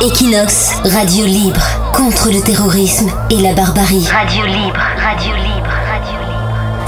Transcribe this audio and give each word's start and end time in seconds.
Equinox, 0.00 0.80
radio 0.84 1.24
libre, 1.26 1.60
contre 1.92 2.30
le 2.30 2.40
terrorisme 2.40 3.10
et 3.30 3.40
la 3.40 3.52
barbarie. 3.52 4.06
Radio 4.06 4.46
libre, 4.46 4.80
radio 4.96 5.34
libre. 5.34 5.57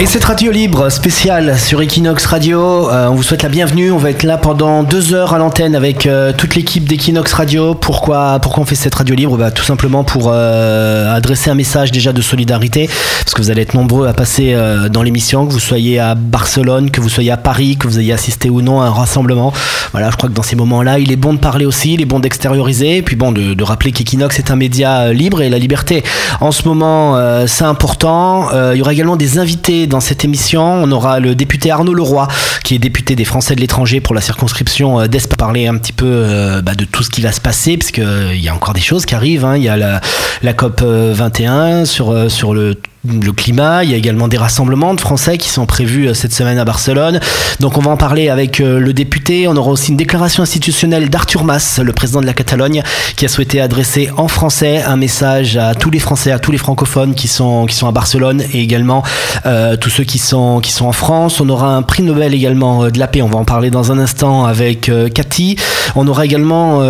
Et 0.03 0.07
cette 0.07 0.25
radio 0.25 0.51
libre 0.51 0.89
spéciale 0.89 1.59
sur 1.59 1.83
Equinox 1.83 2.25
Radio, 2.25 2.89
euh, 2.89 3.09
on 3.09 3.15
vous 3.17 3.23
souhaite 3.23 3.43
la 3.43 3.51
bienvenue. 3.51 3.93
On 3.93 3.99
va 3.99 4.09
être 4.09 4.23
là 4.23 4.39
pendant 4.39 4.83
deux 4.83 5.13
heures 5.13 5.35
à 5.35 5.39
l'antenne 5.39 5.77
avec 5.77 6.07
euh, 6.07 6.33
toute 6.33 6.55
l'équipe 6.55 6.89
d'Equinox 6.89 7.31
Radio. 7.35 7.75
Pourquoi, 7.75 8.39
pourquoi 8.41 8.63
on 8.63 8.65
fait 8.65 8.77
cette 8.77 8.95
radio 8.95 9.15
libre? 9.15 9.37
Bah, 9.37 9.51
Tout 9.51 9.63
simplement 9.63 10.03
pour 10.03 10.31
euh, 10.33 11.15
adresser 11.15 11.51
un 11.51 11.55
message 11.55 11.93
déjà 11.93 12.15
de 12.15 12.23
solidarité, 12.23 12.89
parce 13.25 13.35
que 13.35 13.43
vous 13.43 13.51
allez 13.51 13.61
être 13.61 13.75
nombreux 13.75 14.09
à 14.09 14.15
passer 14.15 14.57
dans 14.91 15.03
l'émission, 15.03 15.47
que 15.47 15.53
vous 15.53 15.61
soyez 15.61 15.99
à 15.99 16.15
Barcelone, 16.15 16.91
que 16.91 17.03
vous 17.03 17.11
soyez 17.11 17.31
à 17.31 17.37
Paris, 17.37 17.77
que 17.77 17.87
vous 17.87 17.99
ayez 17.99 18.15
assisté 18.15 18.49
ou 18.49 18.63
non 18.63 18.81
à 18.81 18.87
un 18.87 18.91
rassemblement. 18.91 19.53
Voilà, 19.93 20.11
je 20.11 20.17
crois 20.17 20.31
que 20.31 20.35
dans 20.35 20.43
ces 20.43 20.57
moments-là, 20.57 20.99
il 20.99 21.13
est 21.13 21.17
bon 21.17 21.35
de 21.35 21.39
parler 21.39 21.67
aussi, 21.67 21.93
il 21.93 22.01
est 22.01 22.07
bon 22.07 22.21
d'extérioriser, 22.21 22.97
et 22.97 23.03
puis 23.03 23.17
bon, 23.17 23.33
de, 23.33 23.63
rappeler 23.63 23.93
qu'Equinox 23.93 24.39
est 24.39 24.51
un 24.51 24.57
média 24.57 25.13
libre 25.13 25.43
et 25.43 25.51
la 25.51 25.59
liberté. 25.59 26.03
En 26.41 26.53
ce 26.53 26.67
moment, 26.67 27.19
c'est 27.47 27.65
important. 27.65 28.49
Il 28.73 28.79
y 28.79 28.81
aura 28.81 28.95
également 28.95 29.17
des 29.17 29.39
invités 29.39 29.89
dans 29.91 30.01
cette 30.01 30.25
émission. 30.25 30.63
On 30.63 30.91
aura 30.91 31.21
le 31.21 31.35
député 31.35 31.71
Arnaud 31.71 31.93
Leroy, 31.93 32.27
qui 32.65 32.75
est 32.75 32.79
député 32.79 33.15
des 33.17 33.27
Français 33.27 33.55
de 33.55 33.61
l'étranger 33.61 34.01
pour 34.01 34.15
la 34.15 34.23
circonscription 34.23 35.07
d'Est, 35.07 35.37
parler 35.37 35.67
un 35.67 35.77
petit 35.77 35.93
peu 35.93 36.61
bah, 36.63 36.75
de 36.75 36.85
tout 36.85 37.03
ce 37.03 37.11
qui 37.11 37.21
va 37.21 37.33
se 37.33 37.41
passer, 37.41 37.77
parce 37.77 37.91
qu'il 37.91 38.41
y 38.41 38.49
a 38.49 38.55
encore 38.55 38.73
des 38.73 38.81
choses 38.81 39.05
qui 39.05 39.15
arrivent. 39.15 39.45
Hein. 39.45 39.57
Il 39.57 39.63
y 39.63 39.69
a 39.69 39.77
la, 39.77 40.01
la 40.43 40.53
COP 40.55 40.81
21 40.83 41.85
sur, 41.85 42.31
sur 42.31 42.55
le 42.55 42.77
le 43.09 43.33
climat. 43.33 43.83
Il 43.85 43.91
y 43.91 43.95
a 43.95 43.97
également 43.97 44.29
des 44.29 44.37
rassemblements 44.37 44.95
de 44.95 45.01
Français 45.01 45.39
qui 45.39 45.49
sont 45.49 45.65
prévus 45.67 46.09
euh, 46.09 46.15
cette 46.15 46.33
semaine 46.33 46.59
à 46.59 46.65
Barcelone. 46.65 47.21
Donc 47.59 47.79
on 47.79 47.81
va 47.81 47.91
en 47.91 47.97
parler 47.97 48.29
avec 48.29 48.61
euh, 48.61 48.79
le 48.79 48.93
député. 48.93 49.49
On 49.49 49.57
aura 49.57 49.71
aussi 49.71 49.91
une 49.91 49.97
déclaration 49.97 50.43
institutionnelle 50.43 51.09
d'Arthur 51.09 51.45
Mas, 51.45 51.79
le 51.79 51.93
président 51.93 52.21
de 52.21 52.27
la 52.27 52.35
Catalogne, 52.35 52.83
qui 53.17 53.25
a 53.25 53.29
souhaité 53.29 53.61
adresser 53.61 54.11
en 54.17 54.29
français 54.29 54.83
un 54.83 54.97
message 54.97 55.57
à 55.57 55.75
tous 55.75 55.91
les 55.91 55.99
Français, 55.99 56.31
à 56.31 56.39
tous 56.39 56.53
les 56.53 56.59
francophones 56.59 57.15
qui 57.15 57.29
sont, 57.29 57.67
qui 57.67 57.75
sont 57.75 57.89
à 57.89 57.93
Barcelone 57.93 58.43
et 58.53 58.61
également 58.61 59.03
euh, 59.47 59.77
tous 59.77 59.91
ceux 59.91 60.05
qui 60.05 60.19
sont, 60.19 60.61
qui 60.61 60.73
sont 60.73 60.87
en 60.87 60.93
France. 60.93 61.41
On 61.41 61.49
aura 61.49 61.75
un 61.75 61.83
prix 61.83 62.03
Nobel 62.03 62.35
également 62.35 62.89
de 62.91 62.99
la 62.99 63.09
paix. 63.09 63.23
On 63.23 63.29
va 63.29 63.39
en 63.39 63.45
parler 63.45 63.71
dans 63.71 63.93
un 63.93 63.99
instant 63.99 64.45
avec 64.45 64.91
Cathy. 65.15 65.57
On 65.97 66.07
aura 66.07 66.25
également 66.25 66.83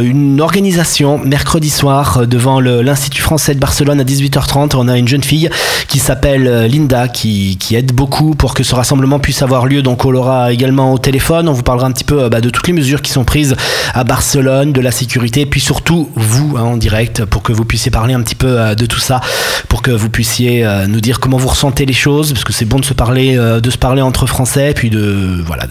une 0.00 0.40
organisation 0.40 1.18
mercredi 1.18 1.70
soir 1.70 2.26
devant 2.26 2.60
l'Institut 2.60 3.22
français 3.22 3.54
de 3.54 3.60
Barcelone 3.60 4.00
à 4.00 4.04
18h30. 4.04 4.76
On 4.76 4.88
a 4.88 4.96
une 4.96 5.08
jeune 5.08 5.24
fille 5.24 5.50
qui 5.88 5.98
s'appelle 5.98 6.46
euh, 6.46 6.68
Linda, 6.68 7.08
qui, 7.08 7.56
aide 7.72 7.92
beaucoup 7.92 8.34
pour 8.34 8.54
que 8.54 8.62
ce 8.62 8.74
rassemblement 8.74 9.18
puisse 9.18 9.42
avoir 9.42 9.66
lieu. 9.66 9.82
Donc 9.82 10.04
on 10.04 10.10
l'aura 10.10 10.52
également 10.52 10.92
au 10.92 10.98
téléphone. 10.98 11.48
On 11.48 11.52
vous 11.52 11.62
parlera 11.62 11.86
un 11.86 11.92
petit 11.92 12.04
peu 12.04 12.24
euh, 12.24 12.28
bah, 12.28 12.40
de 12.40 12.50
toutes 12.50 12.66
les 12.66 12.72
mesures 12.72 13.02
qui 13.02 13.10
sont 13.10 13.24
prises 13.24 13.56
à 13.94 14.04
Barcelone, 14.04 14.72
de 14.72 14.80
la 14.80 14.90
sécurité, 14.90 15.42
et 15.42 15.46
puis 15.46 15.60
surtout 15.60 16.10
vous 16.14 16.56
hein, 16.56 16.62
en 16.62 16.76
direct 16.76 17.24
pour 17.24 17.42
que 17.42 17.52
vous 17.52 17.64
puissiez 17.64 17.90
parler 17.90 18.14
un 18.14 18.22
petit 18.22 18.34
peu 18.34 18.58
euh, 18.58 18.74
de 18.74 18.86
tout 18.86 18.98
ça, 18.98 19.20
pour 19.68 19.82
que 19.82 19.90
vous 19.90 20.10
puissiez 20.10 20.66
nous 20.88 21.00
dire 21.00 21.20
comment 21.20 21.36
vous 21.36 21.48
ressentez 21.48 21.86
les 21.86 21.92
choses, 21.92 22.32
parce 22.32 22.44
que 22.44 22.52
c'est 22.52 22.64
bon 22.64 22.78
de 22.78 22.84
se 22.84 22.94
parler, 22.94 23.36
de 23.36 23.70
se 23.70 23.78
parler 23.78 24.02
entre 24.02 24.26
Français, 24.26 24.72
puis 24.74 24.90
de 24.90 25.42
voilà. 25.44 25.66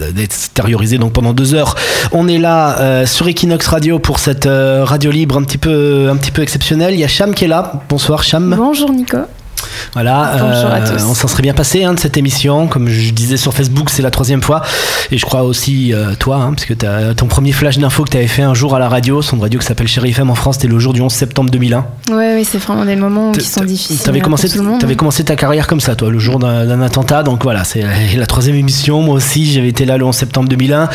Donc 0.98 1.12
pendant 1.12 1.32
deux 1.32 1.54
heures, 1.54 1.74
on 2.12 2.28
est 2.28 2.38
là 2.38 3.06
sur 3.06 3.28
Equinox 3.28 3.66
Radio 3.66 3.98
pour 3.98 4.18
cette 4.18 4.48
radio 4.48 5.10
libre 5.10 5.36
un 5.36 5.42
petit 5.42 5.58
peu 5.58 6.08
un 6.10 6.16
petit 6.16 6.30
peu 6.30 6.42
exceptionnelle. 6.42 6.94
Il 6.94 7.00
y 7.00 7.04
a 7.04 7.08
Cham 7.08 7.34
qui 7.34 7.44
est 7.44 7.48
là. 7.48 7.72
Bonsoir 7.88 8.22
Cham. 8.22 8.54
Bonjour 8.56 8.92
Nico. 8.92 9.18
Voilà, 9.94 10.36
euh, 10.36 10.98
on 11.08 11.14
s'en 11.14 11.28
serait 11.28 11.42
bien 11.42 11.54
passé 11.54 11.84
hein, 11.84 11.94
de 11.94 12.00
cette 12.00 12.16
émission. 12.16 12.66
Comme 12.68 12.88
je 12.88 13.12
disais 13.12 13.36
sur 13.36 13.54
Facebook, 13.54 13.90
c'est 13.90 14.02
la 14.02 14.10
troisième 14.10 14.42
fois. 14.42 14.62
Et 15.10 15.18
je 15.18 15.24
crois 15.24 15.42
aussi 15.42 15.92
euh, 15.92 16.14
toi, 16.18 16.36
hein, 16.36 16.52
parce 16.54 16.66
que 16.66 16.74
as, 16.86 17.14
ton 17.14 17.26
premier 17.26 17.52
flash 17.52 17.78
d'info 17.78 18.04
que 18.04 18.10
tu 18.10 18.16
avais 18.16 18.26
fait 18.26 18.42
un 18.42 18.54
jour 18.54 18.74
à 18.74 18.78
la 18.78 18.88
radio, 18.88 19.22
son 19.22 19.38
radio 19.38 19.58
qui 19.58 19.66
s'appelle 19.66 19.88
Chéri 19.88 20.10
FM 20.10 20.30
en 20.30 20.34
France, 20.34 20.56
c'était 20.56 20.68
le 20.68 20.78
jour 20.78 20.92
du 20.92 21.00
11 21.00 21.12
septembre 21.12 21.50
2001. 21.50 21.86
Oui, 22.10 22.24
oui, 22.34 22.44
c'est 22.44 22.58
vraiment 22.58 22.84
des 22.84 22.96
moments 22.96 23.32
qui 23.32 23.40
sont 23.42 23.64
difficiles. 23.64 23.98
Tu 24.02 24.08
avais, 24.08 24.20
commencé, 24.20 24.48
avais 24.82 24.96
commencé 24.96 25.24
ta 25.24 25.36
carrière 25.36 25.66
comme 25.66 25.80
ça, 25.80 25.94
toi, 25.94 26.10
le 26.10 26.18
jour 26.18 26.38
d'un 26.38 26.80
attentat. 26.80 27.22
Donc 27.22 27.42
voilà, 27.42 27.64
c'est 27.64 27.84
la 28.16 28.26
troisième 28.26 28.56
émission. 28.56 29.02
Moi 29.02 29.14
aussi, 29.14 29.50
j'avais 29.50 29.68
été 29.68 29.84
là 29.84 29.96
le 29.96 30.04
11 30.04 30.14
septembre 30.14 30.48
2001. 30.48 30.88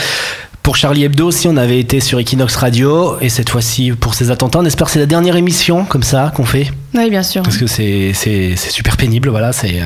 Pour 0.63 0.75
Charlie 0.75 1.05
Hebdo 1.05 1.27
aussi, 1.27 1.47
on 1.47 1.57
avait 1.57 1.79
été 1.79 1.99
sur 1.99 2.19
Equinox 2.19 2.55
Radio. 2.55 3.17
Et 3.19 3.29
cette 3.29 3.49
fois-ci, 3.49 3.93
pour 3.93 4.13
ces 4.13 4.29
attentats, 4.29 4.59
on 4.59 4.65
espère 4.65 4.85
que 4.87 4.93
c'est 4.93 4.99
la 4.99 5.07
dernière 5.07 5.35
émission 5.35 5.85
comme 5.85 6.03
ça 6.03 6.31
qu'on 6.35 6.45
fait. 6.45 6.71
Oui, 6.93 7.09
bien 7.09 7.23
sûr. 7.23 7.41
Parce 7.43 7.57
que 7.57 7.67
c'est, 7.67 8.13
super 8.55 8.97
pénible, 8.97 9.29
voilà. 9.29 9.53
C'est, 9.53 9.81
euh, 9.81 9.85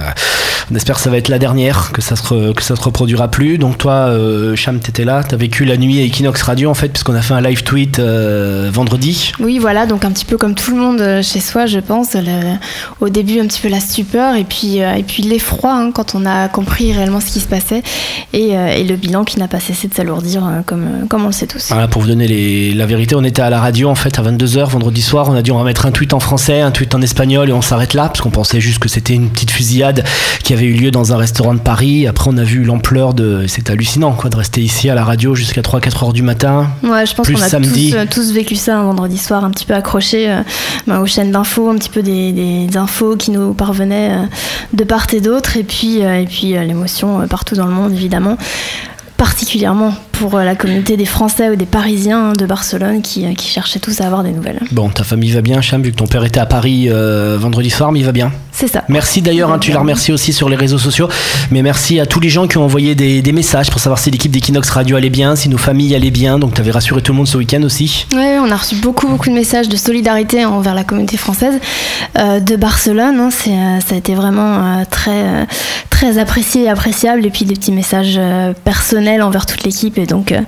on 0.72 0.76
espère 0.76 0.96
que 0.96 1.02
ça 1.02 1.12
va 1.12 1.18
être 1.18 1.30
la 1.30 1.38
dernière, 1.38 1.92
que 1.92 2.02
ça 2.02 2.16
se, 2.16 2.52
que 2.52 2.64
ça 2.64 2.76
se 2.76 2.82
reproduira 2.82 3.28
plus. 3.28 3.58
Donc 3.58 3.78
toi, 3.78 4.08
euh, 4.10 4.56
Cham, 4.56 4.80
t'étais 4.80 5.06
là, 5.06 5.24
t'as 5.24 5.36
vécu 5.36 5.64
la 5.64 5.78
nuit 5.78 6.00
à 6.00 6.04
Equinox 6.04 6.42
Radio 6.42 6.70
en 6.70 6.74
fait, 6.74 6.90
puisqu'on 6.90 7.14
a 7.14 7.22
fait 7.22 7.36
un 7.36 7.42
live 7.42 7.64
tweet 7.64 8.00
euh, 8.00 8.70
vendredi. 8.74 9.32
Oui, 9.40 9.60
voilà, 9.60 9.86
donc 9.86 10.06
un 10.06 10.12
petit 10.12 10.26
peu 10.26 10.38
comme 10.38 10.56
tout 10.56 10.72
le 10.72 10.78
monde 10.78 11.02
euh, 11.02 11.22
chez 11.22 11.40
soi, 11.40 11.68
je 11.68 11.80
pense. 11.80 12.18
au 13.00 13.10
début, 13.10 13.40
un 13.40 13.46
petit 13.46 13.62
peu 13.62 13.70
la 13.70 13.80
stupeur 13.80 14.36
et 14.36 14.44
puis, 14.44 14.78
et 14.78 15.04
puis 15.08 15.22
l'effroi 15.22 15.72
hein, 15.72 15.92
quand 15.92 16.16
on 16.16 16.26
a 16.26 16.48
compris 16.48 16.92
réellement 16.94 17.20
ce 17.20 17.28
qui 17.28 17.40
se 17.40 17.48
passait 17.48 17.84
et, 18.34 18.50
et 18.50 18.84
le 18.84 18.96
bilan 18.96 19.24
qui 19.24 19.40
n'a 19.40 19.48
pas 19.48 19.60
cessé 19.60 19.88
de 19.88 19.94
s'alourdir 19.94 20.64
comme, 20.66 21.08
comme 21.10 21.24
on 21.24 21.28
le 21.28 21.34
sait 21.34 21.48
tous. 21.48 21.68
Voilà, 21.70 21.88
pour 21.88 22.02
vous 22.02 22.08
donner 22.08 22.28
les, 22.28 22.74
la 22.74 22.86
vérité, 22.86 23.16
on 23.16 23.24
était 23.24 23.42
à 23.42 23.50
la 23.50 23.60
radio 23.60 23.90
en 23.90 23.96
fait 23.96 24.18
à 24.18 24.24
22h 24.24 24.66
vendredi 24.66 25.02
soir. 25.02 25.30
On 25.30 25.36
a 25.36 25.42
dit 25.42 25.52
on 25.52 25.58
va 25.58 25.64
mettre 25.64 25.86
un 25.86 25.92
tweet 25.92 26.14
en 26.14 26.20
français, 26.20 26.62
un 26.62 26.72
tweet 26.72 26.95
en 26.96 27.02
espagnol 27.02 27.50
et 27.50 27.54
on 27.54 27.62
s'arrête 27.62 27.94
là 27.94 28.08
parce 28.08 28.22
qu'on 28.22 28.32
pensait 28.32 28.62
juste 28.62 28.80
que 28.80 28.90
c'était 28.90 29.14
une 29.14 29.30
petite 29.30 29.52
fusillade 29.52 30.04
qui 30.44 30.54
avait 30.54 30.66
eu 30.66 30.74
lieu 30.74 30.92
dans 30.92 31.14
un 31.14 31.18
restaurant 31.18 31.54
de 31.54 31.60
Paris. 31.60 32.08
Après, 32.08 32.30
on 32.34 32.38
a 32.38 32.44
vu 32.44 32.64
l'ampleur 32.64 33.14
de. 33.14 33.46
C'est 33.48 33.70
hallucinant 33.70 34.14
quoi 34.14 34.30
de 34.30 34.36
rester 34.36 34.62
ici 34.62 34.90
à 34.90 34.96
la 34.96 35.04
radio 35.04 35.36
jusqu'à 35.36 35.62
3-4 35.62 36.06
heures 36.06 36.14
du 36.14 36.24
matin. 36.24 36.70
Ouais, 36.84 37.06
je 37.06 37.14
pense 37.14 37.28
qu'on 37.28 37.42
a 37.42 37.50
Tous, 37.50 37.94
euh, 37.94 38.06
tous, 38.10 38.32
vécu 38.32 38.56
ça 38.56 38.78
un 38.78 38.84
vendredi 38.84 39.18
soir, 39.18 39.44
un 39.44 39.52
petit 39.52 39.66
peu 39.66 39.74
accroché 39.74 40.30
euh, 40.30 40.42
bah, 40.88 41.02
aux 41.02 41.06
chaînes 41.06 41.32
d'infos, 41.32 41.70
un 41.70 41.76
petit 41.76 41.90
peu 41.90 42.02
des, 42.02 42.32
des, 42.32 42.78
infos 42.78 43.16
qui 43.16 43.32
nous 43.32 43.54
parvenaient 43.54 44.12
euh, 44.12 44.26
de 44.74 44.84
part 44.84 45.08
et 45.14 45.22
d'autre, 45.22 45.58
et 45.58 45.64
puis, 45.64 46.00
et 46.00 46.26
puis 46.26 46.54
l'émotion 46.54 47.28
partout 47.28 47.56
dans 47.56 47.68
le 47.68 47.74
monde 47.74 47.94
évidemment 47.94 48.38
particulièrement 49.18 49.94
pour 50.20 50.38
la 50.38 50.56
communauté 50.56 50.98
des 50.98 51.06
Français 51.06 51.50
ou 51.50 51.56
des 51.56 51.66
Parisiens 51.66 52.34
de 52.34 52.46
Barcelone 52.46 53.02
qui, 53.02 53.34
qui 53.36 53.48
cherchaient 53.48 53.80
tous 53.80 54.02
à 54.02 54.06
avoir 54.06 54.24
des 54.24 54.32
nouvelles. 54.32 54.60
Bon, 54.72 54.90
ta 54.90 55.04
famille 55.04 55.32
va 55.32 55.42
bien, 55.42 55.62
Cham, 55.62 55.82
vu 55.82 55.92
que 55.92 55.98
ton 55.98 56.08
père 56.08 56.24
était 56.24 56.40
à 56.40 56.46
Paris 56.46 56.90
vendredi 56.90 57.70
soir, 57.70 57.92
mais 57.92 58.00
il 58.00 58.06
va 58.06 58.12
bien 58.12 58.32
c'est 58.56 58.70
ça. 58.70 58.86
Merci 58.88 59.22
d'ailleurs, 59.22 59.52
hein, 59.52 59.60
tu 59.60 59.74
la 59.74 59.80
remercies 59.80 60.14
aussi 60.14 60.32
sur 60.32 60.48
les 60.48 60.56
réseaux 60.56 60.78
sociaux, 60.78 61.10
mais 61.52 61.62
merci 61.62 62.00
à 62.00 62.06
tous 62.06 62.22
les 62.22 62.30
gens 62.30 62.48
qui 62.48 62.58
ont 62.58 62.64
envoyé 62.64 62.96
des, 62.96 63.32
messages 63.34 63.70
pour 63.70 63.82
savoir 63.82 64.00
si 64.00 64.10
l'équipe 64.12 64.32
d'Equinox 64.32 64.70
Radio 64.70 64.96
allait 64.96 65.10
bien, 65.10 65.36
si 65.36 65.50
nos 65.50 65.58
familles 65.58 65.94
allaient 65.94 66.10
bien. 66.10 66.40
Donc 66.40 66.54
tu 66.54 66.62
avais 66.62 66.72
rassuré 66.72 67.02
tout 67.02 67.12
le 67.12 67.18
monde 67.18 67.28
ce 67.28 67.38
week-end 67.38 67.62
aussi. 67.64 68.06
Oui, 68.14 68.24
on 68.40 68.50
a 68.50 68.56
reçu 68.56 68.76
beaucoup, 68.76 69.10
beaucoup 69.10 69.28
de 69.28 69.34
messages 69.34 69.68
de 69.68 69.76
solidarité 69.76 70.46
envers 70.46 70.74
la 70.74 70.86
communauté 70.86 71.18
française 71.18 71.60
euh, 72.18 72.40
de 72.40 72.56
Barcelone. 72.56 73.20
Hein. 73.20 73.30
C'est, 73.30 73.52
euh, 73.52 73.82
ça 73.86 73.96
a 73.96 73.98
été 73.98 74.16
vraiment 74.16 74.80
euh, 74.80 74.84
très, 74.90 75.46
très 75.90 76.18
apprécié 76.18 76.64
et 76.64 76.70
appréciable. 76.70 77.26
Et 77.26 77.30
puis 77.30 77.44
des 77.44 77.56
petits 77.56 77.74
messages 77.74 78.18
personnels 78.64 79.22
envers 79.22 79.46
toute 79.46 79.64
l'équipe. 79.64 79.98
Et 79.98 80.05
donc 80.06 80.32
euh, 80.32 80.42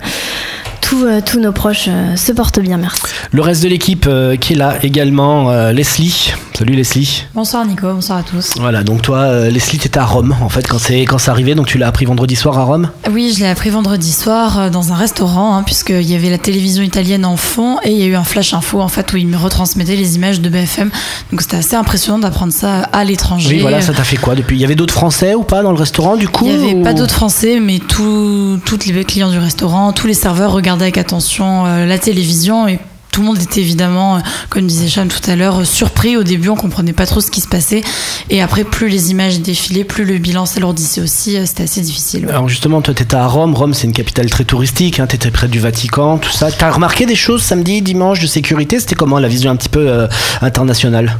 tous 1.26 1.40
nos 1.40 1.52
proches 1.52 1.88
euh, 1.90 2.16
se 2.16 2.32
portent 2.32 2.60
bien, 2.60 2.78
merci. 2.78 3.02
Le 3.32 3.42
reste 3.42 3.62
de 3.62 3.68
l'équipe 3.68 4.06
euh, 4.08 4.38
qui 4.38 4.54
est 4.54 4.56
là 4.56 4.76
également, 4.84 5.52
Leslie. 5.72 6.34
Salut 6.58 6.74
Leslie. 6.74 7.26
Bonsoir 7.36 7.66
Nico, 7.66 7.94
bonsoir 7.94 8.20
à 8.20 8.24
tous. 8.24 8.54
Voilà, 8.58 8.84
donc 8.84 9.02
toi, 9.02 9.50
Leslie, 9.50 9.78
tu 9.78 9.88
étais 9.88 10.00
à 10.00 10.06
Rome 10.06 10.36
en 10.42 10.50
fait 10.50 10.68
quand 10.68 10.80
c'est 10.80 11.02
quand 11.02 11.20
c'est 11.20 11.30
arrivé, 11.30 11.54
donc 11.54 11.68
tu 11.68 11.78
l'as 11.78 11.88
appris 11.88 12.06
vendredi 12.06 12.36
soir 12.36 12.58
à 12.58 12.64
Rome? 12.64 12.90
Oui, 13.12 13.32
je 13.36 13.42
l'ai 13.42 13.50
appris 13.50 13.70
vendredi 13.70 14.12
soir 14.12 14.72
dans 14.72 14.92
un 14.92 14.96
restaurant, 14.96 15.56
hein, 15.56 15.64
puisqu'il 15.64 16.10
y 16.10 16.16
avait 16.16 16.32
la 16.32 16.40
télévision 16.40 16.82
italienne 16.82 17.26
en 17.26 17.38
fond 17.38 17.78
et 17.84 17.92
il 17.92 17.98
y 17.98 18.04
a 18.04 18.06
eu 18.06 18.16
un 18.16 18.24
flash 18.24 18.56
info 18.56 18.82
en 18.82 18.88
fait 18.88 19.14
où 19.14 19.18
ils 19.18 19.28
me 19.28 19.38
retransmettaient 19.38 19.96
les 19.96 20.16
images 20.16 20.42
de 20.42 20.50
BFM. 20.50 20.90
Donc 21.32 21.42
c'était 21.42 21.58
assez 21.58 21.76
impressionnant 21.76 22.18
d'apprendre 22.18 22.54
ça 22.54 22.84
à 22.92 23.04
l'étranger. 23.04 23.56
Oui, 23.56 23.62
voilà, 23.62 23.82
ça 23.82 23.94
t'a 23.94 24.04
fait 24.04 24.18
quoi 24.18 24.34
depuis? 24.34 24.56
Il 24.56 24.62
y 24.62 24.66
avait 24.66 24.76
d'autres 24.76 24.96
Français 24.96 25.36
ou 25.36 25.44
pas 25.44 25.62
dans 25.62 25.72
le 25.72 25.78
restaurant 25.78 26.16
du 26.16 26.28
coup 26.28 26.46
Il 26.48 26.58
n'y 26.58 26.72
avait 26.72 26.82
pas 26.82 26.94
d'autres 26.94 27.14
Français, 27.14 27.60
mais 27.60 27.80
tous 27.80 28.60
les 28.88 29.06
clients 29.06 29.30
du 29.30 29.38
restaurant, 29.38 29.94
tous 29.94 30.08
les 30.08 30.14
serveurs 30.14 30.52
regardaient 30.52 30.77
avec 30.82 30.98
attention 30.98 31.66
euh, 31.66 31.86
la 31.86 32.00
télévision 32.00 32.68
et 32.68 32.80
tout 33.12 33.22
le 33.22 33.28
monde 33.28 33.42
était 33.42 33.62
évidemment, 33.62 34.18
euh, 34.18 34.20
comme 34.50 34.68
disait 34.68 34.88
Cham 34.88 35.08
tout 35.08 35.30
à 35.30 35.36
l'heure, 35.36 35.66
surpris. 35.66 36.18
Au 36.18 36.24
début, 36.24 36.50
on 36.50 36.56
comprenait 36.56 36.94
pas 36.94 37.06
trop 37.06 37.22
ce 37.22 37.32
qui 37.32 37.42
se 37.42 37.48
passait. 37.48 37.82
Et 38.30 38.42
après, 38.42 38.64
plus 38.64 38.90
les 38.90 39.12
images 39.12 39.40
défilaient, 39.40 39.84
plus 39.84 40.06
le 40.06 40.18
bilan 40.18 40.46
s'alourdissait 40.46 41.02
aussi. 41.02 41.38
Euh, 41.38 41.46
c'était 41.46 41.64
assez 41.64 41.82
difficile. 41.82 42.28
Alors 42.30 42.48
justement, 42.48 42.82
toi, 42.82 42.94
tu 42.94 43.04
étais 43.04 43.16
à 43.16 43.26
Rome. 43.28 43.56
Rome, 43.56 43.74
c'est 43.74 43.88
une 43.88 43.94
capitale 43.94 44.30
très 44.30 44.44
touristique. 44.44 45.00
Hein, 45.00 45.08
tu 45.08 45.16
étais 45.16 45.32
près 45.32 45.48
du 45.48 45.60
Vatican, 45.60 46.18
tout 46.18 46.32
ça. 46.32 46.52
Tu 46.52 46.64
as 46.64 46.72
remarqué 46.72 47.06
des 47.06 47.16
choses 47.16 47.42
samedi, 47.42 47.82
dimanche 47.82 48.20
de 48.20 48.28
sécurité? 48.28 48.80
C'était 48.80 48.96
comment 48.96 49.20
la 49.20 49.28
vision 49.28 49.52
un 49.52 49.56
petit 49.56 49.70
peu 49.70 50.08
internationale? 50.42 51.18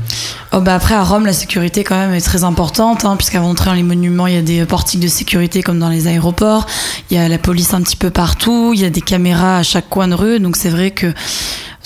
Oh 0.54 0.62
bah 0.62 0.76
Après, 0.76 0.96
à 0.96 1.04
Rome, 1.04 1.26
la 1.26 1.34
sécurité 1.34 1.84
quand 1.84 1.98
même 1.98 2.14
est 2.14 2.22
très 2.22 2.44
importante. 2.44 3.06
Hein, 3.06 3.16
Puisqu'avant 3.18 3.50
d'entrer 3.50 3.70
dans 3.70 3.76
les 3.76 3.84
monuments, 3.84 4.28
il 4.28 4.34
y 4.34 4.38
a 4.38 4.42
des 4.42 4.66
portiques 4.66 5.00
de 5.00 5.08
sécurité 5.08 5.62
comme 5.62 5.80
dans 5.80 5.90
les 5.90 6.08
aéroports. 6.08 6.66
Il 7.10 7.18
y 7.18 7.20
a 7.20 7.28
la 7.28 7.38
police 7.38 7.74
un 7.74 7.82
petit 7.82 7.96
peu 7.96 8.10
partout. 8.10 8.72
Il 8.74 8.82
y 8.82 8.86
a 8.86 8.90
des 8.90 9.02
caméras 9.02 9.58
à 9.58 9.64
chaque 9.64 9.90
coin 9.90 10.08
de 10.08 10.14
rue. 10.14 10.40
Donc 10.40 10.56
c'est 10.56 10.70
vrai 10.70 10.92
que 10.92 11.14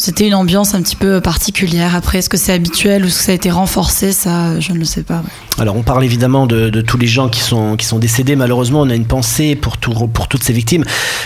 c'était 0.01 0.25
une 0.25 0.33
ambiance 0.33 0.73
un 0.73 0.81
petit 0.81 0.95
peu 0.95 1.21
particulière. 1.21 1.95
Après, 1.95 2.17
est-ce 2.17 2.29
que 2.29 2.35
c'est 2.35 2.51
habituel 2.51 3.03
ou 3.03 3.07
est-ce 3.07 3.19
que 3.19 3.23
ça 3.25 3.31
a 3.33 3.35
été 3.35 3.51
renforcé? 3.51 4.11
Ça, 4.11 4.59
je 4.59 4.73
ne 4.73 4.79
le 4.79 4.85
sais 4.85 5.03
pas. 5.03 5.21
Alors, 5.61 5.75
on 5.75 5.83
parle 5.83 6.03
évidemment 6.03 6.47
de, 6.47 6.81
tous 6.81 6.97
les 6.97 7.05
gens 7.05 7.29
qui 7.29 7.39
sont, 7.39 7.75
qui 7.75 7.85
sont 7.85 7.99
décédés. 7.99 8.35
Malheureusement, 8.35 8.81
on 8.81 8.89
a 8.89 8.95
une 8.95 9.05
pensée 9.05 9.55
pour, 9.55 9.77
tout, 9.77 9.93
pour 10.07 10.27
toutes 10.27 10.43
ces 10.43 10.53
victimes. 10.53 10.83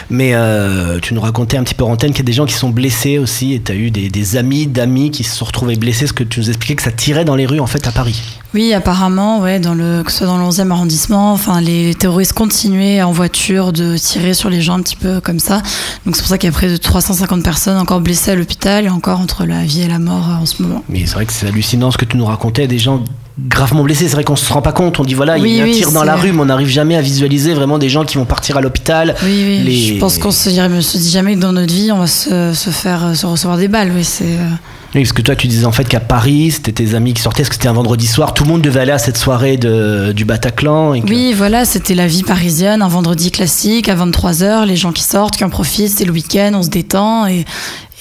Mais 0.10 0.32
euh, 0.34 1.00
tu 1.00 1.14
nous 1.14 1.22
racontais 1.22 1.56
un 1.56 1.64
petit 1.64 1.74
peu 1.74 1.86
en 1.86 1.92
antenne 1.92 2.12
qu'il 2.12 2.20
y 2.20 2.26
a 2.26 2.26
des 2.26 2.34
gens 2.34 2.46
qui 2.46 2.54
sont 2.54 2.70
blessés 2.70 3.18
aussi. 3.18 3.54
Et 3.54 3.62
tu 3.62 3.72
as 3.72 3.76
eu 3.76 3.92
des, 3.92 4.36
amis 4.36 4.68
d'amis 4.68 5.10
qui 5.10 5.24
se 5.24 5.38
sont 5.38 5.46
retrouvés 5.46 5.78
blessés. 5.78 6.06
Ce 6.06 6.12
que 6.12 6.26
tu 6.26 6.42
nous 6.42 6.50
expliquais 6.50 6.76
que 6.76 6.84
ça 6.84 6.92
tirait 6.92 7.24
dans 7.24 7.38
les 7.38 7.46
rues, 7.46 7.62
en 7.62 7.66
fait, 7.66 7.88
à 7.88 7.92
Paris? 7.92 8.22
Oui, 8.54 8.74
apparemment, 8.74 9.40
ouais, 9.40 9.62
dans 9.62 9.74
le, 9.74 10.04
que 10.04 10.12
ce 10.12 10.18
soit 10.18 10.28
dans 10.28 10.38
le 10.38 10.44
11e 10.44 10.70
arrondissement, 10.70 11.32
enfin, 11.32 11.62
les 11.62 11.96
terroristes 11.96 12.34
continuaient 12.34 13.02
en 13.04 13.14
voiture 13.14 13.72
de 13.72 13.98
tirer 13.98 14.34
sur 14.34 14.50
les 14.50 14.62
gens 14.62 14.74
un 14.74 14.82
petit 14.82 14.98
peu 14.98 15.22
comme 15.22 15.40
ça. 15.40 15.62
Donc, 16.06 16.18
c'est 16.18 16.22
pour 16.22 16.30
ça 16.30 16.38
qu'il 16.38 16.50
y 16.50 16.54
a 16.54 16.54
près 16.54 16.68
de 16.68 16.76
350 16.76 17.42
personnes 17.42 17.78
encore 17.78 18.02
blessées 18.02 18.32
à 18.32 18.36
l'hôpital 18.36 18.84
et 18.84 18.90
encore 18.90 19.22
entre 19.22 19.46
la 19.46 19.64
vie 19.64 19.84
et 19.84 19.88
la 19.88 20.00
mort 20.00 20.30
euh, 20.30 20.42
en 20.42 20.46
ce 20.46 20.62
moment. 20.62 20.84
Mais 20.90 21.06
c'est 21.06 21.14
vrai 21.14 21.26
que 21.26 21.32
c'est 21.32 21.48
hallucinant 21.48 21.90
ce 21.90 21.98
que 21.98 22.04
tu 22.04 22.18
nous 22.18 22.26
racontais, 22.26 22.68
des 22.68 22.80
gens 22.80 23.02
gravement 23.40 23.84
blessés. 23.84 24.08
C'est 24.08 24.16
vrai 24.16 24.24
qu'on 24.24 24.36
se 24.36 24.52
rend 24.52 24.62
pas 24.62 24.72
compte. 24.72 25.00
On 25.00 25.04
dit 25.04 25.14
voilà, 25.14 25.38
il 25.38 25.48
y 25.48 25.62
a 25.62 25.64
un 25.64 25.72
tir 25.72 25.92
dans 25.92 26.04
la 26.04 26.16
rue, 26.16 26.32
mais 26.32 26.42
on 26.42 26.46
n'arrive 26.46 26.68
jamais 26.68 26.96
à 26.96 27.02
visualiser 27.02 27.54
vraiment 27.54 27.78
des 27.78 27.90
gens 27.90 28.06
qui 28.06 28.18
vont 28.18 28.26
partir 28.26 28.58
à 28.58 28.62
l'hôpital. 28.62 29.16
Oui, 29.24 29.62
oui. 29.66 29.94
Je 29.96 30.00
pense 30.00 30.18
qu'on 30.18 30.32
se, 30.32 30.50
se 30.50 30.98
dit 30.98 31.10
jamais 31.10 31.36
que 31.36 31.40
dans 31.40 31.54
notre 31.54 31.74
vie, 31.74 31.92
on 31.92 32.00
va 32.00 32.08
se, 32.08 32.54
se 32.54 32.70
faire 32.70 33.06
euh, 33.08 33.14
se 33.14 33.26
recevoir 33.26 33.58
des 33.58 33.68
balles. 33.68 33.92
Oui, 33.96 34.04
c'est. 34.04 34.26
Euh, 34.26 34.50
oui, 34.96 35.02
parce 35.02 35.12
que 35.12 35.22
toi, 35.22 35.36
tu 35.36 35.48
disais 35.48 35.66
en 35.66 35.74
fait 35.74 35.84
qu'à 35.84 36.00
Paris, 36.00 36.52
c'était 36.52 36.72
tes 36.72 36.96
amis 36.96 37.14
qui 37.14 37.22
sortaient, 37.22 37.44
parce 37.44 37.50
que 37.50 37.56
c'était 37.56 37.68
un 37.68 37.74
vendredi 37.74 38.08
soir, 38.08 38.34
tout 38.34 38.46
le 38.46 38.50
monde 38.50 38.62
devait 38.62 38.80
aller 38.80 38.94
à 38.94 38.98
cette 38.98 39.18
soirée 39.18 39.58
de, 39.58 40.14
du 40.14 40.24
Bataclan. 40.24 40.94
Et 40.94 41.02
Oui, 41.02 41.34
voilà, 41.34 41.66
c'était 41.66 41.96
la 41.96 42.08
vie 42.08 42.24
parisienne, 42.24 42.82
un 42.82 42.88
vendredi 42.88 43.30
classique, 43.30 43.90
à 43.90 43.96
23h, 43.96 44.66
les 44.66 44.78
gens 44.78 44.94
qui 44.94 45.04
sortent, 45.04 45.36
qui 45.36 45.44
en 45.44 45.50
profitent, 45.50 45.92
c'est 45.98 46.06
le 46.06 46.14
week-end, 46.14 46.52
on 46.54 46.64
se 46.64 46.70
détend, 46.70 47.28
et, 47.28 47.44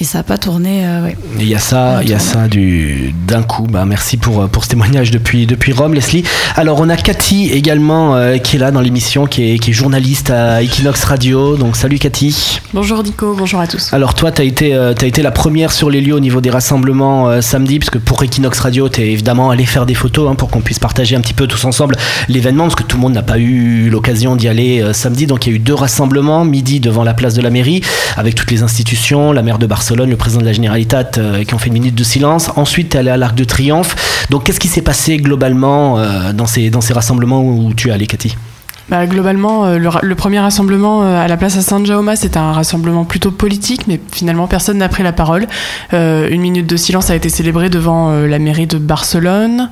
et 0.00 0.04
ça 0.04 0.18
n'a 0.18 0.24
pas 0.24 0.38
tourné. 0.38 0.84
Euh, 0.84 1.10
il 1.38 1.48
y 1.48 1.54
a 1.54 1.58
ça, 1.58 2.00
il 2.02 2.10
y 2.10 2.14
a 2.14 2.18
ça 2.18 2.48
du 2.48 3.14
d'un 3.28 3.42
coup. 3.44 3.66
Bah, 3.68 3.84
merci 3.84 4.16
pour 4.16 4.42
euh, 4.42 4.46
pour 4.48 4.64
ce 4.64 4.70
témoignage 4.70 5.12
depuis 5.12 5.46
depuis 5.46 5.72
Rome, 5.72 5.94
Leslie. 5.94 6.24
Alors 6.56 6.80
on 6.80 6.88
a 6.88 6.96
Cathy 6.96 7.50
également 7.50 8.16
euh, 8.16 8.38
qui 8.38 8.56
est 8.56 8.58
là 8.58 8.72
dans 8.72 8.80
l'émission, 8.80 9.26
qui 9.26 9.52
est, 9.52 9.58
qui 9.58 9.70
est 9.70 9.72
journaliste 9.72 10.30
à 10.30 10.62
Equinox 10.62 11.04
Radio. 11.04 11.56
Donc 11.56 11.76
salut 11.76 11.98
Cathy. 11.98 12.60
Bonjour 12.72 13.04
Nico, 13.04 13.34
bonjour 13.38 13.60
à 13.60 13.68
tous. 13.68 13.92
Alors 13.92 14.14
toi, 14.14 14.32
tu 14.32 14.42
as 14.42 14.44
été 14.44 14.74
as 14.74 15.04
été 15.04 15.22
la 15.22 15.30
première 15.30 15.70
sur 15.70 15.90
les 15.90 16.00
lieux 16.00 16.14
au 16.14 16.20
niveau 16.20 16.40
des 16.40 16.50
rassemblements 16.50 17.40
samedi, 17.40 17.78
parce 17.78 17.90
que 17.90 17.98
pour 17.98 18.22
Equinox 18.22 18.58
Radio, 18.58 18.88
tu 18.88 19.00
es 19.00 19.12
évidemment 19.12 19.50
allé 19.50 19.64
faire 19.64 19.86
des 19.86 19.94
photos 19.94 20.28
hein, 20.30 20.34
pour 20.34 20.50
qu'on 20.50 20.60
puisse 20.60 20.80
partager 20.80 21.14
un 21.14 21.20
petit 21.20 21.34
peu 21.34 21.46
tous 21.46 21.64
ensemble 21.64 21.96
l'événement, 22.28 22.64
parce 22.64 22.74
que 22.74 22.82
tout 22.82 22.96
le 22.96 23.02
monde 23.02 23.12
n'a 23.12 23.22
pas 23.22 23.38
eu 23.38 23.90
l'occasion 23.90 24.34
d'y 24.34 24.48
aller 24.48 24.84
samedi. 24.92 25.26
Donc 25.26 25.46
il 25.46 25.50
y 25.50 25.52
a 25.52 25.56
eu 25.56 25.60
deux 25.60 25.74
rassemblements, 25.74 26.44
midi 26.44 26.80
devant 26.80 27.04
la 27.04 27.14
place 27.14 27.34
de 27.34 27.42
la 27.42 27.50
mairie, 27.50 27.80
avec 28.16 28.34
toutes 28.34 28.50
les 28.50 28.62
institutions, 28.62 29.30
la 29.30 29.42
maire 29.42 29.58
de 29.58 29.66
Barcelone 29.66 29.83
le 29.92 30.16
président 30.16 30.40
de 30.40 30.46
la 30.46 30.52
Généralitat, 30.52 31.10
euh, 31.18 31.44
qui 31.44 31.54
ont 31.54 31.58
fait 31.58 31.68
une 31.68 31.74
minute 31.74 31.94
de 31.94 32.04
silence. 32.04 32.50
Ensuite, 32.56 32.90
tu 32.90 32.96
es 32.96 33.00
allé 33.00 33.10
à 33.10 33.16
l'Arc 33.16 33.34
de 33.34 33.44
Triomphe. 33.44 34.26
Donc, 34.30 34.44
qu'est-ce 34.44 34.60
qui 34.60 34.68
s'est 34.68 34.82
passé 34.82 35.16
globalement 35.18 35.98
euh, 35.98 36.32
dans, 36.32 36.46
ces, 36.46 36.70
dans 36.70 36.80
ces 36.80 36.92
rassemblements 36.92 37.42
où 37.42 37.72
tu 37.74 37.88
es 37.88 37.92
allé, 37.92 38.06
Cathy? 38.06 38.36
Bah, 38.90 39.06
globalement, 39.06 39.64
euh, 39.64 39.78
le, 39.78 40.14
premier 40.14 40.40
rassemblement 40.40 41.04
euh, 41.04 41.24
à 41.24 41.26
la 41.26 41.38
place 41.38 41.56
à 41.56 41.62
Saint-Jaume, 41.62 42.12
c'était 42.16 42.38
un 42.38 42.52
rassemblement 42.52 43.04
plutôt 43.04 43.30
politique, 43.30 43.86
mais 43.86 43.98
finalement 44.12 44.46
personne 44.46 44.76
n'a 44.78 44.90
pris 44.90 45.02
la 45.02 45.12
parole. 45.12 45.46
Euh, 45.94 46.28
une 46.30 46.42
minute 46.42 46.66
de 46.66 46.76
silence 46.76 47.08
a 47.08 47.16
été 47.16 47.30
célébrée 47.30 47.70
devant 47.70 48.12
la 48.12 48.38
mairie 48.38 48.66
de 48.66 48.76
Barcelone, 48.76 49.70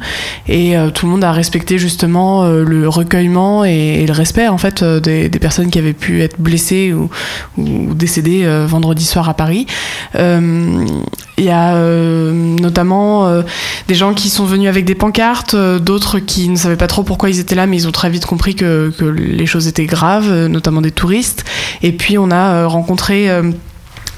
et 0.48 0.74
tout 0.94 1.06
le 1.06 1.12
monde 1.12 1.24
a 1.24 1.32
respecté 1.32 1.78
justement 1.78 2.44
le 2.46 2.88
recueillement 2.88 3.64
et, 3.64 4.04
le 4.06 4.12
respect 4.12 4.48
en 4.48 4.58
fait 4.58 4.82
des, 4.82 5.28
personnes 5.40 5.70
qui 5.70 5.78
avaient 5.78 5.92
pu 5.92 6.22
être 6.22 6.40
blessées 6.40 6.92
ou, 6.92 7.10
ou 7.58 7.94
décédées 7.94 8.46
vendredi 8.66 9.04
soir 9.04 9.28
à 9.28 9.34
Paris. 9.34 9.66
Il 10.14 11.44
y 11.44 11.50
a 11.50 11.74
notamment 11.74 13.42
des 13.88 13.94
gens 13.94 14.14
qui 14.14 14.28
sont 14.28 14.44
venus 14.44 14.68
avec 14.68 14.84
des 14.84 14.94
pancartes, 14.94 15.56
d'autres 15.56 16.18
qui 16.18 16.48
ne 16.48 16.56
savaient 16.56 16.76
pas 16.76 16.86
trop 16.86 17.02
pourquoi 17.02 17.30
ils 17.30 17.40
étaient 17.40 17.54
là, 17.54 17.66
mais 17.66 17.76
ils 17.76 17.88
ont 17.88 17.92
très 17.92 18.10
vite 18.10 18.26
compris 18.26 18.54
que 18.54 18.92
les 19.04 19.46
choses 19.46 19.68
étaient 19.68 19.86
graves, 19.86 20.46
notamment 20.46 20.80
des 20.80 20.90
touristes. 20.90 21.44
Et 21.82 21.92
puis 21.92 22.18
on 22.18 22.30
a 22.30 22.54
euh, 22.54 22.68
rencontré 22.68 23.30
euh, 23.30 23.50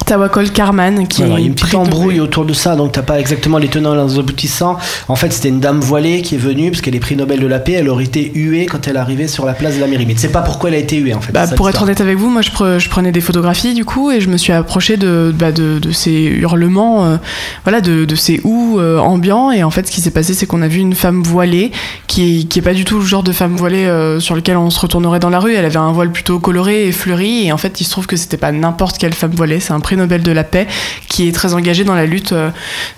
Tawakol 0.04 0.50
Karman 0.50 1.06
qui 1.08 1.22
Alors, 1.22 1.38
il 1.38 1.42
y 1.42 1.44
a 1.44 1.48
une 1.48 1.54
petite 1.54 1.74
embrouille 1.74 2.20
autour 2.20 2.44
de 2.44 2.52
ça 2.52 2.76
donc 2.76 2.92
t'as 2.92 3.02
pas 3.02 3.18
exactement 3.18 3.58
les 3.58 3.68
tenants 3.68 3.94
et 3.94 4.06
les 4.06 4.18
aboutissants. 4.18 4.76
En 5.08 5.16
fait 5.16 5.32
c'était 5.32 5.48
une 5.48 5.60
dame 5.60 5.80
voilée 5.80 6.22
qui 6.22 6.34
est 6.34 6.38
venue 6.38 6.70
parce 6.70 6.82
qu'elle 6.82 6.94
est 6.94 7.00
prix 7.00 7.16
Nobel 7.16 7.40
de 7.40 7.46
la 7.46 7.58
paix. 7.58 7.72
Elle 7.72 7.88
aurait 7.88 8.04
été 8.04 8.30
huée 8.34 8.66
quand 8.66 8.86
elle 8.86 8.96
arrivait 8.96 9.28
sur 9.28 9.46
la 9.46 9.54
place 9.54 9.76
de 9.76 9.80
la 9.80 9.86
mairie. 9.86 10.06
Mais 10.06 10.14
tu 10.14 10.20
sais 10.20 10.28
pas 10.28 10.42
pourquoi 10.42 10.70
elle 10.70 10.76
a 10.76 10.78
été 10.78 10.96
huée 10.96 11.14
en 11.14 11.20
fait 11.20 11.32
bah, 11.32 11.46
pour 11.56 11.68
être 11.68 11.82
honnête 11.82 12.00
avec 12.00 12.18
vous 12.18 12.28
moi 12.28 12.42
je, 12.42 12.88
prenais 12.88 13.12
des 13.12 13.20
photographies 13.20 13.74
du 13.74 13.84
coup 13.84 14.10
et 14.10 14.20
je 14.20 14.28
me 14.28 14.36
suis 14.36 14.52
approché 14.52 14.96
de, 14.96 15.34
bah, 15.36 15.52
de, 15.52 15.80
ces 15.92 16.12
hurlements 16.12 17.04
euh, 17.04 17.16
voilà 17.64 17.80
de, 17.80 18.14
ces 18.14 18.40
houes 18.44 18.78
euh, 18.78 18.98
ambiants. 18.98 19.50
Et 19.50 19.62
en 19.62 19.70
fait 19.70 19.86
ce 19.86 19.92
qui 19.92 20.00
s'est 20.00 20.10
passé 20.10 20.34
c'est 20.34 20.46
qu'on 20.46 20.62
a 20.62 20.68
vu 20.68 20.80
une 20.80 20.94
femme 20.94 21.22
voilée 21.22 21.72
qui 22.06 22.40
est, 22.40 22.44
qui 22.44 22.58
est 22.58 22.62
pas 22.62 22.74
du 22.74 22.84
tout 22.84 22.98
le 22.98 23.04
genre 23.04 23.22
de 23.22 23.32
femme 23.32 23.56
voilée 23.56 23.86
euh, 23.86 24.20
sur 24.20 24.34
lequel 24.34 24.56
on 24.56 24.70
se 24.70 24.80
retournerait 24.80 25.20
dans 25.20 25.30
la 25.30 25.40
rue. 25.40 25.54
Elle 25.54 25.64
avait 25.64 25.76
un 25.76 25.92
voile 25.92 26.12
plutôt 26.12 26.38
coloré 26.38 26.88
et 26.88 26.92
fleuri. 26.92 27.46
Et 27.46 27.52
en 27.52 27.58
fait 27.58 27.80
il 27.80 27.84
se 27.84 27.90
trouve 27.90 28.06
que 28.06 28.16
c'était 28.16 28.36
pas 28.36 28.52
n'importe 28.52 28.98
quelle 28.98 29.14
femme 29.14 29.32
voilée. 29.32 29.60
C'est 29.60 29.72
un 29.72 29.80
Nobel 29.96 30.22
de 30.22 30.32
la 30.32 30.44
paix, 30.44 30.66
qui 31.14 31.28
est 31.28 31.32
très 31.32 31.54
engagée 31.54 31.84
dans 31.84 31.94
la 31.94 32.06
lutte 32.06 32.32
euh, 32.32 32.50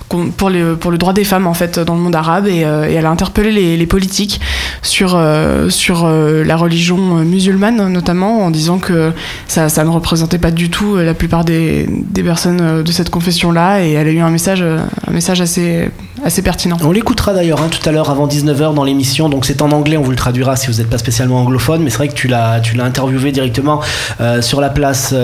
pour, 0.08 0.50
pour 0.80 0.90
le 0.90 0.98
droit 0.98 1.12
des 1.12 1.24
femmes 1.24 1.46
en 1.46 1.52
fait 1.52 1.78
dans 1.78 1.94
le 1.94 2.00
monde 2.00 2.14
arabe. 2.14 2.46
Et, 2.46 2.64
euh, 2.64 2.86
elle 2.88 3.04
a 3.04 3.10
interpellé 3.10 3.76
les, 3.76 3.86
politiques 3.86 4.40
sur, 4.82 5.14
euh, 5.14 5.68
sur 5.68 6.08
la 6.08 6.56
religion 6.56 6.96
musulmane 6.96 7.88
notamment 7.92 8.40
en 8.40 8.50
disant 8.50 8.78
que 8.78 9.12
ça, 9.46 9.68
ça, 9.68 9.84
ne 9.84 9.90
représentait 9.90 10.38
pas 10.38 10.50
du 10.50 10.70
tout 10.70 10.96
la 10.96 11.14
plupart 11.14 11.44
des, 11.44 11.86
des 11.88 12.22
personnes 12.22 12.82
de 12.82 12.92
cette 12.92 13.10
confession 13.10 13.52
là 13.52 13.80
et 13.80 13.92
elle 13.92 14.08
a 14.08 14.10
eu 14.10 14.20
un 14.20 14.30
message, 14.30 14.64
message 15.10 15.40
assez, 15.40 15.90
assez 16.24 16.42
pertinent. 16.42 16.78
On 16.82 16.90
l'écoutera 16.90 17.32
d'ailleurs 17.32 17.60
hein, 17.62 17.68
tout 17.70 17.86
à 17.88 17.92
l'heure 17.92 18.10
avant 18.10 18.26
19h 18.26 18.74
dans 18.74 18.84
l'émission. 18.84 19.28
Donc 19.28 19.44
c'est 19.44 19.62
en 19.62 19.70
anglais 19.70 19.96
on 19.96 20.02
vous 20.02 20.10
le 20.10 20.16
traduira 20.16 20.56
si 20.56 20.68
vous 20.68 20.78
n'êtes 20.78 20.90
pas 20.90 20.98
spécialement 20.98 21.40
anglophone. 21.40 21.82
Mais 21.82 21.90
c'est 21.90 21.98
vrai 21.98 22.08
que 22.08 22.14
tu 22.14 22.28
l'as 22.28 22.60
interviewé 22.80 23.30
directement 23.30 23.80
sur 24.40 24.60
la 24.60 24.70
place 24.70 25.14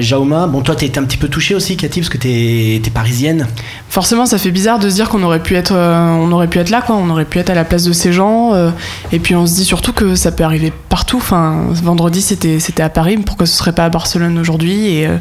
Jauma. 0.00 0.46
Bon 0.46 0.62
toi 0.62 0.74
tu 0.74 0.86
étais 0.86 0.98
un 0.98 1.04
petit 1.04 1.17
peu 1.18 1.28
touché 1.28 1.54
aussi, 1.54 1.76
Cathy, 1.76 2.00
parce 2.00 2.08
que 2.08 2.18
t'es 2.18 2.76
es 2.76 2.90
parisienne 2.90 3.46
Forcément, 3.88 4.26
ça 4.26 4.38
fait 4.38 4.50
bizarre 4.50 4.78
de 4.78 4.88
se 4.88 4.94
dire 4.94 5.08
qu'on 5.08 5.22
aurait 5.22 5.42
pu 5.42 5.54
être, 5.54 5.74
euh, 5.74 6.30
aurait 6.30 6.48
pu 6.48 6.58
être 6.58 6.70
là, 6.70 6.82
quoi. 6.82 6.96
On 6.96 7.10
aurait 7.10 7.24
pu 7.24 7.38
être 7.38 7.50
à 7.50 7.54
la 7.54 7.64
place 7.64 7.84
de 7.84 7.92
ces 7.92 8.12
gens. 8.12 8.54
Euh, 8.54 8.70
et 9.12 9.18
puis 9.18 9.34
on 9.34 9.46
se 9.46 9.54
dit 9.54 9.64
surtout 9.64 9.92
que 9.92 10.14
ça 10.14 10.32
peut 10.32 10.44
arriver 10.44 10.72
partout. 10.88 11.18
Enfin, 11.18 11.66
vendredi, 11.70 12.22
c'était 12.22 12.60
c'était 12.60 12.82
à 12.82 12.88
Paris. 12.88 13.16
Pourquoi 13.18 13.46
ce 13.46 13.56
serait 13.56 13.72
pas 13.72 13.84
à 13.84 13.88
Barcelone 13.88 14.38
aujourd'hui 14.38 14.86
Et 14.86 15.06
euh, 15.06 15.16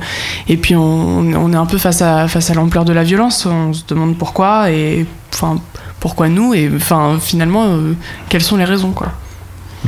et 0.48 0.58
puis 0.58 0.76
on, 0.76 0.82
on, 0.82 1.54
est 1.54 1.58
un 1.58 1.66
peu 1.66 1.78
face 1.78 2.02
à 2.02 2.28
face 2.28 2.50
à 2.50 2.54
l'ampleur 2.54 2.86
de 2.86 2.94
la 2.94 3.04
violence. 3.04 3.46
On 3.46 3.74
se 3.74 3.84
demande 3.88 4.18
pourquoi 4.18 4.72
et 4.72 5.06
enfin 5.34 5.60
pourquoi 6.00 6.30
nous 6.30 6.54
et 6.54 6.70
enfin 6.76 7.18
finalement 7.20 7.78
quelles 8.30 8.44
sont 8.44 8.58
les 8.58 8.66
raisons, 8.66 8.92
quoi. 8.92 9.12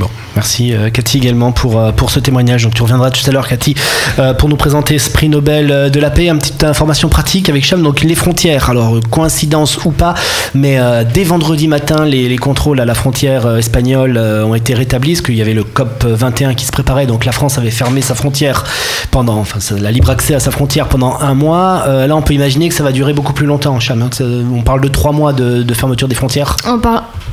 Bon, 0.00 0.08
merci 0.34 0.72
euh, 0.72 0.88
Cathy 0.88 1.18
également 1.18 1.52
pour, 1.52 1.78
euh, 1.78 1.92
pour 1.92 2.10
ce 2.10 2.20
témoignage. 2.20 2.62
Donc 2.62 2.72
tu 2.72 2.82
reviendras 2.82 3.10
tout 3.10 3.28
à 3.28 3.32
l'heure 3.32 3.46
Cathy 3.46 3.74
euh, 4.18 4.32
pour 4.32 4.48
nous 4.48 4.56
présenter 4.56 4.98
ce 4.98 5.10
prix 5.10 5.28
Nobel 5.28 5.90
de 5.90 6.00
la 6.00 6.08
paix. 6.08 6.28
Une 6.28 6.38
petite 6.38 6.64
information 6.64 7.10
pratique 7.10 7.50
avec 7.50 7.66
Cham, 7.66 7.82
donc 7.82 8.00
les 8.00 8.14
frontières. 8.14 8.70
Alors 8.70 8.98
coïncidence 9.10 9.84
ou 9.84 9.90
pas, 9.90 10.14
mais 10.54 10.78
dès 11.12 11.24
vendredi 11.24 11.68
matin, 11.68 12.06
les, 12.06 12.30
les, 12.30 12.38
contrôles 12.38 12.80
à 12.80 12.86
la 12.86 12.94
frontière 12.94 13.58
espagnole 13.58 14.16
ont 14.16 14.54
été 14.54 14.72
rétablis 14.72 15.12
parce 15.12 15.20
qu'il 15.20 15.36
y 15.36 15.42
avait 15.42 15.52
le 15.52 15.64
COP 15.64 16.04
21 16.06 16.54
qui 16.54 16.64
se 16.64 16.72
préparait. 16.72 17.04
Donc 17.04 17.26
la 17.26 17.32
France 17.32 17.58
avait 17.58 17.70
fermé 17.70 18.00
sa 18.00 18.14
frontière 18.14 18.64
pendant, 19.10 19.36
enfin 19.36 19.58
la 19.76 19.90
libre 19.90 20.08
accès 20.08 20.34
à 20.34 20.40
sa 20.40 20.50
frontière 20.50 20.88
pendant 20.88 21.18
un 21.20 21.34
mois. 21.34 21.84
là 22.06 22.16
on 22.16 22.22
peut 22.22 22.34
imaginer 22.34 22.70
que 22.70 22.74
ça 22.74 22.84
va 22.84 22.92
durer 22.92 23.12
beaucoup 23.12 23.34
plus 23.34 23.46
longtemps 23.46 23.78
Cham. 23.80 24.00
Hein, 24.00 24.10
on 24.54 24.62
parle 24.62 24.80
de 24.80 24.88
trois 24.88 25.12
mois 25.12 25.34
de, 25.34 25.74
fermeture 25.74 26.08
des 26.08 26.14
frontières. 26.14 26.56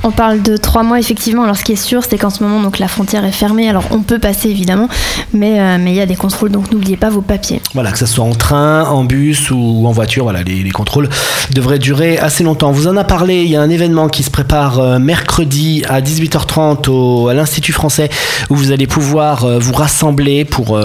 On 0.04 0.12
parle 0.12 0.42
de 0.42 0.58
trois 0.58 0.84
mois 0.84 1.00
effectivement. 1.00 1.44
Alors 1.44 1.56
ce 1.56 1.64
qui 1.64 1.72
est 1.72 1.78
sûr 1.78 2.04
c'est 2.04 2.18
qu'en 2.18 2.30
ce 2.30 2.44
moment 2.44 2.57
donc 2.62 2.80
la 2.80 2.88
frontière 2.88 3.26
est 3.26 3.32
fermée. 3.32 3.70
Alors 3.70 3.84
on 3.92 4.02
peut 4.02 4.20
passer 4.20 4.50
évidemment, 4.50 4.88
mais 5.34 5.60
euh, 5.60 5.78
mais 5.80 5.92
il 5.92 5.96
y 5.96 6.02
a 6.02 6.06
des 6.06 6.16
contrôles, 6.16 6.52
donc 6.52 6.72
n'oubliez 6.72 6.98
pas 6.98 7.10
vos 7.10 7.22
papiers. 7.22 7.62
Voilà, 7.74 7.92
que 7.92 8.00
ce 8.00 8.06
soit 8.06 8.26
en 8.26 8.36
train, 8.36 8.86
en 8.86 9.04
bus 9.04 9.52
ou 9.52 9.86
en 9.86 9.92
voiture, 9.92 10.24
voilà, 10.24 10.44
les, 10.44 10.70
contrôles 10.72 11.10
devraient 11.54 11.80
durer 11.80 12.18
assez 12.18 12.44
longtemps. 12.44 12.70
On 12.70 12.74
vous 12.74 12.88
en 12.88 12.98
a 12.98 13.04
parlé. 13.04 13.44
Il 13.44 13.50
y 13.50 13.56
a 13.56 13.62
un 13.62 13.70
événement 13.70 14.10
qui 14.10 14.24
se 14.24 14.30
prépare 14.30 14.80
euh, 14.80 15.00
mercredi 15.00 15.84
à 15.90 16.02
18h30 16.02 16.90
au, 16.90 17.28
à 17.30 17.34
l'Institut 17.34 17.74
français 17.74 18.10
où 18.50 18.56
vous 18.56 18.72
allez 18.72 18.88
pouvoir 18.88 19.46
euh, 19.46 19.60
vous 19.60 19.74
rassembler 19.74 20.46
pour 20.46 20.78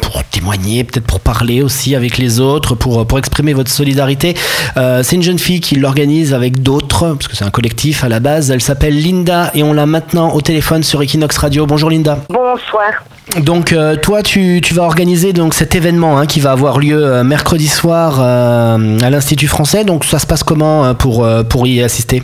pour 0.00 0.24
témoigner, 0.30 0.84
peut-être 0.84 1.06
pour 1.06 1.20
parler 1.20 1.62
aussi 1.62 1.94
avec 1.94 2.18
les 2.18 2.40
autres, 2.40 2.74
pour 2.74 3.06
pour 3.06 3.18
exprimer 3.18 3.52
votre 3.52 3.70
solidarité. 3.70 4.34
c'est 4.76 5.16
une 5.16 5.22
jeune 5.22 5.38
fille 5.38 5.60
qui 5.60 5.76
l'organise 5.76 6.34
avec 6.34 6.62
d'autres 6.62 7.14
parce 7.14 7.28
que 7.28 7.36
c'est 7.36 7.44
un 7.44 7.50
collectif 7.50 8.04
à 8.04 8.08
la 8.08 8.20
base. 8.20 8.50
Elle 8.50 8.60
s'appelle 8.60 9.00
Linda 9.00 9.50
et 9.54 9.62
on 9.62 9.72
l'a 9.72 9.86
maintenant 9.86 10.34
au 10.34 10.40
téléphone 10.40 10.82
sur 10.82 10.99
Equinox 11.02 11.36
Radio. 11.38 11.66
Bonjour 11.66 11.90
Linda. 11.90 12.18
Bonsoir. 12.28 13.04
Donc 13.38 13.72
euh, 13.72 13.96
toi, 13.96 14.22
tu, 14.22 14.60
vas 14.72 14.82
organiser 14.82 15.32
donc 15.32 15.54
cet 15.54 15.74
événement 15.74 16.18
hein, 16.18 16.26
qui 16.26 16.40
va 16.40 16.52
avoir 16.52 16.78
lieu 16.78 17.04
euh, 17.04 17.24
mercredi 17.24 17.68
soir 17.68 18.18
euh, 18.20 18.98
à 19.00 19.10
l'Institut 19.10 19.46
français. 19.46 19.84
Donc 19.84 20.04
ça 20.04 20.18
se 20.18 20.26
passe 20.26 20.42
comment 20.42 20.94
pour, 20.94 21.26
pour 21.48 21.66
y 21.66 21.82
assister? 21.82 22.22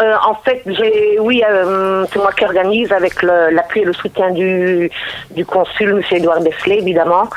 Euh, 0.00 0.14
en 0.26 0.34
fait, 0.34 0.62
j'ai, 0.66 1.18
oui, 1.20 1.42
euh, 1.48 2.04
c'est 2.12 2.18
moi 2.18 2.32
qui 2.32 2.44
organise 2.44 2.92
avec 2.92 3.22
l'appui 3.22 3.80
et 3.80 3.84
le 3.84 3.92
soutien 3.92 4.30
du, 4.30 4.90
du 5.34 5.44
consul, 5.44 5.90
M. 5.90 6.02
Edouard 6.10 6.40
Besselet, 6.40 6.78
évidemment. 6.78 7.28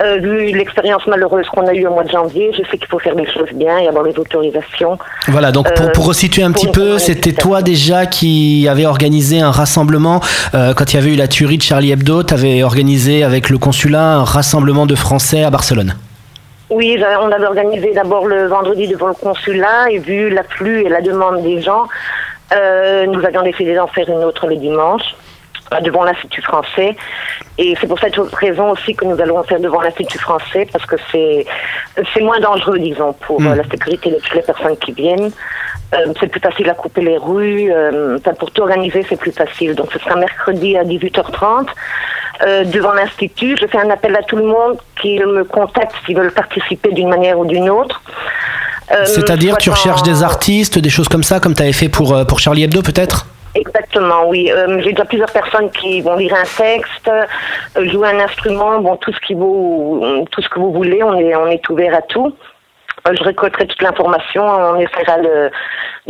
Euh, 0.00 0.18
vu 0.18 0.52
l'expérience 0.52 1.04
malheureuse 1.08 1.46
qu'on 1.48 1.66
a 1.66 1.74
eue 1.74 1.86
au 1.86 1.92
mois 1.92 2.04
de 2.04 2.10
janvier, 2.10 2.52
je 2.52 2.62
sais 2.70 2.78
qu'il 2.78 2.86
faut 2.86 3.00
faire 3.00 3.16
des 3.16 3.26
choses 3.26 3.50
bien 3.52 3.78
et 3.78 3.88
avoir 3.88 4.04
les 4.04 4.16
autorisations. 4.16 4.96
Voilà, 5.26 5.50
donc 5.50 5.74
pour, 5.74 5.90
pour 5.90 6.06
resituer 6.06 6.44
un 6.44 6.52
petit 6.52 6.68
peu, 6.68 6.98
c'était 6.98 7.32
toi 7.32 7.62
déjà 7.62 8.06
qui 8.06 8.68
avais 8.68 8.86
organisé 8.86 9.40
un 9.40 9.50
rassemblement 9.50 10.20
quand 10.52 10.92
il 10.92 10.94
y 10.94 10.98
avait 10.98 11.14
eu 11.14 11.16
la 11.16 11.26
tuerie 11.26 11.58
de 11.58 11.62
Charlie 11.62 11.90
Hebdo. 11.90 12.22
Tu 12.22 12.32
avais 12.32 12.62
organisé 12.62 13.24
avec 13.24 13.50
le 13.50 13.58
consulat 13.58 14.18
un 14.18 14.24
rassemblement 14.24 14.86
de 14.86 14.94
Français 14.94 15.42
à 15.42 15.50
Barcelone. 15.50 15.96
Oui, 16.70 17.02
on 17.02 17.32
avait 17.32 17.46
organisé 17.46 17.92
d'abord 17.92 18.26
le 18.26 18.46
vendredi 18.46 18.88
devant 18.88 19.08
le 19.08 19.14
consulat 19.14 19.90
et 19.90 19.98
vu 19.98 20.28
l'afflux 20.28 20.82
et 20.82 20.88
la 20.88 21.00
demande 21.00 21.42
des 21.42 21.62
gens, 21.62 21.88
euh, 22.54 23.06
nous 23.06 23.24
avions 23.24 23.42
décidé 23.42 23.74
d'en 23.74 23.86
faire 23.86 24.08
une 24.08 24.22
autre 24.24 24.46
le 24.46 24.56
dimanche 24.56 25.14
euh, 25.72 25.80
devant 25.80 26.04
l'Institut 26.04 26.42
français. 26.42 26.94
Et 27.56 27.74
c'est 27.80 27.86
pour 27.86 27.98
cette 27.98 28.16
raison 28.34 28.70
aussi 28.70 28.94
que 28.94 29.06
nous 29.06 29.18
allons 29.20 29.42
faire 29.44 29.60
devant 29.60 29.80
l'Institut 29.80 30.18
français, 30.18 30.66
parce 30.70 30.84
que 30.84 30.96
c'est 31.10 31.46
c'est 32.14 32.20
moins 32.20 32.38
dangereux, 32.38 32.78
disons, 32.78 33.14
pour 33.14 33.40
hmm. 33.40 33.54
la 33.54 33.64
sécurité 33.64 34.10
de 34.10 34.16
toutes 34.16 34.34
les 34.34 34.42
personnes 34.42 34.76
qui 34.76 34.92
viennent. 34.92 35.32
Euh, 35.94 36.12
c'est 36.20 36.26
plus 36.26 36.40
facile 36.40 36.68
à 36.68 36.74
couper 36.74 37.00
les 37.00 37.16
rues. 37.16 37.72
Euh, 37.72 38.18
pour 38.38 38.50
tout 38.50 38.62
organiser, 38.62 39.06
c'est 39.08 39.18
plus 39.18 39.32
facile. 39.32 39.74
Donc 39.74 39.90
ce 39.92 39.98
sera 39.98 40.16
mercredi 40.16 40.76
à 40.76 40.84
18h30 40.84 41.66
euh, 42.42 42.64
devant 42.64 42.92
l'Institut. 42.92 43.56
Je 43.58 43.66
fais 43.66 43.78
un 43.78 43.90
appel 43.90 44.14
à 44.14 44.22
tout 44.22 44.36
le 44.36 44.44
monde 44.44 44.78
qui 45.00 45.18
me 45.18 45.44
contacte 45.44 45.94
s'ils 46.04 46.16
veulent 46.16 46.32
participer 46.32 46.92
d'une 46.92 47.08
manière 47.08 47.38
ou 47.38 47.46
d'une 47.46 47.70
autre. 47.70 48.02
C'est-à-dire, 49.04 49.58
tu 49.58 49.68
recherches 49.68 50.02
des 50.02 50.22
artistes, 50.22 50.78
des 50.78 50.88
choses 50.88 51.08
comme 51.08 51.22
ça, 51.22 51.40
comme 51.40 51.52
tu 51.52 51.62
avais 51.62 51.74
fait 51.74 51.90
pour, 51.90 52.24
pour 52.26 52.40
Charlie 52.40 52.64
Hebdo 52.64 52.80
peut-être? 52.80 53.26
Exactement, 53.54 54.26
oui. 54.28 54.50
J'ai 54.78 54.92
déjà 54.92 55.04
plusieurs 55.04 55.30
personnes 55.30 55.70
qui 55.70 56.00
vont 56.00 56.16
lire 56.16 56.32
un 56.32 56.44
texte, 56.44 57.10
jouer 57.92 58.08
un 58.08 58.20
instrument, 58.20 58.80
bon, 58.80 58.96
tout 58.96 59.12
ce 59.12 59.20
qui 59.26 59.34
vous, 59.34 60.24
tout 60.30 60.40
ce 60.40 60.48
que 60.48 60.58
vous 60.58 60.72
voulez, 60.72 61.02
on 61.02 61.18
est, 61.18 61.36
on 61.36 61.48
est 61.48 61.68
ouvert 61.68 61.94
à 61.96 62.00
tout. 62.00 62.32
Je 63.16 63.22
récolterai 63.22 63.66
toute 63.66 63.82
l'information, 63.82 64.44
on 64.44 64.76
essaiera 64.76 65.18
de, 65.18 65.50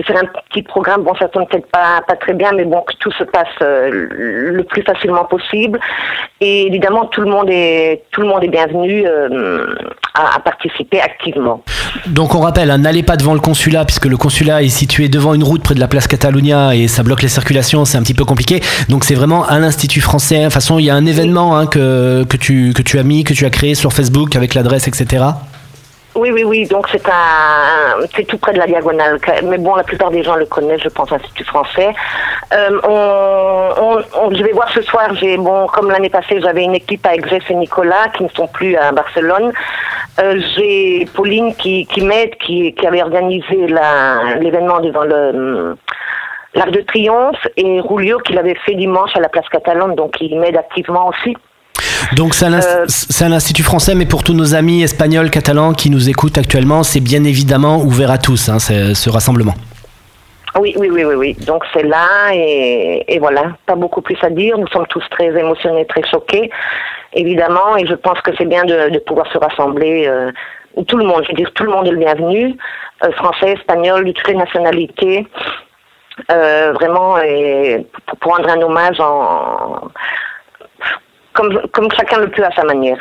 faire 0.03 0.17
un 0.17 0.27
petit 0.51 0.63
programme. 0.63 1.03
Bon, 1.03 1.15
ça 1.17 1.29
tombe 1.29 1.49
peut-être 1.49 1.71
pas, 1.71 2.01
pas 2.07 2.17
très 2.17 2.35
bien, 2.35 2.53
mais 2.53 2.65
bon, 2.65 2.81
que 2.83 2.95
tout 2.99 3.11
se 3.13 3.25
passe 3.25 3.47
euh, 3.63 4.09
le 4.11 4.63
plus 4.65 4.83
facilement 4.83 5.25
possible. 5.25 5.79
Et 6.41 6.67
évidemment, 6.67 7.07
tout 7.07 7.21
le 7.21 7.31
monde 7.31 7.49
est, 7.51 8.05
tout 8.13 8.21
le 8.21 8.29
monde 8.29 8.45
est 8.45 8.49
bienvenu 8.49 9.05
euh, 9.07 9.75
à, 10.15 10.39
participer 10.41 11.01
activement. 11.01 11.63
Donc 12.07 12.35
on 12.35 12.41
rappelle, 12.41 12.71
hein, 12.71 12.79
n'allez 12.79 13.03
pas 13.03 13.17
devant 13.17 13.35
le 13.35 13.41
consulat, 13.41 13.85
puisque 13.85 14.07
le 14.07 14.17
consulat 14.17 14.63
est 14.63 14.69
situé 14.69 15.09
devant 15.09 15.35
une 15.35 15.43
route 15.43 15.63
près 15.63 15.75
de 15.75 15.81
la 15.81 15.89
place 15.89 16.07
Catalunya 16.07 16.75
et 16.75 16.87
ça 16.87 17.03
bloque 17.03 17.23
les 17.23 17.29
circulations, 17.29 17.85
c'est 17.85 17.99
un 17.99 18.03
petit 18.03 18.15
peu 18.15 18.25
compliqué. 18.25 18.61
Donc 18.89 19.05
c'est 19.05 19.15
vraiment 19.15 19.45
à 19.45 19.59
l'Institut 19.59 20.01
français. 20.01 20.39
De 20.39 20.45
toute 20.45 20.53
façon, 20.53 20.79
il 20.79 20.85
y 20.85 20.91
a 20.91 20.95
un 20.95 21.07
événement 21.07 21.57
hein, 21.57 21.67
que, 21.67 22.25
que, 22.25 22.37
tu, 22.37 22.73
que 22.73 22.83
tu 22.83 22.99
as 22.99 23.03
mis, 23.03 23.25
que 23.25 23.35
tu 23.35 23.45
as 23.45 23.51
créé 23.51 23.75
sur 23.75 23.93
Facebook 23.93 24.37
avec 24.37 24.55
l'adresse, 24.55 24.87
etc. 24.87 25.25
Oui, 26.19 26.33
oui, 26.33 26.43
oui. 26.45 26.67
Donc 26.67 26.89
c'est 26.91 27.09
un, 27.09 28.05
c'est 28.15 28.25
tout 28.25 28.39
près 28.39 28.53
de 28.53 28.59
la 28.59 28.67
diagonale. 28.67 29.19
Mais 29.45 29.59
bon, 29.59 29.77
la 29.77 29.85
plupart 29.85 30.11
des 30.11 30.25
gens 30.25 30.35
le 30.35 30.47
connaissent, 30.47 30.83
je 30.83 30.89
pense, 30.89 31.13
Institut 31.13 31.45
français. 31.45 31.95
Euh, 32.53 32.81
on, 32.83 33.99
on, 34.21 34.35
je 34.35 34.43
vais 34.43 34.53
voir 34.53 34.69
ce 34.71 34.83
soir. 34.83 35.15
J'ai 35.15 35.37
bon, 35.37 35.69
comme 35.69 35.91
l'année 35.91 36.11
passée, 36.11 36.41
j'avais 36.41 36.65
une 36.65 36.75
équipe 36.75 37.07
avec 37.07 37.29
Jess 37.29 37.45
et 37.51 37.55
Nicolas 37.55 38.09
qui 38.15 38.25
ne 38.25 38.29
sont 38.31 38.49
plus 38.49 38.77
à 38.77 38.91
Barcelone. 38.91 39.53
Euh, 40.21 40.41
j'ai 40.57 41.07
Pauline 41.15 41.55
qui, 41.55 41.87
qui 41.87 42.01
m'aide, 42.03 42.35
qui, 42.39 42.75
qui 42.75 42.87
avait 42.87 43.03
organisé 43.03 43.69
l'événement 44.41 44.81
devant 44.81 45.05
le 45.05 45.77
l'Arc 46.55 46.71
de 46.71 46.81
Triomphe 46.81 47.47
et 47.57 47.81
Rulio 47.81 48.19
qui 48.19 48.33
l'avait 48.33 48.57
fait 48.67 48.75
dimanche 48.75 49.15
à 49.15 49.21
la 49.21 49.29
place 49.29 49.49
catalane, 49.49 49.95
donc 49.95 50.21
il 50.21 50.39
m'aide 50.41 50.57
activement 50.57 51.09
aussi. 51.09 51.37
Donc 52.15 52.35
euh, 52.43 52.85
c'est 52.89 53.25
un, 53.25 53.33
institut 53.33 53.63
français, 53.63 53.95
mais 53.95 54.07
pour 54.07 54.23
tous 54.23 54.35
nos 54.35 54.55
amis 54.55 54.83
espagnols, 54.83 55.31
catalans 55.31 55.73
qui 55.73 55.91
nous 55.91 56.09
écoutent 56.09 56.39
actuellement, 56.39 56.83
c'est 56.83 57.01
bien 57.01 57.25
évidemment 57.25 57.79
ouvert 57.79 58.11
à 58.11 58.19
tous, 58.19 58.49
hein, 58.49 58.59
ce 58.59 59.11
rassemblement. 59.11 59.55
Oui, 60.59 60.75
oui, 60.77 60.89
oui, 60.91 61.05
oui, 61.05 61.15
oui. 61.15 61.37
Donc 61.47 61.65
c'est 61.73 61.85
là 61.85 62.33
et, 62.33 63.19
voilà, 63.21 63.57
pas 63.67 63.75
beaucoup 63.75 64.01
plus 64.01 64.17
à 64.23 64.31
dire. 64.31 64.59
Nous 64.59 64.67
sommes 64.69 64.87
tous 64.89 65.05
très 65.11 65.27
émotionnés, 65.27 65.87
très 65.87 66.03
choqués, 66.09 66.51
évidemment, 67.13 67.77
et 67.77 67.87
je 67.87 67.95
pense 67.95 68.21
que 68.23 68.31
c'est 68.37 68.47
bien 68.47 68.65
de, 68.65 68.99
pouvoir 69.01 69.31
se 69.33 69.39
rassembler. 69.39 70.07
Euh, 70.09 70.33
tout 70.87 70.97
le 70.97 71.05
monde, 71.05 71.23
je 71.25 71.29
veux 71.29 71.37
dire, 71.37 71.53
tout 71.55 71.65
le 71.65 71.71
monde 71.71 71.87
est 71.87 71.93
le 71.93 71.99
bienvenu, 71.99 72.57
euh, 73.05 73.13
français, 73.13 73.53
espagnol, 73.53 74.05
de 74.05 74.13
toutes 74.13 74.29
les 74.29 74.35
nationalités. 74.35 75.27
vraiment, 76.29 77.19
et 77.19 77.87
pour, 78.07 78.19
pour 78.19 78.37
rendre 78.37 78.49
un 78.49 78.61
hommage 78.63 78.99
en, 79.01 79.91
comme, 81.33 81.89
chacun 81.97 82.19
le 82.19 82.29
peut 82.29 82.45
à 82.45 82.51
sa 82.55 82.65
manière. 82.65 82.99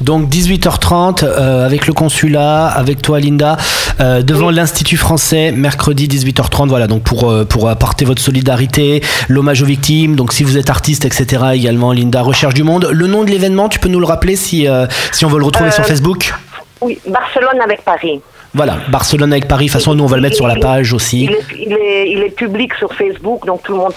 Donc 0.00 0.28
18h30 0.28 1.24
euh, 1.24 1.64
avec 1.64 1.86
le 1.86 1.94
consulat, 1.94 2.66
avec 2.66 3.00
toi 3.00 3.18
Linda, 3.18 3.56
euh, 3.98 4.20
devant 4.20 4.50
l'Institut 4.50 4.98
français, 4.98 5.52
mercredi 5.52 6.06
18h30. 6.06 6.68
Voilà, 6.68 6.86
donc 6.86 7.02
pour, 7.02 7.30
euh, 7.30 7.44
pour 7.44 7.68
apporter 7.70 8.04
votre 8.04 8.20
solidarité, 8.20 9.02
l'hommage 9.28 9.62
aux 9.62 9.66
victimes. 9.66 10.14
Donc 10.14 10.34
si 10.34 10.44
vous 10.44 10.58
êtes 10.58 10.68
artiste, 10.68 11.06
etc. 11.06 11.44
également, 11.54 11.92
Linda, 11.92 12.20
Recherche 12.20 12.52
du 12.52 12.62
Monde. 12.62 12.90
Le 12.92 13.06
nom 13.06 13.24
de 13.24 13.30
l'événement, 13.30 13.70
tu 13.70 13.78
peux 13.78 13.88
nous 13.88 14.00
le 14.00 14.06
rappeler 14.06 14.36
si, 14.36 14.68
si 15.12 15.24
on 15.24 15.28
veut 15.28 15.38
le 15.38 15.46
retrouver 15.46 15.70
sur 15.70 15.84
Facebook? 15.84 16.34
Oui, 16.82 16.98
Barcelone 17.06 17.60
avec 17.62 17.82
Paris. 17.82 18.20
Voilà, 18.56 18.78
Barcelone 18.88 19.32
avec 19.32 19.48
Paris. 19.48 19.66
De 19.66 19.70
toute 19.70 19.80
façon, 19.80 19.94
nous, 19.94 20.04
on 20.04 20.06
va 20.06 20.16
le 20.16 20.22
mettre 20.22 20.36
sur 20.36 20.46
la 20.46 20.56
page 20.56 20.94
aussi. 20.94 21.28
Il 21.54 21.72
est, 21.74 22.10
il 22.10 22.22
est, 22.22 22.34
public 22.34 22.72
sur 22.74 22.90
Facebook, 22.94 23.44
donc 23.44 23.62
tout 23.62 23.72
le, 23.72 23.78
monde 23.78 23.92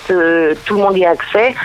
tout 0.66 0.74
le 0.74 0.80
monde 0.80 0.98
y 0.98 1.06
a 1.06 1.12
accès. 1.12 1.56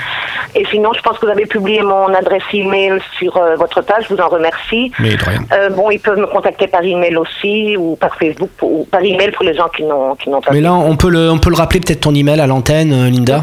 Et 0.54 0.64
sinon, 0.70 0.92
je 0.92 1.00
pense 1.00 1.18
que 1.18 1.26
vous 1.26 1.32
avez 1.32 1.46
publié 1.46 1.82
mon 1.82 2.14
adresse 2.14 2.44
email 2.52 3.00
sur 3.18 3.36
euh, 3.36 3.56
votre 3.56 3.82
page. 3.82 4.04
Je 4.08 4.14
vous 4.14 4.20
en 4.20 4.28
remercie. 4.28 4.92
Mais 5.00 5.16
de 5.16 5.24
rien. 5.24 5.40
Euh, 5.52 5.70
bon, 5.70 5.90
ils 5.90 5.98
peuvent 5.98 6.18
me 6.18 6.26
contacter 6.26 6.68
par 6.68 6.84
email 6.84 7.16
aussi, 7.16 7.76
ou 7.76 7.96
par 7.96 8.14
Facebook, 8.16 8.50
ou 8.62 8.86
par 8.88 9.02
email 9.02 9.32
pour 9.32 9.44
les 9.44 9.54
gens 9.54 9.68
qui 9.68 9.82
n'ont 9.82 10.14
pas. 10.14 10.52
Mais 10.52 10.60
là, 10.60 10.72
on 10.74 10.96
peut 10.96 11.10
le, 11.10 11.32
on 11.32 11.38
peut 11.38 11.50
le 11.50 11.56
rappeler 11.56 11.80
peut-être 11.80 12.02
ton 12.02 12.14
email 12.14 12.40
à 12.40 12.46
l'antenne, 12.46 12.92
euh, 12.92 13.10
Linda? 13.10 13.42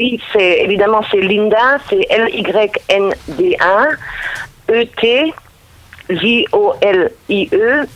Oui, 0.00 0.18
c'est 0.32 0.60
évidemment 0.62 1.02
c'est 1.10 1.20
Linda, 1.20 1.78
c'est 1.88 2.06
L 2.10 2.28
Y 2.32 2.72
N 2.88 3.14
D 3.28 3.56
A 3.60 4.72
E 4.72 4.84
T 5.00 5.32
J-O-L-I-E, 6.08 7.86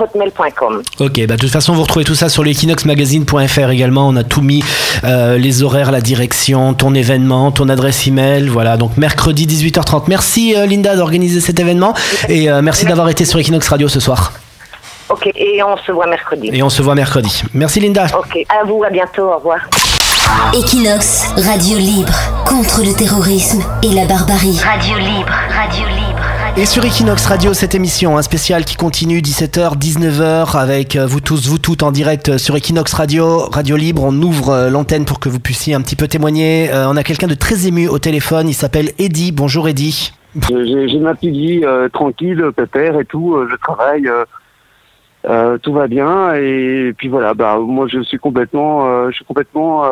hotmail.com. 0.00 0.82
Ok, 1.00 1.26
bah 1.26 1.34
de 1.34 1.40
toute 1.40 1.50
façon, 1.50 1.74
vous 1.74 1.82
retrouvez 1.82 2.04
tout 2.04 2.14
ça 2.14 2.28
sur 2.28 2.44
l'equinoxmagazine.fr 2.44 3.70
également. 3.70 4.08
On 4.08 4.16
a 4.16 4.24
tout 4.24 4.42
mis, 4.42 4.62
euh, 5.04 5.36
les 5.36 5.62
horaires, 5.62 5.90
la 5.90 6.00
direction, 6.00 6.74
ton 6.74 6.94
événement, 6.94 7.50
ton 7.50 7.68
adresse 7.68 8.06
email. 8.06 8.48
Voilà, 8.48 8.76
donc 8.76 8.96
mercredi 8.96 9.46
18h30. 9.46 10.04
Merci 10.08 10.54
euh, 10.56 10.66
Linda 10.66 10.96
d'organiser 10.96 11.40
cet 11.40 11.58
événement 11.60 11.94
et 12.28 12.50
euh, 12.50 12.62
merci, 12.62 12.86
d'avoir 12.86 13.08
été 13.08 13.24
sur 13.24 13.38
Equinox 13.38 13.68
Radio 13.68 13.88
ce 13.88 14.00
soir. 14.00 14.32
Ok, 15.08 15.28
et 15.34 15.62
on 15.62 15.76
se 15.76 15.90
voit 15.90 16.06
mercredi. 16.06 16.50
Et 16.52 16.62
on 16.62 16.70
se 16.70 16.82
voit 16.82 16.94
mercredi. 16.94 17.42
Merci 17.52 17.80
Linda. 17.80 18.06
Ok, 18.16 18.46
à 18.48 18.64
vous, 18.64 18.84
à 18.84 18.90
bientôt, 18.90 19.24
au 19.24 19.36
revoir. 19.36 19.58
Equinox, 20.54 21.32
radio 21.36 21.76
libre, 21.78 22.14
contre 22.46 22.82
le 22.84 22.94
terrorisme 22.94 23.62
et 23.82 23.92
la 23.92 24.04
barbarie. 24.04 24.58
Radio 24.64 24.98
libre, 24.98 25.32
radio 25.50 25.86
libre. 25.88 25.99
Et 26.56 26.66
sur 26.66 26.84
Equinox 26.84 27.26
Radio, 27.26 27.54
cette 27.54 27.76
émission 27.76 28.18
un 28.18 28.22
spécial 28.22 28.64
qui 28.64 28.76
continue 28.76 29.18
17h, 29.18 29.78
19h 29.78 30.58
avec 30.58 30.96
euh, 30.96 31.06
vous 31.06 31.20
tous, 31.20 31.48
vous 31.48 31.58
toutes 31.58 31.84
en 31.84 31.92
direct 31.92 32.28
euh, 32.28 32.38
sur 32.38 32.56
Equinox 32.56 32.92
Radio, 32.92 33.38
Radio 33.52 33.76
Libre. 33.76 34.02
On 34.04 34.12
ouvre 34.20 34.50
euh, 34.50 34.68
l'antenne 34.68 35.04
pour 35.04 35.20
que 35.20 35.28
vous 35.28 35.38
puissiez 35.38 35.74
un 35.74 35.80
petit 35.80 35.94
peu 35.94 36.08
témoigner. 36.08 36.68
on 36.72 36.96
a 36.96 37.04
quelqu'un 37.04 37.28
de 37.28 37.34
très 37.34 37.68
ému 37.68 37.88
au 37.88 37.98
téléphone. 38.00 38.48
Il 38.48 38.54
s'appelle 38.54 38.90
Eddy. 38.98 39.30
Bonjour 39.30 39.68
Eddy. 39.68 40.12
J'ai 40.48 40.98
ma 40.98 41.14
petite 41.14 41.34
vie 41.34 41.64
tranquille, 41.92 42.44
pépère 42.56 42.98
et 42.98 43.04
tout. 43.04 43.38
je 43.48 43.56
travaille. 43.56 44.10
tout 45.62 45.72
va 45.72 45.86
bien 45.86 46.34
et 46.34 46.92
puis 46.96 47.08
voilà 47.08 47.34
bah 47.34 47.58
moi 47.58 47.86
je 47.88 48.00
suis 48.02 48.18
complètement 48.18 49.08
je 49.10 49.14
suis 49.14 49.24
complètement 49.24 49.82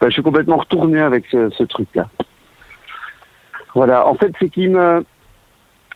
bah, 0.00 0.08
je 0.08 0.10
suis 0.10 0.22
complètement 0.22 0.56
retourné 0.56 1.00
avec 1.00 1.24
ce, 1.30 1.50
ce 1.50 1.64
truc 1.64 1.88
là 1.94 2.06
voilà 3.74 4.06
en 4.06 4.14
fait 4.14 4.32
c'est 4.38 4.50
qui 4.50 4.68
me 4.68 5.04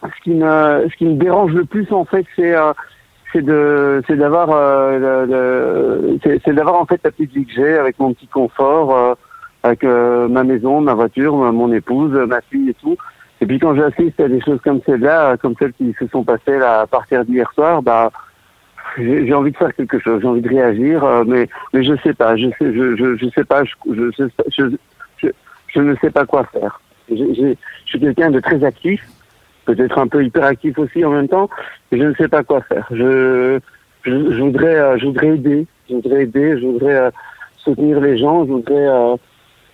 ce 0.03 0.23
qui 0.23 0.31
me 0.31 0.89
ce 0.91 0.97
qui 0.97 1.07
me 1.07 1.17
dérange 1.17 1.53
le 1.53 1.65
plus 1.65 1.91
en 1.93 2.05
fait 2.05 2.25
c'est 2.37 2.55
euh, 2.55 2.73
c'est 3.33 3.43
de 3.43 4.03
c'est 4.07 4.17
d'avoir 4.17 4.49
euh, 4.53 6.17
c'est 6.23 6.55
d'avoir 6.55 6.81
en 6.81 6.87
fait 6.87 7.01
la 7.05 7.11
petite 7.11 7.33
vie 7.33 7.45
que 7.45 7.53
j'ai 7.53 7.75
avec 7.75 7.99
mon 7.99 8.15
petit 8.15 8.27
confort 8.27 8.97
euh, 8.97 9.15
avec 9.63 9.85
euh, 9.85 10.29
ma 10.29 10.45
maison 10.45 10.81
ma 10.81 10.95
voiture 10.95 11.35
mon 11.35 11.73
épouse 11.73 12.13
ma 12.13 12.41
fille 12.43 12.71
et 12.71 12.75
tout. 12.75 12.97
Et 13.41 13.47
puis 13.47 13.59
quand 13.59 13.75
j'assiste 13.75 14.19
à 14.21 14.29
des 14.29 14.41
choses 14.41 14.61
comme 14.63 14.81
celle-là 14.87 15.37
comme 15.37 15.55
celles 15.59 15.73
qui 15.73 15.95
se 15.99 16.07
sont 16.09 16.25
passées 16.25 16.59
là 16.59 16.81
à 16.81 16.87
partir 16.87 17.25
d'hier 17.25 17.51
soir 17.53 17.83
bah 17.83 18.11
j'ai 18.97 19.35
envie 19.35 19.53
de 19.53 19.57
faire 19.57 19.75
quelque 19.75 19.99
chose 19.99 20.21
j'ai 20.23 20.29
envie 20.29 20.41
de 20.41 20.49
réagir 20.49 21.05
mais 21.27 21.49
mais 21.73 21.85
je 21.85 21.95
sais 22.03 22.15
pas 22.15 22.37
je 22.37 22.49
sais 22.59 22.73
je 22.73 22.97
je, 22.97 23.17
je 23.17 23.29
sais 23.31 23.45
pas 23.45 23.63
je 23.65 23.75
je, 23.87 24.29
je 24.49 24.65
je, 25.19 25.29
je 25.69 25.81
ne 25.81 25.95
sais 25.97 26.11
pas 26.11 26.25
quoi 26.25 26.45
faire. 26.45 26.81
Je 27.11 27.55
suis 27.87 28.01
quelqu'un 28.01 28.31
de 28.31 28.41
très 28.41 28.63
actif 28.65 29.03
peut-être 29.69 29.99
un 29.99 30.09
peu 30.09 30.25
hyperactif 30.25 30.79
aussi 30.79 31.05
en 31.05 31.11
même 31.11 31.29
temps, 31.29 31.49
je 31.93 31.99
ne 31.99 32.15
sais 32.15 32.29
pas 32.29 32.43
quoi 32.43 32.63
faire. 32.63 32.87
Je, 32.91 33.61
je, 34.05 34.41
voudrais, 34.41 34.77
euh, 34.77 34.99
je 34.99 35.07
voudrais 35.07 35.29
aider, 35.29 35.67
je 35.89 35.95
voudrais 35.95 36.23
aider, 36.23 36.59
je 36.59 36.67
voudrais 36.67 37.11
soutenir 37.59 38.01
les 38.01 38.17
gens, 38.17 38.47
je 38.47 38.53
voudrais 38.53 38.87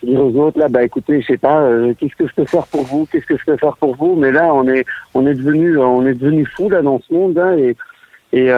dire 0.02 0.20
aux 0.20 0.36
autres 0.36 0.58
là, 0.58 0.68
bah 0.68 0.82
écoutez, 0.82 1.20
je 1.22 1.26
sais 1.28 1.38
pas, 1.38 1.66
qu'est-ce 1.98 2.16
que 2.16 2.26
je 2.26 2.34
peux 2.34 2.44
faire 2.44 2.66
pour 2.66 2.82
vous, 2.82 3.06
qu'est-ce 3.06 3.26
que 3.26 3.38
je 3.38 3.44
peux 3.44 3.56
faire 3.56 3.76
pour 3.76 3.94
vous, 3.96 4.16
mais 4.16 4.32
là 4.32 4.52
on 4.52 4.66
est 4.68 4.84
on 5.14 5.26
est 5.26 5.34
devenu 5.34 5.78
on 5.78 6.04
est 6.06 6.14
devenu 6.14 6.44
fou 6.44 6.68
là 6.68 6.82
dans 6.82 7.00
ce 7.00 7.14
monde 7.14 7.38
hein, 7.38 7.56
et 7.56 7.76
et 8.32 8.50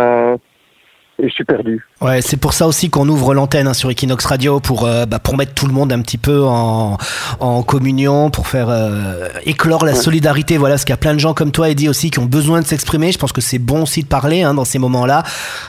et 1.19 1.29
je 1.29 1.33
suis 1.33 1.45
perdu. 1.45 1.85
Ouais, 2.01 2.21
c'est 2.21 2.37
pour 2.37 2.53
ça 2.53 2.67
aussi 2.67 2.91
qu'on 2.91 3.09
ouvre 3.09 3.35
l'antenne 3.35 3.67
hein, 3.67 3.75
sur 3.75 3.91
Equinox 3.91 4.25
Radio 4.27 4.61
pour 4.61 4.85
euh, 4.85 5.07
bah, 5.07 5.19
pour 5.19 5.37
mettre 5.37 5.55
tout 5.55 5.67
le 5.67 5.73
monde 5.73 5.93
un 5.93 6.03
petit 6.03 6.19
peu 6.19 6.45
en, 6.45 6.99
en 7.41 7.63
communion, 7.63 8.31
pour 8.31 8.47
faire 8.47 8.69
euh, 8.69 9.29
éclore 9.45 9.85
la 9.85 9.95
solidarité. 9.95 10.59
Voilà, 10.59 10.75
parce 10.75 10.85
qu'il 10.85 10.93
y 10.93 10.95
a 10.95 10.99
plein 10.99 11.15
de 11.15 11.19
gens 11.19 11.35
comme 11.35 11.53
toi, 11.53 11.71
Eddie 11.71 11.89
aussi, 11.89 12.11
qui 12.11 12.19
ont 12.19 12.27
besoin 12.27 12.61
de 12.61 12.67
s'exprimer. 12.67 13.13
Je 13.13 13.19
pense 13.19 13.33
que 13.33 13.41
c'est 13.41 13.59
bon 13.59 13.83
aussi 13.83 14.03
de 14.03 14.09
parler 14.09 14.43
hein, 14.43 14.55
dans 14.55 14.65
ces 14.65 14.79
moments-là. 14.79 15.23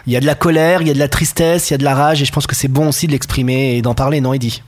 Il 0.05 0.13
y 0.13 0.17
a 0.17 0.19
de 0.19 0.25
la 0.25 0.35
colère, 0.35 0.81
il 0.81 0.87
y 0.87 0.91
a 0.91 0.93
de 0.93 0.99
la 0.99 1.07
tristesse, 1.07 1.69
il 1.69 1.73
y 1.73 1.75
a 1.75 1.77
de 1.77 1.85
la 1.85 1.95
rage, 1.95 2.21
et 2.21 2.25
je 2.25 2.31
pense 2.31 2.47
que 2.47 2.55
c'est 2.55 2.67
bon 2.67 2.89
aussi 2.89 3.07
de 3.07 3.13
l'exprimer 3.13 3.77
et 3.77 3.81
d'en 3.81 3.93
parler, 3.93 4.21
non, 4.21 4.33
Eddie? 4.33 4.61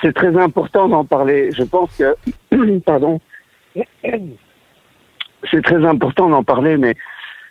C'est 0.00 0.14
très 0.14 0.34
important 0.36 0.88
d'en 0.88 1.04
parler. 1.04 1.50
Je 1.52 1.62
pense 1.62 1.90
que, 1.98 2.16
pardon, 2.86 3.20
c'est 5.50 5.62
très 5.62 5.84
important 5.84 6.30
d'en 6.30 6.42
parler, 6.42 6.76
mais 6.76 6.94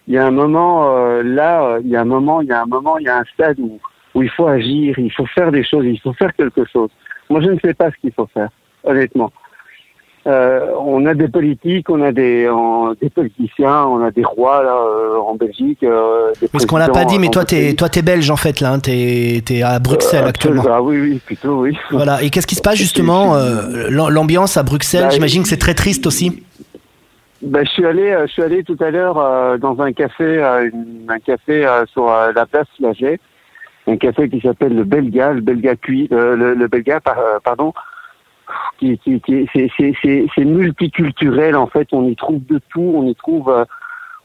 il 0.08 0.14
y 0.14 0.18
a 0.18 0.26
un 0.26 0.32
moment 0.32 0.96
euh, 0.96 1.22
là, 1.24 1.64
euh, 1.64 1.82
il 1.84 1.90
y 1.90 1.96
a 1.96 2.02
un 2.02 2.06
moment, 2.06 2.42
il 2.42 2.48
y 2.48 2.52
a 2.52 2.62
un 2.62 2.66
moment, 2.66 2.98
il 2.98 3.06
y 3.06 3.10
a 3.10 3.18
un 3.18 3.26
stade 3.34 3.60
où, 3.60 3.80
où 4.16 4.24
il 4.24 4.30
faut 4.30 4.48
agir, 4.48 4.98
il 4.98 5.12
faut 5.12 5.26
faire 5.26 5.52
des 5.52 5.64
choses, 5.64 5.86
il 5.86 6.00
faut 6.00 6.14
faire 6.14 6.34
quelque 6.36 6.66
chose. 6.66 6.90
Moi, 7.30 7.42
je 7.42 7.50
ne 7.50 7.60
sais 7.60 7.74
pas 7.74 7.92
ce 7.92 7.96
qu'il 8.02 8.14
faut 8.14 8.28
faire, 8.34 8.50
honnêtement. 8.84 9.32
Euh, 10.28 10.60
on 10.82 11.06
a 11.06 11.14
des 11.14 11.30
politiques, 11.30 11.90
on 11.90 12.02
a 12.02 12.12
des, 12.12 12.50
des 13.02 13.10
politiciens, 13.10 13.86
on 13.86 14.04
a 14.04 14.12
des 14.12 14.26
rois 14.26 14.62
là 14.62 14.76
euh, 14.76 15.18
en 15.20 15.36
Belgique. 15.36 15.84
Euh, 15.84 16.34
Parce 16.52 16.66
qu'on 16.66 16.76
l'a 16.76 16.90
pas 16.90 17.06
dit, 17.06 17.18
mais 17.18 17.30
toi 17.30 17.46
t'es 17.46 17.74
toi 17.76 17.88
t'es 17.88 18.02
belge 18.02 18.30
en 18.30 18.36
fait 18.36 18.60
là, 18.60 18.74
hein, 18.74 18.80
t'es 18.80 19.42
es 19.50 19.62
à 19.62 19.80
Bruxelles 19.80 20.26
actuellement. 20.26 20.64
Ah 20.70 20.82
oui 20.82 21.00
oui 21.00 21.22
plutôt 21.26 21.62
oui. 21.62 21.78
Voilà 21.92 22.22
et 22.24 22.30
qu'est-ce 22.30 22.48
qui 22.48 22.56
se 22.56 22.62
passe 22.62 22.76
justement 22.78 23.38
l'ambiance 23.90 24.58
à 24.58 24.64
Bruxelles? 24.64 25.04
Bah, 25.04 25.10
J'imagine 25.12 25.44
que 25.44 25.50
c'est 25.50 25.58
très 25.58 25.76
triste 25.76 26.06
aussi. 26.06 26.44
Ben, 27.42 27.64
je 27.66 27.70
suis 27.70 27.86
allé, 27.86 28.10
euh, 28.10 28.26
je 28.26 28.32
suis 28.32 28.42
allé 28.42 28.64
tout 28.64 28.78
à 28.80 28.90
l'heure 28.90 29.20
euh, 29.20 29.58
dans 29.58 29.80
un 29.80 29.94
café, 29.94 30.24
euh, 30.24 30.70
un 31.08 31.20
café 31.20 31.68
sur 31.92 32.08
la 32.08 32.46
place 32.48 32.68
Flagey, 32.78 33.20
un 33.86 33.98
café 33.98 34.28
qui 34.28 34.42
s'appelle 34.42 34.76
le 34.76 34.84
Belga, 34.84 35.34
le 35.34 35.42
Belga 35.42 35.76
cuit, 35.76 36.08
le, 36.10 36.56
le, 36.56 36.68
Belga, 36.68 37.00
pardon, 37.44 37.74
qui, 38.80 38.98
qui, 38.98 39.22
qui 39.22 39.48
c'est 39.54 40.46
multiculturel 40.46 41.56
en 41.56 41.68
fait. 41.68 41.88
On 41.92 42.08
y 42.08 42.16
trouve 42.16 42.44
de 42.46 42.60
tout, 42.70 42.94
on 42.96 43.06
y 43.06 43.14
trouve, 43.14 43.66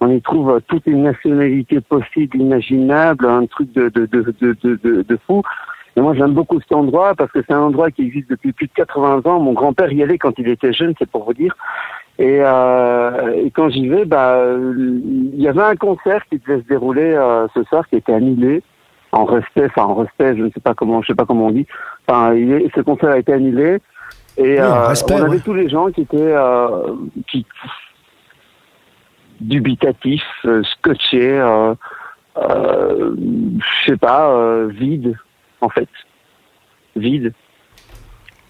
on 0.00 0.10
y 0.10 0.22
trouve 0.22 0.60
toutes 0.66 0.86
les 0.86 0.94
nationalités 0.94 1.82
possibles, 1.82 2.38
imaginables, 2.38 3.26
un 3.26 3.44
truc 3.44 3.72
de 3.72 3.90
de 3.90 4.06
de 4.06 4.34
de 4.40 4.54
de, 4.82 5.02
de 5.02 5.18
fou. 5.26 5.42
Et 5.94 6.00
moi, 6.00 6.14
j'aime 6.14 6.32
beaucoup 6.32 6.58
cet 6.60 6.72
endroit 6.72 7.14
parce 7.14 7.30
que 7.32 7.40
c'est 7.46 7.52
un 7.52 7.60
endroit 7.60 7.90
qui 7.90 8.02
existe 8.02 8.30
depuis 8.30 8.52
plus 8.52 8.66
de 8.66 8.72
80 8.72 9.22
ans. 9.26 9.40
Mon 9.40 9.52
grand-père 9.52 9.92
y 9.92 10.02
allait 10.02 10.16
quand 10.16 10.32
il 10.38 10.48
était 10.48 10.72
jeune, 10.72 10.94
c'est 10.98 11.08
pour 11.08 11.24
vous 11.24 11.34
dire. 11.34 11.54
Et, 12.22 12.38
euh, 12.40 13.32
et 13.34 13.50
quand 13.50 13.68
j'y 13.70 13.88
vais, 13.88 14.04
bah, 14.04 14.38
il 14.56 15.40
y 15.40 15.48
avait 15.48 15.60
un 15.60 15.74
concert 15.74 16.24
qui 16.30 16.38
devait 16.38 16.62
se 16.62 16.68
dérouler 16.68 17.14
euh, 17.14 17.48
ce 17.52 17.64
soir, 17.64 17.84
qui 17.88 17.96
était 17.96 18.12
annulé 18.12 18.62
en 19.10 19.24
respect, 19.24 19.66
enfin 19.66 19.86
en 19.86 19.96
respect, 19.96 20.36
je 20.36 20.44
ne 20.44 20.50
sais 20.50 20.60
pas 20.60 20.72
comment, 20.72 21.02
je 21.02 21.08
sais 21.08 21.16
pas 21.16 21.26
comment 21.26 21.46
on 21.46 21.50
dit. 21.50 21.66
Enfin, 22.06 22.32
il 22.34 22.70
ce 22.76 22.80
concert 22.80 23.10
a 23.10 23.18
été 23.18 23.32
annulé. 23.32 23.78
Et 24.36 24.60
euh, 24.60 24.94
on 25.10 25.22
avait 25.24 25.40
tous 25.40 25.52
les 25.52 25.68
gens 25.68 25.90
qui 25.90 26.02
étaient 26.02 26.36
qui, 27.28 27.44
dubitatifs, 29.40 30.46
scotchés, 30.62 31.40
euh, 31.40 31.74
je 32.36 33.90
sais 33.90 33.96
pas, 33.96 34.64
vides 34.68 35.16
en 35.60 35.70
fait, 35.70 35.88
vides. 36.94 37.32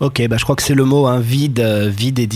Ok, 0.02 0.20
bah 0.28 0.34
je 0.36 0.42
crois 0.42 0.56
que 0.56 0.62
c'est 0.62 0.74
le 0.74 0.84
mot, 0.84 1.06
hein, 1.06 1.20
vide, 1.20 1.60
euh, 1.60 1.88
vide 1.88 2.18
et. 2.18 2.28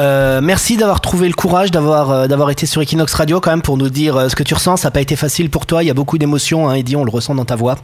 Euh, 0.00 0.40
merci 0.42 0.76
d'avoir 0.76 1.00
trouvé 1.00 1.28
le 1.28 1.34
courage, 1.34 1.70
d'avoir 1.70 2.10
euh, 2.10 2.26
d'avoir 2.26 2.50
été 2.50 2.66
sur 2.66 2.82
Equinox 2.82 3.14
Radio 3.14 3.38
quand 3.38 3.52
même 3.52 3.62
pour 3.62 3.76
nous 3.76 3.90
dire 3.90 4.28
ce 4.28 4.34
que 4.34 4.42
tu 4.42 4.54
ressens. 4.54 4.78
Ça 4.78 4.88
n'a 4.88 4.90
pas 4.90 5.02
été 5.02 5.14
facile 5.14 5.48
pour 5.48 5.66
toi. 5.66 5.84
Il 5.84 5.86
y 5.86 5.90
a 5.90 5.94
beaucoup 5.94 6.18
d'émotions, 6.18 6.68
hein, 6.68 6.74
Eddie, 6.74 6.96
on 6.96 7.04
le 7.04 7.10
ressent 7.10 7.36
dans 7.36 7.44
ta 7.44 7.54
voix. 7.54 7.76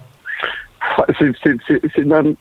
C'est 1.06 2.04
même, 2.04 2.34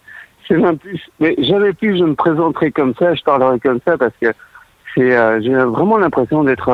plus. 0.79 0.99
Mais 1.19 1.35
jamais 1.37 1.71
plus 1.73 1.99
je 1.99 2.03
me 2.03 2.15
présenterai 2.15 2.71
comme 2.71 2.95
ça, 2.97 3.13
je 3.13 3.21
parlerai 3.21 3.59
comme 3.59 3.79
ça 3.85 3.95
parce 3.95 4.15
que 4.19 4.33
c'est, 4.95 5.43
j'ai 5.43 5.53
vraiment 5.53 5.99
l'impression 5.99 6.43
d'être 6.43 6.71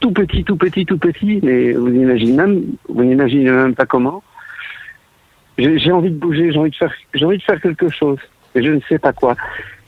tout 0.00 0.12
petit, 0.12 0.44
tout 0.44 0.56
petit, 0.56 0.84
tout 0.84 0.98
petit. 0.98 1.40
Mais 1.42 1.72
vous 1.72 1.88
imaginez 1.88 2.32
même, 2.32 2.62
vous 2.90 3.04
n'imaginez 3.04 3.50
même 3.50 3.74
pas 3.74 3.86
comment. 3.86 4.22
J'ai 5.56 5.92
envie 5.92 6.10
de 6.10 6.18
bouger, 6.18 6.52
j'ai 6.52 6.58
envie 6.58 6.70
de 6.70 6.76
faire, 6.76 6.92
j'ai 7.14 7.24
envie 7.24 7.38
de 7.38 7.42
faire 7.42 7.60
quelque 7.60 7.88
chose 7.88 8.18
je 8.54 8.70
ne 8.70 8.80
sais 8.88 8.98
pas 8.98 9.12
quoi. 9.12 9.36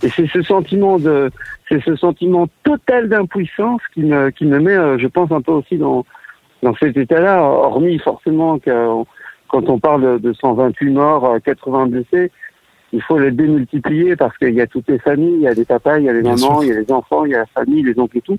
Et 0.03 0.09
c'est 0.09 0.27
ce 0.29 0.43
sentiment 0.43 0.99
de, 0.99 1.31
c'est 1.69 1.83
ce 1.83 1.97
sentiment 1.97 2.47
total 2.63 3.09
d'impuissance 3.09 3.81
qui 3.93 4.03
me, 4.03 4.31
qui 4.31 4.45
me 4.45 4.61
met, 4.61 4.77
euh, 4.77 4.99
je 4.99 5.07
pense, 5.07 5.31
un 5.33 5.41
peu 5.41 5.53
aussi 5.53 5.77
dans, 5.77 6.05
dans 6.63 6.75
cet 6.77 6.97
état-là, 6.97 7.43
hormis 7.43 7.99
forcément 7.99 8.59
que 8.59 8.71
quand 9.49 9.69
on 9.69 9.79
parle 9.79 10.21
de 10.21 10.33
128 10.33 10.91
morts, 10.91 11.37
80 11.45 11.87
blessés, 11.87 12.31
il 12.93 13.03
faut 13.03 13.19
les 13.19 13.31
démultiplier 13.31 14.17
parce 14.17 14.37
qu'il 14.39 14.55
y 14.55 14.61
a 14.61 14.67
toutes 14.67 14.89
les 14.89 14.99
familles, 14.99 15.35
il 15.35 15.43
y 15.43 15.49
a 15.49 15.55
des 15.55 15.65
papas, 15.65 15.99
il 15.99 16.05
y 16.05 16.09
a 16.09 16.13
les 16.13 16.23
mamans, 16.23 16.63
il 16.63 16.69
y 16.69 16.73
a 16.73 16.81
les 16.81 16.93
enfants, 16.93 17.25
il 17.25 17.33
y 17.33 17.35
a 17.35 17.41
la 17.41 17.47
famille, 17.47 17.83
les 17.83 17.99
oncles 17.99 18.19
et 18.19 18.21
tout. 18.21 18.37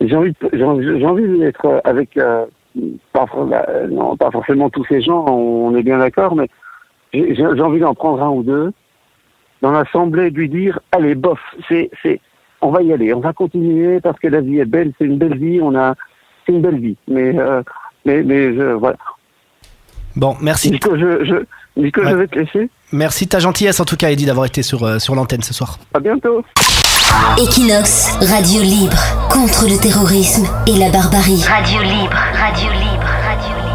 J'ai 0.00 0.16
envie, 0.16 0.34
j'ai 0.52 1.06
envie 1.06 1.38
d'être 1.38 1.80
avec, 1.84 2.16
euh, 2.16 2.46
pas, 3.12 3.26
non, 3.90 4.16
pas 4.16 4.30
forcément 4.30 4.70
tous 4.70 4.84
ces 4.86 5.00
gens, 5.00 5.24
on 5.26 5.74
est 5.76 5.82
bien 5.82 5.98
d'accord, 5.98 6.34
mais 6.34 6.48
j'ai 7.12 7.44
envie 7.44 7.80
d'en 7.80 7.94
prendre 7.94 8.22
un 8.22 8.30
ou 8.30 8.42
deux 8.42 8.72
dans 9.64 9.72
l'Assemblée 9.72 10.30
de 10.30 10.36
lui 10.36 10.50
dire 10.50 10.78
allez, 10.92 11.14
bof, 11.14 11.40
c'est, 11.68 11.90
c'est, 12.02 12.20
on 12.60 12.70
va 12.70 12.82
y 12.82 12.92
aller, 12.92 13.14
on 13.14 13.20
va 13.20 13.32
continuer 13.32 13.98
parce 13.98 14.20
que 14.20 14.28
la 14.28 14.42
vie 14.42 14.58
est 14.58 14.66
belle, 14.66 14.92
c'est 14.98 15.06
une 15.06 15.16
belle 15.16 15.38
vie, 15.38 15.58
on 15.62 15.74
a, 15.74 15.94
c'est 16.44 16.52
une 16.52 16.60
belle 16.60 16.78
vie. 16.78 16.98
Mais, 17.08 17.34
euh, 17.38 17.62
mais, 18.04 18.22
mais 18.22 18.50
voilà. 18.74 18.98
Bon, 20.16 20.36
merci. 20.42 20.70
Nico, 20.70 20.98
je, 20.98 21.24
je, 21.24 21.80
Nico, 21.80 22.02
je 22.04 22.14
vais 22.14 22.26
te 22.26 22.38
laisser. 22.38 22.68
Merci 22.92 23.24
de 23.24 23.30
ta 23.30 23.38
gentillesse 23.38 23.80
en 23.80 23.86
tout 23.86 23.96
cas, 23.96 24.10
Eddie, 24.10 24.26
d'avoir 24.26 24.44
été 24.44 24.62
sur, 24.62 24.84
euh, 24.84 24.98
sur 24.98 25.14
l'antenne 25.14 25.42
ce 25.42 25.54
soir. 25.54 25.78
À 25.94 25.98
bientôt. 25.98 26.44
Equinox, 27.38 28.18
radio 28.20 28.60
libre, 28.60 28.98
contre 29.30 29.64
le 29.64 29.80
terrorisme 29.80 30.46
et 30.66 30.78
la 30.78 30.90
barbarie. 30.90 31.42
Radio 31.48 31.80
libre, 31.80 32.16
radio 32.34 32.70
libre. 32.70 32.93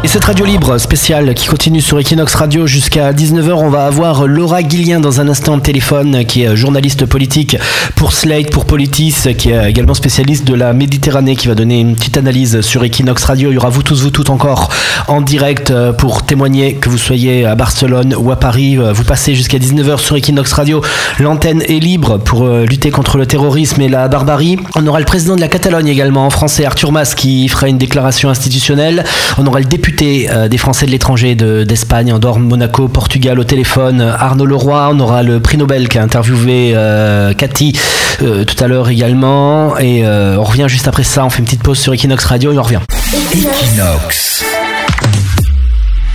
Et 0.02 0.08
cette 0.08 0.24
radio 0.24 0.46
libre 0.46 0.78
spéciale 0.78 1.34
qui 1.34 1.46
continue 1.46 1.82
sur 1.82 1.98
Equinox 1.98 2.34
Radio 2.34 2.66
jusqu'à 2.66 3.12
19h, 3.12 3.52
on 3.52 3.68
va 3.68 3.84
avoir 3.84 4.26
Laura 4.26 4.62
Guillien 4.62 4.98
dans 4.98 5.20
un 5.20 5.28
instant 5.28 5.58
de 5.58 5.62
téléphone, 5.62 6.24
qui 6.24 6.42
est 6.42 6.56
journaliste 6.56 7.04
politique 7.04 7.58
pour 7.96 8.14
Slate, 8.14 8.50
pour 8.50 8.64
Politis, 8.64 9.14
qui 9.36 9.50
est 9.50 9.68
également 9.68 9.92
spécialiste 9.92 10.46
de 10.46 10.54
la 10.54 10.72
Méditerranée, 10.72 11.36
qui 11.36 11.48
va 11.48 11.54
donner 11.54 11.80
une 11.80 11.96
petite 11.96 12.16
analyse 12.16 12.62
sur 12.62 12.82
Equinox 12.82 13.22
Radio. 13.24 13.50
Il 13.50 13.56
y 13.56 13.58
aura 13.58 13.68
vous 13.68 13.82
tous, 13.82 14.00
vous 14.02 14.08
toutes 14.08 14.30
encore 14.30 14.70
en 15.06 15.20
direct 15.20 15.70
euh, 15.70 15.92
pour 15.92 16.22
témoigner 16.22 16.76
que 16.76 16.88
vous 16.88 16.96
soyez 16.96 17.44
à 17.44 17.54
Barcelone 17.54 18.14
ou 18.16 18.32
à 18.32 18.36
Paris. 18.36 18.78
Euh, 18.78 18.94
vous 18.94 19.04
passez 19.04 19.34
jusqu'à 19.34 19.58
19h 19.58 19.98
sur 19.98 20.16
Equinox 20.16 20.50
Radio. 20.54 20.80
L'antenne 21.18 21.60
est 21.68 21.78
libre 21.78 22.16
pour 22.16 22.46
euh, 22.46 22.64
lutter 22.64 22.90
contre 22.90 23.18
le 23.18 23.26
terrorisme 23.26 23.82
et 23.82 23.90
la 23.90 24.08
barbarie. 24.08 24.56
On 24.76 24.86
aura 24.86 24.98
le 24.98 25.04
président 25.04 25.36
de 25.36 25.42
la 25.42 25.48
Catalogne 25.48 25.88
également 25.88 26.24
en 26.24 26.30
français, 26.30 26.64
Arthur 26.64 26.90
Mas, 26.90 27.14
qui 27.14 27.46
fera 27.48 27.68
une 27.68 27.76
déclaration 27.76 28.30
institutionnelle. 28.30 29.04
On 29.36 29.46
aura 29.46 29.58
le 29.58 29.66
député 29.66 29.89
euh, 30.02 30.48
des 30.48 30.58
Français 30.58 30.86
de 30.86 30.90
l'étranger 30.90 31.34
d'Espagne, 31.34 32.12
Andorre, 32.12 32.38
Monaco, 32.38 32.88
Portugal 32.88 33.38
au 33.38 33.44
téléphone, 33.44 34.00
Arnaud 34.00 34.46
Leroy. 34.46 34.90
On 34.92 35.00
aura 35.00 35.22
le 35.22 35.40
prix 35.40 35.56
Nobel 35.56 35.88
qui 35.88 35.98
a 35.98 36.02
interviewé 36.02 36.72
euh, 36.74 37.32
Cathy 37.34 37.78
euh, 38.22 38.44
tout 38.44 38.62
à 38.62 38.68
l'heure 38.68 38.88
également. 38.88 39.78
Et 39.78 40.04
on 40.06 40.44
revient 40.44 40.66
juste 40.68 40.88
après 40.88 41.04
ça. 41.04 41.24
On 41.24 41.30
fait 41.30 41.40
une 41.40 41.44
petite 41.44 41.62
pause 41.62 41.78
sur 41.78 41.92
Equinox 41.92 42.24
Radio 42.24 42.52
et 42.52 42.58
on 42.58 42.62
revient. 42.62 42.80
Equinox. 43.12 44.44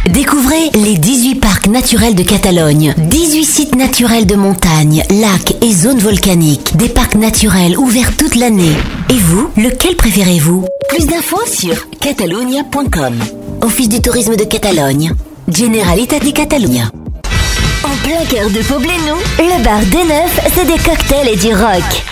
Découvrez 0.09 0.69
les 0.75 0.97
18 0.97 1.35
parcs 1.35 1.67
naturels 1.67 2.13
de 2.13 2.23
Catalogne. 2.23 2.93
18 2.97 3.43
sites 3.43 3.75
naturels 3.75 4.27
de 4.27 4.35
montagne, 4.35 5.03
lacs 5.09 5.55
et 5.61 5.73
zones 5.73 5.99
volcaniques. 5.99 6.77
Des 6.77 6.89
parcs 6.89 7.15
naturels 7.15 7.77
ouverts 7.77 8.15
toute 8.15 8.35
l'année. 8.35 8.75
Et 9.09 9.17
vous, 9.17 9.49
lequel 9.57 9.95
préférez-vous? 9.95 10.65
Plus 10.89 11.07
d'infos 11.07 11.45
sur 11.47 11.89
catalonia.com. 11.99 13.15
Office 13.61 13.89
du 13.89 13.99
tourisme 13.99 14.35
de 14.35 14.43
Catalogne. 14.43 15.11
Generalitat 15.47 16.19
de 16.19 16.31
Catalunya. 16.31 16.91
En 17.83 18.07
plein 18.07 18.23
cœur 18.29 18.49
de 18.49 18.61
Poblenou, 18.63 19.17
le 19.39 19.63
bar 19.63 19.79
des 19.79 20.03
Neufs, 20.07 20.39
c'est 20.53 20.65
des 20.65 20.81
cocktails 20.83 21.29
et 21.33 21.37
du 21.37 21.53
rock. 21.53 22.03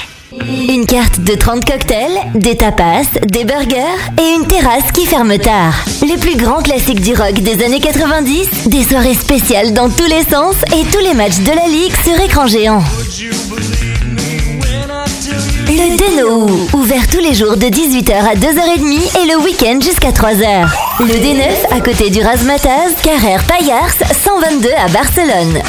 Une 0.41 0.85
carte 0.85 1.19
de 1.19 1.35
30 1.35 1.63
cocktails, 1.65 2.17
des 2.33 2.55
tapas, 2.55 3.03
des 3.27 3.45
burgers 3.45 3.77
et 4.17 4.35
une 4.35 4.47
terrasse 4.47 4.91
qui 4.91 5.05
ferme 5.05 5.37
tard. 5.37 5.85
Les 6.01 6.17
plus 6.17 6.35
grands 6.35 6.61
classiques 6.61 7.01
du 7.01 7.13
rock 7.13 7.33
des 7.33 7.63
années 7.63 7.79
90, 7.79 8.67
des 8.67 8.83
soirées 8.83 9.13
spéciales 9.13 9.73
dans 9.73 9.89
tous 9.89 10.07
les 10.07 10.23
sens 10.23 10.55
et 10.75 10.83
tous 10.91 11.03
les 11.03 11.13
matchs 11.13 11.39
de 11.39 11.51
la 11.51 11.67
ligue 11.67 11.93
sur 12.03 12.19
écran 12.19 12.47
géant. 12.47 12.81
Le 15.83 15.97
Deno, 15.97 16.47
ouvert 16.71 17.05
tous 17.11 17.19
les 17.19 17.33
jours 17.33 17.57
de 17.57 17.65
18h 17.65 18.13
à 18.13 18.35
2h30 18.35 19.21
et 19.21 19.27
le 19.29 19.43
week-end 19.43 19.79
jusqu'à 19.81 20.11
3h. 20.11 20.65
Le 21.01 21.13
D9 21.13 21.75
à 21.75 21.81
côté 21.81 22.09
du 22.09 22.21
Razmataz, 22.21 22.93
Carrère 23.03 23.43
Payars, 23.43 23.91
122 24.23 24.69
à 24.69 24.87
Barcelone. 24.87 25.61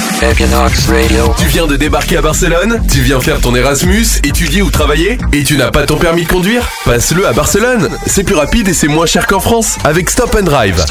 Tu 1.36 1.46
viens 1.46 1.66
de 1.66 1.74
débarquer 1.74 2.18
à 2.18 2.22
Barcelone? 2.22 2.80
Tu 2.92 3.00
viens 3.00 3.20
faire 3.20 3.40
ton 3.40 3.56
Erasmus, 3.56 4.06
étudier 4.22 4.62
ou 4.62 4.70
travailler? 4.70 5.18
Et 5.32 5.42
tu 5.42 5.56
n'as 5.56 5.72
pas 5.72 5.84
ton 5.84 5.96
permis 5.96 6.22
de 6.22 6.28
conduire? 6.28 6.68
Passe-le 6.84 7.26
à 7.26 7.32
Barcelone 7.32 7.88
C'est 8.06 8.22
plus 8.22 8.36
rapide 8.36 8.68
et 8.68 8.74
c'est 8.74 8.86
moins 8.86 9.06
cher 9.06 9.26
qu'en 9.26 9.40
France 9.40 9.78
avec 9.82 10.08
Stop 10.10 10.36
and 10.38 10.44
Drive. 10.44 10.84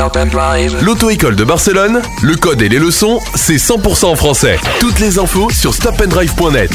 L'auto-école 0.82 1.38
de 1.38 1.46
Barcelone, 1.46 2.02
le 2.22 2.36
code 2.36 2.62
et 2.62 2.68
les 2.68 2.80
leçons, 2.80 3.22
c'est 3.36 3.56
100% 3.56 4.04
en 4.04 4.16
français. 4.18 4.60
Toutes 4.82 5.00
les 5.00 5.18
infos 5.18 5.50
sur 5.50 5.74
stopanddrive.net. 5.74 6.72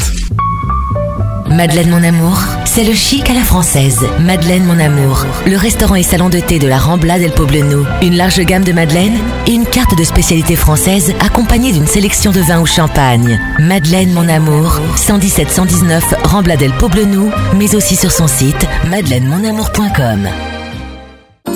Madeleine 1.49 1.89
mon 1.89 2.03
amour, 2.03 2.37
c'est 2.65 2.83
le 2.83 2.93
chic 2.93 3.27
à 3.29 3.33
la 3.33 3.43
française. 3.43 3.99
Madeleine 4.19 4.65
mon 4.65 4.79
amour, 4.79 5.25
le 5.47 5.57
restaurant 5.57 5.95
et 5.95 6.03
salon 6.03 6.29
de 6.29 6.39
thé 6.39 6.59
de 6.59 6.67
la 6.67 6.77
Rambla 6.77 7.17
del 7.17 7.31
Poblenou. 7.31 7.85
Une 8.03 8.15
large 8.15 8.39
gamme 8.41 8.63
de 8.63 8.71
madeleines 8.71 9.17
et 9.47 9.53
une 9.53 9.65
carte 9.65 9.97
de 9.97 10.03
spécialité 10.03 10.55
française 10.55 11.13
accompagnée 11.19 11.71
d'une 11.71 11.87
sélection 11.87 12.31
de 12.31 12.39
vins 12.39 12.61
ou 12.61 12.67
champagne. 12.67 13.39
Madeleine 13.57 14.13
mon 14.13 14.29
amour, 14.29 14.79
117 14.95 15.49
119 15.49 16.03
Rambla 16.23 16.55
del 16.55 16.71
Poblenou, 16.73 17.31
mais 17.55 17.73
aussi 17.75 17.95
sur 17.95 18.11
son 18.11 18.27
site 18.27 18.67
madeleinemonamour.com. 18.89 20.29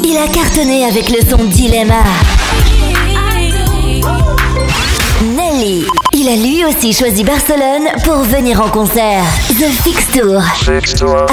Il 0.04 0.18
a 0.18 0.28
cartonné 0.28 0.86
avec 0.86 1.10
le 1.10 1.20
son 1.30 1.44
Dilemma. 1.46 2.04
Nelly. 5.24 5.86
Il 6.26 6.30
a 6.30 6.36
lui 6.38 6.64
aussi 6.64 6.94
choisi 6.94 7.22
Barcelone 7.26 7.90
pour 8.06 8.24
venir 8.24 8.62
en 8.62 8.70
concert. 8.70 9.26
The 9.50 9.68
Fix 9.84 10.08
Tour. 10.14 10.42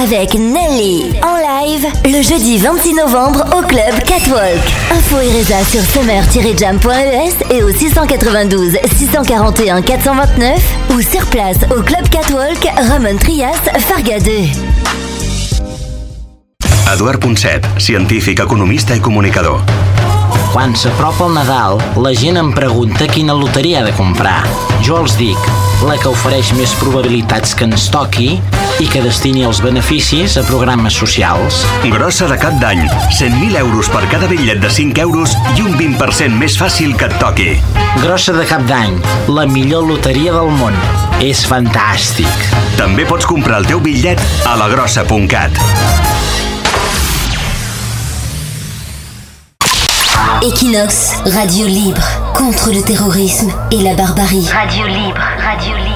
Avec 0.02 0.34
Nelly 0.34 1.12
en 1.22 1.36
live 1.36 1.86
le 2.06 2.20
jeudi 2.20 2.58
26 2.58 2.94
novembre 2.94 3.44
au 3.56 3.62
club 3.62 4.02
Catwalk. 4.04 4.58
Info 4.90 5.20
et 5.20 5.30
résa 5.30 5.62
sur 5.70 5.80
summer-jam.es 5.82 7.54
et 7.54 7.62
au 7.62 7.70
692 7.70 8.78
641 8.96 9.80
429 9.82 10.58
ou 10.92 11.00
sur 11.00 11.24
place 11.26 11.58
au 11.70 11.82
club 11.82 12.08
Catwalk 12.08 12.66
Ramon 12.88 13.16
Trias 13.16 13.60
Farga 13.78 14.18
2. 14.18 14.32
Eduard 16.92 17.20
Ponset, 17.20 17.60
científic, 17.78 18.40
economista 18.40 18.96
i 18.96 19.00
comunicador. 19.00 19.62
Quan 20.50 20.72
s'apropa 20.74 21.28
el 21.28 21.36
Nadal, 21.36 21.76
la 22.02 22.10
gent 22.10 22.34
em 22.40 22.48
pregunta 22.50 23.06
quina 23.06 23.36
loteria 23.38 23.80
ha 23.80 23.84
de 23.86 23.92
comprar. 23.94 24.40
Jo 24.82 24.96
els 24.98 25.14
dic, 25.14 25.38
la 25.86 25.94
que 26.00 26.10
ofereix 26.10 26.50
més 26.58 26.72
probabilitats 26.80 27.54
que 27.54 27.68
ens 27.68 27.86
toqui 27.94 28.32
i 28.82 28.88
que 28.90 29.04
destini 29.04 29.44
els 29.46 29.60
beneficis 29.62 30.34
a 30.40 30.44
programes 30.48 30.98
socials. 30.98 31.62
Grossa 31.94 32.26
de 32.26 32.40
cap 32.42 32.58
d'any, 32.58 32.82
100.000 33.14 33.60
euros 33.62 33.92
per 33.94 34.02
cada 34.10 34.26
bitllet 34.26 34.58
de 34.58 34.74
5 34.74 35.04
euros 35.06 35.38
i 35.54 35.62
un 35.62 35.78
20% 35.78 36.34
més 36.42 36.58
fàcil 36.58 36.98
que 36.98 37.06
et 37.06 37.18
toqui. 37.22 37.50
Grossa 38.02 38.34
de 38.34 38.46
cap 38.50 38.66
d'any, 38.66 38.98
la 39.30 39.46
millor 39.46 39.86
loteria 39.86 40.34
del 40.34 40.50
món. 40.58 40.74
És 41.22 41.46
fantàstic. 41.46 42.48
També 42.80 43.06
pots 43.06 43.28
comprar 43.28 43.62
el 43.62 43.70
teu 43.70 43.84
bitllet 43.84 44.18
a 44.50 44.58
lagrossa.cat. 44.58 46.09
Equinox, 50.42 51.22
radio 51.26 51.66
libre 51.66 52.02
contre 52.34 52.70
le 52.72 52.82
terrorisme 52.82 53.50
et 53.70 53.82
la 53.82 53.94
barbarie. 53.94 54.48
Radio 54.48 54.86
libre, 54.86 55.20
radio 55.38 55.76
libre, 55.76 55.89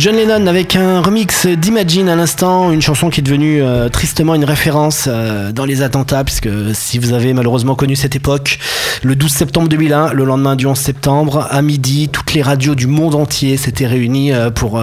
John 0.00 0.16
Lennon 0.16 0.46
avec 0.46 0.76
un 0.76 1.02
remix 1.02 1.46
d'Imagine 1.46 2.08
à 2.08 2.16
l'instant, 2.16 2.72
une 2.72 2.80
chanson 2.80 3.10
qui 3.10 3.20
est 3.20 3.22
devenue 3.22 3.62
euh, 3.62 3.90
tristement 3.90 4.34
une 4.34 4.46
référence 4.46 5.04
euh, 5.06 5.52
dans 5.52 5.66
les 5.66 5.82
attentats, 5.82 6.24
puisque 6.24 6.48
si 6.72 6.98
vous 6.98 7.12
avez 7.12 7.34
malheureusement 7.34 7.74
connu 7.74 7.96
cette 7.96 8.16
époque, 8.16 8.58
le 9.02 9.16
12 9.16 9.30
septembre 9.30 9.68
2001, 9.68 10.12
le 10.12 10.24
lendemain 10.24 10.56
du 10.56 10.66
11 10.66 10.78
septembre, 10.78 11.46
à 11.50 11.62
midi, 11.62 12.08
toutes 12.08 12.34
les 12.34 12.42
radios 12.42 12.74
du 12.74 12.86
monde 12.86 13.14
entier 13.14 13.56
s'étaient 13.56 13.86
réunies 13.86 14.32
euh, 14.32 14.50
pour 14.50 14.80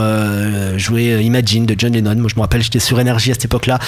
jouer 0.78 1.22
Imagine 1.24 1.66
de 1.66 1.76
John 1.78 1.94
Lennon. 1.94 2.16
Moi 2.16 2.30
je 2.30 2.36
me 2.36 2.42
rappelle, 2.42 2.62
j'étais 2.62 2.80
sur 2.80 3.00
Énergie 3.00 3.32
à 3.32 3.34
cette 3.36 3.46
époque-là, 3.46 3.80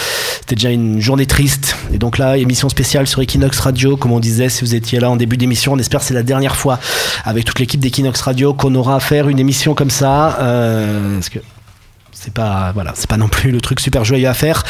c'était 0.41 0.55
déjà 0.55 0.69
une 0.69 0.99
journée 0.99 1.25
triste. 1.25 1.75
Et 1.93 1.97
donc 1.97 2.17
là, 2.17 2.37
émission 2.37 2.69
spéciale 2.69 3.07
sur 3.07 3.21
Equinox 3.21 3.59
Radio, 3.59 3.97
comme 3.97 4.11
on 4.11 4.19
disait, 4.19 4.49
si 4.49 4.63
vous 4.63 4.75
étiez 4.75 4.99
là 4.99 5.09
en 5.09 5.15
début 5.15 5.37
d'émission, 5.37 5.73
on 5.73 5.79
espère 5.79 5.99
que 5.99 6.05
c'est 6.05 6.13
la 6.13 6.23
dernière 6.23 6.55
fois 6.55 6.79
avec 7.25 7.45
toute 7.45 7.59
l'équipe 7.59 7.79
d'Equinox 7.79 8.21
Radio 8.21 8.53
qu'on 8.53 8.75
aura 8.75 8.95
à 8.95 8.99
faire 8.99 9.29
une 9.29 9.39
émission 9.39 9.73
comme 9.73 9.89
ça. 9.89 10.37
C'est 12.21 12.33
pas 12.33 12.71
voilà, 12.73 12.91
c'est 12.95 13.09
pas 13.09 13.15
non 13.15 13.29
plus 13.29 13.51
le 13.51 13.61
truc 13.61 13.79
super 13.79 14.03
joyeux 14.03 14.27
à 14.27 14.33
faire. 14.33 14.63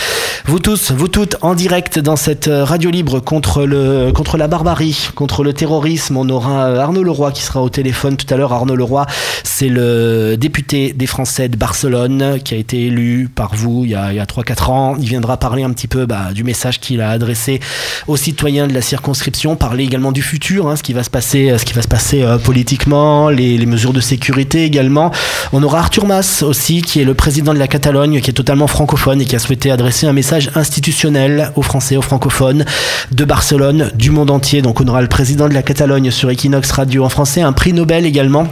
Vous 0.46 0.60
tous, 0.60 0.92
vous 0.92 1.08
toutes 1.08 1.36
en 1.42 1.56
direct 1.56 1.98
dans 1.98 2.16
cette 2.16 2.48
euh, 2.48 2.64
radio 2.64 2.92
libre 2.92 3.20
contre 3.20 3.66
le 3.66 4.12
contre 4.12 4.38
la 4.38 4.48
barbarie, 4.48 5.10
contre 5.16 5.44
le 5.44 5.52
terrorisme. 5.54 6.18
On 6.18 6.30
aura 6.30 6.66
euh, 6.66 6.80
Arnaud 6.80 7.04
Leroy 7.04 7.32
qui 7.32 7.42
sera 7.42 7.64
au 7.64 7.70
téléphone 7.70 8.18
tout 8.18 8.32
à 8.32 8.38
l'heure. 8.38 8.54
Arnaud 8.54 8.76
Leroy, 8.76 9.08
c'est 9.44 9.68
le 9.68 10.38
député 10.38 10.94
des 10.94 11.08
Français 11.08 11.50
de 11.50 11.58
Barcelone 11.58 12.40
qui 12.44 12.54
a 12.54 12.58
été 12.58 12.86
élu 12.86 13.30
par 13.34 13.56
vous 13.56 13.84
il 13.84 13.92
y 13.92 13.96
a, 13.96 14.12
il 14.14 14.18
y 14.18 14.20
a 14.20 14.26
3-4 14.26 14.72
ans. 14.72 14.96
Il 15.00 15.08
viendra 15.08 15.38
parler 15.38 15.64
un 15.64 15.72
petit 15.72 15.88
peu 15.88 16.06
bah, 16.06 16.32
du 16.34 16.44
message 16.44 16.80
qu'il 16.80 17.02
a 17.02 17.10
adressé 17.10 17.62
aux 18.08 18.18
citoyens 18.18 18.68
de 18.68 18.74
la 18.74 18.82
circonscription, 18.82 19.56
parler 19.56 19.86
également 19.86 20.12
du 20.12 20.22
futur, 20.22 20.68
hein, 20.68 20.76
ce 20.76 20.84
qui 20.84 20.94
va 20.94 21.04
se 21.04 21.10
passer, 21.10 21.58
ce 21.58 21.66
qui 21.66 21.74
va 21.74 21.82
se 21.82 21.88
passer 21.88 22.22
euh, 22.22 22.38
politiquement, 22.38 23.30
les, 23.30 23.58
les 23.58 23.66
mesures 23.66 23.94
de 23.94 24.02
sécurité 24.02 24.66
également. 24.66 25.12
On 25.52 25.64
aura 25.64 25.80
Arthur 25.80 26.06
Mas 26.06 26.44
aussi 26.44 26.84
qui 26.84 27.02
est 27.02 27.06
le 27.06 27.16
président 27.16 27.39
de 27.42 27.60
la 27.60 27.68
Catalogne 27.68 28.22
qui 28.22 28.30
est 28.30 28.34
totalement 28.34 28.68
francophone 28.68 29.22
et 29.22 29.26
qui 29.26 29.36
a 29.36 29.40
souhaité 29.40 29.72
adresser 29.72 30.08
un 30.08 30.14
message 30.14 30.52
institutionnel 30.56 31.52
aux 31.56 31.62
Français, 31.62 31.98
aux 31.98 32.02
francophones 32.02 32.66
de 33.12 33.26
Barcelone, 33.26 33.92
du 33.96 34.12
monde 34.12 34.30
entier. 34.30 34.62
Donc 34.62 34.82
on 34.82 34.88
aura 34.88 35.02
le 35.02 35.08
président 35.08 35.48
de 35.48 35.54
la 35.54 35.64
Catalogne 35.64 36.12
sur 36.12 36.30
Equinox 36.30 36.72
Radio 36.72 37.04
en 37.04 37.10
français, 37.10 37.42
un 37.42 37.54
prix 37.54 37.74
Nobel 37.74 38.06
également 38.06 38.48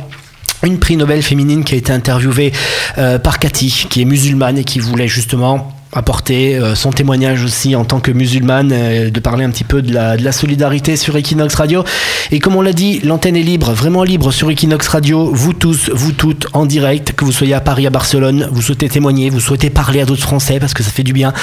une 0.63 0.79
prix 0.79 0.97
Nobel 0.97 1.21
féminine 1.21 1.63
qui 1.63 1.75
a 1.75 1.77
été 1.77 1.93
interviewée 1.93 2.51
euh, 2.97 3.19
par 3.19 3.37
Cathy, 3.37 3.85
qui 3.89 4.01
est 4.01 4.05
musulmane 4.05 4.57
et 4.57 4.63
qui 4.63 4.79
voulait 4.79 5.07
justement 5.07 5.76
apporter 5.93 6.57
euh, 6.57 6.75
son 6.75 6.91
témoignage 6.91 7.43
aussi 7.43 7.75
en 7.75 7.85
tant 7.85 7.99
que 7.99 8.11
musulmane, 8.11 8.71
euh, 8.73 9.09
de 9.09 9.19
parler 9.19 9.45
un 9.45 9.49
petit 9.49 9.63
peu 9.63 9.81
de 9.81 9.93
la, 9.93 10.17
de 10.17 10.23
la, 10.23 10.31
solidarité 10.31 10.97
sur 10.97 11.15
Equinox 11.15 11.55
Radio. 11.55 11.83
Et 12.31 12.39
comme 12.39 12.55
on 12.55 12.61
l'a 12.61 12.73
dit, 12.73 12.99
l'antenne 12.99 13.35
est 13.35 13.43
libre, 13.43 13.71
vraiment 13.71 14.03
libre 14.03 14.31
sur 14.31 14.49
Equinox 14.49 14.87
Radio. 14.87 15.31
Vous 15.33 15.53
tous, 15.53 15.89
vous 15.93 16.11
toutes, 16.11 16.47
en 16.53 16.65
direct, 16.65 17.13
que 17.13 17.23
vous 17.23 17.31
soyez 17.31 17.53
à 17.53 17.61
Paris, 17.61 17.87
à 17.87 17.89
Barcelone, 17.89 18.49
vous 18.51 18.61
souhaitez 18.61 18.89
témoigner, 18.89 19.29
vous 19.29 19.39
souhaitez 19.39 19.69
parler 19.69 20.01
à 20.01 20.05
d'autres 20.05 20.21
Français, 20.21 20.59
parce 20.59 20.73
que 20.73 20.83
ça 20.83 20.91
fait 20.91 21.03
du 21.03 21.13
bien 21.13 21.33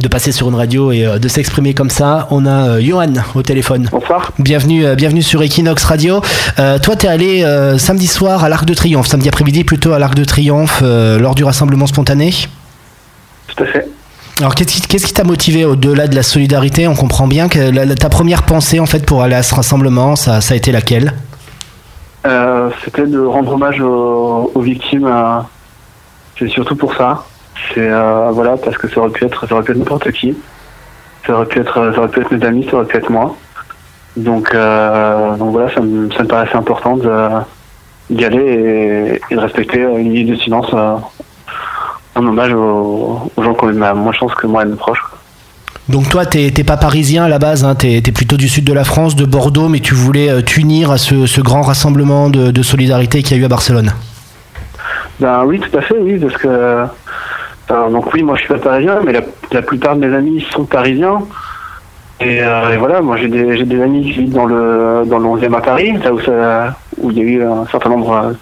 de 0.00 0.08
passer 0.08 0.32
sur 0.32 0.48
une 0.48 0.54
radio 0.54 0.92
et 0.92 1.06
euh, 1.06 1.18
de 1.18 1.28
s'exprimer 1.28 1.72
comme 1.74 1.90
ça. 1.90 2.28
On 2.30 2.46
a 2.46 2.80
Johan 2.80 3.14
au 3.34 3.42
téléphone. 3.42 3.88
Bonsoir. 3.90 4.32
Bienvenue, 4.38 4.94
bienvenue 4.96 5.22
sur 5.22 5.42
Equinox 5.42 5.82
Radio. 5.84 6.20
toi, 6.56 6.96
tu 6.96 7.06
es 7.06 7.08
allé 7.08 7.76
samedi 7.78 8.06
soir 8.06 8.44
à 8.44 8.48
l'Arc 8.48 8.64
de 8.64 8.74
Triomphe, 8.74 9.06
samedi 9.06 9.28
après-midi 9.28 9.64
plutôt 9.64 9.92
à 9.92 9.98
l'Arc 9.98 10.14
de 10.14 10.24
Triomphe, 10.24 10.82
lors 10.82 11.34
du 11.34 11.44
rassemblement 11.44 11.86
spontané? 11.86 12.32
Tout 13.46 13.62
à 13.62 13.66
fait. 13.66 13.93
Alors 14.40 14.56
qu'est-ce 14.56 15.06
qui 15.06 15.12
t'a 15.12 15.22
motivé 15.22 15.64
au-delà 15.64 16.08
de 16.08 16.16
la 16.16 16.24
solidarité? 16.24 16.88
On 16.88 16.96
comprend 16.96 17.28
bien 17.28 17.48
que 17.48 17.94
ta 17.94 18.08
première 18.08 18.42
pensée 18.42 18.80
en 18.80 18.86
fait 18.86 19.06
pour 19.06 19.22
aller 19.22 19.36
à 19.36 19.44
ce 19.44 19.54
rassemblement, 19.54 20.16
ça, 20.16 20.38
a 20.38 20.54
été 20.54 20.72
laquelle? 20.72 21.12
Euh, 22.26 22.70
C'était 22.84 23.06
de 23.06 23.20
rendre 23.20 23.52
hommage 23.52 23.80
aux, 23.80 24.60
victimes. 24.60 25.06
Euh, 25.06 25.38
c'est 26.36 26.48
surtout 26.48 26.74
pour 26.74 26.96
ça. 26.96 27.24
C'est 27.72 27.88
euh, 27.88 28.30
voilà 28.32 28.56
parce 28.56 28.76
que 28.76 28.88
ça 28.88 29.00
aurait 29.00 29.10
pu 29.10 29.24
être, 29.24 29.46
ça 29.46 29.54
aurait 29.54 29.62
pu 29.62 29.70
être 29.70 29.78
n'importe 29.78 30.10
qui. 30.10 30.36
Ça 31.26 31.34
aurait 31.34 31.46
pu 31.46 31.60
être, 31.60 31.92
ça 31.94 31.98
aurait 31.98 32.08
pu 32.08 32.20
être 32.20 32.32
mes 32.32 32.44
amis, 32.44 32.66
ça 32.68 32.76
aurait 32.76 32.86
pu 32.86 32.96
être 32.96 33.10
moi. 33.10 33.36
Donc 34.16 34.52
donc 34.52 35.52
voilà, 35.52 35.72
ça 35.72 35.80
me, 35.80 36.08
paraissait 36.26 36.56
important 36.56 36.98
d'y 38.10 38.24
aller 38.24 39.20
et, 39.30 39.34
de 39.34 39.40
respecter 39.40 39.80
une 39.80 40.12
ligne 40.12 40.34
de 40.34 40.36
silence 40.36 40.74
un 42.16 42.26
hommage 42.26 42.52
aux, 42.52 43.30
gens 43.36 43.54
qui 43.54 43.64
ont 43.64 43.70
eu 43.70 43.74
moins 43.74 43.94
de 43.94 44.12
chance 44.12 44.34
que 44.34 44.46
moi 44.46 44.62
et 44.62 44.66
mes 44.66 44.76
proches. 44.76 45.04
Donc 45.88 46.08
toi, 46.08 46.24
t'es 46.24 46.50
pas 46.64 46.78
parisien 46.78 47.24
à 47.24 47.28
la 47.28 47.38
base, 47.38 47.64
hein, 47.64 47.74
t'es 47.74 47.98
es 47.98 48.12
plutôt 48.12 48.36
du 48.36 48.48
sud 48.48 48.64
de 48.64 48.72
la 48.72 48.84
France, 48.84 49.16
de 49.16 49.26
Bordeaux, 49.26 49.68
mais 49.68 49.80
tu 49.80 49.94
voulais 49.94 50.30
euh, 50.30 50.40
t'unir 50.40 50.90
à 50.90 50.96
ce, 50.96 51.40
grand 51.42 51.60
rassemblement 51.60 52.30
de, 52.30 52.62
solidarité 52.62 53.22
qu'il 53.22 53.36
y 53.36 53.40
a 53.40 53.42
eu 53.42 53.44
à 53.44 53.48
Barcelone. 53.48 53.92
Ben 55.20 55.44
oui, 55.44 55.60
tout 55.60 55.76
à 55.76 55.82
fait, 55.82 55.96
oui, 56.00 56.18
parce 56.18 56.36
que 56.38 56.86
donc 57.68 58.12
oui, 58.14 58.22
moi 58.22 58.36
je 58.36 58.40
suis 58.40 58.48
pas 58.48 58.58
parisien, 58.58 59.00
mais 59.04 59.12
la, 59.12 59.62
plupart 59.62 59.96
de 59.96 60.06
mes 60.06 60.16
amis 60.16 60.44
sont 60.52 60.64
parisiens. 60.64 61.22
Et, 62.20 62.42
euh, 62.42 62.76
voilà, 62.78 63.02
moi 63.02 63.16
j'ai 63.16 63.28
des, 63.28 63.82
amis 63.82 64.02
qui 64.02 64.12
vivent 64.12 64.32
dans 64.32 64.46
le 64.46 65.04
dans 65.06 65.18
le 65.18 65.26
11e 65.26 65.54
à 65.54 65.60
Paris, 65.60 65.92
là 66.02 66.12
où 66.12 66.20
où 67.02 67.10
il 67.10 67.18
y 67.18 67.20
a 67.20 67.24
eu 67.24 67.42
un 67.42 67.66
certain 67.66 67.90
nombre 67.90 68.34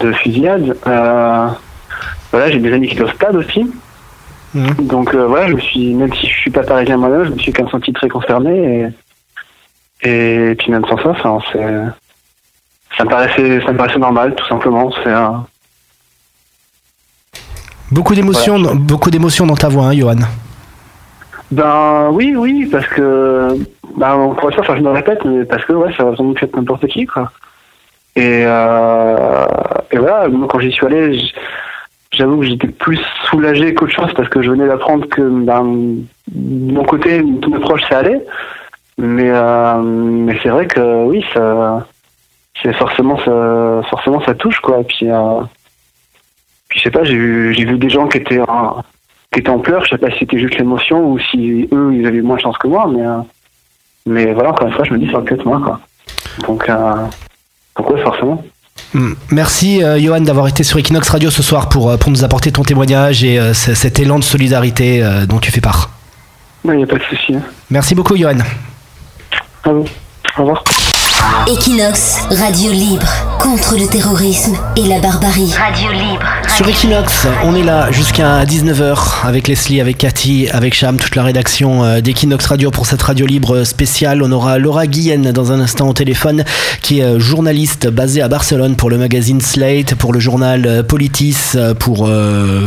de 0.00 0.12
fusillades. 0.12 0.76
Euh, 0.86 1.48
voilà, 2.30 2.50
j'ai 2.50 2.58
des 2.58 2.72
amis 2.72 2.88
qui 2.88 2.96
sont 2.96 3.04
au 3.04 3.08
stade 3.08 3.36
aussi. 3.36 3.70
Mhm. 4.54 4.86
Donc 4.86 5.14
euh, 5.14 5.26
voilà, 5.26 5.48
je 5.48 5.54
me 5.54 5.60
suis, 5.60 5.94
même 5.94 6.12
si 6.14 6.26
je 6.26 6.34
suis 6.40 6.50
pas 6.50 6.62
parisien 6.62 6.96
moi-même, 6.96 7.24
je 7.24 7.30
me 7.30 7.38
suis 7.38 7.52
quand 7.52 7.62
même 7.62 7.70
senti 7.70 7.92
très 7.92 8.08
concerné 8.08 8.92
et, 10.02 10.50
et 10.50 10.54
puis 10.56 10.72
même 10.72 10.84
sans 10.86 10.98
ça, 10.98 11.14
ça 12.96 13.04
me 13.04 13.08
paraissait, 13.08 13.60
ça 13.64 13.72
me 13.72 13.78
paraissait 13.78 13.98
normal, 13.98 14.34
tout 14.34 14.46
simplement. 14.46 14.90
C'est 15.02 15.12
un... 15.12 15.46
Beaucoup 17.90 18.14
d'émotions, 18.14 18.58
beaucoup 18.74 19.10
d'émotions 19.10 19.46
dans 19.46 19.56
ta 19.56 19.68
voix, 19.68 19.86
hein, 19.86 19.94
Johan. 19.94 20.16
Ben 21.50 22.10
oui, 22.12 22.34
oui, 22.36 22.68
parce 22.70 22.86
que, 22.86 23.56
ben 23.96 24.12
encore 24.14 24.50
une 24.50 24.54
fois, 24.54 24.64
enfin, 24.64 24.76
je 24.76 24.82
me 24.82 24.90
répète, 24.90 25.24
mais 25.24 25.44
parce 25.44 25.64
que 25.64 25.72
ouais, 25.72 25.92
ça 25.96 26.04
va 26.04 26.10
vraiment 26.12 26.34
être 26.40 26.56
n'importe 26.56 26.86
qui, 26.86 27.06
quoi. 27.06 27.32
Et, 28.14 28.42
euh, 28.44 29.46
et 29.90 29.98
voilà, 29.98 30.28
moi, 30.28 30.46
quand 30.48 30.60
j'y 30.60 30.70
suis 30.70 30.86
allé, 30.86 31.20
j'avoue 32.12 32.40
que 32.40 32.46
j'étais 32.46 32.68
plus 32.68 33.00
soulagé 33.28 33.74
qu'autre 33.74 33.92
chose 33.92 34.12
parce 34.14 34.28
que 34.28 34.42
je 34.42 34.50
venais 34.50 34.66
d'apprendre 34.66 35.06
que 35.08 35.22
ben, 35.22 36.04
de 36.28 36.72
mon 36.72 36.84
côté, 36.84 37.22
tous 37.40 37.50
mes 37.50 37.60
proches, 37.60 37.82
ça 37.88 37.98
allait. 37.98 38.24
Mais, 38.98 39.30
euh, 39.30 39.82
mais 39.82 40.38
c'est 40.42 40.50
vrai 40.50 40.66
que 40.66 41.04
oui, 41.06 41.24
ça, 41.32 41.86
c'est 42.62 42.74
forcément 42.74 43.18
ça, 43.18 43.80
forcément 43.88 44.20
ça 44.22 44.34
touche 44.34 44.60
quoi. 44.60 44.82
Puis, 44.84 45.10
euh, 45.10 45.40
puis 46.68 46.78
je 46.78 46.84
sais 46.84 46.90
pas, 46.90 47.04
j'ai 47.04 47.16
vu, 47.16 47.54
j'ai 47.54 47.64
vu 47.64 47.78
des 47.78 47.88
gens 47.88 48.08
qui 48.08 48.18
étaient 48.18 48.40
en, 48.40 48.82
qui 49.32 49.40
étaient 49.40 49.50
en 49.50 49.60
pleurs. 49.60 49.84
Je 49.84 49.90
sais 49.90 49.98
pas 49.98 50.10
si 50.10 50.18
c'était 50.18 50.38
juste 50.38 50.58
l'émotion 50.58 51.12
ou 51.12 51.18
si 51.18 51.68
eux 51.72 51.94
ils 51.94 52.06
avaient 52.06 52.20
moins 52.20 52.36
de 52.36 52.42
chance 52.42 52.58
que 52.58 52.68
moi. 52.68 52.86
Mais, 52.92 53.06
euh, 53.06 53.20
mais 54.06 54.32
voilà, 54.32 54.50
encore 54.50 54.66
une 54.66 54.74
fois, 54.74 54.84
je 54.84 54.92
me 54.92 54.98
dis 54.98 55.10
ça 55.10 55.20
peut 55.20 55.34
être 55.34 55.46
moi 55.46 55.60
quoi. 55.64 55.80
Donc, 56.46 56.68
euh, 56.68 57.06
pourquoi 57.74 57.98
forcément? 57.98 58.44
Hmm. 58.92 59.12
Merci 59.30 59.82
euh, 59.84 60.00
Johan 60.00 60.20
d'avoir 60.20 60.48
été 60.48 60.64
sur 60.64 60.78
Equinox 60.78 61.08
Radio 61.10 61.30
ce 61.30 61.42
soir 61.42 61.68
pour, 61.68 61.90
euh, 61.90 61.96
pour 61.96 62.10
nous 62.10 62.24
apporter 62.24 62.50
ton 62.50 62.62
témoignage 62.62 63.22
et 63.22 63.38
euh, 63.38 63.54
cet 63.54 64.00
élan 64.00 64.18
de 64.18 64.24
solidarité 64.24 65.02
dont 65.28 65.38
tu 65.38 65.52
fais 65.52 65.60
part. 65.60 65.90
Il 66.64 66.72
n'y 66.72 66.82
a 66.82 66.86
pas 66.86 66.96
de 66.96 67.02
souci. 67.04 67.34
Hein. 67.34 67.42
Merci 67.70 67.94
beaucoup 67.94 68.16
Johan. 68.16 68.38
Au 69.64 69.84
revoir. 70.36 70.64
Equinox, 71.46 72.18
radio 72.30 72.70
libre 72.70 73.08
contre 73.40 73.76
le 73.76 73.86
terrorisme 73.86 74.56
et 74.76 74.86
la 74.86 75.00
barbarie. 75.00 75.52
Radio 75.52 75.90
libre. 75.92 76.22
Sur 76.56 76.68
Equinox, 76.68 77.26
on 77.44 77.54
est 77.54 77.62
là 77.62 77.90
jusqu'à 77.90 78.44
19h 78.44 79.26
avec 79.26 79.48
Leslie, 79.48 79.80
avec 79.80 79.98
Cathy, 79.98 80.48
avec 80.50 80.74
Cham, 80.74 80.98
toute 80.98 81.16
la 81.16 81.22
rédaction 81.22 81.84
euh, 81.84 82.00
d'Equinox 82.00 82.44
Radio 82.46 82.70
pour 82.70 82.86
cette 82.86 83.00
radio 83.00 83.24
libre 83.24 83.64
spéciale. 83.64 84.22
On 84.22 84.30
aura 84.30 84.58
Laura 84.58 84.86
Guillen 84.86 85.32
dans 85.32 85.52
un 85.52 85.60
instant 85.60 85.88
au 85.88 85.92
téléphone, 85.94 86.44
qui 86.82 87.00
est 87.00 87.04
euh, 87.04 87.18
journaliste 87.18 87.88
basée 87.88 88.20
à 88.20 88.28
Barcelone 88.28 88.76
pour 88.76 88.90
le 88.90 88.98
magazine 88.98 89.40
Slate, 89.40 89.94
pour 89.94 90.12
le 90.12 90.20
journal 90.20 90.66
euh, 90.66 90.82
Politis, 90.82 91.56
pour 91.78 92.10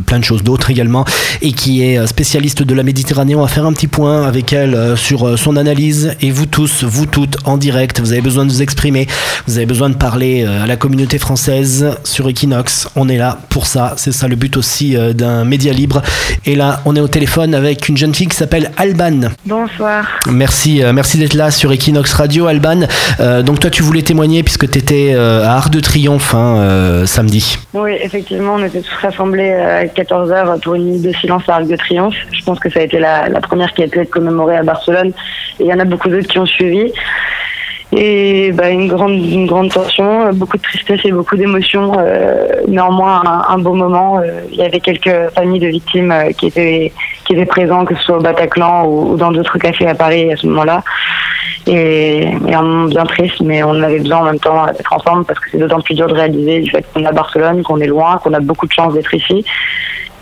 plein 0.05 0.19
de 0.19 0.23
choses 0.23 0.43
d'autres 0.43 0.71
également, 0.71 1.05
et 1.41 1.51
qui 1.51 1.83
est 1.83 2.05
spécialiste 2.07 2.63
de 2.63 2.73
la 2.73 2.83
Méditerranée. 2.83 3.35
On 3.35 3.41
va 3.41 3.47
faire 3.47 3.65
un 3.65 3.73
petit 3.73 3.87
point 3.87 4.25
avec 4.25 4.53
elle 4.53 4.97
sur 4.97 5.37
son 5.37 5.55
analyse. 5.55 6.15
Et 6.21 6.31
vous 6.31 6.45
tous, 6.45 6.83
vous 6.83 7.05
toutes, 7.05 7.37
en 7.45 7.57
direct, 7.57 7.99
vous 7.99 8.11
avez 8.11 8.21
besoin 8.21 8.42
de 8.45 8.51
vous 8.51 8.61
exprimer, 8.61 9.07
vous 9.47 9.57
avez 9.57 9.65
besoin 9.65 9.89
de 9.89 9.95
parler 9.95 10.45
à 10.45 10.65
la 10.67 10.75
communauté 10.75 11.17
française 11.17 11.97
sur 12.03 12.27
Equinox. 12.27 12.89
On 12.95 13.09
est 13.09 13.17
là 13.17 13.37
pour 13.49 13.65
ça. 13.65 13.93
C'est 13.97 14.11
ça 14.11 14.27
le 14.27 14.35
but 14.35 14.57
aussi 14.57 14.95
euh, 14.95 15.13
d'un 15.13 15.45
média 15.45 15.73
libre. 15.73 16.01
Et 16.45 16.55
là, 16.55 16.81
on 16.85 16.95
est 16.95 16.99
au 16.99 17.07
téléphone 17.07 17.55
avec 17.55 17.89
une 17.89 17.97
jeune 17.97 18.13
fille 18.13 18.27
qui 18.27 18.35
s'appelle 18.35 18.71
Alban. 18.77 19.29
Bonsoir. 19.45 20.05
Merci, 20.27 20.83
euh, 20.83 20.93
merci 20.93 21.17
d'être 21.17 21.33
là 21.33 21.51
sur 21.51 21.71
Equinox 21.71 22.13
Radio, 22.13 22.47
Alban. 22.47 22.81
Euh, 23.19 23.41
donc 23.41 23.59
toi, 23.59 23.69
tu 23.69 23.83
voulais 23.83 24.01
témoigner 24.01 24.43
puisque 24.43 24.69
tu 24.69 24.79
étais 24.79 25.13
à 25.15 25.55
Arc 25.55 25.71
de 25.71 25.79
Triomphe 25.79 26.33
hein, 26.33 27.03
samedi. 27.05 27.57
Oui, 27.73 27.91
effectivement, 28.01 28.55
on 28.55 28.63
était 28.63 28.81
tous 28.81 28.95
rassemblés 29.01 29.51
à 29.51 29.85
14h 29.85 30.59
pour 30.61 30.75
une 30.75 30.85
minute 30.85 31.01
de 31.03 31.13
silence 31.13 31.43
à 31.47 31.55
Arc 31.55 31.67
de 31.67 31.75
Triomphe. 31.75 32.15
Je 32.31 32.43
pense 32.43 32.59
que 32.59 32.69
ça 32.69 32.79
a 32.79 32.83
été 32.83 32.99
la, 32.99 33.29
la 33.29 33.41
première 33.41 33.73
qui 33.73 33.83
a 33.83 33.87
pu 33.87 33.99
être 33.99 34.09
commémorée 34.09 34.57
à 34.57 34.63
Barcelone. 34.63 35.11
Et 35.59 35.63
il 35.63 35.67
y 35.67 35.73
en 35.73 35.79
a 35.79 35.85
beaucoup 35.85 36.09
d'autres 36.09 36.27
qui 36.27 36.39
ont 36.39 36.45
suivi. 36.45 36.91
Et 37.95 38.51
bah, 38.51 38.69
une 38.69 38.87
grande 38.87 39.13
une 39.13 39.45
grande 39.45 39.71
tension, 39.71 40.27
euh, 40.27 40.31
beaucoup 40.31 40.57
de 40.57 40.61
tristesse 40.61 41.01
et 41.03 41.11
beaucoup 41.11 41.35
d'émotions. 41.35 41.93
Euh, 41.97 42.47
néanmoins, 42.67 43.21
un, 43.25 43.53
un 43.53 43.57
beau 43.59 43.73
moment. 43.73 44.19
Euh, 44.19 44.41
il 44.51 44.57
y 44.57 44.63
avait 44.63 44.79
quelques 44.79 45.29
familles 45.35 45.59
de 45.59 45.67
victimes 45.67 46.13
qui 46.37 46.47
étaient 46.47 46.91
qui 47.25 47.33
étaient 47.33 47.45
présents, 47.45 47.85
que 47.85 47.95
ce 47.95 48.03
soit 48.03 48.17
au 48.17 48.21
Bataclan 48.21 48.85
ou, 48.85 49.13
ou 49.13 49.17
dans 49.17 49.31
d'autres 49.31 49.57
cafés 49.57 49.87
à 49.87 49.95
Paris 49.95 50.31
à 50.31 50.35
ce 50.35 50.47
moment-là. 50.47 50.83
Et, 51.67 52.27
et 52.47 52.53
un 52.53 52.61
moment 52.61 52.85
bien 52.87 53.05
triste, 53.05 53.39
mais 53.41 53.63
on 53.63 53.81
avait 53.81 53.99
besoin 53.99 54.17
en 54.17 54.25
même 54.25 54.39
temps 54.39 54.65
d'être 54.65 54.91
ensemble 54.91 55.23
parce 55.25 55.39
que 55.39 55.49
c'est 55.51 55.57
d'autant 55.57 55.79
plus 55.79 55.95
dur 55.95 56.07
de 56.07 56.13
réaliser 56.13 56.59
du 56.59 56.69
fait 56.69 56.85
qu'on 56.93 57.03
est 57.03 57.07
à 57.07 57.11
Barcelone, 57.13 57.63
qu'on 57.63 57.79
est 57.79 57.87
loin, 57.87 58.17
qu'on 58.17 58.33
a 58.33 58.41
beaucoup 58.41 58.67
de 58.67 58.73
chance 58.73 58.93
d'être 58.93 59.13
ici 59.13 59.45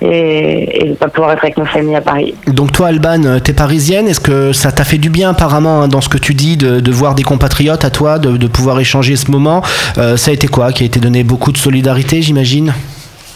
et, 0.02 0.90
de 0.90 0.94
pas 0.96 1.08
pouvoir 1.08 1.34
être 1.34 1.44
avec 1.44 1.58
nos 1.58 1.66
familles 1.66 1.96
à 1.96 2.02
Paris. 2.02 2.34
Donc 2.48 2.72
toi 2.72 2.88
Alban, 2.88 3.24
euh, 3.26 3.40
t'es 3.40 3.54
parisienne, 3.54 4.08
est-ce 4.08 4.20
que 4.20 4.52
ça 4.54 4.72
t'a 4.72 4.84
fait 4.84 4.98
du 4.98 5.10
bien 5.10 5.30
apparemment 5.32 5.82
hein, 5.82 5.88
dans 5.88 6.02
ce 6.02 6.10
que 6.10 6.18
tu 6.18 6.34
dis 6.34 6.58
de, 6.58 6.80
de 6.80 6.92
voir 6.92 7.16
des 7.16 7.24
compatriotes 7.24 7.86
à 7.86 7.90
toi, 7.90 8.20
de, 8.20 8.38
de 8.38 8.48
pouvoir 8.48 8.80
échanger 8.80 9.16
ce 9.16 9.30
moment 9.32 9.62
Euh, 9.98 10.18
Ça 10.18 10.32
a 10.32 10.34
été 10.34 10.48
quoi 10.48 10.72
Qui 10.72 10.84
a 10.84 10.86
été 10.86 11.00
donné 11.00 11.24
beaucoup 11.24 11.52
de 11.52 11.58
solidarité 11.58 12.22
j'imagine 12.22 12.74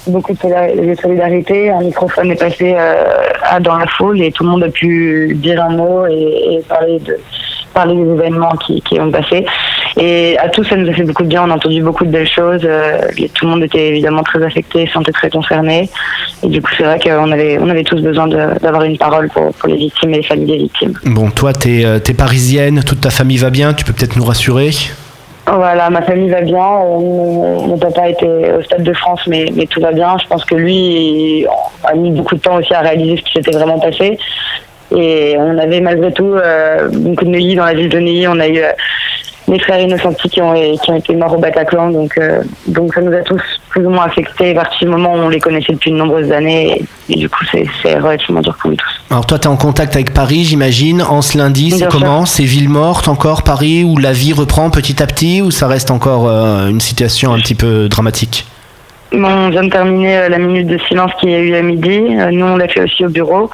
beaucoup 0.08 0.34
de 0.34 0.38
solida- 0.38 0.76
de 0.76 0.96
solidarité. 1.02 1.72
Un 1.72 1.82
microphone 1.82 2.30
est 2.30 2.36
passé 2.40 2.76
euh, 2.78 3.60
dans 3.62 3.76
la 3.78 3.88
foule 3.88 4.22
et 4.22 4.32
tout 4.32 4.44
le 4.44 4.50
monde 4.52 4.64
a 4.64 4.70
pu 4.70 5.36
dire 5.42 5.64
un 5.64 5.76
mot 5.76 6.06
et, 6.06 6.58
et 6.58 6.60
parler 6.70 7.00
de 7.00 7.18
parler 7.76 7.96
des 8.02 8.10
événements 8.18 8.56
qui, 8.64 8.82
qui 8.82 9.00
ont 9.00 9.12
passé. 9.12 9.46
Et 9.98 10.38
à 10.46 10.48
tous, 10.50 10.64
ça 10.70 10.76
nous 10.76 10.90
a 10.90 10.94
fait 10.94 11.04
beaucoup 11.04 11.24
de 11.24 11.32
bien. 11.34 11.44
On 11.46 11.52
a 11.52 11.56
entendu 11.56 11.82
beaucoup 11.84 12.06
de 12.10 12.14
belles 12.18 12.34
choses. 12.40 12.64
Euh, 12.64 13.02
tout 13.36 13.46
le 13.46 13.52
monde 13.52 13.64
était 13.64 13.88
évidemment 13.90 14.24
très 14.24 14.42
affecté, 14.44 14.88
se 14.88 14.94
sentait 14.94 15.12
très 15.12 15.30
concerné. 15.30 15.90
Et 16.44 16.48
du 16.48 16.62
coup, 16.62 16.72
c'est 16.78 16.84
vrai 16.84 17.00
qu'on 17.00 17.32
avait, 17.32 17.58
on 17.66 17.70
avait 17.70 17.84
tous 17.84 18.02
besoin 18.02 18.28
d'avoir 18.64 18.84
une 18.84 18.98
parole 18.98 19.30
pour, 19.30 19.54
pour 19.54 19.70
les 19.70 19.78
victimes 19.86 20.12
et 20.14 20.18
les 20.18 20.24
familles 20.24 20.52
des 20.54 20.58
victimes. 20.58 20.94
Bon, 21.06 21.30
toi 21.30 21.54
t'es 21.54 21.84
euh, 21.86 22.00
t'es 22.00 22.14
parisienne, 22.14 22.84
toute 22.84 23.02
ta 23.02 23.10
famille 23.10 23.38
va 23.38 23.52
bien, 23.52 23.74
tu 23.74 23.86
peux 23.86 23.94
peut-être 23.94 24.18
nous 24.18 24.26
rassurer? 24.26 24.72
Voilà, 25.48 25.92
ma 25.92 26.02
famille 26.02 26.32
va 26.38 26.42
bien. 26.42 26.58
Euh, 26.58 27.00
Mon, 27.00 27.68
mon 27.68 27.78
papa 27.78 28.10
était 28.10 28.54
au 28.58 28.62
Stade 28.64 28.84
de 28.84 28.94
France, 28.94 29.22
mais, 29.28 29.44
mais 29.56 29.68
tout 29.68 29.82
va 29.88 29.92
bien. 29.92 30.18
Je 30.22 30.28
pense 30.28 30.44
que 30.44 30.56
lui 30.56 30.76
il 30.76 31.48
a 31.84 31.94
mis 31.94 32.12
beaucoup 32.12 32.36
de 32.36 32.42
temps 32.42 32.56
aussi 32.56 32.74
à 32.74 32.82
réaliser 32.82 33.18
ce 33.18 33.22
qui 33.22 33.34
s'était 33.34 33.56
vraiment 33.60 33.80
passé. 33.80 34.18
Et 34.92 35.36
on 35.38 35.58
avait 35.58 35.82
malgré 35.82 36.12
tout 36.12 36.34
euh, 36.34 36.90
beaucoup 36.90 37.26
de 37.26 37.30
Neuilly 37.30 37.56
dans 37.56 37.66
la 37.66 37.74
ville 37.74 37.90
de 37.90 38.00
Neuilly. 38.00 38.28
On 38.28 38.40
a 38.40 38.48
eu 38.48 38.60
euh, 38.60 38.72
mes 39.48 39.60
frères 39.60 39.80
innocenti 39.80 40.30
qui 40.30 40.42
ont, 40.42 40.54
qui 40.54 40.92
ont 40.92 40.96
été 40.96 41.16
morts 41.16 41.34
au 41.34 41.40
Bataclan. 41.40 41.90
Donc, 41.90 42.18
euh, 42.18 42.42
donc 42.68 42.94
ça 42.94 43.02
nous 43.02 43.14
a 43.14 43.22
tous 43.22 43.42
plus 43.70 43.86
ou 43.86 43.90
moins 43.90 44.06
affectés. 44.06 44.52
À 44.52 44.62
partir 44.62 44.88
du 44.88 44.88
moment 44.88 45.14
où 45.14 45.18
on 45.18 45.30
les 45.30 45.40
connaissait 45.40 45.74
depuis 45.74 45.92
de 45.92 45.98
nombreuses 45.98 46.32
années. 46.32 46.86
Et, 47.10 47.14
et 47.14 47.18
du 47.18 47.30
coup, 47.30 47.44
c'est 47.52 47.96
relativement 48.00 48.42
dur 48.42 48.56
pour 48.62 48.70
nous 48.70 48.78
tous. 48.78 49.02
Alors 49.12 49.26
toi 49.28 49.38
t'es 49.38 49.48
en 49.48 49.56
contact 49.56 49.96
avec 49.96 50.14
Paris 50.14 50.44
j'imagine, 50.44 51.04
en 51.04 51.22
ce 51.22 51.38
lundi 51.38 51.72
c'est 51.72 51.88
comment? 51.88 52.26
C'est 52.26 52.44
ville 52.44 52.70
morte 52.70 53.08
encore 53.08 53.44
Paris 53.44 53.84
où 53.84 53.98
la 53.98 54.14
vie 54.14 54.34
reprend 54.34 54.72
petit 54.72 55.02
à 55.02 55.06
petit 55.06 55.44
ou 55.44 55.52
ça 55.52 55.68
reste 55.68 55.92
encore 55.92 56.28
euh, 56.28 56.68
une 56.68 56.82
situation 56.82 57.32
un 57.32 57.40
petit 57.40 57.54
peu 57.54 57.88
dramatique? 57.88 58.46
Bon, 59.12 59.28
on 59.30 59.50
vient 59.50 59.64
de 59.64 59.70
terminer 59.70 60.18
euh, 60.18 60.30
la 60.30 60.40
minute 60.40 60.68
de 60.68 60.80
silence 60.88 61.12
qu'il 61.20 61.30
y 61.30 61.36
a 61.36 61.40
eu 61.40 61.56
à 61.56 61.62
midi. 61.62 62.02
Nous, 62.32 62.46
on 62.46 62.58
l'a 62.58 62.68
fait 62.68 62.82
aussi 62.82 63.06
au 63.06 63.10
bureau. 63.10 63.50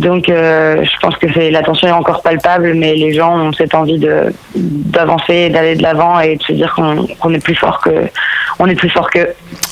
Donc, 0.00 0.28
euh, 0.28 0.82
je 0.82 1.00
pense 1.02 1.16
que 1.16 1.26
c'est 1.34 1.50
la 1.50 1.62
tension 1.62 1.86
est 1.88 1.92
encore 1.92 2.22
palpable, 2.22 2.72
mais 2.74 2.94
les 2.94 3.12
gens 3.12 3.36
ont 3.38 3.52
cette 3.52 3.74
envie 3.74 3.98
de 3.98 4.32
d'avancer, 4.54 5.50
d'aller 5.50 5.76
de 5.76 5.82
l'avant 5.82 6.18
et 6.20 6.36
de 6.36 6.42
se 6.42 6.52
dire 6.52 6.74
qu'on 6.74 7.34
est 7.34 7.44
plus 7.44 7.54
fort 7.54 7.80
que 7.80 7.90
on 8.58 8.66
est 8.66 8.74
plus 8.74 8.90
fort 8.90 9.08
que 9.10 9.20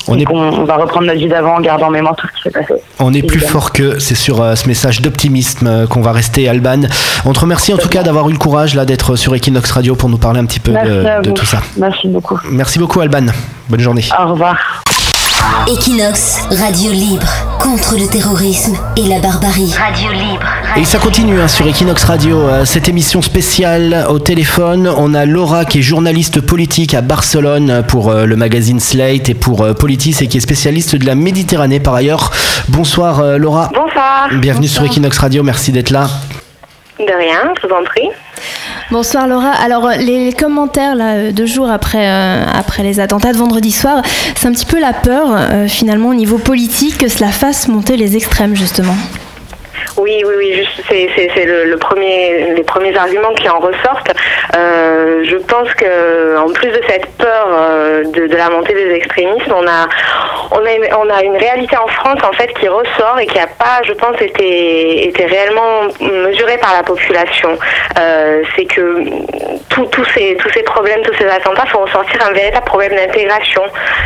On 0.07 0.17
est- 0.17 0.27
on 0.29 0.63
va 0.65 0.77
reprendre 0.77 1.05
notre 1.07 1.19
vie 1.19 1.27
d'avant 1.27 1.55
en 1.57 1.61
gardant 1.61 1.87
en 1.87 1.91
mémoire 1.91 2.15
tout 2.15 2.27
ce 2.27 2.33
qui 2.37 2.41
s'est 2.43 2.51
passé. 2.59 2.73
On 2.99 3.13
est 3.13 3.21
plus 3.21 3.39
fort 3.39 3.71
que, 3.73 3.99
c'est 3.99 4.15
sur 4.15 4.41
euh, 4.41 4.55
ce 4.55 4.67
message 4.67 5.01
d'optimisme 5.01 5.67
euh, 5.67 5.87
qu'on 5.87 6.01
va 6.01 6.11
rester, 6.11 6.47
Alban. 6.49 6.81
On 7.25 7.33
te 7.33 7.39
remercie 7.39 7.73
en 7.73 7.77
tout 7.77 7.89
cas 7.89 8.01
d'avoir 8.03 8.29
eu 8.29 8.31
le 8.33 8.37
courage 8.39 8.75
là 8.75 8.85
d'être 8.85 9.15
sur 9.15 9.33
Equinox 9.35 9.69
Radio 9.71 9.95
pour 9.95 10.09
nous 10.09 10.17
parler 10.17 10.39
un 10.39 10.45
petit 10.45 10.59
peu 10.59 10.71
Merci 10.71 10.89
de, 11.23 11.31
tout 11.31 11.45
ça. 11.45 11.59
Merci 11.77 12.07
beaucoup. 12.07 12.39
Merci 12.51 12.79
beaucoup, 12.79 12.99
Alban. 13.01 13.25
Bonne 13.69 13.79
journée. 13.81 14.03
Au 14.19 14.29
revoir. 14.31 14.57
Equinox, 15.67 16.47
radio 16.51 16.91
libre, 16.91 17.27
contre 17.59 17.95
le 17.97 18.07
terrorisme 18.07 18.75
et 18.97 19.03
la 19.03 19.19
barbarie. 19.19 19.73
Radio 19.73 20.11
libre. 20.11 20.45
Et 20.77 20.85
ça 20.85 20.97
continue 20.97 21.39
hein, 21.39 21.47
sur 21.47 21.67
Equinox 21.67 22.03
Radio, 22.03 22.37
euh, 22.39 22.65
cette 22.65 22.89
émission 22.89 23.21
spéciale 23.21 24.05
au 24.09 24.19
téléphone. 24.19 24.91
On 24.97 25.13
a 25.13 25.25
Laura 25.25 25.65
qui 25.65 25.79
est 25.79 25.81
journaliste 25.81 26.41
politique 26.41 26.93
à 26.93 27.01
Barcelone 27.01 27.83
pour 27.87 28.09
euh, 28.09 28.25
le 28.25 28.35
magazine 28.35 28.79
Slate 28.79 29.29
et 29.29 29.33
pour 29.33 29.61
euh, 29.61 29.73
Politis 29.73 30.15
et 30.21 30.27
qui 30.27 30.37
est 30.37 30.41
spécialiste 30.41 30.95
de 30.95 31.05
la 31.05 31.15
Méditerranée 31.15 31.79
par 31.79 31.95
ailleurs. 31.95 32.31
Bonsoir 32.67 33.19
euh, 33.19 33.37
Laura. 33.37 33.69
Bonsoir. 33.73 34.29
Bienvenue 34.39 34.67
sur 34.67 34.83
Equinox 34.83 35.17
Radio, 35.17 35.43
merci 35.43 35.71
d'être 35.71 35.89
là. 35.91 36.09
De 36.99 37.13
rien, 37.13 37.53
je 37.61 37.67
vous 37.67 37.73
en 37.73 37.83
prie. 37.83 38.09
Bonsoir 38.91 39.27
Laura. 39.27 39.51
Alors 39.51 39.89
les 39.97 40.33
commentaires 40.33 40.95
là, 40.95 41.15
euh, 41.15 41.31
deux 41.31 41.45
jours 41.45 41.69
après, 41.69 42.09
euh, 42.09 42.43
après 42.53 42.83
les 42.83 42.99
attentats 42.99 43.31
de 43.31 43.37
vendredi 43.37 43.71
soir, 43.71 44.01
c'est 44.35 44.47
un 44.47 44.51
petit 44.51 44.65
peu 44.65 44.79
la 44.81 44.91
peur 44.91 45.27
euh, 45.31 45.67
finalement 45.67 46.09
au 46.09 46.13
niveau 46.13 46.37
politique 46.37 46.97
que 46.97 47.07
cela 47.07 47.29
fasse 47.29 47.67
monter 47.69 47.95
les 47.95 48.17
extrêmes 48.17 48.55
justement. 48.55 48.95
Oui, 49.97 50.23
oui, 50.25 50.33
oui, 50.37 50.67
c'est 50.87 51.45
le, 51.45 51.77
premier 51.77 52.53
les 52.55 52.63
premiers 52.63 52.95
arguments 52.97 53.33
qui 53.33 53.49
en 53.49 53.59
ressortent. 53.59 54.11
Euh, 54.55 55.23
je 55.23 55.37
pense 55.37 55.73
que 55.73 56.37
en 56.37 56.51
plus 56.51 56.69
de 56.69 56.81
cette 56.87 57.05
peur 57.17 57.47
euh, 57.51 58.03
de, 58.05 58.35
la 58.35 58.49
montée 58.49 58.73
des 58.73 58.91
extrémismes, 58.91 59.53
on 59.53 59.67
a 59.67 59.87
on 60.51 60.65
a 60.65 60.71
une, 60.71 60.87
on 60.95 61.09
a 61.09 61.23
une 61.23 61.37
réalité 61.37 61.77
en 61.77 61.87
France 61.87 62.19
en 62.23 62.31
fait 62.33 62.47
qui 62.53 62.67
ressort 62.67 63.19
et 63.19 63.27
qui 63.27 63.37
a 63.39 63.47
pas, 63.47 63.81
je 63.83 63.93
pense, 63.93 64.19
été 64.21 65.07
été 65.07 65.25
réellement 65.25 65.87
mesurée 65.99 66.57
par 66.57 66.73
la 66.73 66.83
population. 66.83 67.57
Euh, 67.99 68.41
c'est 68.55 68.65
que 68.65 69.03
tous 69.69 70.05
ces 70.13 70.63
problèmes, 70.63 71.01
tous 71.03 71.13
ces 71.15 71.27
attentats 71.27 71.65
font 71.67 71.79
ressortir 71.79 72.25
un 72.27 72.31
véritable 72.31 72.65
problème 72.65 72.95
d'intégration. 72.95 73.63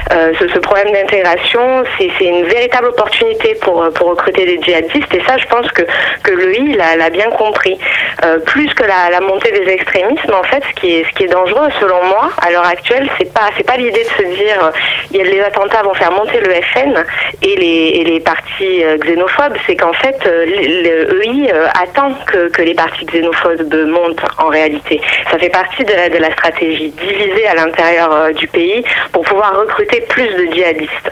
Ce, 0.09 0.59
problème 0.59 0.91
d'intégration, 0.91 1.83
c'est 1.97 2.09
c'est 2.17 2.25
une 2.25 2.45
véritable 2.45 2.87
opportunité 2.87 3.55
pour 3.61 3.89
pour 3.93 4.09
recruter 4.09 4.45
des 4.45 4.61
djihadistes 4.61 5.13
et 5.13 5.21
ça, 5.27 5.37
je 5.37 5.45
pense 5.47 5.62
que 5.71 5.83
que 6.23 6.31
le 6.31 6.55
I 6.55 6.73
l'a 6.73 6.95
l'a 6.95 7.09
bien 7.09 7.29
compris. 7.31 7.77
Euh, 8.23 8.39
plus 8.39 8.73
que 8.73 8.83
la, 8.83 9.19
montée 9.19 9.51
des 9.51 9.69
extrémismes, 9.71 10.33
en 10.33 10.43
fait, 10.43 10.63
ce 10.69 10.79
qui 10.79 10.95
est 10.95 11.03
ce 11.05 11.09
qui 11.15 11.23
est 11.23 11.27
dangereux, 11.27 11.69
selon 11.79 12.03
moi, 12.05 12.29
à 12.41 12.51
l'heure 12.51 12.65
actuelle, 12.65 13.09
c'est 13.17 13.31
pas 13.33 13.49
c'est 13.57 13.65
pas 13.65 13.77
l'idée 13.77 14.03
de 14.03 14.23
se 14.23 14.35
dire 14.35 14.63
euh, 14.63 15.23
les 15.23 15.41
attentats 15.41 15.83
vont 15.83 15.93
faire 15.93 16.11
monter 16.11 16.39
le 16.39 16.53
FN 16.73 17.03
et 17.41 17.55
les 17.55 17.93
et 17.95 18.03
les 18.03 18.19
partis 18.19 18.83
euh, 18.83 18.97
xénophobes, 18.97 19.57
c'est 19.65 19.75
qu'en 19.75 19.93
fait 19.93 20.17
euh, 20.25 20.45
le, 20.45 21.13
le 21.13 21.25
EI 21.25 21.53
euh, 21.53 21.67
attend 21.81 22.13
que 22.27 22.49
que 22.49 22.61
les 22.61 22.73
partis 22.73 23.05
xénophobes 23.05 23.73
montent 23.87 24.25
en 24.37 24.47
réalité. 24.47 25.01
Ça 25.29 25.37
fait 25.37 25.49
partie 25.49 25.83
de 25.83 26.17
la 26.17 26.31
stratégie 26.31 26.89
diviser 26.89 27.47
à 27.47 27.55
l'intérieur 27.55 28.33
du 28.33 28.47
pays 28.47 28.83
pour 29.11 29.23
pouvoir 29.23 29.59
recruter 29.59 30.01
plus 30.01 30.27
de 30.27 30.53
djihadistes. 30.53 31.11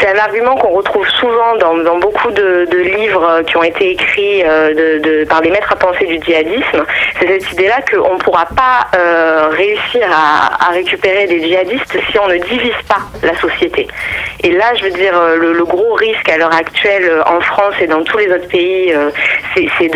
C'est 0.00 0.08
un 0.08 0.18
argument 0.18 0.56
qu'on 0.56 0.70
retrouve 0.70 1.08
souvent 1.08 1.56
dans, 1.58 1.76
dans 1.78 1.98
beaucoup 1.98 2.30
de, 2.30 2.66
de 2.70 2.78
livres 2.78 3.42
qui 3.46 3.56
ont 3.56 3.62
été 3.62 3.91
écrits 3.92 4.42
euh, 4.44 5.24
par 5.26 5.40
des 5.42 5.50
maîtres 5.50 5.72
à 5.72 5.76
penser 5.76 6.06
du 6.06 6.18
djihadisme. 6.24 6.84
C'est 7.18 7.26
cette 7.26 7.52
idée-là 7.52 7.80
qu'on 7.90 8.14
ne 8.14 8.18
pourra 8.18 8.46
pas 8.46 8.88
euh, 8.96 9.48
réussir 9.50 10.06
à, 10.10 10.70
récupérer 10.72 11.26
des 11.26 11.40
djihadistes 11.40 11.96
si 12.10 12.18
on 12.18 12.28
ne 12.28 12.36
divise 12.36 12.80
pas 12.88 13.00
la 13.22 13.36
société. 13.38 13.86
Et 14.42 14.50
là, 14.52 14.74
je 14.76 14.84
veux 14.84 14.90
dire, 14.90 15.16
euh, 15.16 15.36
le, 15.36 15.64
gros 15.64 15.94
risque 15.94 16.28
à 16.28 16.36
l'heure 16.38 16.54
actuelle 16.54 17.08
en 17.26 17.40
France 17.40 17.74
et 17.80 17.86
dans 17.86 18.02
tous 18.02 18.18
les 18.18 18.26
autres 18.26 18.48
pays, 18.48 18.92
c'est 19.54 19.88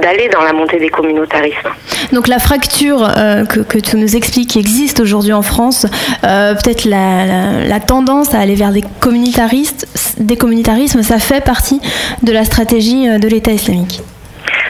d'aller 0.00 0.28
dans 0.28 0.42
la 0.42 0.52
montée 0.52 0.78
des 0.78 0.88
communautarismes. 0.88 1.70
Donc 2.12 2.26
la 2.26 2.38
fracture 2.38 3.08
que, 3.48 3.78
tu 3.78 3.96
nous 3.96 4.16
expliques 4.16 4.50
qui 4.50 4.58
existe 4.58 5.00
aujourd'hui 5.00 5.32
en 5.32 5.42
France, 5.42 5.86
peut-être 6.22 6.84
la 6.84 7.80
tendance 7.80 8.34
à 8.34 8.40
aller 8.40 8.56
vers 8.56 8.72
des 8.72 8.82
communautaristes, 9.00 9.86
des 10.18 10.36
communautarismes, 10.36 11.02
ça 11.02 11.18
fait 11.18 11.42
partie 11.42 11.80
de 12.22 12.32
la 12.32 12.44
stratégie 12.44 13.08
euh, 13.08 13.18
de 13.18 13.28
l'État 13.28 13.52
islamique. 13.52 14.02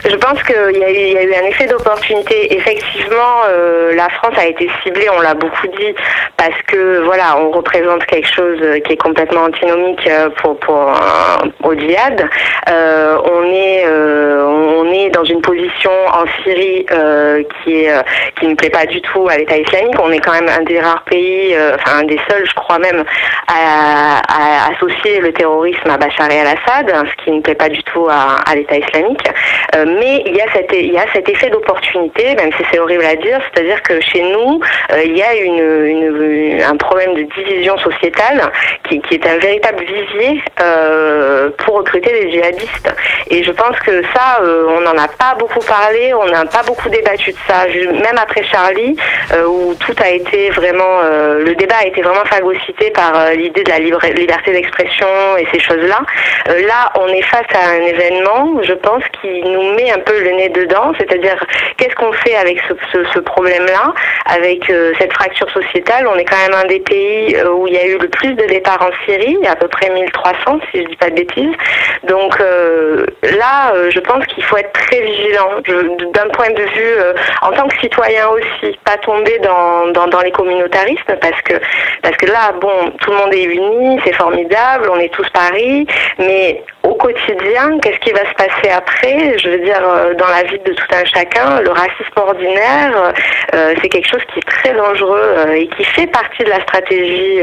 Je 0.05 0.15
pense 0.15 0.41
qu'il 0.43 0.77
y, 0.77 0.83
a 0.83 1.23
eu- 1.23 1.33
un 1.33 1.47
effet 1.47 1.65
d'opportunité. 1.67 2.53
Effectivement, 2.55 3.43
euh, 3.49 3.93
la 3.95 4.09
France 4.09 4.33
a 4.37 4.45
été 4.45 4.69
ciblée, 4.83 5.07
on 5.15 5.21
l'a 5.21 5.33
beaucoup 5.33 5.67
dit, 5.67 5.93
parce 6.37 6.55
que 6.67 7.01
voilà, 7.03 7.37
on 7.37 7.51
représente 7.51 8.05
quelque 8.05 8.27
chose 8.33 8.59
qui 8.85 8.93
est 8.93 8.97
complètement 9.01 9.41
antinomique 9.43 10.07
euh, 10.07 10.29
pour, 10.41 10.57
au 11.63 11.73
djihad. 11.73 12.27
Euh, 12.69 13.17
on 13.23 13.43
est 13.51 13.85
on 13.89 14.91
est 14.91 15.09
dans 15.09 15.23
une 15.23 15.41
position 15.41 15.91
en 16.07 16.25
Syrie 16.43 16.85
qui 17.63 17.83
est 17.85 17.91
qui 18.39 18.47
ne 18.47 18.55
plaît 18.55 18.69
pas 18.69 18.85
du 18.85 19.01
tout 19.01 19.27
à 19.29 19.37
l'État 19.37 19.57
islamique. 19.57 19.95
On 20.01 20.11
est 20.11 20.19
quand 20.19 20.33
même 20.33 20.49
un 20.49 20.63
des 20.63 20.79
rares 20.79 21.03
pays, 21.03 21.55
enfin 21.75 21.99
un 21.99 22.03
des 22.03 22.19
seuls, 22.29 22.45
je 22.45 22.53
crois 22.53 22.79
même, 22.79 23.03
à, 23.47 24.21
associer 24.73 25.19
le 25.19 25.31
terrorisme 25.33 25.89
à 25.89 25.97
Bachar 25.97 26.29
el-Assad, 26.31 26.87
ce 27.09 27.23
qui 27.23 27.31
ne 27.31 27.41
plaît 27.41 27.55
pas 27.55 27.69
du 27.69 27.81
tout 27.83 28.07
à, 28.09 28.55
l'État 28.55 28.77
islamique. 28.77 29.27
Mais 29.99 30.23
il 30.25 30.35
y 30.35 30.41
a 30.41 31.05
cet, 31.13 31.29
effet 31.29 31.49
d'opportunité, 31.49 32.35
même 32.35 32.51
si 32.57 32.63
c'est 32.71 32.79
horrible 32.79 33.05
à 33.05 33.15
dire, 33.15 33.39
c'est-à-dire 33.51 33.81
que 33.83 33.99
chez 34.01 34.21
nous, 34.21 34.59
il 35.03 35.17
y 35.17 35.23
a 35.23 36.69
un 36.69 36.77
problème 36.77 37.15
de 37.15 37.23
division 37.35 37.77
sociétale 37.77 38.51
qui, 38.87 39.01
est 39.11 39.27
un 39.27 39.37
véritable 39.37 39.83
vivier 39.83 40.41
pour 41.59 41.77
recruter 41.77 42.11
des 42.11 42.31
djihadistes. 42.31 42.95
Et 43.29 43.43
je 43.43 43.51
pense 43.51 43.77
que 43.79 44.01
ça, 44.13 44.41
on 44.41 44.81
n'en 44.81 44.97
a 44.97 45.07
pas 45.07 45.35
beaucoup 45.37 45.63
parlé, 45.65 46.13
on 46.13 46.25
n'a 46.25 46.45
pas 46.45 46.63
beaucoup 46.63 46.89
débattu 46.89 47.31
de 47.31 47.37
ça, 47.47 47.65
même 47.67 48.17
après 48.21 48.43
Charlie, 48.43 48.95
où 49.47 49.73
tout 49.75 49.95
a 50.03 50.09
été 50.09 50.49
vraiment, 50.51 51.01
le 51.03 51.53
débat 51.55 51.75
a 51.81 51.85
été 51.85 52.01
vraiment 52.01 52.25
phagocyté 52.25 52.91
par 52.91 53.31
l'idée 53.31 53.63
de 53.63 53.69
la 53.69 53.79
liberté 53.79 54.51
d'expression 54.51 55.07
et 55.37 55.47
ces 55.51 55.59
choses-là. 55.59 56.01
là, 56.47 56.91
on 56.99 57.07
est 57.07 57.21
face 57.23 57.47
à 57.53 57.69
un 57.71 57.81
événement, 57.81 58.61
je 58.63 58.73
pense, 58.73 59.03
qui 59.21 59.41
nous 59.41 59.73
met 59.73 59.78
un 59.87 59.99
peu 59.99 60.19
le 60.21 60.31
nez 60.31 60.49
dedans, 60.49 60.91
c'est-à-dire 60.97 61.37
qu'est-ce 61.77 61.95
qu'on 61.95 62.11
fait 62.11 62.35
avec 62.35 62.61
ce, 63.13 63.19
problème-là, 63.19 63.93
avec 64.25 64.69
euh, 64.69 64.93
cette 64.99 65.13
fracture 65.13 65.49
sociétale. 65.51 66.07
On 66.07 66.15
est 66.15 66.25
quand 66.25 66.37
même 66.37 66.53
un 66.53 66.67
des 66.67 66.79
pays 66.79 67.35
euh, 67.35 67.51
où 67.51 67.67
il 67.67 67.73
y 67.73 67.77
a 67.77 67.85
eu 67.85 67.97
le 67.97 68.09
plus 68.09 68.33
de 68.33 68.45
départs 68.45 68.81
en 68.81 68.91
Syrie, 69.05 69.37
à 69.47 69.55
peu 69.55 69.67
près 69.67 69.89
1300, 69.89 70.59
si 70.71 70.81
je 70.81 70.87
dis 70.87 70.95
pas 70.95 71.09
de 71.09 71.15
bêtises. 71.15 71.55
Donc 72.03 72.39
euh, 72.39 73.05
là, 73.23 73.73
je 73.89 73.99
pense 73.99 74.25
qu'il 74.27 74.43
faut 74.43 74.57
être 74.57 74.71
très 74.73 75.01
vigilant, 75.01 75.61
d'un 76.13 76.29
point 76.29 76.49
de 76.49 76.63
vue, 76.63 76.95
en 77.41 77.51
tant 77.51 77.67
que 77.67 77.79
citoyen 77.79 78.27
aussi, 78.29 78.77
pas 78.85 78.97
tomber 78.97 79.39
dans, 79.39 79.87
dans, 79.91 80.07
dans 80.07 80.21
les 80.21 80.31
communautarismes, 80.31 81.15
parce 81.21 81.41
que, 81.43 81.53
parce 82.01 82.17
que 82.17 82.25
là, 82.27 82.53
bon, 82.59 82.91
tout 83.01 83.11
le 83.11 83.17
monde 83.17 83.33
est 83.33 83.43
uni, 83.43 83.99
c'est 84.03 84.15
formidable, 84.15 84.89
on 84.91 84.99
est 84.99 85.13
tous 85.13 85.29
Paris, 85.29 85.85
mais 86.17 86.63
au 86.89 86.95
quotidien, 86.95 87.77
qu'est-ce 87.81 87.99
qui 87.99 88.11
va 88.11 88.25
se 88.27 88.33
passer 88.33 88.69
après? 88.75 89.37
Je 89.37 89.49
veux 89.49 89.59
dire, 89.59 89.81
euh, 89.83 90.13
dans 90.15 90.27
la 90.27 90.43
vie 90.43 90.57
de 90.59 90.73
tout 90.73 90.87
un 90.91 91.05
chacun, 91.05 91.61
le 91.61 91.69
racisme 91.69 92.17
ordinaire, 92.17 93.13
euh, 93.53 93.75
c'est 93.81 93.89
quelque 93.89 94.07
chose 94.07 94.23
qui 94.33 94.39
est 94.39 94.49
très 94.49 94.73
dangereux 94.73 95.35
euh, 95.37 95.53
et 95.53 95.67
qui 95.67 95.83
fait 95.83 96.07
partie 96.07 96.43
de 96.43 96.49
la 96.49 96.61
stratégie 96.61 97.39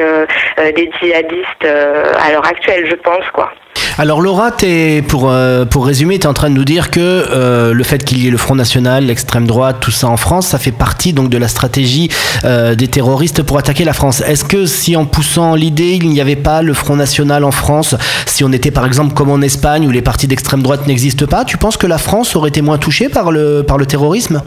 des 0.74 0.90
djihadistes 0.98 1.64
à 1.64 2.32
l'heure 2.32 2.46
actuelle, 2.46 2.86
je 2.88 2.96
pense, 2.96 3.28
quoi. 3.32 3.52
Alors 3.98 4.20
Laura, 4.20 4.50
es, 4.62 5.00
pour, 5.00 5.30
euh, 5.30 5.64
pour 5.64 5.86
résumer, 5.86 6.18
tu 6.18 6.26
en 6.26 6.34
train 6.34 6.50
de 6.50 6.54
nous 6.54 6.66
dire 6.66 6.90
que 6.90 7.00
euh, 7.00 7.72
le 7.72 7.82
fait 7.82 8.04
qu'il 8.04 8.18
y 8.22 8.26
ait 8.26 8.30
le 8.30 8.36
Front 8.36 8.54
National, 8.54 9.06
l'extrême 9.06 9.46
droite, 9.46 9.78
tout 9.80 9.90
ça 9.90 10.06
en 10.08 10.18
France, 10.18 10.48
ça 10.48 10.58
fait 10.58 10.70
partie 10.70 11.14
donc 11.14 11.30
de 11.30 11.38
la 11.38 11.48
stratégie 11.48 12.10
euh, 12.44 12.74
des 12.74 12.88
terroristes 12.88 13.42
pour 13.42 13.56
attaquer 13.56 13.84
la 13.84 13.94
France. 13.94 14.20
Est-ce 14.20 14.44
que 14.44 14.66
si 14.66 14.96
en 14.96 15.06
poussant 15.06 15.54
l'idée, 15.54 15.94
il 15.94 16.10
n'y 16.10 16.20
avait 16.20 16.36
pas 16.36 16.60
le 16.60 16.74
Front 16.74 16.96
National 16.96 17.42
en 17.42 17.52
France, 17.52 17.94
si 18.26 18.44
on 18.44 18.52
était 18.52 18.70
par 18.70 18.84
exemple 18.84 19.14
comme 19.14 19.30
en 19.30 19.40
Espagne 19.40 19.86
où 19.86 19.90
les 19.90 20.02
partis 20.02 20.26
d'extrême 20.26 20.62
droite 20.62 20.86
n'existent 20.86 21.26
pas, 21.26 21.46
tu 21.46 21.56
penses 21.56 21.78
que 21.78 21.86
la 21.86 21.96
France 21.98 22.36
aurait 22.36 22.50
été 22.50 22.60
moins 22.60 22.76
touchée 22.76 23.08
par 23.08 23.32
le, 23.32 23.64
par 23.66 23.78
le 23.78 23.86
terrorisme? 23.86 24.42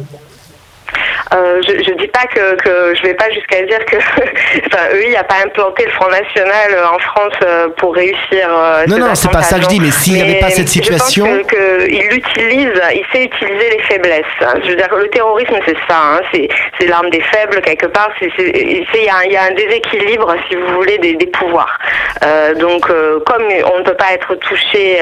Euh, 1.33 1.61
je, 1.61 1.83
je 1.83 1.93
dis 1.93 2.07
pas 2.07 2.25
que, 2.25 2.55
que 2.55 2.95
je 2.95 3.03
vais 3.03 3.13
pas 3.13 3.29
jusqu'à 3.29 3.61
dire 3.61 3.85
que 3.85 3.97
enfin 4.65 4.83
eux 4.93 5.03
il 5.07 5.15
a 5.15 5.23
pas 5.23 5.35
implanté 5.45 5.85
le 5.85 5.91
Front 5.91 6.09
National 6.09 6.73
euh, 6.73 6.87
en 6.87 6.97
France 6.99 7.33
euh, 7.43 7.69
pour 7.77 7.93
réussir. 7.93 8.49
non 8.87 8.97
non 8.97 9.13
c'est 9.13 9.31
pas 9.31 9.43
ça 9.43 9.57
que 9.57 9.63
je 9.63 9.67
dis 9.67 9.79
mais 9.79 9.91
s'il 9.91 10.13
n'y 10.13 10.21
avait 10.21 10.39
pas 10.39 10.49
cette 10.49 10.69
situation. 10.69 11.25
Je 11.25 11.37
pense 11.41 11.51
que, 11.51 11.87
il 11.87 12.17
utilise, 12.17 12.81
il 12.95 13.05
sait 13.11 13.25
utiliser 13.25 13.69
les 13.69 13.79
faiblesses. 13.83 14.25
Je 14.63 14.69
veux 14.69 14.75
dire 14.75 14.87
le 14.95 15.07
terrorisme 15.09 15.55
c'est 15.67 15.77
ça, 15.87 15.97
hein, 15.99 16.21
c'est 16.33 16.49
c'est 16.79 16.87
l'arme 16.87 17.09
des 17.11 17.21
faibles 17.21 17.61
quelque 17.61 17.87
part. 17.87 18.09
Il 18.21 18.85
y 18.95 19.09
a, 19.09 19.25
y 19.25 19.37
a 19.37 19.43
un 19.43 19.51
déséquilibre 19.51 20.33
si 20.49 20.55
vous 20.55 20.67
voulez 20.73 20.97
des, 20.97 21.13
des 21.13 21.27
pouvoirs. 21.27 21.77
Euh, 22.23 22.55
donc 22.55 22.87
comme 22.87 23.43
on 23.73 23.79
ne 23.79 23.83
peut 23.83 23.95
pas 23.95 24.13
être 24.13 24.33
touché 24.35 24.99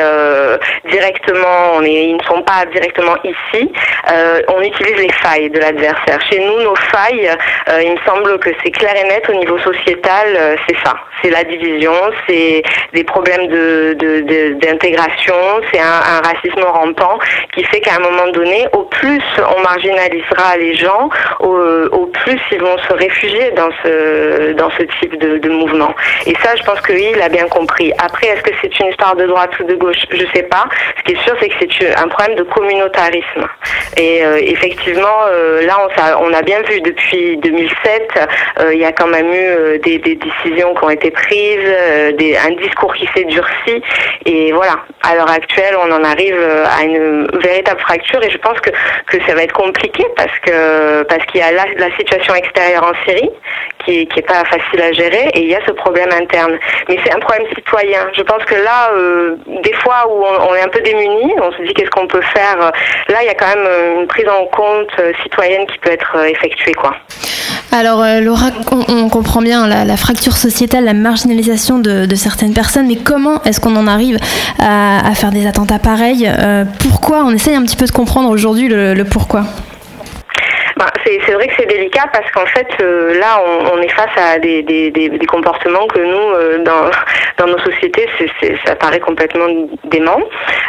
directement, 0.89 1.75
on 1.75 1.83
est, 1.83 2.07
ils 2.07 2.17
ne 2.17 2.23
sont 2.23 2.41
pas 2.41 2.65
directement 2.71 3.15
ici, 3.23 3.71
on 4.49 4.61
utilise 4.61 4.97
les 4.97 5.11
failles 5.13 5.49
de 5.49 5.59
l'adversaire. 5.59 6.16
Chez 6.29 6.39
nous, 6.39 6.61
nos 6.63 6.75
failles, 6.75 7.29
euh, 7.69 7.81
il 7.83 7.91
me 7.91 7.97
semble 8.05 8.39
que 8.39 8.49
c'est 8.63 8.71
clair 8.71 8.93
et 8.95 9.03
net 9.07 9.27
au 9.29 9.33
niveau 9.33 9.57
sociétal, 9.59 10.27
euh, 10.35 10.55
c'est 10.67 10.77
ça. 10.83 10.95
C'est 11.21 11.29
la 11.29 11.43
division, 11.43 11.93
c'est 12.27 12.61
des 12.93 13.03
problèmes 13.03 13.47
d'intégration, 14.59 15.35
c'est 15.71 15.79
un, 15.79 16.21
racisme 16.21 16.63
rampant 16.63 17.17
qui 17.53 17.63
fait 17.63 17.79
qu'à 17.81 17.95
un 17.95 17.99
moment 17.99 18.27
donné, 18.31 18.67
au 18.73 18.83
plus 18.83 19.23
on 19.57 19.61
marginalisera 19.61 20.57
les 20.57 20.75
gens, 20.75 21.09
au, 21.39 22.05
plus 22.23 22.39
ils 22.51 22.61
vont 22.61 22.77
se 22.77 22.93
réfugier 22.93 23.51
dans 23.51 23.69
ce, 23.83 24.83
type 24.99 25.17
de, 25.17 25.49
mouvement. 25.49 25.93
Et 26.25 26.35
ça, 26.43 26.55
je 26.55 26.63
pense 26.63 26.79
que 26.81 26.93
il 26.93 27.21
a 27.21 27.29
bien 27.29 27.47
compris. 27.47 27.91
Après, 27.97 28.27
est-ce 28.27 28.43
que 28.43 28.51
c'est 28.61 28.79
une 28.79 28.87
histoire 28.87 29.15
de 29.15 29.25
droite 29.25 29.51
ou 29.59 29.63
de 29.63 29.75
gauche? 29.75 30.05
Je 30.11 30.25
sais 30.33 30.43
pas. 30.43 30.65
Ce 30.97 31.03
qui 31.03 31.13
est 31.13 31.23
sûr, 31.23 31.35
c'est 31.39 31.49
que 31.49 31.55
c'est 31.79 31.95
un 31.95 32.07
problème 32.07 32.37
de 32.37 32.43
communautarisme. 32.43 33.47
Et 33.97 34.23
euh, 34.23 34.37
effectivement, 34.41 35.25
là, 35.61 35.77
on 35.83 35.89
on 36.19 36.33
a 36.33 36.41
bien 36.41 36.61
vu 36.61 36.81
depuis 36.81 37.37
2007, 37.37 38.29
euh, 38.59 38.73
il 38.73 38.79
y 38.79 38.85
a 38.85 38.91
quand 38.91 39.07
même 39.07 39.27
eu 39.27 39.47
euh, 39.49 39.77
des, 39.79 39.97
décisions 39.99 40.73
qui 40.75 40.83
ont 40.83 40.89
été 40.89 41.11
prises, 41.11 41.59
euh, 41.65 42.11
un 42.45 42.51
discours 42.51 42.93
qui 42.93 43.07
s'est 43.15 43.25
durci. 43.25 43.81
Et 44.25 44.51
voilà, 44.51 44.79
à 45.03 45.15
l'heure 45.15 45.29
actuelle, 45.29 45.75
on 45.77 45.91
en 45.91 46.03
arrive 46.03 46.39
à 46.79 46.83
une 46.83 47.27
véritable 47.41 47.79
fracture 47.81 48.23
et 48.23 48.29
je 48.29 48.37
pense 48.37 48.59
que, 48.59 48.69
que 49.07 49.23
ça 49.25 49.35
va 49.35 49.43
être 49.43 49.53
compliqué 49.53 50.05
parce 50.15 50.37
que 50.39 51.03
parce 51.03 51.25
qu'il 51.25 51.41
y 51.41 51.43
a 51.43 51.51
la, 51.51 51.95
situation 51.97 52.35
extérieure 52.35 52.83
en 52.83 53.05
Syrie 53.05 53.29
qui 53.87 54.19
est, 54.19 54.27
pas 54.27 54.43
facile 54.45 54.81
à 54.81 54.91
gérer 54.91 55.29
et 55.33 55.41
il 55.41 55.49
y 55.49 55.55
a 55.55 55.59
ce 55.65 55.71
problème 55.71 56.09
interne. 56.11 56.57
Mais 56.89 56.97
c'est 57.03 57.13
un 57.13 57.19
problème 57.19 57.47
citoyen. 57.55 57.99
Je 58.13 58.21
pense 58.23 58.43
que 58.43 58.55
là, 58.55 58.91
des 59.63 59.73
fois 59.73 60.05
où 60.09 60.23
on, 60.23 60.55
est 60.55 60.61
un 60.61 60.67
peu 60.67 60.81
démuni, 60.81 61.33
on 61.41 61.51
se 61.51 61.61
dit 61.63 61.73
qu'est-ce 61.73 61.89
qu'on 61.91 62.07
peut 62.07 62.21
faire. 62.33 62.57
Là, 63.09 63.17
il 63.21 63.25
y 63.25 63.29
a 63.29 63.35
quand 63.35 63.47
même 63.47 63.99
une 63.99 64.07
prise 64.07 64.27
en 64.27 64.45
compte 64.47 64.91
citoyenne 65.23 65.65
qui 65.67 65.77
peut 65.79 65.91
être 65.91 66.15
euh, 66.15 66.25
effectué. 66.25 66.73
Quoi. 66.73 66.95
Alors 67.71 68.01
euh, 68.01 68.19
Laura, 68.21 68.47
on, 68.87 69.09
comprend 69.09 69.41
bien 69.41 69.67
la, 69.67 69.97
fracture 69.97 70.35
sociétale, 70.37 70.85
la 70.85 70.93
marginalisation 70.93 71.79
de, 71.79 72.15
certaines 72.15 72.53
personnes, 72.53 72.87
mais 72.87 72.95
comment 72.95 73.43
est-ce 73.43 73.59
qu'on 73.59 73.75
en 73.75 73.87
arrive 73.87 74.17
à, 74.59 75.13
faire 75.15 75.31
des 75.31 75.45
attentats 75.47 75.79
pareils 75.79 76.27
euh, 76.27 76.65
Pourquoi? 76.79 77.23
On 77.25 77.31
essaye 77.31 77.55
un 77.55 77.63
petit 77.63 77.75
peu 77.75 77.85
de 77.85 77.91
comprendre 77.91 78.29
aujourd'hui 78.29 78.67
le 78.69 79.03
pourquoi. 79.03 79.43
Bah, 80.77 80.91
c'est 81.03 81.33
vrai 81.33 81.47
que 81.47 81.53
c'est 81.57 81.65
délicat 81.65 82.05
parce 82.13 82.29
qu'en 82.31 82.45
fait, 82.45 82.67
euh, 82.81 83.17
là, 83.19 83.41
on, 83.73 83.81
est 83.81 83.89
face 83.89 84.15
à 84.15 84.37
des, 84.37 84.61
des, 84.61 85.25
comportements 85.27 85.87
que 85.87 85.99
nous, 85.99 86.35
euh, 86.35 86.63
dans, 86.63 86.91
dans 87.37 87.47
nos 87.51 87.57
sociétés, 87.59 88.07
ça 88.63 88.75
paraît 88.75 88.99
complètement 88.99 89.47
dément. 89.85 90.19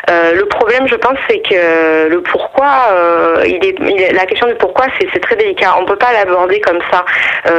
Euh, 0.08 0.32
le 0.32 0.46
problème, 0.46 0.88
je 0.88 0.94
pense, 0.94 1.18
c'est 1.28 1.40
que 1.40 2.08
le 2.08 2.22
pourquoi, 2.22 2.88
il 3.44 3.62
est, 3.62 4.12
la 4.12 4.24
question 4.24 4.46
du 4.46 4.54
pourquoi, 4.54 4.86
c'est 4.98 5.20
très 5.20 5.36
délicat. 5.36 5.74
On 5.78 5.84
peut 5.84 5.96
pas 5.96 6.12
l'aborder 6.12 6.60
comme 6.60 6.80
ça. 6.90 7.04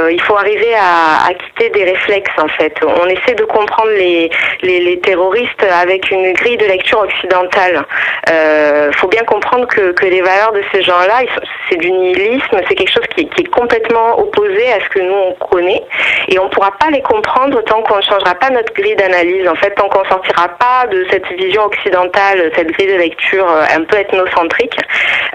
il 0.09 0.21
faut 0.21 0.35
arriver 0.35 0.73
à, 0.73 1.29
à, 1.29 1.33
quitter 1.33 1.69
des 1.69 1.83
réflexes, 1.83 2.37
en 2.39 2.47
fait. 2.47 2.73
On 2.83 3.05
essaie 3.07 3.35
de 3.35 3.43
comprendre 3.43 3.91
les, 3.91 4.31
les, 4.63 4.79
les 4.79 4.99
terroristes 4.99 5.63
avec 5.63 6.09
une 6.09 6.33
grille 6.33 6.57
de 6.57 6.65
lecture 6.65 6.99
occidentale. 7.01 7.85
Il 8.27 8.95
faut 8.95 9.07
bien 9.07 9.23
comprendre 9.23 9.67
que, 9.67 9.91
que 9.91 10.05
les 10.05 10.21
valeurs 10.21 10.53
de 10.53 10.63
ces 10.73 10.81
gens-là, 10.81 11.21
c'est 11.69 11.77
du 11.77 11.91
nihilisme 11.91 12.38
c'est 12.51 12.75
quelque 12.75 12.91
chose 12.91 13.05
qui, 13.15 13.21
est 13.21 13.49
complètement 13.49 14.19
opposé 14.19 14.71
à 14.71 14.79
ce 14.83 14.89
que 14.89 14.99
nous 14.99 15.13
on 15.13 15.33
connaît 15.45 15.83
et 16.27 16.39
on 16.39 16.45
ne 16.45 16.49
pourra 16.49 16.71
pas 16.71 16.89
les 16.89 17.01
comprendre 17.01 17.61
tant 17.63 17.81
qu'on 17.83 17.97
ne 17.97 18.01
changera 18.01 18.35
pas 18.35 18.49
notre 18.49 18.73
grille 18.73 18.95
d'analyse. 18.95 19.47
En 19.47 19.55
fait, 19.55 19.71
tant 19.71 19.89
qu'on 19.89 20.03
ne 20.03 20.07
sortira 20.09 20.47
pas 20.49 20.87
de 20.87 21.05
cette 21.11 21.27
vision 21.37 21.63
occidentale, 21.63 22.51
cette 22.55 22.71
grille 22.71 22.87
de 22.87 22.97
lecture 22.97 23.49
euh, 23.49 23.63
un 23.75 23.83
peu 23.83 23.97
ethnocentrique, 23.97 24.75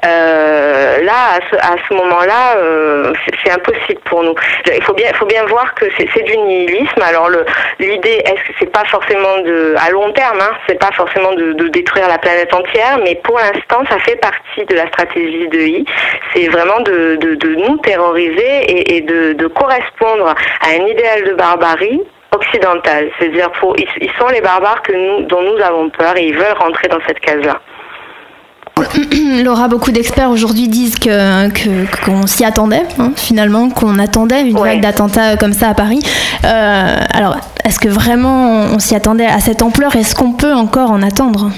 là, 0.05 1.39
à 1.61 1.77
ce, 1.89 1.95
moment-là, 1.95 2.57
euh, 2.57 3.13
c'est 3.43 3.51
impossible 3.51 4.01
pour 4.05 4.23
nous. 4.23 4.35
Il 4.67 4.83
faut 4.83 4.95
bien, 4.95 5.13
faut 5.15 5.27
bien 5.27 5.45
voir 5.47 5.75
que 5.75 5.87
c'est 5.97 6.23
du 6.23 6.37
nihilisme. 6.37 7.03
Alors 7.03 7.31
l'idée, 7.79 8.23
est-ce 8.25 8.49
que 8.49 8.55
c'est 8.59 8.73
pas 8.73 8.85
forcément 8.87 9.39
de, 9.39 9.75
à 9.79 9.91
long 9.91 10.13
terme, 10.13 10.39
hein, 10.41 10.53
c'est 10.69 10.79
pas 10.79 10.93
forcément 10.93 11.33
de, 11.33 11.53
détruire 11.69 12.09
la 12.09 12.19
planète 12.19 12.53
entière, 12.55 12.99
mais 13.03 13.15
pour 13.17 13.39
l'instant, 13.39 13.83
ça 13.89 13.99
fait 14.01 14.17
partie 14.17 14.65
de 14.69 14.75
la 14.75 14.87
stratégie 14.89 15.49
de 15.49 15.59
I. 15.59 15.85
C'est 16.35 16.49
vraiment 16.49 16.81
de 16.81 17.19
nous 17.57 17.77
terroriser 17.79 18.97
et, 18.97 19.01
de, 19.01 19.47
correspondre 19.49 20.27
à 20.29 20.69
un 20.69 20.87
idéal 20.87 21.25
de 21.25 21.35
barbarie 21.35 22.01
occidentale. 22.35 23.11
C'est-à-dire, 23.19 23.51
ils, 23.79 24.11
sont 24.19 24.29
les 24.29 24.41
barbares 24.41 24.83
que 24.83 24.93
nous, 24.93 25.27
dont 25.27 25.43
nous 25.43 25.63
avons 25.63 25.91
peur 25.91 26.17
et 26.17 26.27
ils 26.27 26.37
veulent 26.37 26.57
rentrer 26.59 26.89
dans 26.89 27.01
cette 27.07 27.21
case-là. 27.21 27.61
Laura, 29.45 29.69
beaucoup 29.69 29.93
d'experts 29.93 30.31
aujourd'hui 30.31 30.69
disent 30.69 30.97
que 30.97 31.49
qu'on 32.05 32.27
s'y 32.27 32.45
attendait, 32.45 32.83
hein, 32.99 33.13
finalement, 33.17 33.71
qu'on 33.71 33.99
attendait 33.99 34.43
une 34.43 34.57
vague 34.57 34.81
d'attentats 34.81 35.37
comme 35.37 35.53
ça 35.53 35.69
à 35.69 35.75
Paris. 35.75 36.01
Euh, 36.45 36.97
alors, 37.13 37.37
est-ce 37.65 37.79
que 37.79 37.89
vraiment 37.89 38.65
on 38.73 38.79
s'y 38.79 38.95
attendait 38.95 39.27
à 39.27 39.41
cette 39.41 39.63
ampleur? 39.63 39.95
Est-ce 39.97 40.15
qu'on 40.15 40.33
peut 40.33 40.53
encore 40.53 40.91
en 40.91 41.03
attendre? 41.03 41.51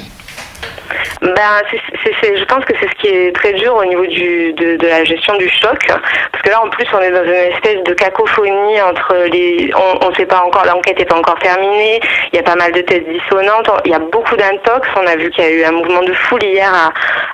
Ben, 1.21 1.63
je 1.71 2.45
pense 2.45 2.65
que 2.65 2.75
c'est 2.81 2.89
ce 2.89 2.95
qui 2.95 3.09
est 3.09 3.35
très 3.35 3.53
dur 3.55 3.75
au 3.75 3.85
niveau 3.85 4.07
du, 4.07 4.53
de, 4.53 4.87
la 4.87 5.05
gestion 5.05 5.37
du 5.37 5.49
choc, 5.49 5.79
parce 5.87 6.43
que 6.43 6.51
là, 6.51 6.63
en 6.63 6.69
plus, 6.69 6.87
on 6.93 7.01
est 7.01 7.11
dans 7.11 7.25
une 7.25 7.53
espèce 7.53 7.83
de 7.85 7.95
cacophonie 7.95 8.81
entre 8.83 9.15
les, 9.33 9.71
on, 9.75 10.15
sait 10.15 10.27
pas 10.27 10.43
encore, 10.45 10.65
l'enquête 10.65 10.99
n'est 10.99 11.05
pas 11.05 11.17
encore 11.17 11.39
terminée, 11.39 12.01
il 12.33 12.37
y 12.37 12.39
a 12.39 12.43
pas 12.43 12.57
mal 12.57 12.73
de 12.73 12.81
thèses 12.81 13.05
dissonantes, 13.09 13.71
il 13.85 13.91
y 13.91 13.95
a 13.95 13.99
beaucoup 13.99 14.37
d'intox, 14.37 14.89
on 14.97 15.07
a 15.07 15.17
vu 15.17 15.31
qu'il 15.31 15.45
y 15.45 15.47
a 15.47 15.51
eu 15.51 15.65
un 15.65 15.73
mouvement 15.73 16.03
de 16.03 16.13
foule 16.13 16.43
hier 16.43 16.73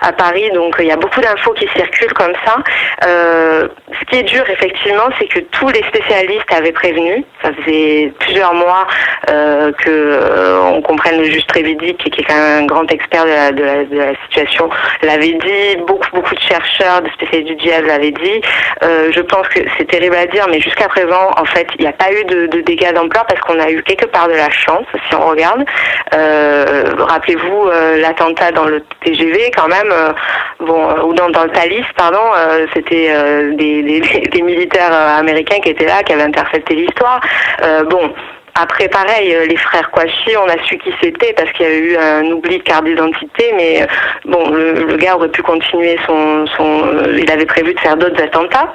à, 0.00 0.12
Paris, 0.12 0.50
donc 0.52 0.76
il 0.78 0.86
y 0.86 0.92
a 0.92 0.96
beaucoup 0.96 1.20
d'infos 1.20 1.52
qui 1.52 1.68
circulent 1.74 2.12
comme 2.12 2.34
ça. 2.44 2.56
Euh, 3.06 3.68
ce 3.98 4.04
qui 4.06 4.16
est 4.18 4.22
dur, 4.24 4.44
effectivement, 4.50 5.08
c'est 5.18 5.26
que 5.26 5.40
tous 5.40 5.68
les 5.68 5.82
spécialistes 5.84 6.52
avaient 6.52 6.72
prévenu, 6.72 7.24
ça 7.42 7.50
faisait 7.52 8.12
plusieurs 8.20 8.54
mois 8.54 8.86
euh, 9.30 9.72
euh, 9.86 10.80
comprenne 10.82 11.18
le 11.18 11.24
juge 11.24 11.46
Trévidic, 11.46 11.98
qui 11.98 12.20
est 12.20 12.24
quand 12.24 12.34
même 12.34 12.64
un 12.64 12.66
grand 12.66 12.90
expert 12.90 13.24
de 13.24 13.30
la, 13.30 13.51
de 13.53 13.62
la, 13.62 13.84
de 13.84 13.96
la 13.96 14.14
situation, 14.24 14.68
l'avait 15.03 15.34
dit, 15.34 15.76
beaucoup 15.86 16.09
beaucoup 16.12 16.34
de 16.34 16.40
chercheurs, 16.40 17.03
de 17.03 17.11
spécialistes 17.11 17.48
du 17.48 17.57
diable 17.57 17.86
l'avaient 17.86 18.11
dit. 18.11 18.40
Euh, 18.82 19.11
je 19.12 19.20
pense 19.20 19.48
que 19.48 19.61
c'est 19.76 19.86
terrible 19.86 20.16
à 20.16 20.26
dire, 20.26 20.46
mais 20.48 20.61
jusqu'à 20.61 20.88
présent, 20.88 21.30
en 21.36 21.44
fait, 21.44 21.66
il 21.78 21.82
n'y 21.82 21.88
a 21.88 21.92
pas 21.92 22.12
eu 22.12 22.24
de, 22.24 22.61
dégâts 22.61 22.92
d'ampleur 22.92 23.26
parce 23.26 23.40
qu'on 23.40 23.59
a 23.59 23.70
eu 23.70 23.82
quelque 23.82 24.07
part 24.07 24.28
de 24.28 24.34
la 24.34 24.50
chance, 24.50 24.86
si 25.09 25.14
on 25.14 25.26
regarde. 25.26 25.64
Euh, 26.14 26.84
Rappelez-vous 26.98 27.66
euh, 27.66 27.98
l'attentat 27.98 28.53
dans 28.53 28.64
le 28.64 28.82
TGV, 29.05 29.50
quand 29.57 29.68
même, 29.68 29.92
bon, 30.61 31.03
ou 31.05 31.14
dans, 31.14 31.28
le 31.28 31.50
Thalys, 31.50 31.84
pardon, 31.96 32.20
c'était 32.74 33.12
des, 33.55 33.82
des, 33.82 34.00
des, 34.32 34.42
militaires 34.42 34.92
américains 34.92 35.61
qui 35.61 35.70
étaient 35.70 35.86
là, 35.86 36.03
qui 36.03 36.12
avaient 36.12 36.22
intercepté 36.22 36.74
l'histoire. 36.74 37.20
bon. 37.90 38.12
Après, 38.55 38.88
pareil, 38.88 39.34
les 39.48 39.57
frères 39.57 39.90
Kouachi, 39.90 40.36
on 40.36 40.48
a 40.48 40.62
su 40.64 40.76
qui 40.78 40.92
c'était 41.03 41.32
parce 41.32 41.50
qu'il 41.53 41.66
y 41.66 41.68
a 41.68 41.74
eu 41.74 41.96
un 41.96 42.24
oubli 42.32 42.59
de 42.59 42.62
carte 42.62 42.84
d'identité, 42.84 43.53
mais 43.57 43.86
bon, 44.26 44.50
le, 44.50 44.96
gars 44.96 45.16
aurait 45.16 45.30
pu 45.30 45.42
continuer 45.42 45.96
son, 46.07 46.46
son, 46.57 46.84
il 47.16 47.30
avait 47.30 47.46
prévu 47.46 47.72
de 47.72 47.80
faire 47.80 47.96
d'autres 47.96 48.22
attentats. 48.22 48.72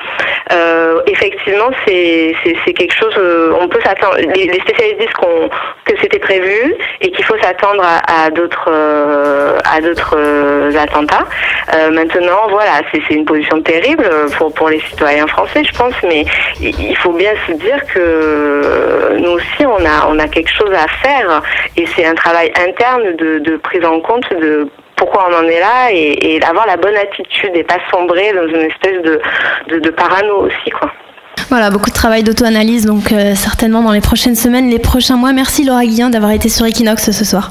Euh, 0.52 1.02
effectivement, 1.06 1.70
c'est 1.86 2.34
quelque 2.74 2.96
chose, 2.96 3.14
on 3.60 3.68
peut 3.68 3.80
s'attendre. 3.84 4.18
Les, 4.18 4.60
spécialistes 4.60 5.00
disent 5.00 5.14
qu'on 5.14 5.50
que 5.86 5.94
c'était 6.02 6.20
prévu 6.20 6.76
et 7.02 7.12
qu'il 7.12 7.24
faut 7.24 7.38
s'attendre 7.42 7.84
à, 7.84 8.26
à 8.26 8.30
d'autres 8.32 8.72
à 9.64 9.82
d'autres 9.82 10.76
attentats. 10.76 11.26
Euh, 11.76 11.92
maintenant, 11.92 12.48
voilà, 12.50 12.82
c'est 12.92 13.14
une 13.14 13.26
position 13.26 13.62
terrible 13.62 14.10
pour 14.38 14.54
pour 14.54 14.70
les 14.70 14.80
citoyens 14.82 15.28
français, 15.28 15.64
je 15.64 15.78
pense, 15.78 15.94
mais 16.04 16.26
il 16.60 16.98
faut 16.98 17.14
bien 17.14 17.34
se 17.46 17.54
dire 17.54 17.80
que 17.94 19.18
nous 19.18 19.32
aussi 19.32 19.67
on 19.68 19.86
a, 19.86 20.08
on 20.10 20.20
a 20.20 20.28
quelque 20.28 20.52
chose 20.52 20.72
à 20.74 20.88
faire 21.04 21.42
et 21.76 21.86
c'est 21.96 22.06
un 22.06 22.16
travail 22.16 22.52
interne 22.58 23.16
de, 23.16 23.58
prise 23.58 23.86
en 23.86 24.00
compte 24.00 24.30
de 24.32 24.68
pourquoi 24.96 25.30
on 25.30 25.46
en 25.46 25.48
est 25.48 25.60
là 25.60 25.92
et, 25.92 26.36
et 26.36 26.40
d'avoir 26.40 26.66
la 26.66 26.78
bonne 26.78 26.96
attitude 26.96 27.52
et 27.54 27.64
pas 27.64 27.78
sombrer 27.92 28.34
dans 28.34 28.48
une 28.48 28.68
espèce 28.70 29.02
de, 29.04 29.80
de, 29.80 29.90
parano 29.90 30.46
aussi 30.46 30.70
quoi. 30.72 30.92
Voilà, 31.50 31.70
beaucoup 31.70 31.90
de 31.90 31.96
travail 31.96 32.24
d'auto-analyse, 32.24 32.86
donc 32.86 33.12
euh, 33.12 33.34
certainement 33.36 33.82
dans 33.82 33.94
les 33.94 34.02
prochaines 34.02 34.36
semaines, 34.36 34.70
les 34.70 34.80
prochains 34.80 35.16
mois. 35.16 35.32
Merci 35.32 35.64
Laura 35.64 35.86
Guillin 35.86 36.10
d'avoir 36.10 36.32
été 36.32 36.50
sur 36.50 36.66
Equinox 36.66 37.12
ce 37.12 37.26
soir. 37.26 37.50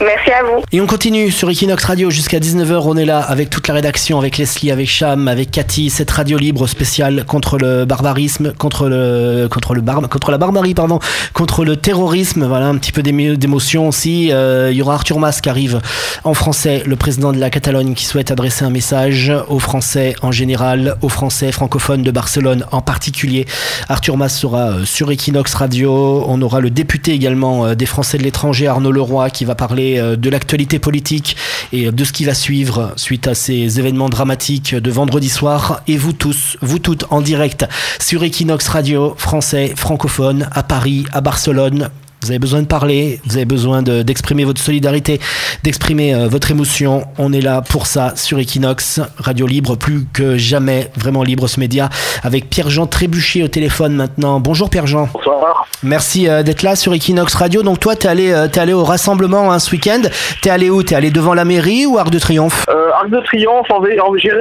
Merci 0.00 0.30
à 0.32 0.42
vous. 0.42 0.62
Et 0.72 0.80
on 0.80 0.86
continue 0.86 1.30
sur 1.30 1.48
Equinox 1.48 1.84
Radio 1.84 2.10
jusqu'à 2.10 2.38
19h. 2.38 2.82
On 2.84 2.96
est 2.96 3.04
là 3.04 3.20
avec 3.20 3.48
toute 3.48 3.68
la 3.68 3.74
rédaction, 3.74 4.18
avec 4.18 4.38
Leslie, 4.38 4.70
avec 4.70 4.88
Cham, 4.88 5.28
avec 5.28 5.50
Cathy. 5.50 5.88
Cette 5.88 6.10
radio 6.10 6.36
libre 6.36 6.66
spéciale 6.66 7.24
contre 7.24 7.58
le 7.58 7.84
barbarisme, 7.84 8.52
contre 8.52 8.88
le, 8.88 9.48
contre 9.50 9.74
le 9.74 9.82
contre 10.08 10.30
la 10.30 10.38
barbarie, 10.38 10.74
pardon, 10.74 10.98
contre 11.32 11.64
le 11.64 11.76
terrorisme. 11.76 12.46
Voilà, 12.46 12.66
un 12.66 12.76
petit 12.76 12.92
peu 12.92 13.02
d'émotion 13.02 13.88
aussi. 13.88 14.32
Euh, 14.32 14.70
il 14.72 14.76
y 14.76 14.82
aura 14.82 14.94
Arthur 14.94 15.18
Mas 15.20 15.40
qui 15.40 15.48
arrive 15.48 15.80
en 16.24 16.34
français, 16.34 16.82
le 16.86 16.96
président 16.96 17.32
de 17.32 17.38
la 17.38 17.50
Catalogne 17.50 17.94
qui 17.94 18.04
souhaite 18.04 18.30
adresser 18.30 18.64
un 18.64 18.70
message 18.70 19.32
aux 19.48 19.58
Français 19.58 20.14
en 20.22 20.32
général, 20.32 20.96
aux 21.02 21.08
Français 21.08 21.52
francophones 21.52 22.02
de 22.02 22.10
Barcelone 22.10 22.64
en 22.72 22.80
particulier. 22.80 23.46
Arthur 23.88 24.16
Mas 24.16 24.36
sera 24.36 24.70
euh, 24.70 24.84
sur 24.84 25.10
Equinox 25.10 25.54
Radio. 25.54 26.24
On 26.26 26.40
aura 26.42 26.60
le 26.60 26.70
député 26.70 27.12
également 27.12 27.66
euh, 27.66 27.74
des 27.74 27.86
Français 27.86 28.18
de 28.18 28.22
l'étranger, 28.22 28.66
Arnaud 28.66 28.92
Leroy, 28.92 29.30
qui 29.30 29.44
va 29.44 29.54
parler 29.54 29.83
de 30.00 30.30
l'actualité 30.30 30.78
politique 30.78 31.36
et 31.72 31.90
de 31.90 32.04
ce 32.04 32.12
qui 32.12 32.24
va 32.24 32.34
suivre 32.34 32.92
suite 32.96 33.26
à 33.26 33.34
ces 33.34 33.78
événements 33.78 34.08
dramatiques 34.08 34.74
de 34.74 34.90
vendredi 34.90 35.28
soir. 35.28 35.82
Et 35.86 35.96
vous 35.96 36.12
tous, 36.12 36.56
vous 36.60 36.78
toutes 36.78 37.04
en 37.10 37.20
direct 37.20 37.66
sur 38.00 38.22
Equinox 38.22 38.68
Radio, 38.68 39.14
français, 39.16 39.72
francophone, 39.76 40.48
à 40.52 40.62
Paris, 40.62 41.04
à 41.12 41.20
Barcelone, 41.20 41.90
vous 42.24 42.30
avez 42.30 42.38
besoin 42.38 42.62
de 42.62 42.66
parler, 42.66 43.20
vous 43.26 43.36
avez 43.36 43.44
besoin 43.44 43.82
d'exprimer 43.82 44.44
votre 44.44 44.60
solidarité, 44.60 45.20
d'exprimer 45.62 46.14
euh, 46.14 46.26
votre 46.26 46.50
émotion. 46.50 47.06
On 47.18 47.34
est 47.34 47.42
là 47.42 47.60
pour 47.60 47.86
ça 47.86 48.14
sur 48.16 48.38
Equinox, 48.38 49.00
radio 49.18 49.46
libre, 49.46 49.76
plus 49.76 50.06
que 50.10 50.38
jamais, 50.38 50.90
vraiment 50.96 51.22
libre 51.22 51.48
ce 51.48 51.60
média, 51.60 51.90
avec 52.22 52.48
Pierre-Jean 52.48 52.86
Trébuchet 52.86 53.42
au 53.42 53.48
téléphone 53.48 53.94
maintenant. 53.94 54.40
Bonjour 54.40 54.70
Pierre-Jean. 54.70 55.10
Bonsoir. 55.12 55.66
Merci 55.82 56.26
euh, 56.26 56.42
d'être 56.42 56.62
là 56.62 56.76
sur 56.76 56.94
Equinox 56.94 57.34
Radio. 57.34 57.62
Donc 57.62 57.78
toi, 57.78 57.94
t'es 57.94 58.08
allé, 58.08 58.32
euh, 58.32 58.48
es 58.48 58.58
allé 58.58 58.72
au 58.72 58.84
rassemblement 58.84 59.52
hein, 59.52 59.58
ce 59.58 59.70
week-end. 59.72 60.00
T'es 60.40 60.48
allé 60.48 60.70
où? 60.70 60.82
T'es 60.82 60.94
allé 60.94 61.10
devant 61.10 61.34
la 61.34 61.44
mairie 61.44 61.84
ou 61.84 61.98
Arc 61.98 62.08
de 62.08 62.18
Triomphe? 62.18 62.64
Euh, 62.70 62.83
Arc 62.94 63.10
de 63.10 63.20
Triomphe, 63.20 63.68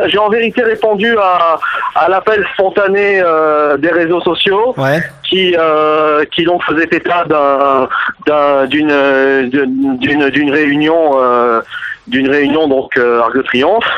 j'ai 0.07 0.17
en 0.17 0.29
vérité 0.29 0.63
répondu 0.63 1.15
à, 1.17 1.59
à 1.95 2.09
l'appel 2.09 2.45
spontané 2.53 3.21
euh, 3.21 3.77
des 3.77 3.91
réseaux 3.91 4.21
sociaux. 4.21 4.73
Ouais 4.77 5.01
qui 5.33 5.55
euh, 5.57 6.25
qui 6.25 6.43
donc 6.43 6.63
faisait 6.63 6.87
état 6.91 7.25
d'un 7.25 8.65
d'une 8.67 9.49
d'une 9.49 10.29
d'une 10.29 10.51
réunion 10.51 11.11
euh, 11.15 11.61
d'une 12.07 12.29
réunion 12.29 12.67
donc 12.67 12.95
euh, 12.97 13.21
Arc 13.21 13.35
de 13.35 13.41
Triomphe. 13.41 13.91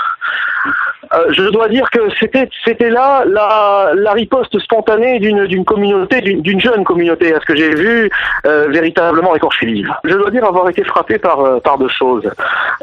Euh, 1.15 1.31
je 1.31 1.43
dois 1.49 1.69
dire 1.69 1.89
que 1.91 1.99
c'était 2.19 2.49
c'était 2.63 2.89
là 2.89 3.23
la, 3.25 3.91
la 3.95 4.11
riposte 4.13 4.57
spontanée 4.59 5.19
d'une 5.19 5.45
d'une 5.45 5.63
communauté 5.63 6.21
d'une 6.21 6.59
jeune 6.59 6.83
communauté 6.83 7.33
à 7.33 7.39
ce 7.39 7.45
que 7.45 7.55
j'ai 7.55 7.73
vu 7.73 8.09
euh, 8.45 8.67
véritablement 8.69 9.33
vivre. 9.61 9.99
Je 10.03 10.15
dois 10.15 10.31
dire 10.31 10.45
avoir 10.45 10.69
été 10.69 10.83
frappé 10.83 11.17
par 11.17 11.39
euh, 11.39 11.59
par 11.59 11.77
deux 11.77 11.89
choses. 11.89 12.29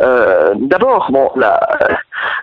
Euh, 0.00 0.52
D'abord, 0.56 1.10
bon 1.10 1.30
la, 1.36 1.60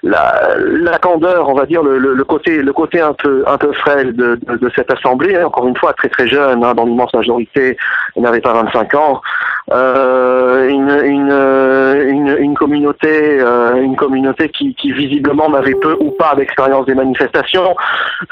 la 0.04 0.98
candeur, 1.02 1.50
on 1.50 1.54
va 1.54 1.66
dire 1.66 1.84
le, 1.84 1.98
le, 1.98 2.24
côté 2.24 2.62
le 2.62 2.74
côté 2.74 3.02
un 3.02 3.14
peu 3.14 3.44
un 3.48 3.58
peu 3.58 3.72
frêle 3.74 4.16
de, 4.16 4.40
cette 4.76 4.92
assemblée, 4.92 5.36
hein, 5.36 5.46
encore 5.46 5.68
une 5.68 5.78
fois 5.78 5.94
très 5.94 6.10
très 6.10 6.28
jeune, 6.28 6.64
hein, 6.64 6.74
dans 6.74 6.86
l'immense 6.86 7.14
majorité, 7.14 7.78
n'avait 8.16 8.42
pas 8.42 8.54
25 8.54 8.94
ans. 8.96 9.22
une, 9.72 10.90
une, 11.06 12.38
une 12.40 12.56
communauté 12.56 13.42
une 13.82 13.96
communauté 13.96 14.50
qui, 14.50 14.92
visiblement 14.92 15.50
n'avait 15.50 15.76
peu 15.76 15.96
ou 16.00 16.12
pas 16.12 16.36
d'expérience 16.36 16.86
des 16.86 16.96
manifestations. 16.96 17.76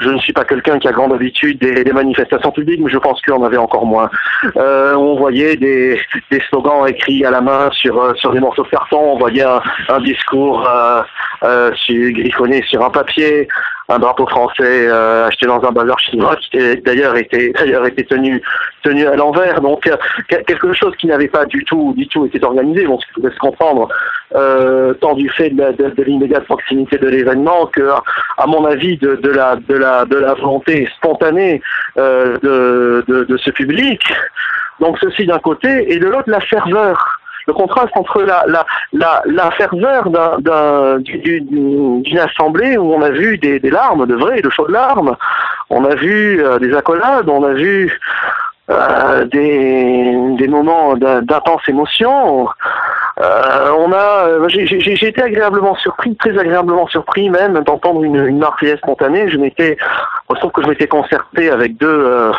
Je 0.00 0.10
ne 0.10 0.18
suis 0.18 0.32
pas 0.32 0.44
quelqu'un 0.44 0.78
qui 0.78 0.88
a 0.88 0.92
grande 0.92 1.12
habitude 1.12 1.58
des, 1.58 1.92
manifestations 1.92 2.50
publiques, 2.50 2.80
mais 2.82 2.90
je 2.90 2.98
pense 2.98 3.20
qu'on 3.22 3.42
avait 3.44 3.56
encore 3.56 3.86
moins. 3.86 4.10
Euh, 4.56 4.94
on 4.94 5.16
voyait 5.16 5.56
des, 5.56 6.00
slogans 6.48 6.86
écrits 6.86 7.24
à 7.24 7.30
la 7.30 7.40
main 7.40 7.70
sur, 7.72 8.00
euh, 8.00 8.14
sur 8.14 8.32
des 8.32 8.40
morceaux 8.40 8.62
de 8.62 8.68
carton, 8.68 8.98
on 8.98 9.18
voyait 9.18 9.44
un 9.88 10.00
discours 10.00 10.68
euh, 11.44 11.72
sur, 11.74 12.84
un 12.84 12.90
papier, 12.90 13.48
un 13.88 13.98
drapeau 13.98 14.26
français 14.26 14.88
euh, 14.88 15.26
acheté 15.26 15.46
dans 15.46 15.62
un 15.64 15.70
bazar 15.70 15.98
chinois 15.98 16.36
qui 16.36 16.58
d'ailleurs 16.82 17.16
était 17.16 17.52
d'ailleurs 17.52 17.86
était 17.86 18.04
tenu 18.04 18.42
tenu 18.82 19.06
à 19.06 19.16
l'envers. 19.16 19.60
Donc 19.60 19.86
euh, 19.86 19.96
quelque 20.46 20.72
chose 20.72 20.94
qui 20.96 21.06
n'avait 21.06 21.28
pas 21.28 21.46
du 21.46 21.64
tout 21.64 21.94
du 21.96 22.08
tout 22.08 22.26
été 22.26 22.42
organisé. 22.44 22.86
Bon 22.86 22.98
ce 22.98 23.06
pouvait 23.14 23.32
se 23.32 23.38
comprendre 23.38 23.88
euh, 24.34 24.94
tant 24.94 25.14
du 25.14 25.28
fait 25.30 25.50
de, 25.50 26.02
l'immédiate 26.02 26.44
proximité 26.44 26.98
de 26.98 27.08
l'événement 27.08 27.66
que 27.66 27.88
à 28.36 28.46
mon 28.46 28.64
avis 28.64 28.96
de, 28.98 29.18
la 29.28 29.56
de 29.56 29.74
la 29.74 30.04
de 30.04 30.16
la 30.16 30.34
volonté 30.34 30.88
spontanée 30.96 31.62
euh, 31.98 32.36
de 32.42 33.04
de 33.08 33.36
ce 33.36 33.50
public. 33.50 34.02
Donc 34.80 34.98
ceci 35.00 35.26
d'un 35.26 35.38
côté 35.38 35.92
et 35.92 35.98
de 35.98 36.06
l'autre 36.06 36.30
la 36.30 36.40
ferveur 36.40 37.18
le 37.48 37.54
contraste 37.54 37.96
entre 37.96 38.22
la, 38.22 38.44
la, 38.46 38.66
la, 38.92 39.22
la 39.24 39.50
ferveur 39.52 40.10
d'une 41.00 42.02
un, 42.12 42.18
assemblée 42.18 42.76
où 42.76 42.92
on 42.92 43.00
a 43.00 43.10
vu 43.10 43.38
des, 43.38 43.58
des, 43.58 43.70
larmes, 43.70 44.06
de 44.06 44.14
vraies, 44.14 44.42
de 44.42 44.50
chaudes 44.50 44.70
larmes, 44.70 45.16
on 45.70 45.84
a 45.84 45.94
vu 45.94 46.44
euh, 46.44 46.58
des 46.58 46.74
accolades, 46.74 47.28
on 47.28 47.42
a 47.42 47.54
vu 47.54 47.90
euh, 48.70 49.24
des, 49.24 50.14
des 50.36 50.48
moments 50.48 50.94
d'intense 50.94 51.62
émotion. 51.68 52.48
Euh, 53.20 53.70
on 53.78 53.90
a, 53.92 54.46
j'ai 54.48 55.08
été 55.08 55.22
agréablement 55.22 55.74
surpris, 55.76 56.14
très 56.16 56.38
agréablement 56.38 56.86
surpris 56.86 57.30
même 57.30 57.54
d'entendre 57.64 58.04
une, 58.04 58.26
une 58.26 58.38
Marseillaise 58.38 58.76
spontanée. 58.78 59.28
Je 59.30 59.38
m'étais, 59.38 59.78
je 60.30 60.34
trouve 60.36 60.52
que 60.52 60.62
je 60.62 60.68
m'étais 60.68 60.86
concerté 60.86 61.50
avec 61.50 61.78
deux, 61.78 61.86
euh, 61.88 62.32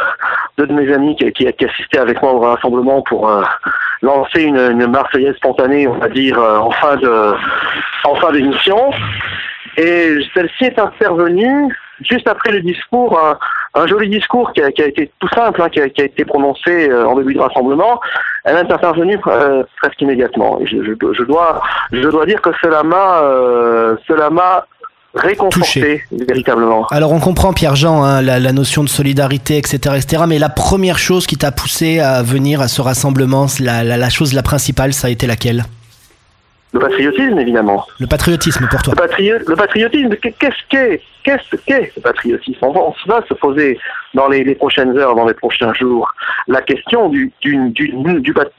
deux 0.58 0.68
de 0.68 0.74
mes 0.74 0.94
amis 0.94 1.16
qui, 1.16 1.32
qui, 1.32 1.66
assistaient 1.66 1.98
avec 1.98 2.22
moi 2.22 2.34
au 2.34 2.40
rassemblement 2.40 3.02
pour 3.02 3.28
euh, 3.28 3.44
lancer 4.04 4.44
une, 4.44 4.58
une, 4.58 4.86
Marseillaise 4.86 5.36
spontanée, 5.36 5.88
on 5.88 5.98
va 5.98 6.10
dire 6.10 6.38
en 6.38 6.72
fin 6.72 6.96
de, 6.96 7.34
en 8.06 8.16
fin 8.16 8.32
d'émission. 8.32 8.92
Et 9.78 10.16
celle-ci 10.34 10.66
est 10.66 10.80
intervenue 10.80 11.76
juste 12.02 12.28
après 12.28 12.52
le 12.52 12.62
discours, 12.62 13.20
un, 13.20 13.38
un 13.82 13.88
joli 13.88 14.10
discours 14.10 14.52
qui 14.54 14.62
a, 14.62 14.72
qui 14.72 14.82
a, 14.82 14.88
été 14.88 15.12
tout 15.20 15.30
simple, 15.30 15.62
hein, 15.62 15.70
qui, 15.70 15.80
a, 15.80 15.90
qui, 15.90 16.02
a, 16.02 16.06
été 16.06 16.26
prononcé 16.26 16.90
euh, 16.90 17.08
en 17.08 17.16
début 17.16 17.34
de 17.34 17.40
rassemblement, 17.40 18.00
elle 18.44 18.56
est 18.56 18.72
intervenue 18.72 19.20
euh, 19.28 19.64
presque 19.82 20.02
immédiatement. 20.02 20.60
Et 20.62 20.68
je, 20.68 20.78
je, 20.84 21.14
je 21.14 21.24
dois, 21.24 21.62
je 21.92 22.08
dois 22.08 22.26
dire 22.26 22.42
que 22.42 22.50
cela 22.62 22.84
m'a, 22.84 23.22
euh, 23.22 23.96
cela 24.08 24.30
m'a 24.30 24.66
réconforté 25.16 26.04
véritablement. 26.12 26.86
Alors 26.92 27.12
on 27.12 27.20
comprend 27.20 27.52
Pierre-Jean 27.52 28.04
hein, 28.04 28.22
la, 28.22 28.40
la 28.40 28.52
notion 28.52 28.84
de 28.84 28.90
solidarité, 28.90 29.58
etc., 29.58 29.96
etc. 29.98 30.24
Mais 30.28 30.38
la 30.38 30.50
première 30.50 31.00
chose 31.00 31.26
qui 31.26 31.36
t'a 31.36 31.52
poussé 31.52 32.00
à 32.00 32.22
venir 32.22 32.62
à 32.62 32.68
ce 32.68 32.82
rassemblement, 32.82 33.48
la, 33.60 33.84
la, 33.84 33.98
la 33.98 34.10
chose 34.10 34.34
la 34.34 34.44
principale, 34.44 34.94
ça 34.94 35.08
a 35.08 35.10
été 35.10 35.26
laquelle? 35.26 35.64
Le 36.72 36.80
patriotisme, 36.80 37.40
évidemment. 37.40 37.86
Le 38.00 38.06
patriotisme 38.08 38.68
pour 38.70 38.82
toi. 38.84 38.94
Le, 38.96 39.02
patrio- 39.08 39.40
le 39.48 39.56
patriotisme, 39.56 40.16
qu'est- 40.18 40.34
qu'est-ce 40.38 40.64
qu'est 40.70 41.02
Qu'est-ce 41.24 41.56
qu'est 41.66 41.92
le 41.98 42.02
patriotisme? 42.02 42.60
On 42.62 42.72
va, 42.72 42.80
on 42.82 42.94
va 43.08 43.22
se 43.28 43.34
poser 43.34 43.78
dans 44.14 44.30
les, 44.30 44.44
les 44.44 44.56
prochaines 44.56 44.98
heures, 44.98 45.16
dans 45.16 45.28
les 45.28 45.34
prochains 45.34 45.74
jours, 45.74 46.10
la 46.48 46.62
question 46.62 47.10
du, 47.10 47.32
du, 47.42 47.70
du, 47.72 47.92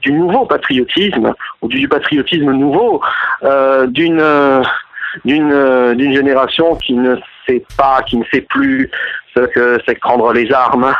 du, 0.02 0.12
nouveau 0.12 0.44
patriotisme, 0.44 1.32
ou 1.62 1.68
du, 1.68 1.88
patriotisme 1.88 2.50
nouveau, 2.52 3.00
euh, 3.44 3.86
d'une 3.86 4.20
euh, 4.20 4.62
d'une 5.24 5.50
euh, 5.52 5.94
d'une 5.94 6.14
génération 6.14 6.74
qui 6.76 6.92
ne 6.92 7.16
sait 7.46 7.64
pas, 7.76 8.02
qui 8.02 8.18
ne 8.18 8.24
sait 8.32 8.42
plus 8.42 8.90
que 9.34 9.78
c'est 9.86 9.94
que 9.94 10.00
prendre 10.00 10.32
les 10.32 10.52
armes, 10.52 10.92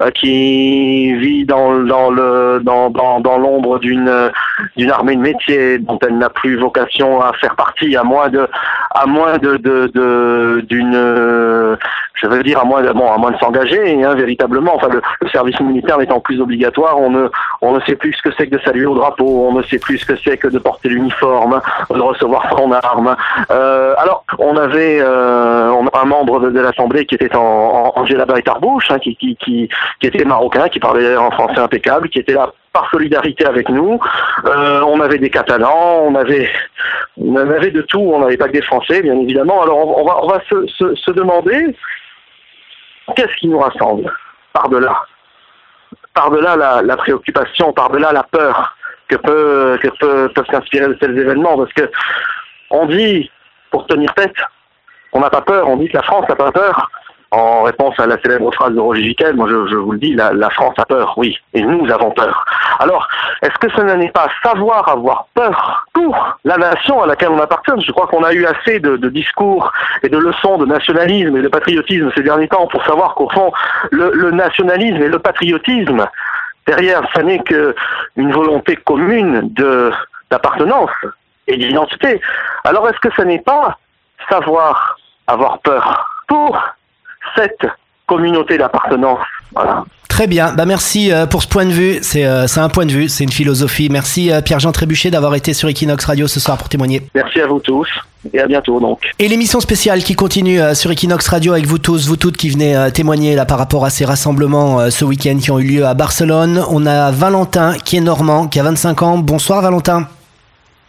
euh, 0.00 0.10
qui 0.10 1.14
vit 1.14 1.44
dans 1.44 1.78
dans 1.80 2.10
le 2.10 2.60
dans 2.62 2.90
dans, 2.90 3.20
dans 3.20 3.38
l'ombre 3.38 3.78
d'une 3.78 4.30
d'une 4.76 4.90
armée 4.90 5.16
de 5.16 5.20
métier 5.20 5.78
dont 5.78 5.98
elle 6.02 6.18
n'a 6.18 6.30
plus 6.30 6.56
vocation 6.56 7.20
à 7.20 7.32
faire 7.34 7.54
partie, 7.56 7.96
à 7.96 8.02
moins 8.04 8.28
de 8.28 8.48
à 8.90 9.06
moins 9.06 9.38
de 9.38 9.56
de 9.56 9.86
de- 9.96 11.78
je 12.14 12.26
veux 12.26 12.42
dire 12.42 12.60
à 12.60 12.64
moins 12.64 12.82
de, 12.82 12.92
bon 12.92 13.12
à 13.12 13.18
moins 13.18 13.30
de 13.30 13.38
s'engager 13.38 14.02
hein, 14.02 14.14
véritablement. 14.14 14.74
Enfin 14.74 14.88
le, 14.88 15.02
service 15.28 15.58
militaire 15.60 15.98
n'étant 15.98 16.20
plus 16.20 16.40
obligatoire 16.40 16.98
on 16.98 17.10
ne 17.10 17.28
on 17.60 17.72
ne 17.74 17.80
sait 17.80 17.96
plus 17.96 18.12
ce 18.14 18.22
que 18.22 18.34
c'est 18.36 18.46
que 18.46 18.56
de 18.56 18.62
saluer 18.62 18.86
au 18.86 18.94
drapeau 18.94 19.46
on 19.48 19.52
ne 19.52 19.62
sait 19.64 19.78
plus 19.78 19.98
ce 19.98 20.06
que 20.06 20.16
c'est 20.24 20.38
que 20.38 20.48
de 20.48 20.58
porter 20.58 20.88
l'uniforme 20.88 21.60
de 21.90 22.00
recevoir 22.00 22.48
son 22.56 22.72
arme. 22.72 23.16
Euh, 23.50 23.94
alors 23.98 24.24
on 24.38 24.56
avait 24.56 24.98
euh, 25.00 25.70
on 25.70 25.86
a 25.88 26.00
un 26.00 26.04
membre 26.04 26.40
de, 26.40 26.50
de 26.50 26.60
l'assemblée 26.60 27.04
qui 27.06 27.16
était 27.16 27.34
en 27.36 27.75
Angela 27.76 28.26
Tarbouche 28.26 28.90
hein, 28.90 28.98
qui, 28.98 29.16
qui 29.16 29.68
était 30.02 30.24
marocain 30.24 30.68
qui 30.68 30.80
parlait 30.80 31.16
en 31.16 31.30
français 31.30 31.60
impeccable 31.60 32.08
qui 32.08 32.18
était 32.18 32.34
là 32.34 32.52
par 32.76 32.90
solidarité 32.90 33.46
avec 33.46 33.70
nous. 33.70 33.98
Euh, 34.44 34.82
on 34.82 35.00
avait 35.00 35.18
des 35.18 35.30
Catalans, 35.30 36.02
on 36.02 36.14
avait, 36.14 36.50
on 37.16 37.34
avait 37.36 37.70
de 37.70 37.80
tout. 37.80 38.00
On 38.00 38.20
n'avait 38.20 38.36
pas 38.36 38.48
que 38.48 38.52
des 38.52 38.62
Français, 38.62 39.00
bien 39.00 39.18
évidemment. 39.18 39.62
Alors 39.62 39.78
on, 39.78 40.26
va, 40.28 40.40
se, 40.46 41.10
demander 41.10 41.74
qu'est-ce 43.14 43.34
qui 43.38 43.48
nous 43.48 43.58
rassemble 43.58 44.12
par-delà, 44.52 44.94
par-delà 46.12 46.56
la, 46.56 46.82
la 46.82 46.96
préoccupation, 46.98 47.72
par-delà 47.72 48.12
la 48.12 48.24
peur 48.24 48.76
que 49.08 49.16
peut, 49.16 49.78
que 49.82 49.88
peut, 49.98 50.30
peuvent 50.34 50.50
s'inspirer 50.50 50.88
de 50.88 50.94
tels 50.94 51.18
événements, 51.18 51.56
parce 51.56 51.72
que 51.72 51.90
on 52.70 52.84
dit 52.86 53.30
pour 53.70 53.86
tenir 53.86 54.12
tête, 54.14 54.36
on 55.12 55.20
n'a 55.20 55.30
pas 55.30 55.40
peur. 55.40 55.66
On 55.68 55.78
dit 55.78 55.88
que 55.88 55.96
la 55.96 56.02
France 56.02 56.28
n'a 56.28 56.36
pas 56.36 56.52
peur. 56.52 56.90
En 57.36 57.64
réponse 57.64 58.00
à 58.00 58.06
la 58.06 58.18
célèbre 58.22 58.50
phrase 58.50 58.72
de 58.72 58.80
Roger 58.80 59.02
Giquel, 59.02 59.36
moi 59.36 59.46
je, 59.46 59.76
vous 59.76 59.92
le 59.92 59.98
dis, 59.98 60.14
la, 60.14 60.48
France 60.48 60.72
a 60.78 60.86
peur, 60.86 61.12
oui, 61.18 61.36
et 61.52 61.60
nous 61.60 61.86
avons 61.92 62.10
peur. 62.10 62.46
Alors, 62.78 63.06
est-ce 63.42 63.58
que 63.58 63.70
ce 63.76 63.82
n'est 63.82 64.08
pas 64.08 64.28
savoir 64.42 64.88
avoir 64.88 65.26
peur 65.34 65.86
pour 65.92 66.38
la 66.44 66.56
nation 66.56 67.02
à 67.02 67.06
laquelle 67.06 67.28
on 67.28 67.38
appartient? 67.38 67.72
Je 67.86 67.92
crois 67.92 68.06
qu'on 68.06 68.24
a 68.24 68.32
eu 68.32 68.46
assez 68.46 68.80
de, 68.80 68.96
discours 69.10 69.70
et 70.02 70.08
de 70.08 70.16
leçons 70.16 70.56
de 70.56 70.64
nationalisme 70.64 71.36
et 71.36 71.42
de 71.42 71.48
patriotisme 71.48 72.10
ces 72.16 72.22
derniers 72.22 72.48
temps 72.48 72.68
pour 72.68 72.82
savoir 72.86 73.14
qu'au 73.14 73.28
fond, 73.28 73.52
le, 73.90 74.30
nationalisme 74.30 75.02
et 75.02 75.08
le 75.08 75.18
patriotisme, 75.18 76.06
derrière, 76.66 77.02
ça 77.14 77.22
n'est 77.22 77.40
qu'une 77.40 78.32
volonté 78.32 78.76
commune 78.76 79.52
d'appartenance 80.30 80.90
et 81.48 81.58
d'identité. 81.58 82.18
Alors, 82.64 82.88
est-ce 82.88 83.00
que 83.00 83.14
ce 83.14 83.20
n'est 83.20 83.42
pas 83.42 83.76
savoir 84.30 84.96
avoir 85.26 85.58
peur 85.58 86.08
pour 86.28 86.58
cette 87.34 87.66
communauté 88.06 88.58
d'appartenance 88.58 89.20
Voilà. 89.54 89.84
Très 90.16 90.28
bien, 90.28 90.54
bah 90.54 90.64
merci 90.64 91.12
euh, 91.12 91.26
pour 91.26 91.42
ce 91.42 91.48
point 91.48 91.66
de 91.66 91.72
vue. 91.72 91.98
C'est 92.00 92.24
euh, 92.24 92.46
c'est 92.46 92.60
un 92.60 92.70
point 92.70 92.86
de 92.86 92.90
vue, 92.90 93.06
c'est 93.06 93.22
une 93.22 93.32
philosophie. 93.32 93.88
Merci 93.90 94.32
euh, 94.32 94.40
Pierre-Jean 94.40 94.72
Trébuchet 94.72 95.10
d'avoir 95.10 95.34
été 95.34 95.52
sur 95.52 95.68
Equinox 95.68 96.06
Radio 96.06 96.26
ce 96.26 96.40
soir 96.40 96.56
pour 96.56 96.70
témoigner. 96.70 97.02
Merci 97.14 97.38
à 97.42 97.46
vous 97.46 97.60
tous 97.60 97.86
et 98.32 98.40
à 98.40 98.46
bientôt 98.46 98.80
donc. 98.80 99.12
Et 99.18 99.28
l'émission 99.28 99.60
spéciale 99.60 100.02
qui 100.02 100.14
continue 100.14 100.58
sur 100.74 100.90
Equinox 100.90 101.28
Radio 101.28 101.52
avec 101.52 101.66
vous 101.66 101.76
tous, 101.76 102.08
vous 102.08 102.16
toutes 102.16 102.38
qui 102.38 102.48
venez 102.48 102.90
témoigner 102.94 103.34
là 103.34 103.44
par 103.44 103.58
rapport 103.58 103.84
à 103.84 103.90
ces 103.90 104.06
rassemblements 104.06 104.90
ce 104.90 105.04
week-end 105.04 105.36
qui 105.36 105.50
ont 105.50 105.58
eu 105.58 105.64
lieu 105.64 105.84
à 105.84 105.92
Barcelone. 105.92 106.64
On 106.70 106.86
a 106.86 107.10
Valentin 107.10 107.74
qui 107.84 107.98
est 107.98 108.00
normand, 108.00 108.48
qui 108.48 108.58
a 108.58 108.62
25 108.62 109.02
ans. 109.02 109.18
Bonsoir 109.18 109.60
Valentin. 109.60 110.08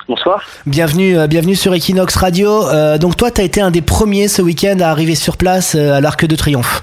Bonsoir. 0.07 0.41
Bienvenue, 0.65 1.17
euh, 1.17 1.27
bienvenue 1.27 1.55
sur 1.55 1.73
Equinox 1.73 2.15
Radio. 2.15 2.65
Euh, 2.69 2.97
donc 2.97 3.17
toi, 3.17 3.29
tu 3.29 3.41
as 3.41 3.43
été 3.43 3.59
un 3.59 3.71
des 3.71 3.81
premiers 3.81 4.29
ce 4.29 4.41
week-end 4.41 4.79
à 4.79 4.87
arriver 4.87 5.15
sur 5.15 5.35
place 5.35 5.75
euh, 5.75 5.95
à 5.95 5.99
l'Arc 5.99 6.25
de 6.25 6.35
Triomphe. 6.37 6.81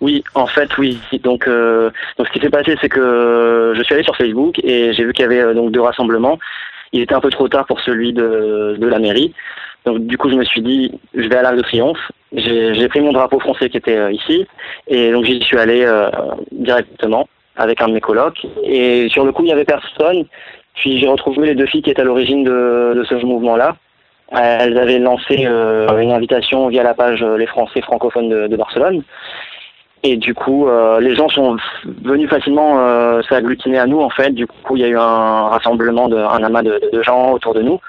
Oui, 0.00 0.22
en 0.34 0.46
fait, 0.46 0.78
oui. 0.78 1.00
Donc, 1.24 1.46
donc 1.46 2.26
ce 2.26 2.32
qui 2.32 2.38
s'est 2.38 2.48
passé, 2.48 2.76
c'est 2.80 2.88
que 2.88 3.74
je 3.76 3.82
suis 3.82 3.94
allé 3.94 4.04
sur 4.04 4.16
Facebook 4.16 4.60
et 4.62 4.92
j'ai 4.92 5.04
vu 5.04 5.12
qu'il 5.12 5.24
y 5.24 5.26
avait 5.26 5.54
donc 5.54 5.72
deux 5.72 5.80
rassemblements. 5.80 6.38
Il 6.92 7.02
était 7.02 7.14
un 7.14 7.20
peu 7.20 7.30
trop 7.30 7.48
tard 7.48 7.66
pour 7.66 7.80
celui 7.80 8.12
de, 8.12 8.76
de 8.78 8.86
la 8.86 8.98
mairie. 8.98 9.34
Donc, 9.84 10.06
du 10.06 10.16
coup, 10.16 10.30
je 10.30 10.36
me 10.36 10.44
suis 10.44 10.62
dit, 10.62 10.92
je 11.14 11.28
vais 11.28 11.36
à 11.36 11.42
l'Arc 11.42 11.56
de 11.56 11.62
Triomphe. 11.62 12.12
J'ai 12.32 12.88
pris 12.88 13.00
mon 13.00 13.12
drapeau 13.12 13.40
français 13.40 13.68
qui 13.68 13.76
était 13.76 14.14
ici 14.14 14.46
et 14.86 15.10
donc 15.10 15.24
j'y 15.24 15.42
suis 15.42 15.58
allé 15.58 15.84
directement 16.52 17.28
avec 17.56 17.82
un 17.82 17.88
de 17.88 17.92
mes 17.92 18.00
colocs. 18.00 18.46
Et 18.64 19.08
sur 19.10 19.26
le 19.26 19.32
coup, 19.32 19.42
il 19.42 19.48
y 19.48 19.52
avait 19.52 19.64
personne. 19.64 20.24
Puis 20.74 20.98
j'ai 20.98 21.08
retrouvé 21.08 21.46
les 21.46 21.54
deux 21.54 21.66
filles 21.66 21.82
qui 21.82 21.90
étaient 21.90 22.02
à 22.02 22.04
l'origine 22.04 22.44
de, 22.44 23.02
ce 23.08 23.14
mouvement-là. 23.14 23.76
Elles 24.32 24.78
avaient 24.78 24.98
lancé 25.00 25.44
euh, 25.44 25.98
une 25.98 26.12
invitation 26.12 26.68
via 26.68 26.84
la 26.84 26.94
page 26.94 27.22
euh, 27.22 27.36
Les 27.36 27.46
Français 27.46 27.80
francophones 27.80 28.48
de, 28.48 28.56
Barcelone. 28.56 29.02
Et 30.02 30.16
du 30.16 30.34
coup, 30.34 30.68
euh, 30.68 31.00
les 31.00 31.16
gens 31.16 31.28
sont 31.28 31.56
venus 31.84 32.30
facilement 32.30 33.22
s'agglutiner 33.22 33.78
à 33.78 33.86
nous 33.86 34.00
en 34.00 34.10
fait. 34.10 34.30
Du 34.30 34.46
coup, 34.46 34.76
il 34.76 34.82
y 34.82 34.84
a 34.84 34.88
eu 34.88 34.96
un 34.96 35.48
rassemblement, 35.48 36.08
de, 36.08 36.16
un 36.16 36.42
amas 36.44 36.62
de, 36.62 37.02
gens 37.02 37.32
autour 37.32 37.54
de 37.54 37.62
nous. 37.62 37.80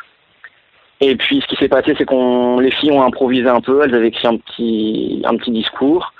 Et 1.00 1.16
puis, 1.16 1.42
ce 1.42 1.48
qui 1.48 1.56
s'est 1.56 1.70
passé, 1.70 1.96
c'est 1.98 2.06
qu'on, 2.06 2.60
les 2.60 2.72
filles 2.72 2.92
ont 2.92 3.04
improvisé 3.04 3.48
un 3.48 3.62
peu. 3.62 3.82
Elles 3.84 3.96
avaient 3.96 4.10
écrit 4.10 4.28
un 4.28 4.38
petit, 4.38 5.22
un 5.26 5.36
petit 5.38 5.52
discours. 5.52 6.14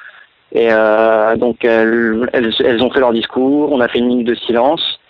Et 0.54 0.70
donc, 1.38 1.66
elles, 1.66 2.30
elles 2.34 2.84
ont 2.84 2.92
fait 2.92 3.00
leur 3.00 3.14
discours. 3.14 3.72
On 3.72 3.80
a 3.80 3.88
fait 3.88 4.00
une 4.00 4.08
minute 4.08 4.28
de 4.28 4.36
silence. 4.36 5.01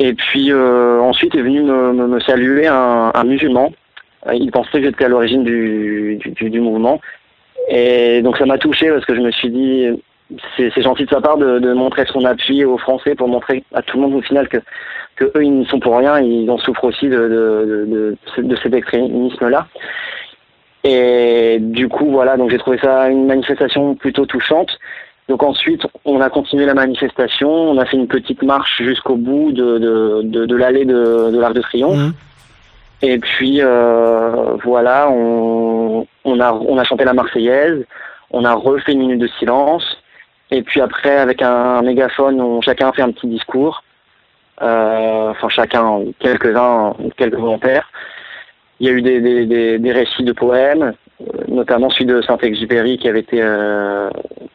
Et 0.00 0.14
puis 0.14 0.50
euh, 0.50 0.98
ensuite 0.98 1.34
est 1.34 1.42
venu 1.42 1.60
me, 1.62 2.18
saluer 2.20 2.66
un, 2.66 3.12
musulman. 3.24 3.70
Il 4.32 4.50
pensait 4.50 4.80
que 4.80 4.84
j'étais 4.84 5.04
à 5.04 5.08
l'origine 5.08 5.44
du, 5.44 6.18
du, 6.24 6.48
du- 6.48 6.60
mouvement. 6.60 7.00
Et 7.68 8.22
donc 8.22 8.38
ça 8.38 8.46
m'a 8.46 8.56
touché 8.56 8.88
parce 8.90 9.04
que 9.04 9.14
je 9.14 9.20
me 9.20 9.30
suis 9.30 9.50
dit, 9.50 9.88
c'est 10.56 10.82
gentil 10.82 11.04
de 11.04 11.10
sa 11.10 11.20
part 11.20 11.36
de, 11.36 11.72
montrer 11.74 12.06
son 12.06 12.24
appui 12.24 12.64
aux 12.64 12.78
Français 12.78 13.14
pour 13.14 13.28
montrer 13.28 13.62
à 13.74 13.82
tout 13.82 13.98
le 13.98 14.04
monde 14.04 14.14
au 14.14 14.22
final 14.22 14.48
que, 14.48 14.56
eux 15.22 15.44
ils 15.44 15.58
ne 15.58 15.64
sont 15.66 15.80
pour 15.80 15.98
rien, 15.98 16.18
ils 16.18 16.48
en 16.48 16.56
souffrent 16.56 16.84
aussi 16.84 17.06
de, 17.06 18.16
de, 18.38 18.56
cet 18.62 18.72
extrémisme-là. 18.72 19.66
Et 20.82 21.58
du 21.60 21.90
coup 21.90 22.10
voilà, 22.10 22.38
donc 22.38 22.50
j'ai 22.50 22.58
trouvé 22.58 22.78
ça 22.78 23.10
une 23.10 23.26
manifestation 23.26 23.94
plutôt 23.96 24.24
touchante. 24.24 24.78
Donc 25.30 25.44
ensuite, 25.44 25.86
on 26.04 26.20
a 26.20 26.28
continué 26.28 26.66
la 26.66 26.74
manifestation, 26.74 27.48
on 27.48 27.78
a 27.78 27.86
fait 27.86 27.96
une 27.96 28.08
petite 28.08 28.42
marche 28.42 28.82
jusqu'au 28.82 29.14
bout 29.14 29.52
de, 29.52 29.78
de, 29.78 30.22
de, 30.24 30.44
de 30.44 30.56
l'allée 30.56 30.84
de, 30.84 31.30
de 31.30 31.38
l'Arc 31.38 31.54
de 31.54 31.60
Triomphe. 31.60 32.12
Et 33.00 33.16
puis 33.18 33.60
euh, 33.62 34.56
voilà, 34.64 35.08
on, 35.08 36.04
on, 36.24 36.40
a, 36.40 36.52
on 36.52 36.76
a 36.78 36.82
chanté 36.82 37.04
la 37.04 37.12
Marseillaise, 37.12 37.86
on 38.32 38.44
a 38.44 38.54
refait 38.54 38.90
une 38.90 38.98
minute 38.98 39.20
de 39.20 39.28
silence, 39.38 39.84
et 40.50 40.62
puis 40.62 40.80
après, 40.80 41.16
avec 41.18 41.42
un, 41.42 41.80
mégaphone, 41.82 42.40
on, 42.40 42.60
chacun 42.60 42.88
a 42.88 42.92
fait 42.92 43.02
un 43.02 43.12
petit 43.12 43.28
discours, 43.28 43.84
euh, 44.62 45.30
enfin 45.30 45.48
chacun, 45.48 46.00
quelques-uns, 46.18 46.94
quelques 47.16 47.38
volontaires. 47.38 47.88
Il 48.80 48.88
y 48.88 48.90
a 48.90 48.94
eu 48.94 49.00
des, 49.00 49.20
des, 49.20 49.46
des, 49.46 49.78
des 49.78 49.92
récits 49.92 50.24
de 50.24 50.32
poèmes, 50.32 50.92
notamment 51.48 51.90
celui 51.90 52.06
de 52.06 52.22
Saint-Exupéry 52.22 52.98
qui 52.98 53.08
avait 53.08 53.20
été 53.20 53.38
euh, 53.40 54.08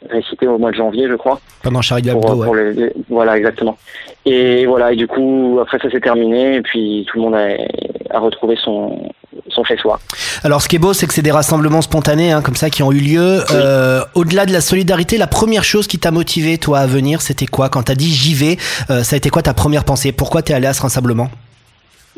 récité 0.10 0.48
au 0.48 0.58
mois 0.58 0.72
de 0.72 0.76
janvier, 0.76 1.08
je 1.10 1.16
crois. 1.16 1.40
Pendant 1.64 1.82
Charlie 1.82 2.10
Pour- 2.10 2.24
Hebdo, 2.32 2.44
pour 2.44 2.56
les- 2.56 2.74
les- 2.74 2.94
voilà, 3.10 3.38
exactement. 3.38 3.78
Et 4.26 4.66
voilà, 4.66 4.92
et 4.94 4.96
du 4.96 5.08
coup, 5.08 5.60
après 5.62 5.78
ça 5.80 5.90
s'est 5.92 6.00
terminé, 6.00 6.56
et 6.56 6.62
puis 6.62 7.06
tout 7.08 7.18
le 7.18 7.24
monde 7.24 7.36
a, 7.36 8.16
a 8.16 8.20
retrouvé 8.20 8.56
son, 8.64 9.12
son 9.50 9.64
chez 9.64 9.78
soi. 9.78 10.00
Alors 10.44 10.62
ce 10.62 10.68
qui 10.68 10.78
est 10.78 10.80
beau, 10.80 10.94
c'est 10.94 11.06
que 11.08 11.14
c'est 11.14 11.22
des 11.22 11.32
rassemblements 11.32 11.82
spontanés, 11.82 12.32
hein, 12.32 12.42
comme 12.42 12.56
ça, 12.56 12.70
qui 12.70 12.82
ont 12.84 12.92
eu 12.92 13.00
lieu. 13.00 13.44
Euh, 13.52 14.02
Au-delà 14.16 14.46
de 14.46 14.54
la 14.54 14.62
solidarité, 14.62 15.18
la 15.18 15.28
première 15.28 15.64
chose 15.64 15.88
qui 15.88 16.00
t'a 16.00 16.12
motivé, 16.12 16.58
toi, 16.58 16.80
à 16.80 16.88
venir, 16.88 17.22
c'était 17.22 17.46
quoi? 17.46 17.70
Quand 17.70 17.84
t'as 17.84 17.96
dit 17.96 18.10
j'y 18.12 18.34
vais, 18.34 18.58
euh, 18.90 19.04
ça 19.04 19.16
a 19.16 19.18
été 19.18 19.30
quoi 19.30 19.42
ta 19.44 19.54
première 19.54 19.84
pensée? 19.84 20.12
Pourquoi 20.12 20.42
t'es 20.42 20.54
allé 20.54 20.68
à 20.68 20.74
ce 20.74 20.82
rassemblement? 20.82 21.30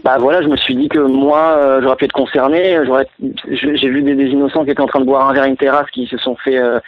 Bah 0.08 0.16
voilà, 0.20 0.42
je 0.42 0.48
me 0.48 0.56
suis 0.56 0.74
dit 0.74 0.88
que 0.88 1.00
moi, 1.00 1.58
euh, 1.58 1.82
j'aurais 1.82 1.98
pu 1.98 2.06
être 2.06 2.14
concerné. 2.14 2.80
J'aurais, 2.86 3.10
j'ai 3.50 3.90
vu 3.90 4.02
des, 4.04 4.14
innocents 4.28 4.64
qui 4.64 4.72
étaient 4.72 4.80
en 4.80 4.88
train 4.88 5.02
de 5.02 5.06
boire 5.06 5.28
un 5.28 5.34
verre 5.34 5.44
à 5.44 5.48
une 5.50 5.58
terrasse 5.58 5.90
qui 5.92 6.08
se 6.08 6.18
sont 6.18 6.38
fait 6.38 6.58
euh, 6.58 6.80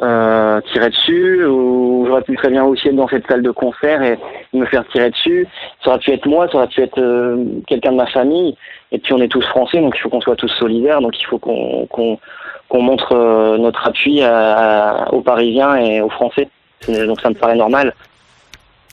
euh, 0.00 0.58
tirer 0.72 0.88
dessus. 0.88 1.44
Ou 1.44 2.06
j'aurais 2.06 2.22
pu 2.22 2.34
très 2.34 2.48
bien 2.48 2.64
aussi 2.64 2.88
être 2.88 2.96
dans 2.96 3.08
cette 3.08 3.26
salle 3.26 3.42
de 3.42 3.50
concert 3.50 4.02
et 4.02 4.18
me 4.54 4.64
faire 4.64 4.88
tirer 4.88 5.10
dessus. 5.10 5.46
Ça 5.84 5.90
aurait 5.90 5.98
pu 5.98 6.12
être 6.12 6.24
moi, 6.24 6.48
ça 6.48 6.56
aurait 6.56 6.68
pu 6.68 6.80
être 6.80 6.98
euh, 6.98 7.44
quelqu'un 7.66 7.92
de 7.92 7.98
ma 7.98 8.06
famille. 8.06 8.56
Et 8.90 8.98
puis 8.98 9.12
on 9.12 9.20
est 9.20 9.28
tous 9.28 9.44
français, 9.48 9.78
donc 9.78 9.94
il 9.94 10.00
faut 10.00 10.08
qu'on 10.08 10.22
soit 10.22 10.36
tous 10.36 10.48
solidaires. 10.48 11.02
Donc 11.02 11.20
il 11.20 11.26
faut 11.26 11.38
qu'on 11.38 12.18
montre 12.72 13.12
euh, 13.12 13.58
notre 13.58 13.86
appui 13.86 14.22
aux 15.10 15.20
Parisiens 15.20 15.76
et 15.76 16.00
aux 16.00 16.08
Français. 16.08 16.48
Donc 16.88 17.20
ça 17.20 17.28
me 17.28 17.34
paraît 17.34 17.54
normal. 17.54 17.92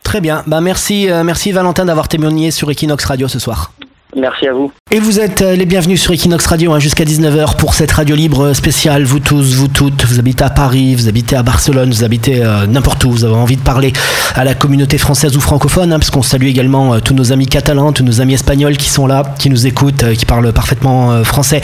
Très 0.09 0.21
bien. 0.21 0.41
Bah 0.47 0.59
merci, 0.59 1.07
euh, 1.07 1.23
merci 1.23 1.51
Valentin 1.51 1.85
d'avoir 1.85 2.07
témoigné 2.07 2.49
sur 2.49 2.71
Equinox 2.71 3.05
Radio 3.05 3.27
ce 3.27 3.37
soir. 3.37 3.73
Merci 4.15 4.47
à 4.47 4.53
vous. 4.53 4.71
Et 4.91 4.99
vous 4.99 5.19
êtes 5.19 5.43
euh, 5.43 5.55
les 5.55 5.67
bienvenus 5.67 6.01
sur 6.01 6.11
Equinox 6.13 6.47
Radio 6.47 6.73
hein, 6.73 6.79
jusqu'à 6.79 7.03
19h 7.03 7.57
pour 7.57 7.75
cette 7.75 7.91
radio 7.91 8.15
libre 8.15 8.53
spéciale. 8.53 9.03
Vous 9.03 9.19
tous, 9.19 9.53
vous 9.53 9.67
toutes, 9.67 10.05
vous 10.05 10.17
habitez 10.17 10.43
à 10.43 10.49
Paris, 10.49 10.95
vous 10.95 11.07
habitez 11.07 11.35
à 11.35 11.43
Barcelone, 11.43 11.91
vous 11.91 12.03
habitez 12.03 12.43
euh, 12.43 12.65
n'importe 12.65 13.03
où, 13.03 13.11
vous 13.11 13.23
avez 13.23 13.35
envie 13.35 13.55
de 13.55 13.61
parler 13.61 13.93
à 14.33 14.43
la 14.43 14.55
communauté 14.55 14.97
française 14.97 15.37
ou 15.37 15.39
francophone, 15.41 15.93
hein, 15.93 15.99
parce 15.99 16.09
qu'on 16.09 16.23
salue 16.23 16.47
également 16.47 16.95
euh, 16.95 16.99
tous 16.99 17.13
nos 17.13 17.31
amis 17.31 17.45
catalans, 17.45 17.91
tous 17.91 18.03
nos 18.03 18.19
amis 18.19 18.33
espagnols 18.33 18.77
qui 18.77 18.89
sont 18.89 19.05
là, 19.05 19.23
qui 19.37 19.49
nous 19.49 19.67
écoutent, 19.67 20.03
euh, 20.03 20.15
qui 20.15 20.25
parlent 20.25 20.51
parfaitement 20.53 21.11
euh, 21.11 21.23
français. 21.23 21.61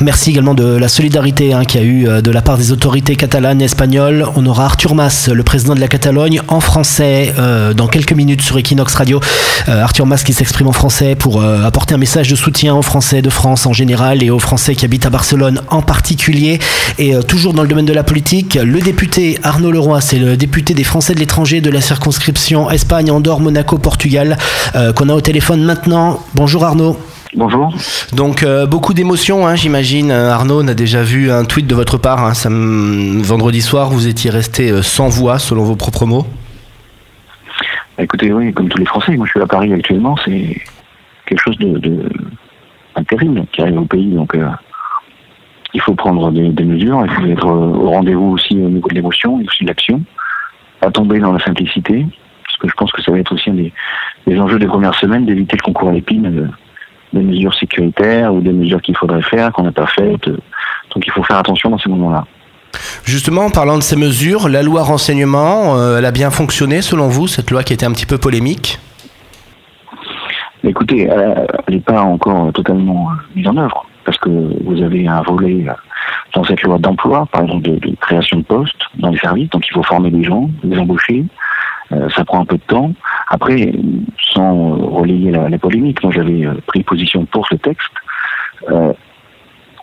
Merci 0.00 0.30
également 0.30 0.54
de 0.54 0.76
la 0.76 0.88
solidarité 0.88 1.54
hein, 1.54 1.64
qu'il 1.64 1.80
y 1.80 1.84
a 1.84 1.86
eu 1.86 2.08
euh, 2.08 2.20
de 2.20 2.30
la 2.30 2.42
part 2.42 2.58
des 2.58 2.70
autorités 2.70 3.16
catalanes 3.16 3.62
et 3.62 3.64
espagnoles. 3.64 4.26
On 4.36 4.44
aura 4.44 4.66
Arthur 4.66 4.94
Mas, 4.94 5.28
le 5.28 5.42
président 5.42 5.74
de 5.74 5.80
la 5.80 5.88
Catalogne, 5.88 6.42
en 6.48 6.60
français 6.60 7.32
euh, 7.38 7.72
dans 7.72 7.86
quelques 7.86 8.12
minutes 8.12 8.42
sur 8.42 8.58
Equinox 8.58 8.94
Radio. 8.94 9.20
Arthur 9.66 10.06
Mas 10.06 10.22
qui 10.22 10.32
s'exprime 10.32 10.68
en 10.68 10.72
français 10.72 11.14
pour 11.14 11.42
apporter 11.42 11.85
un 11.92 11.98
message 11.98 12.28
de 12.28 12.36
soutien 12.36 12.74
aux 12.74 12.82
Français 12.82 13.22
de 13.22 13.30
France 13.30 13.66
en 13.66 13.72
général 13.72 14.22
et 14.22 14.30
aux 14.30 14.38
Français 14.38 14.74
qui 14.74 14.84
habitent 14.84 15.06
à 15.06 15.10
Barcelone 15.10 15.60
en 15.70 15.82
particulier. 15.82 16.58
Et 16.98 17.14
euh, 17.14 17.22
toujours 17.22 17.54
dans 17.54 17.62
le 17.62 17.68
domaine 17.68 17.86
de 17.86 17.92
la 17.92 18.02
politique, 18.02 18.54
le 18.54 18.80
député 18.80 19.38
Arnaud 19.42 19.70
Leroy, 19.70 20.00
c'est 20.00 20.18
le 20.18 20.36
député 20.36 20.74
des 20.74 20.84
Français 20.84 21.14
de 21.14 21.20
l'étranger 21.20 21.60
de 21.60 21.70
la 21.70 21.80
circonscription 21.80 22.70
Espagne, 22.70 23.10
Andorre, 23.10 23.40
Monaco, 23.40 23.78
Portugal, 23.78 24.36
euh, 24.74 24.92
qu'on 24.92 25.08
a 25.08 25.14
au 25.14 25.20
téléphone 25.20 25.62
maintenant. 25.64 26.20
Bonjour 26.34 26.64
Arnaud. 26.64 26.98
Bonjour. 27.34 27.74
Donc 28.12 28.42
euh, 28.42 28.66
beaucoup 28.66 28.94
d'émotions, 28.94 29.46
hein, 29.46 29.54
j'imagine. 29.54 30.10
Arnaud, 30.10 30.62
on 30.62 30.68
a 30.68 30.74
déjà 30.74 31.02
vu 31.02 31.30
un 31.30 31.44
tweet 31.44 31.66
de 31.66 31.74
votre 31.74 31.98
part. 31.98 32.24
Hein, 32.24 32.34
ça, 32.34 32.48
vendredi 32.50 33.60
soir, 33.60 33.90
vous 33.90 34.06
étiez 34.06 34.30
resté 34.30 34.82
sans 34.82 35.08
voix, 35.08 35.38
selon 35.38 35.64
vos 35.64 35.76
propres 35.76 36.06
mots. 36.06 36.26
Écoutez, 37.98 38.32
oui, 38.32 38.52
comme 38.52 38.68
tous 38.68 38.78
les 38.78 38.86
Français, 38.86 39.16
moi 39.16 39.26
je 39.26 39.30
suis 39.30 39.40
à 39.40 39.46
Paris 39.46 39.72
actuellement, 39.72 40.16
c'est 40.24 40.56
quelque 41.26 41.42
chose 41.42 41.58
de, 41.58 42.08
terrible 43.08 43.44
qui 43.52 43.62
arrive 43.62 43.80
au 43.80 43.84
pays. 43.84 44.12
Donc, 44.12 44.34
euh, 44.34 44.48
il 45.74 45.80
faut 45.80 45.94
prendre 45.94 46.30
des, 46.30 46.64
mesures, 46.64 47.04
il 47.04 47.10
faut 47.10 47.26
être 47.26 47.46
au 47.46 47.90
rendez-vous 47.90 48.32
aussi 48.32 48.54
au 48.54 48.68
niveau 48.68 48.88
de 48.88 48.94
l'émotion 48.94 49.40
et 49.40 49.46
aussi 49.46 49.64
de 49.64 49.68
l'action, 49.68 50.02
pas 50.80 50.90
tomber 50.90 51.18
dans 51.18 51.32
la 51.32 51.38
simplicité, 51.40 52.06
parce 52.44 52.56
que 52.56 52.68
je 52.68 52.74
pense 52.74 52.92
que 52.92 53.02
ça 53.02 53.12
va 53.12 53.18
être 53.18 53.32
aussi 53.32 53.50
un 53.50 53.54
des, 53.54 53.72
des 54.26 54.40
enjeux 54.40 54.58
des 54.58 54.66
premières 54.66 54.94
semaines 54.94 55.26
d'éviter 55.26 55.56
le 55.56 55.62
concours 55.62 55.90
à 55.90 55.92
l'épine 55.92 56.22
de, 56.22 56.48
des 57.12 57.22
mesures 57.22 57.54
sécuritaires 57.54 58.32
ou 58.32 58.40
des 58.40 58.52
mesures 58.52 58.80
qu'il 58.80 58.96
faudrait 58.96 59.22
faire 59.22 59.52
qu'on 59.52 59.64
n'a 59.64 59.72
pas 59.72 59.86
faites. 59.86 60.28
Donc, 60.28 61.06
il 61.06 61.12
faut 61.12 61.22
faire 61.22 61.38
attention 61.38 61.70
dans 61.70 61.78
ces 61.78 61.90
moments-là. 61.90 62.24
Justement, 63.04 63.46
en 63.46 63.50
parlant 63.50 63.78
de 63.78 63.82
ces 63.82 63.96
mesures, 63.96 64.48
la 64.48 64.62
loi 64.62 64.82
renseignement, 64.82 65.78
euh, 65.78 65.98
elle 65.98 66.04
a 66.04 66.10
bien 66.10 66.30
fonctionné 66.30 66.82
selon 66.82 67.08
vous, 67.08 67.26
cette 67.26 67.50
loi 67.50 67.62
qui 67.62 67.72
était 67.72 67.86
un 67.86 67.92
petit 67.92 68.06
peu 68.06 68.18
polémique? 68.18 68.78
Écoutez, 70.66 71.02
elle 71.04 71.46
n'est 71.68 71.80
pas 71.80 72.02
encore 72.02 72.52
totalement 72.52 73.08
mise 73.36 73.46
en 73.46 73.56
œuvre, 73.56 73.86
parce 74.04 74.18
que 74.18 74.28
vous 74.64 74.82
avez 74.82 75.06
un 75.06 75.22
volet 75.22 75.64
dans 76.34 76.42
cette 76.42 76.60
loi 76.62 76.76
d'emploi, 76.78 77.26
par 77.30 77.42
exemple 77.42 77.70
de, 77.70 77.94
création 78.00 78.38
de 78.38 78.42
postes 78.42 78.82
dans 78.98 79.10
les 79.10 79.18
services, 79.18 79.48
donc 79.50 79.64
il 79.68 79.72
faut 79.72 79.84
former 79.84 80.10
des 80.10 80.24
gens, 80.24 80.50
les 80.64 80.76
embaucher, 80.76 81.24
euh, 81.92 82.08
ça 82.10 82.24
prend 82.24 82.40
un 82.40 82.44
peu 82.44 82.56
de 82.56 82.62
temps. 82.62 82.92
Après, 83.28 83.72
sans 84.34 84.74
relayer 84.74 85.30
la, 85.30 85.56
polémique, 85.58 86.02
moi 86.02 86.12
j'avais 86.12 86.48
pris 86.66 86.82
position 86.82 87.24
pour 87.26 87.46
ce 87.46 87.54
texte, 87.54 87.92
euh, 88.68 88.92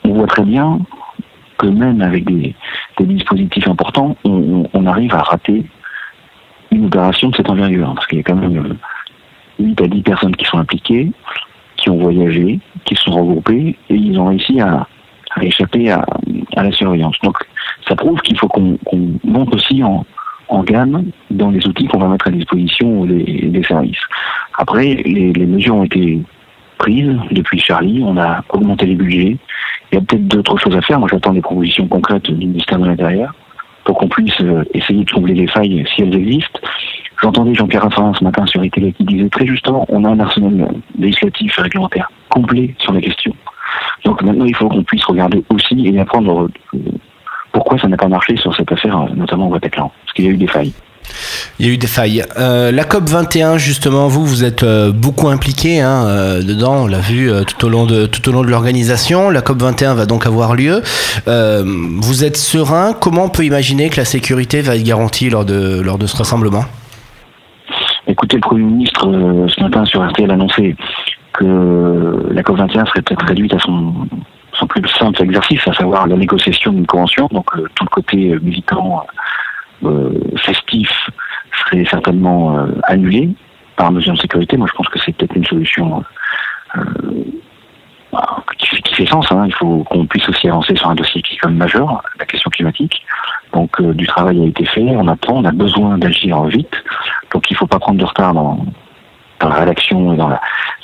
on 0.03 0.13
voit 0.13 0.27
très 0.27 0.43
bien 0.43 0.79
que 1.57 1.67
même 1.67 2.01
avec 2.01 2.25
des, 2.25 2.53
dispositifs 2.99 3.69
importants, 3.69 4.17
on, 4.25 4.67
on, 4.73 4.85
arrive 4.85 5.13
à 5.15 5.21
rater 5.21 5.65
une 6.71 6.87
opération 6.87 7.29
de 7.29 7.35
cette 7.37 7.49
envergure, 7.49 7.93
parce 7.95 8.05
qu'il 8.07 8.17
y 8.17 8.21
a 8.21 8.23
quand 8.23 8.35
même 8.35 8.77
8 9.59 9.81
à 9.81 9.87
10 9.87 10.01
personnes 10.01 10.35
qui 10.35 10.45
sont 10.45 10.57
impliquées, 10.57 11.11
qui 11.77 11.89
ont 11.89 11.97
voyagé, 11.97 12.59
qui 12.85 12.95
se 12.95 13.03
sont 13.03 13.11
regroupées, 13.11 13.75
et 13.89 13.95
ils 13.95 14.19
ont 14.19 14.27
réussi 14.27 14.59
à, 14.59 14.87
échapper 15.41 15.91
à, 15.91 16.05
la 16.55 16.71
surveillance. 16.71 17.17
Donc 17.23 17.37
ça 17.87 17.95
prouve 17.95 18.21
qu'il 18.21 18.37
faut 18.37 18.47
qu'on 18.47 18.77
qu 18.77 18.97
monte 19.23 19.53
aussi 19.55 19.83
en, 19.83 20.05
gamme 20.65 21.05
dans 21.31 21.49
les 21.49 21.65
outils 21.67 21.87
qu'on 21.87 21.97
va 21.97 22.07
mettre 22.07 22.27
à 22.27 22.31
disposition 22.31 23.05
des, 23.05 23.63
services. 23.67 23.97
Après, 24.55 25.01
les, 25.03 25.33
les, 25.33 25.45
mesures 25.47 25.75
ont 25.75 25.83
été 25.83 26.21
prises 26.77 27.17
depuis 27.31 27.59
Charlie, 27.59 28.03
on 28.05 28.17
a 28.17 28.43
augmenté 28.49 28.85
les 28.85 28.93
budgets, 28.93 29.37
il 29.91 29.95
y 29.95 29.97
a 29.97 30.01
peut-être 30.01 30.27
d'autres 30.27 30.57
choses 30.59 30.75
à 30.75 30.81
faire, 30.81 30.99
moi 30.99 31.09
j'attends 31.11 31.33
des 31.33 31.41
propositions 31.41 31.87
concrètes 31.87 32.29
du 32.29 32.35
ministère 32.35 32.77
de 32.77 32.85
l'Intérieur 32.85 33.33
pour 33.83 33.97
qu'on 33.97 34.07
puisse 34.07 34.35
essayer 34.73 35.03
de 35.03 35.11
combler 35.11 35.33
les 35.33 35.47
failles 35.47 35.83
si 35.93 36.01
elles 36.01 36.15
existent. 36.15 36.59
J'entendais 37.21 37.53
Jean-Pierre 37.53 37.83
Raffarin 37.83 38.13
ce 38.17 38.23
matin 38.23 38.45
sur 38.45 38.61
les 38.61 38.69
télé 38.69 38.91
qui 38.93 39.03
disait 39.05 39.29
très 39.29 39.45
justement 39.45 39.85
on 39.89 40.03
a 40.03 40.09
un 40.09 40.19
arsenal 40.19 40.73
législatif 40.97 41.55
réglementaire 41.57 42.09
complet 42.29 42.75
sur 42.79 42.93
la 42.93 43.01
question. 43.01 43.33
Donc 44.05 44.21
maintenant 44.21 44.45
il 44.45 44.55
faut 44.55 44.67
qu'on 44.67 44.83
puisse 44.83 45.05
regarder 45.05 45.43
aussi 45.49 45.87
et 45.87 45.99
apprendre 45.99 46.49
pourquoi 47.51 47.77
ça 47.77 47.87
n'a 47.87 47.97
pas 47.97 48.07
marché 48.07 48.35
sur 48.35 48.53
cette 48.55 48.71
affaire, 48.71 49.05
notamment 49.15 49.47
au 49.47 49.51
Bataclan, 49.51 49.91
parce 50.03 50.13
qu'il 50.13 50.25
y 50.25 50.27
a 50.27 50.31
eu 50.31 50.37
des 50.37 50.47
failles. 50.47 50.73
Il 51.59 51.65
y 51.65 51.69
a 51.69 51.71
eu 51.73 51.77
des 51.77 51.87
failles. 51.87 52.23
Euh, 52.37 52.71
la 52.71 52.83
COP 52.85 53.07
21, 53.09 53.57
justement, 53.57 54.07
vous, 54.07 54.25
vous 54.25 54.43
êtes 54.43 54.63
euh, 54.63 54.91
beaucoup 54.91 55.27
impliqué 55.27 55.81
hein, 55.81 56.05
euh, 56.05 56.41
dedans. 56.41 56.83
On 56.83 56.87
l'a 56.87 56.99
vu 56.99 57.29
tout 57.45 57.65
au 57.65 57.69
long 57.69 57.85
de 57.85 58.05
tout 58.05 58.27
au 58.29 58.31
long 58.31 58.41
de 58.41 58.47
l'organisation. 58.47 59.29
La 59.29 59.41
COP 59.41 59.61
21 59.61 59.93
va 59.93 60.05
donc 60.05 60.25
avoir 60.25 60.55
lieu. 60.55 60.81
vous 61.27 62.23
êtes 62.23 62.37
serein. 62.37 62.93
Comment 62.93 63.25
on 63.25 63.29
peut 63.29 63.45
imaginer 63.45 63.89
que 63.89 63.97
la 63.97 64.05
sécurité 64.05 64.61
va 64.61 64.75
être 64.75 64.83
garantie 64.83 65.29
lors 65.29 65.45
de 65.45 65.81
lors 65.81 65.97
de 65.97 66.07
ce 66.07 66.17
rassemblement? 66.17 66.65
Écoutez, 68.13 68.37
le 68.37 68.41
Premier 68.41 68.63
ministre 68.63 69.07
ce 69.47 69.59
matin 69.59 69.83
sur 69.85 70.07
RTL 70.07 70.29
a 70.29 70.35
annoncé 70.35 70.75
que 71.33 72.29
la 72.29 72.43
COP 72.43 72.57
21 72.57 72.85
serait 72.85 73.01
peut-être 73.01 73.25
réduite 73.25 73.55
à 73.55 73.57
son 73.57 74.07
plus 74.69 74.87
simple 74.87 75.23
exercice, 75.23 75.67
à 75.67 75.73
savoir 75.73 76.05
la 76.05 76.15
négociation 76.15 76.71
d'une 76.71 76.85
convention. 76.85 77.27
Donc 77.31 77.47
tout 77.73 77.83
le 77.83 77.89
côté 77.89 78.37
militant 78.39 79.07
euh, 79.83 80.11
festif 80.37 80.91
serait 81.57 81.85
certainement 81.85 82.55
euh, 82.55 82.67
annulé 82.83 83.31
par 83.77 83.91
mesure 83.91 84.13
de 84.13 84.19
sécurité. 84.19 84.57
Moi, 84.57 84.67
je 84.69 84.77
pense 84.77 84.89
que 84.89 84.99
c'est 84.99 85.13
peut-être 85.13 85.35
une 85.35 85.45
solution 85.45 86.03
euh, 88.13 88.53
qui, 88.57 88.81
qui, 88.81 88.95
fait 88.95 89.05
sens. 89.07 89.25
Hein. 89.31 89.45
Il 89.47 89.53
faut 89.53 89.83
qu'on 89.83 90.05
puisse 90.05 90.27
aussi 90.29 90.47
avancer 90.47 90.75
sur 90.75 90.89
un 90.89 90.95
dossier 90.95 91.21
qui 91.21 91.35
est 91.35 91.37
quand 91.37 91.49
même 91.49 91.57
majeur, 91.57 92.01
la 92.19 92.25
question 92.25 92.49
climatique. 92.49 93.03
Donc, 93.53 93.79
euh, 93.81 93.93
du 93.93 94.07
travail 94.07 94.41
a 94.41 94.45
été 94.45 94.65
fait, 94.65 94.81
on 94.81 95.07
attend, 95.07 95.37
on 95.37 95.45
a 95.45 95.51
besoin 95.51 95.97
d'agir 95.97 96.43
vite. 96.43 96.73
Donc, 97.33 97.49
il 97.49 97.53
ne 97.53 97.57
faut 97.57 97.67
pas 97.67 97.79
prendre 97.79 97.99
de 97.99 98.05
retard 98.05 98.33
dans, 98.33 98.65
dans 99.39 99.49
la 99.49 99.55
rédaction 99.55 100.13
et 100.13 100.17
dans 100.17 100.29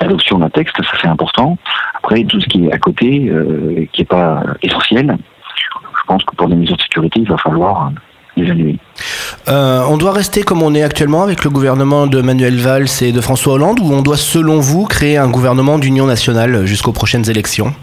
l'adoption 0.02 0.40
d'un 0.40 0.50
texte, 0.50 0.76
ça 0.84 0.98
c'est 1.02 1.08
important. 1.08 1.58
Après, 1.96 2.24
tout 2.24 2.40
ce 2.40 2.48
qui 2.48 2.66
est 2.66 2.72
à 2.72 2.78
côté, 2.78 3.28
euh, 3.30 3.86
qui 3.94 4.02
n'est 4.02 4.06
pas 4.06 4.44
essentiel, 4.62 5.18
je 5.58 6.04
pense 6.08 6.24
que 6.24 6.36
pour 6.36 6.48
des 6.48 6.56
mesures 6.56 6.78
de 6.78 6.82
sécurité, 6.82 7.20
il 7.22 7.30
va 7.30 7.38
falloir 7.38 7.92
euh, 8.38 9.84
on 9.90 9.98
doit 9.98 10.14
rester 10.14 10.44
comme 10.44 10.62
on 10.62 10.74
est 10.74 10.84
actuellement 10.84 11.24
avec 11.24 11.44
le 11.44 11.50
gouvernement 11.50 12.08
de 12.08 12.22
Manuel 12.22 12.58
Valls 12.58 12.88
et 13.02 13.12
de 13.12 13.22
François 13.22 13.54
Hollande 13.54 13.80
ou 13.80 13.92
on 13.94 14.02
doit, 14.02 14.18
selon 14.18 14.60
vous, 14.60 14.86
créer 14.86 15.18
un 15.18 15.30
gouvernement 15.30 15.80
d'union 15.80 16.06
nationale 16.06 16.66
jusqu'aux 16.66 16.92
prochaines 16.92 17.30
élections? 17.30 17.74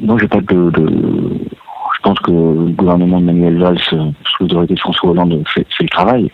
Non, 0.00 0.16
j'ai 0.18 0.28
pas 0.28 0.40
de, 0.40 0.70
de, 0.70 0.86
Je 1.96 2.00
pense 2.02 2.18
que 2.20 2.30
le 2.30 2.72
gouvernement 2.72 3.20
de 3.20 3.26
Manuel 3.26 3.58
Valls, 3.58 3.80
sous 3.80 4.14
l'autorité 4.40 4.74
de 4.74 4.80
François 4.80 5.10
Hollande, 5.10 5.42
fait, 5.54 5.66
fait, 5.76 5.84
le 5.84 5.88
travail. 5.88 6.30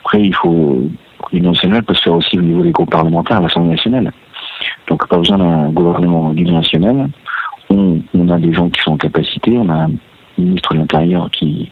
Après, 0.00 0.22
il 0.22 0.34
faut. 0.34 0.88
L'union 1.32 1.50
nationale 1.50 1.82
peut 1.82 1.94
se 1.94 2.02
faire 2.02 2.14
aussi 2.14 2.38
au 2.38 2.42
niveau 2.42 2.62
des 2.62 2.70
groupes 2.70 2.90
parlementaires 2.90 3.38
à 3.38 3.40
l'Assemblée 3.40 3.70
nationale. 3.70 4.12
Donc, 4.88 5.06
pas 5.08 5.18
besoin 5.18 5.38
d'un 5.38 5.70
gouvernement 5.70 6.32
d'union 6.32 6.54
nationale. 6.54 7.08
On, 7.68 8.00
on, 8.14 8.28
a 8.28 8.38
des 8.38 8.52
gens 8.52 8.68
qui 8.68 8.80
sont 8.80 8.92
en 8.92 8.96
capacité, 8.96 9.58
on 9.58 9.68
a 9.68 9.88
ministre 10.38 10.74
de 10.74 10.78
l'Intérieur 10.78 11.30
qui 11.30 11.70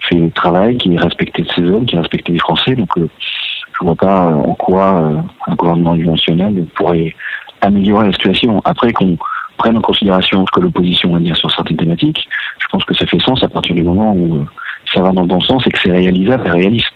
fait 0.00 0.16
le 0.16 0.30
travail, 0.30 0.76
qui 0.78 0.94
est 0.94 0.98
respecté 0.98 1.42
de 1.42 1.48
ses 1.48 1.62
hommes, 1.62 1.86
qui 1.86 1.96
est 1.96 2.00
respecté 2.00 2.32
des 2.32 2.38
Français. 2.38 2.74
Donc, 2.74 2.96
euh, 2.98 3.08
je 3.18 3.84
vois 3.84 3.96
pas 3.96 4.26
en 4.26 4.54
quoi 4.54 5.02
euh, 5.02 5.16
un 5.46 5.54
gouvernement 5.54 5.96
national 5.96 6.54
pourrait 6.74 7.14
améliorer 7.60 8.06
la 8.06 8.12
situation. 8.12 8.60
Après 8.64 8.92
qu'on 8.92 9.16
prenne 9.56 9.76
en 9.76 9.80
considération 9.80 10.44
ce 10.46 10.50
que 10.52 10.60
l'opposition 10.60 11.12
va 11.12 11.20
dire 11.20 11.36
sur 11.36 11.50
certaines 11.50 11.76
thématiques, 11.76 12.28
je 12.58 12.66
pense 12.68 12.84
que 12.84 12.94
ça 12.94 13.06
fait 13.06 13.20
sens 13.20 13.42
à 13.42 13.48
partir 13.48 13.74
du 13.74 13.82
moment 13.82 14.12
où 14.12 14.36
euh, 14.36 14.44
ça 14.92 15.00
va 15.00 15.12
dans 15.12 15.22
le 15.22 15.28
bon 15.28 15.40
sens 15.40 15.66
et 15.66 15.70
que 15.70 15.78
c'est 15.78 15.92
réalisable 15.92 16.46
et 16.46 16.50
réaliste. 16.50 16.94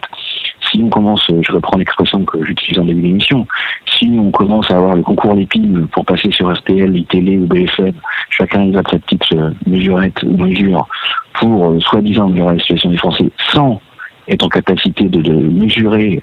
Si 0.77 0.83
on 0.83 0.89
commence, 0.89 1.25
je 1.27 1.51
reprends 1.51 1.75
l'expression 1.77 2.23
que 2.23 2.45
j'utilise 2.45 2.77
en 2.77 2.85
début 2.85 3.01
d'émission, 3.01 3.47
si 3.87 4.15
on 4.19 4.29
commence 4.29 4.69
à 4.69 4.77
avoir 4.77 4.95
le 4.95 5.01
concours 5.01 5.33
l'épine 5.33 5.87
pour 5.87 6.05
passer 6.05 6.29
sur 6.29 6.53
RTL, 6.53 6.95
ITélé 6.95 7.39
ou 7.39 7.47
BFM, 7.47 7.93
chacun 8.29 8.61
y 8.61 8.71
va 8.71 8.83
de 8.83 8.89
sa 8.89 8.99
petite 8.99 9.23
euh, 9.31 9.49
mesurette 9.65 10.21
ou 10.21 10.37
mesure 10.37 10.87
pour 11.33 11.71
euh, 11.71 11.79
soi-disant 11.79 12.25
améliorer 12.27 12.53
la 12.53 12.59
situation 12.59 12.91
des 12.91 12.97
Français 12.97 13.27
sans 13.51 13.81
être 14.27 14.43
en 14.43 14.49
capacité 14.49 15.05
de, 15.05 15.33
mesurer 15.33 16.21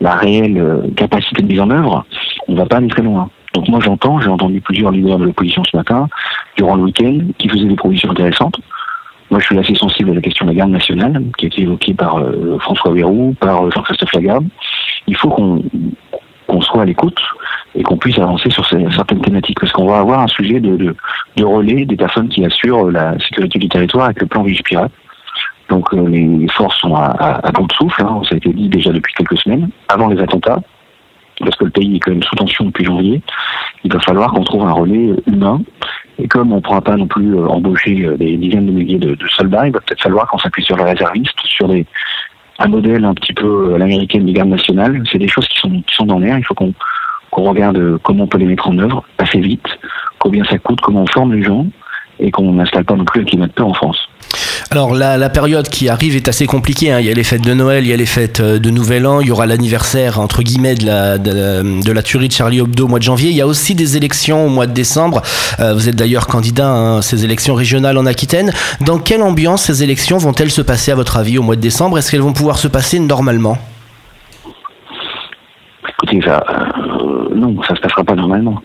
la 0.00 0.14
réelle 0.14 0.58
euh, 0.58 0.82
capacité 0.94 1.42
de 1.42 1.48
mise 1.48 1.60
en 1.60 1.70
œuvre, 1.70 2.06
on 2.46 2.54
va 2.54 2.66
pas 2.66 2.76
aller 2.76 2.86
très 2.86 3.02
loin. 3.02 3.28
Donc 3.54 3.66
moi 3.68 3.80
j'entends, 3.80 4.20
j'ai 4.20 4.28
entendu 4.28 4.60
plusieurs 4.60 4.92
leaders 4.92 5.18
de 5.18 5.24
l'opposition 5.24 5.64
ce 5.64 5.76
matin, 5.76 6.08
durant 6.56 6.76
le 6.76 6.84
week-end, 6.84 7.18
qui 7.38 7.48
faisaient 7.48 7.64
des 7.64 7.74
propositions 7.74 8.12
intéressantes. 8.12 8.60
Moi 9.30 9.40
je 9.40 9.46
suis 9.46 9.58
assez 9.58 9.74
sensible 9.74 10.10
à 10.10 10.14
la 10.14 10.20
question 10.20 10.46
de 10.46 10.50
la 10.52 10.56
garde 10.56 10.70
nationale, 10.70 11.22
qui 11.36 11.46
a 11.46 11.48
été 11.48 11.62
évoquée 11.62 11.94
par 11.94 12.18
euh, 12.18 12.58
François 12.60 12.92
Bayrou, 12.92 13.34
par 13.40 13.64
euh, 13.64 13.70
Jean-Christophe 13.70 14.12
Lagarde. 14.12 14.46
Il 15.06 15.16
faut 15.16 15.28
qu'on 15.28 15.62
qu'on 16.46 16.60
soit 16.60 16.82
à 16.82 16.84
l'écoute 16.84 17.20
et 17.74 17.82
qu'on 17.82 17.96
puisse 17.96 18.18
avancer 18.18 18.50
sur 18.50 18.64
certaines 18.66 19.20
thématiques, 19.20 19.58
parce 19.58 19.72
qu'on 19.72 19.88
va 19.88 19.98
avoir 19.98 20.20
un 20.20 20.28
sujet 20.28 20.60
de, 20.60 20.76
de, 20.76 20.94
de 21.36 21.44
relais 21.44 21.84
des 21.84 21.96
personnes 21.96 22.28
qui 22.28 22.44
assurent 22.44 22.90
la 22.90 23.18
sécurité 23.18 23.58
du 23.58 23.68
territoire 23.68 24.04
avec 24.06 24.20
le 24.20 24.26
plan 24.28 24.44
Vigipirate. 24.44 24.92
Donc 25.68 25.92
euh, 25.92 26.08
les 26.08 26.46
forces 26.48 26.78
sont 26.78 26.94
à, 26.94 27.06
à, 27.06 27.48
à 27.48 27.50
de 27.50 27.72
souffle, 27.72 28.02
hein, 28.02 28.20
ça 28.28 28.36
a 28.36 28.38
été 28.38 28.52
dit 28.52 28.68
déjà 28.68 28.92
depuis 28.92 29.12
quelques 29.14 29.38
semaines, 29.38 29.68
avant 29.88 30.06
les 30.06 30.22
attentats, 30.22 30.60
parce 31.40 31.56
que 31.56 31.64
le 31.64 31.70
pays 31.70 31.96
est 31.96 31.98
quand 31.98 32.12
même 32.12 32.22
sous 32.22 32.36
tension 32.36 32.66
depuis 32.66 32.84
janvier. 32.84 33.20
Il 33.82 33.92
va 33.92 33.98
falloir 34.00 34.32
qu'on 34.32 34.44
trouve 34.44 34.64
un 34.64 34.72
relais 34.72 35.10
humain. 35.26 35.60
Et 36.18 36.28
comme 36.28 36.52
on 36.52 36.56
ne 36.56 36.60
pourra 36.60 36.80
pas 36.80 36.96
non 36.96 37.06
plus 37.06 37.34
euh, 37.34 37.46
embaucher 37.46 38.04
euh, 38.04 38.16
des 38.16 38.36
dizaines 38.36 38.66
de 38.66 38.72
milliers 38.72 38.98
de, 38.98 39.16
soldats, 39.28 39.66
il 39.66 39.72
va 39.72 39.80
peut-être 39.80 40.02
falloir 40.02 40.26
qu'on 40.28 40.38
s'appuie 40.38 40.64
sur 40.64 40.76
les 40.76 40.84
réservistes, 40.84 41.38
sur 41.44 41.70
un 42.58 42.68
modèle 42.68 43.04
un 43.04 43.14
petit 43.14 43.34
peu 43.34 43.74
à 43.74 43.78
l'américaine 43.78 44.24
des 44.24 44.32
gardes 44.32 44.48
nationales. 44.48 45.02
C'est 45.10 45.18
des 45.18 45.28
choses 45.28 45.46
qui 45.48 45.58
sont, 45.58 45.82
qui 45.82 46.04
dans 46.04 46.18
l'air. 46.18 46.38
Il 46.38 46.44
faut 46.44 46.54
qu'on 46.54 46.72
regarde 47.42 47.76
euh, 47.76 47.98
comment 48.02 48.24
on 48.24 48.26
peut 48.26 48.38
les 48.38 48.46
mettre 48.46 48.68
en 48.68 48.78
œuvre 48.78 49.04
assez 49.18 49.40
vite, 49.40 49.66
combien 50.18 50.44
ça 50.44 50.58
coûte, 50.58 50.80
comment 50.80 51.02
on 51.02 51.06
forme 51.06 51.34
les 51.34 51.42
gens, 51.42 51.66
et 52.18 52.30
qu'on 52.30 52.52
n'installe 52.52 52.84
pas 52.84 52.94
non 52.94 53.04
plus 53.04 53.20
un 53.20 53.24
climat 53.24 53.46
de 53.46 53.52
peur 53.52 53.68
en 53.68 53.74
France. 53.74 54.05
Alors 54.70 54.94
la, 54.94 55.30
période 55.30 55.68
qui 55.68 55.88
arrive 55.88 56.16
est 56.16 56.28
assez 56.28 56.46
compliquée. 56.46 56.92
hein. 56.92 57.00
Il 57.00 57.06
y 57.06 57.10
a 57.10 57.14
les 57.14 57.24
fêtes 57.24 57.42
de 57.42 57.54
Noël, 57.54 57.84
il 57.84 57.90
y 57.90 57.92
a 57.92 57.96
les 57.96 58.06
fêtes 58.06 58.40
euh, 58.40 58.58
de 58.58 58.70
Nouvel 58.70 59.06
An, 59.06 59.20
il 59.20 59.28
y 59.28 59.30
aura 59.30 59.46
l'anniversaire 59.46 60.18
entre 60.18 60.42
guillemets 60.42 60.74
de 60.74 60.84
la, 61.92 62.02
tuerie 62.02 62.28
de 62.28 62.32
Charlie 62.32 62.58
Hebdo 62.58 62.84
au 62.84 62.88
mois 62.88 62.98
de 62.98 63.04
janvier. 63.04 63.30
Il 63.30 63.36
y 63.36 63.40
a 63.40 63.46
aussi 63.46 63.74
des 63.74 63.96
élections 63.96 64.46
au 64.46 64.48
mois 64.48 64.66
de 64.66 64.72
décembre. 64.72 65.22
Euh, 65.60 65.72
vous 65.72 65.88
êtes 65.88 65.96
d'ailleurs 65.96 66.26
candidat 66.26 66.96
à 66.96 67.02
ces 67.02 67.24
élections 67.24 67.54
régionales 67.54 67.96
en 67.96 68.06
Aquitaine. 68.06 68.52
Dans 68.80 68.98
quelle 68.98 69.22
ambiance 69.22 69.62
ces 69.62 69.82
élections 69.82 70.18
vont-elles 70.18 70.50
se 70.50 70.62
passer 70.62 70.90
à 70.90 70.94
votre 70.94 71.16
avis 71.16 71.38
au 71.38 71.42
mois 71.42 71.56
de 71.56 71.60
décembre? 71.60 71.98
Est-ce 71.98 72.10
qu'elles 72.10 72.20
vont 72.20 72.32
pouvoir 72.32 72.58
se 72.58 72.68
passer 72.68 72.98
normalement? 72.98 73.58
Écoutez, 75.88 76.20
ça, 76.22 76.44
euh, 76.48 77.28
non, 77.34 77.56
ça 77.62 77.74
se 77.76 77.80
passera 77.80 78.04
pas 78.04 78.14
normalement. 78.14 78.60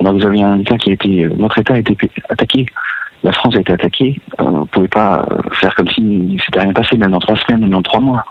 Vous 0.00 0.26
avez 0.26 0.42
un 0.42 0.58
État 0.58 0.76
qui 0.78 0.90
a 0.90 0.92
été, 0.94 1.28
notre 1.36 1.58
État 1.58 1.74
a 1.74 1.78
été 1.78 1.96
attaqué. 2.28 2.66
La 3.22 3.32
France 3.32 3.54
a 3.56 3.60
été 3.60 3.72
attaquée. 3.72 4.20
Euh, 4.40 4.44
on 4.44 4.60
ne 4.60 4.64
pouvait 4.64 4.88
pas 4.88 5.24
euh, 5.30 5.38
faire 5.52 5.74
comme 5.74 5.88
si 5.88 6.38
c'était 6.44 6.60
rien 6.60 6.72
passé, 6.72 6.96
même 6.96 7.12
dans 7.12 7.20
trois 7.20 7.36
semaines, 7.36 7.60
même 7.60 7.70
dans 7.70 7.82
trois 7.82 8.00
mois. 8.00 8.24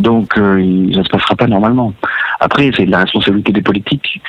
Donc, 0.00 0.36
euh, 0.38 0.58
ça 0.92 0.98
ne 0.98 1.04
se 1.04 1.08
passera 1.08 1.34
pas 1.34 1.46
normalement. 1.46 1.92
Après, 2.40 2.70
c'est 2.76 2.86
de 2.86 2.90
la 2.90 2.98
responsabilité 2.98 3.52
des 3.52 3.62
politiques 3.62 4.20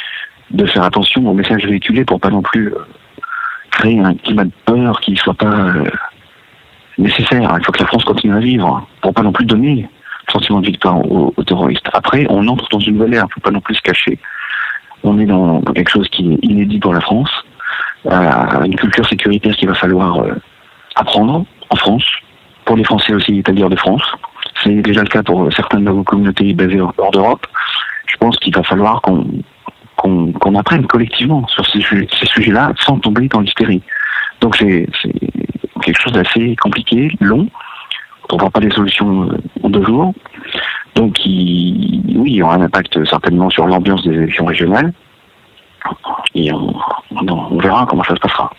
de 0.52 0.66
faire 0.66 0.84
attention 0.84 1.28
aux 1.28 1.34
messages 1.34 1.66
véhiculés 1.66 2.06
pour 2.06 2.20
pas 2.20 2.30
non 2.30 2.42
plus 2.42 2.74
créer 3.72 4.00
un 4.00 4.14
climat 4.16 4.46
de 4.46 4.52
peur 4.66 5.00
qui 5.02 5.16
soit 5.16 5.34
pas 5.34 5.74
nécessaire. 6.98 7.56
Il 7.58 7.66
faut 7.66 7.72
que 7.72 7.80
la 7.80 7.88
France 7.88 8.04
continue 8.04 8.36
à 8.36 8.40
vivre 8.40 8.86
pour 9.02 9.14
pas 9.14 9.24
non 9.24 9.32
plus 9.32 9.46
donner 9.46 9.88
le 10.28 10.32
sentiment 10.32 10.60
de 10.60 10.68
victoire 10.68 10.98
aux, 11.10 11.34
aux 11.36 11.44
terroristes. 11.44 11.90
Après, 11.94 12.28
on 12.30 12.48
entre 12.48 12.68
dans 12.70 12.80
une 12.80 12.96
nouvelle 12.96 13.16
ère. 13.16 13.24
Il 13.24 13.30
ne 13.30 13.34
faut 13.34 13.42
pas 13.42 13.52
non 13.52 13.62
plus 13.62 13.76
se 13.76 13.82
cacher. 13.82 14.20
On 15.04 15.20
est 15.20 15.26
dans 15.26 15.62
quelque 15.62 15.90
chose 15.90 16.08
qui 16.10 16.34
est 16.34 16.46
inédit 16.46 16.80
pour 16.80 16.94
la 16.94 17.02
France, 17.02 17.32
une 18.06 18.76
culture 18.76 19.08
sécuritaire 19.08 19.56
qu'il 19.56 19.68
va 19.68 19.76
falloir 19.76 20.18
euh, 20.20 20.34
apprendre 20.96 21.46
en 21.70 21.76
France, 21.76 22.06
pour 22.66 22.76
les 22.76 22.84
Français 22.84 23.14
aussi 23.14 23.40
établir 23.40 23.70
de 23.70 23.76
France. 23.76 24.04
C'est 24.64 24.82
déjà 24.82 25.02
le 25.02 25.08
cas 25.10 25.24
pour 25.24 25.52
certaines 25.54 25.86
de 25.86 25.92
vos 25.92 26.04
communautés 26.04 26.54
basées 26.54 26.80
hors 26.82 27.12
d'Europe. 27.12 27.46
Je 28.08 28.18
pense 28.18 28.38
qu'il 28.38 28.54
va 28.56 28.64
falloir 28.64 29.02
qu'on 29.02 29.26
qu'on 29.96 30.56
apprenne 30.56 30.86
collectivement 30.86 31.48
sur 31.48 31.66
ces, 31.66 31.80
su- 31.80 32.08
ces 32.20 32.26
sujets-là 32.26 32.74
sans 32.78 33.00
tomber 33.00 33.30
dans 33.30 33.40
l'hystérie. 33.40 33.82
Donc 34.42 34.58
c'est 34.58 34.86
quelque 35.82 36.02
chose 36.02 36.12
d'assez 36.12 36.58
compliqué, 36.58 37.10
long. 37.22 37.48
On 37.50 38.24
ne 38.24 38.28
trouvera 38.28 38.50
pas 38.50 38.60
des 38.60 38.72
solutions 38.72 39.30
euh, 39.30 39.38
en 39.62 39.70
deux 39.70 39.84
jours. 39.86 40.14
Donc 40.96 41.16
oui, 41.26 42.02
il 42.06 42.36
y 42.36 42.42
aura 42.42 42.56
un 42.56 42.62
impact 42.64 43.06
certainement 43.06 43.50
sur 43.50 43.66
l'ambiance 43.66 44.04
des 44.04 44.14
élections 44.14 44.46
régionales. 44.46 44.92
On, 46.36 47.60
verra 47.60 47.86
comment 47.88 48.04
ça 48.04 48.16
se 48.16 48.20
passera. 48.20 48.52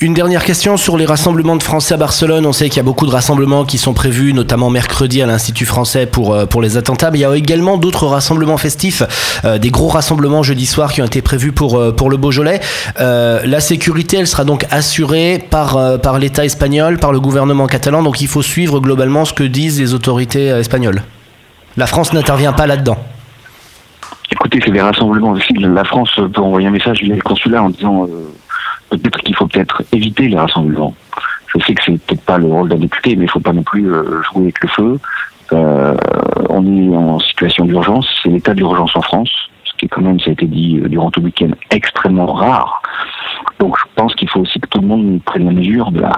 Une 0.00 0.12
dernière 0.12 0.44
question 0.44 0.76
sur 0.76 0.96
les 0.98 1.06
rassemblements 1.06 1.56
de 1.56 1.62
Français 1.62 1.94
à 1.94 1.96
Barcelone. 1.96 2.44
On 2.44 2.52
sait 2.52 2.68
qu'il 2.68 2.76
y 2.76 2.80
a 2.80 2.84
beaucoup 2.84 3.06
de 3.06 3.10
rassemblements 3.10 3.64
qui 3.64 3.78
sont 3.78 3.94
prévus, 3.94 4.34
notamment 4.34 4.68
mercredi 4.68 5.22
à 5.22 5.26
l'Institut 5.26 5.64
français 5.64 6.06
pour, 6.06 6.34
euh, 6.34 6.44
pour 6.44 6.60
les 6.60 6.76
attentats. 6.76 7.10
Mais 7.10 7.18
il 7.18 7.22
y 7.22 7.24
a 7.24 7.34
également 7.34 7.78
d'autres 7.78 8.06
rassemblements 8.06 8.58
festifs, 8.58 9.02
euh, 9.44 9.58
des 9.58 9.70
gros 9.70 9.88
rassemblements 9.88 10.42
jeudi 10.42 10.66
soir 10.66 10.92
qui 10.92 11.00
ont 11.00 11.06
été 11.06 11.22
prévus 11.22 11.52
pour, 11.52 11.78
euh, 11.78 11.92
pour 11.92 12.10
le 12.10 12.16
Beaujolais. 12.16 12.60
La 12.98 13.60
sécurité, 13.60 14.18
elle 14.18 14.26
sera 14.26 14.44
donc 14.44 14.66
assurée 14.70 15.38
par, 15.50 16.00
par 16.00 16.18
l'État 16.18 16.44
espagnol, 16.44 16.98
par 16.98 17.12
le 17.12 17.20
gouvernement 17.20 17.66
catalan. 17.66 18.02
Donc 18.02 18.20
il 18.20 18.28
faut 18.28 18.42
suivre 18.42 18.80
globalement 18.80 19.24
ce 19.24 19.32
que 19.32 19.44
disent 19.44 19.80
les 19.80 19.94
autorités 19.94 20.46
espagnoles. 20.46 21.02
La 21.76 21.86
France 21.86 22.12
n'intervient 22.12 22.52
pas 22.52 22.66
là-dedans. 22.66 22.98
Écoutez, 24.32 24.60
c'est 24.64 24.70
des 24.70 24.80
rassemblements. 24.80 25.34
La 25.60 25.84
France 25.84 26.12
peut 26.16 26.40
envoyer 26.40 26.66
un 26.68 26.72
message 26.72 27.00
via 27.02 27.14
le 27.14 27.22
consulat 27.22 27.62
en 27.62 27.70
disant 27.70 28.04
euh, 28.06 28.32
peut-être 28.90 29.18
qu'il 29.20 29.34
faut 29.36 29.46
peut-être 29.46 29.82
éviter 29.92 30.28
les 30.28 30.38
rassemblements. 30.38 30.94
Je 31.54 31.64
sais 31.64 31.74
que 31.74 31.82
c'est 31.84 31.92
peut-être 32.06 32.24
pas 32.24 32.38
le 32.38 32.46
rôle 32.46 32.68
d'un 32.68 32.76
député, 32.76 33.14
mais 33.16 33.24
il 33.24 33.30
faut 33.30 33.40
pas 33.40 33.52
non 33.52 33.62
plus 33.62 33.92
euh, 33.92 34.22
jouer 34.22 34.44
avec 34.44 34.60
le 34.62 34.68
feu. 34.68 34.98
Euh, 35.52 35.96
on 36.48 36.66
est 36.66 36.96
en 36.96 37.20
situation 37.20 37.64
d'urgence, 37.66 38.08
c'est 38.22 38.28
l'état 38.30 38.52
d'urgence 38.52 38.96
en 38.96 39.00
France, 39.00 39.30
ce 39.64 39.72
qui 39.78 39.84
est 39.84 39.88
quand 39.88 40.00
même, 40.02 40.18
ça 40.18 40.30
a 40.30 40.32
été 40.32 40.46
dit 40.46 40.80
euh, 40.82 40.88
durant 40.88 41.10
tout 41.12 41.20
le 41.20 41.26
week-end, 41.26 41.50
extrêmement 41.70 42.32
rare. 42.32 42.82
Donc 43.60 43.76
je 43.78 43.84
pense 43.94 44.12
qu'il 44.16 44.28
faut 44.28 44.40
aussi 44.40 44.58
que 44.58 44.66
tout 44.66 44.80
le 44.80 44.88
monde 44.88 45.22
prenne 45.24 45.44
la 45.46 45.52
mesure 45.52 45.92
de 45.92 46.00
la, 46.00 46.12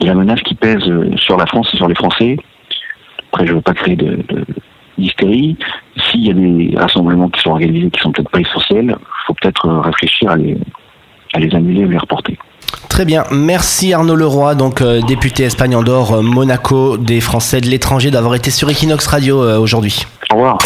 de 0.00 0.06
la 0.06 0.14
menace 0.14 0.42
qui 0.42 0.54
pèse 0.54 0.86
euh, 0.88 1.10
sur 1.16 1.38
la 1.38 1.46
France 1.46 1.70
et 1.72 1.78
sur 1.78 1.88
les 1.88 1.94
Français. 1.94 2.36
Après, 3.32 3.46
je 3.46 3.54
veux 3.54 3.62
pas 3.62 3.72
créer 3.72 3.96
de, 3.96 4.16
de- 4.28 4.44
d'hystérie. 4.98 5.56
S'il 6.10 6.26
y 6.26 6.30
a 6.30 6.34
des 6.34 6.76
rassemblements 6.76 7.28
qui 7.28 7.40
sont 7.40 7.50
organisés 7.50 7.90
qui 7.90 8.00
sont 8.00 8.12
peut-être 8.12 8.30
pas 8.30 8.40
essentiels, 8.40 8.96
il 8.98 9.26
faut 9.26 9.34
peut-être 9.34 9.66
euh, 9.66 9.80
réfléchir 9.80 10.30
à 10.30 10.36
les, 10.36 10.56
à 11.34 11.38
les 11.38 11.54
annuler 11.54 11.84
ou 11.84 11.90
les 11.90 11.98
reporter. 11.98 12.36
Très 12.88 13.04
bien, 13.04 13.24
merci 13.30 13.92
Arnaud 13.92 14.16
Leroy, 14.16 14.54
donc 14.54 14.80
euh, 14.80 15.00
député 15.02 15.44
Espagne 15.44 15.76
Andorre, 15.76 16.14
euh, 16.14 16.22
Monaco 16.22 16.96
des 16.96 17.20
Français 17.20 17.60
de 17.60 17.66
l'étranger, 17.66 18.10
d'avoir 18.10 18.34
été 18.34 18.50
sur 18.50 18.68
Equinox 18.68 19.06
Radio 19.06 19.42
euh, 19.42 19.58
aujourd'hui. 19.58 20.04
Au 20.30 20.34
revoir. 20.34 20.58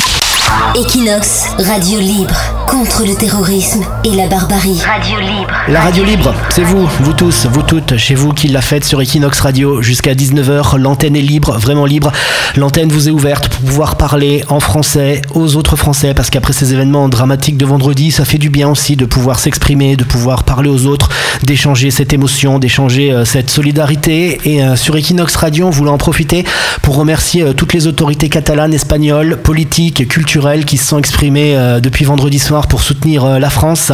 Equinox, 0.74 1.48
radio 1.58 2.00
libre, 2.00 2.34
contre 2.66 3.04
le 3.04 3.14
terrorisme 3.14 3.84
et 4.04 4.10
la 4.16 4.26
barbarie. 4.26 4.80
Radio 4.80 5.20
libre. 5.20 5.52
La 5.68 5.80
radio 5.82 6.02
libre, 6.02 6.34
c'est 6.48 6.62
vous, 6.62 6.88
vous 7.00 7.12
tous, 7.12 7.46
vous 7.46 7.62
toutes, 7.62 7.98
chez 7.98 8.14
vous 8.14 8.32
qui 8.32 8.48
la 8.48 8.62
faites 8.62 8.84
sur 8.84 9.00
Equinox 9.00 9.38
Radio 9.40 9.82
jusqu'à 9.82 10.14
19h. 10.14 10.78
L'antenne 10.78 11.14
est 11.14 11.20
libre, 11.20 11.58
vraiment 11.58 11.84
libre. 11.84 12.10
L'antenne 12.56 12.90
vous 12.90 13.08
est 13.08 13.12
ouverte 13.12 13.48
pour 13.48 13.60
pouvoir 13.60 13.96
parler 13.96 14.44
en 14.48 14.60
français 14.60 15.20
aux 15.34 15.56
autres 15.56 15.76
Français 15.76 16.14
parce 16.14 16.30
qu'après 16.30 16.54
ces 16.54 16.72
événements 16.72 17.08
dramatiques 17.08 17.58
de 17.58 17.66
vendredi, 17.66 18.10
ça 18.10 18.24
fait 18.24 18.38
du 18.38 18.48
bien 18.48 18.70
aussi 18.70 18.96
de 18.96 19.04
pouvoir 19.04 19.38
s'exprimer, 19.38 19.96
de 19.96 20.04
pouvoir 20.04 20.44
parler 20.44 20.70
aux 20.70 20.86
autres, 20.86 21.10
d'échanger 21.42 21.90
cette 21.90 22.14
émotion, 22.14 22.58
d'échanger 22.58 23.12
euh, 23.12 23.24
cette 23.26 23.50
solidarité. 23.50 24.40
Et 24.44 24.62
euh, 24.64 24.76
sur 24.76 24.96
Equinox 24.96 25.36
Radio, 25.36 25.66
on 25.66 25.70
voulait 25.70 25.90
en 25.90 25.98
profiter 25.98 26.44
pour 26.80 26.96
remercier 26.96 27.42
euh, 27.42 27.52
toutes 27.52 27.74
les 27.74 27.86
autorités 27.86 28.30
catalanes, 28.30 28.72
espagnoles, 28.72 29.36
politiques, 29.36 30.08
culturelles 30.08 30.31
qui 30.64 30.78
se 30.78 30.86
sont 30.86 30.98
exprimées 30.98 31.54
euh, 31.56 31.78
depuis 31.78 32.06
vendredi 32.06 32.38
soir 32.38 32.66
pour 32.66 32.80
soutenir 32.80 33.24
euh, 33.24 33.38
la 33.38 33.50
France 33.50 33.92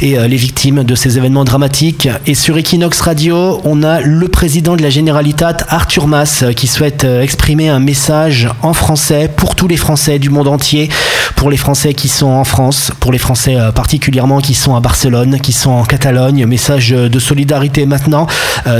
et 0.00 0.16
euh, 0.16 0.28
les 0.28 0.36
victimes 0.36 0.84
de 0.84 0.94
ces 0.94 1.18
événements 1.18 1.42
dramatiques. 1.42 2.08
Et 2.24 2.36
sur 2.36 2.56
Equinox 2.56 3.00
Radio, 3.00 3.60
on 3.64 3.82
a 3.82 4.00
le 4.00 4.28
président 4.28 4.76
de 4.76 4.82
la 4.82 4.90
Généralitat, 4.90 5.56
Arthur 5.68 6.06
Mas, 6.06 6.44
qui 6.54 6.68
souhaite 6.68 7.02
exprimer 7.02 7.68
un 7.68 7.80
message 7.80 8.48
en 8.62 8.74
français 8.74 9.28
pour 9.36 9.56
tous 9.56 9.66
les 9.66 9.76
Français 9.76 10.20
du 10.20 10.30
monde 10.30 10.46
entier, 10.46 10.88
pour 11.34 11.50
les 11.50 11.56
Français 11.56 11.94
qui 11.94 12.08
sont 12.08 12.26
en 12.26 12.44
France, 12.44 12.92
pour 13.00 13.10
les 13.10 13.18
Français 13.18 13.56
particulièrement 13.74 14.40
qui 14.40 14.54
sont 14.54 14.76
à 14.76 14.80
Barcelone, 14.80 15.40
qui 15.40 15.52
sont 15.52 15.70
en 15.70 15.84
Catalogne. 15.84 16.46
Message 16.46 16.90
de 16.90 17.18
solidarité 17.18 17.86
maintenant 17.86 18.28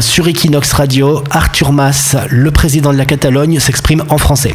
sur 0.00 0.28
Equinox 0.28 0.72
Radio. 0.72 1.24
Arthur 1.30 1.72
Mas, 1.72 2.16
le 2.28 2.50
président 2.52 2.92
de 2.92 2.98
la 2.98 3.06
Catalogne, 3.06 3.58
s'exprime 3.58 4.04
en 4.08 4.18
français. 4.18 4.52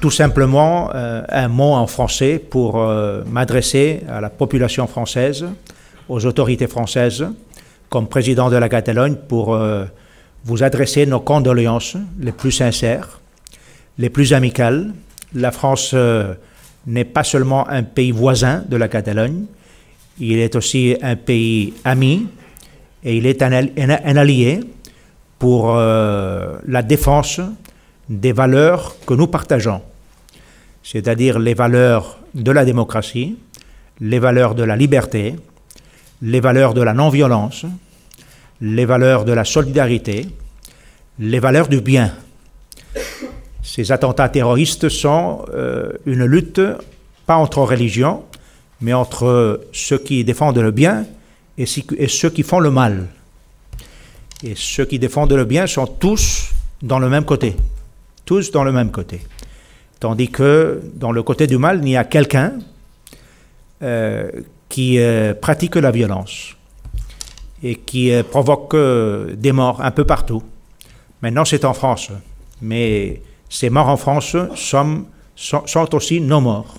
Tout 0.00 0.10
simplement 0.10 0.78
euh, 0.94 1.22
un 1.30 1.48
mot 1.58 1.74
en 1.74 1.88
français 1.88 2.38
pour 2.38 2.78
euh, 2.78 3.22
m'adresser 3.26 4.02
à 4.08 4.20
la 4.20 4.30
population 4.30 4.86
française, 4.86 5.44
aux 6.08 6.24
autorités 6.24 6.68
françaises, 6.68 7.26
comme 7.90 8.06
président 8.06 8.48
de 8.48 8.56
la 8.56 8.68
Catalogne, 8.68 9.16
pour 9.32 9.54
euh, 9.54 9.84
vous 10.44 10.62
adresser 10.62 11.04
nos 11.04 11.18
condoléances 11.20 11.96
les 12.20 12.30
plus 12.32 12.52
sincères, 12.52 13.20
les 13.98 14.08
plus 14.08 14.32
amicales. 14.32 14.92
La 15.34 15.50
France 15.50 15.90
euh, 15.94 16.34
n'est 16.86 17.10
pas 17.16 17.24
seulement 17.24 17.68
un 17.68 17.82
pays 17.82 18.12
voisin 18.12 18.62
de 18.68 18.76
la 18.76 18.88
Catalogne, 18.88 19.46
il 20.20 20.38
est 20.38 20.54
aussi 20.56 20.96
un 21.02 21.16
pays 21.16 21.74
ami 21.84 22.26
et 23.04 23.16
il 23.16 23.26
est 23.26 23.42
un, 23.42 24.16
allié 24.24 24.60
pour 25.38 25.76
la 25.76 26.82
défense 26.82 27.40
des 28.08 28.32
valeurs 28.32 28.96
que 29.06 29.14
nous 29.14 29.28
partageons, 29.28 29.80
c'est-à-dire 30.90 31.38
les 31.38 31.52
valeurs 31.52 32.18
de 32.34 32.50
la 32.50 32.64
démocratie, 32.64 33.36
les 34.00 34.18
valeurs 34.18 34.54
de 34.54 34.62
la 34.62 34.74
liberté, 34.74 35.36
les 36.22 36.40
valeurs 36.40 36.72
de 36.72 36.80
la 36.80 36.94
non-violence, 36.94 37.66
les 38.62 38.86
valeurs 38.86 39.26
de 39.26 39.32
la 39.32 39.44
solidarité, 39.44 40.26
les 41.18 41.40
valeurs 41.40 41.68
du 41.68 41.82
bien. 41.82 42.14
Ces 43.62 43.92
attentats 43.92 44.30
terroristes 44.30 44.88
sont 44.88 45.44
euh, 45.52 45.92
une 46.06 46.24
lutte, 46.24 46.62
pas 47.26 47.36
entre 47.36 47.58
religions, 47.58 48.24
mais 48.80 48.94
entre 48.94 49.60
ceux 49.72 49.98
qui 49.98 50.24
défendent 50.24 50.58
le 50.58 50.70
bien 50.70 51.04
et 51.58 51.66
ceux 51.66 52.30
qui 52.30 52.42
font 52.42 52.60
le 52.60 52.70
mal. 52.70 53.08
Et 54.42 54.54
ceux 54.56 54.86
qui 54.86 54.98
défendent 54.98 55.34
le 55.34 55.44
bien 55.44 55.66
sont 55.66 55.86
tous 55.86 56.48
dans 56.80 56.98
le 56.98 57.10
même 57.10 57.26
côté. 57.26 57.56
Tous 58.24 58.50
dans 58.50 58.64
le 58.64 58.72
même 58.72 58.90
côté. 58.90 59.20
Tandis 60.00 60.28
que 60.28 60.80
dans 60.94 61.10
le 61.10 61.22
côté 61.22 61.46
du 61.46 61.58
mal, 61.58 61.80
il 61.82 61.88
y 61.88 61.96
a 61.96 62.04
quelqu'un 62.04 62.52
euh, 63.82 64.30
qui 64.68 64.98
euh, 64.98 65.34
pratique 65.34 65.76
la 65.76 65.90
violence 65.90 66.54
et 67.62 67.76
qui 67.76 68.12
euh, 68.12 68.22
provoque 68.22 68.76
des 68.76 69.52
morts 69.52 69.80
un 69.82 69.90
peu 69.90 70.04
partout. 70.04 70.42
Maintenant, 71.22 71.44
c'est 71.44 71.64
en 71.64 71.74
France. 71.74 72.10
Mais 72.62 73.22
ces 73.48 73.70
morts 73.70 73.88
en 73.88 73.96
France 73.96 74.36
sont, 74.54 75.04
aussi 75.92 76.20
nos 76.20 76.40
morts, 76.40 76.76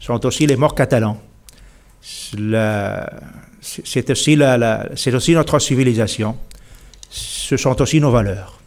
sont 0.00 0.24
aussi 0.26 0.46
les 0.46 0.56
morts 0.56 0.74
catalans. 0.74 1.18
C'est 3.60 4.10
aussi, 4.10 4.36
notre 4.36 5.58
civilisation 5.58 6.36
ce 7.10 7.56
sont 7.56 7.80
aussi 7.80 8.00
nos 8.00 8.10
valeurs. 8.10 8.58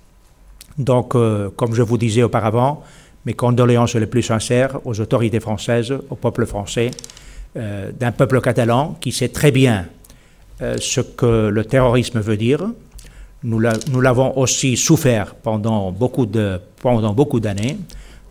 Donc, 0.77 1.09
comme 1.11 1.73
je 1.73 1.81
vous 1.81 1.97
disais 1.97 2.23
auparavant, 2.23 2.83
mes 3.27 3.33
condoléances 3.33 3.95
les 3.95 4.07
plus 4.07 4.23
sincères 4.23 4.79
aux 4.85 4.99
autorités 5.01 5.41
françaises, 5.41 5.93
au 6.09 6.15
peuple 6.15 6.45
français, 6.45 6.91
euh, 7.57 7.91
d'un 7.91 8.13
peuple 8.13 8.39
catalan 8.39 8.97
qui 9.01 9.11
sait 9.11 9.27
très 9.27 9.51
bien 9.51 9.85
euh, 10.61 10.77
ce 10.79 11.01
que 11.01 11.49
le 11.49 11.65
terrorisme 11.65 12.19
veut 12.21 12.37
dire. 12.37 12.61
Nous 13.43 13.59
l'avons 13.59 14.37
aussi 14.37 14.75
souffert 14.77 15.35
pendant 15.35 15.91
beaucoup 15.91 16.25
de 16.25 16.59
pendant 16.81 17.13
beaucoup 17.13 17.39
d'années. 17.39 17.77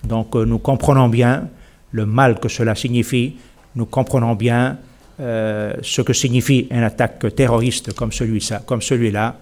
Donc, 0.02 0.34
nous 0.34 0.58
comprenons 0.58 1.08
bien 1.08 1.48
le 1.92 2.06
mal 2.06 2.40
que 2.40 2.48
cela 2.48 2.74
signifie. 2.74 3.36
Nous 3.76 3.86
comprenons 3.86 4.34
bien 4.34 4.78
ce 5.18 6.02
que 6.02 6.12
signifie 6.12 6.66
une 6.70 6.82
attaque 6.82 7.34
terroriste 7.34 7.94
comme 7.94 8.12
celui-là. 8.12 8.60
Comme 8.66 8.82
celui 8.82 9.10
-là 9.12 9.34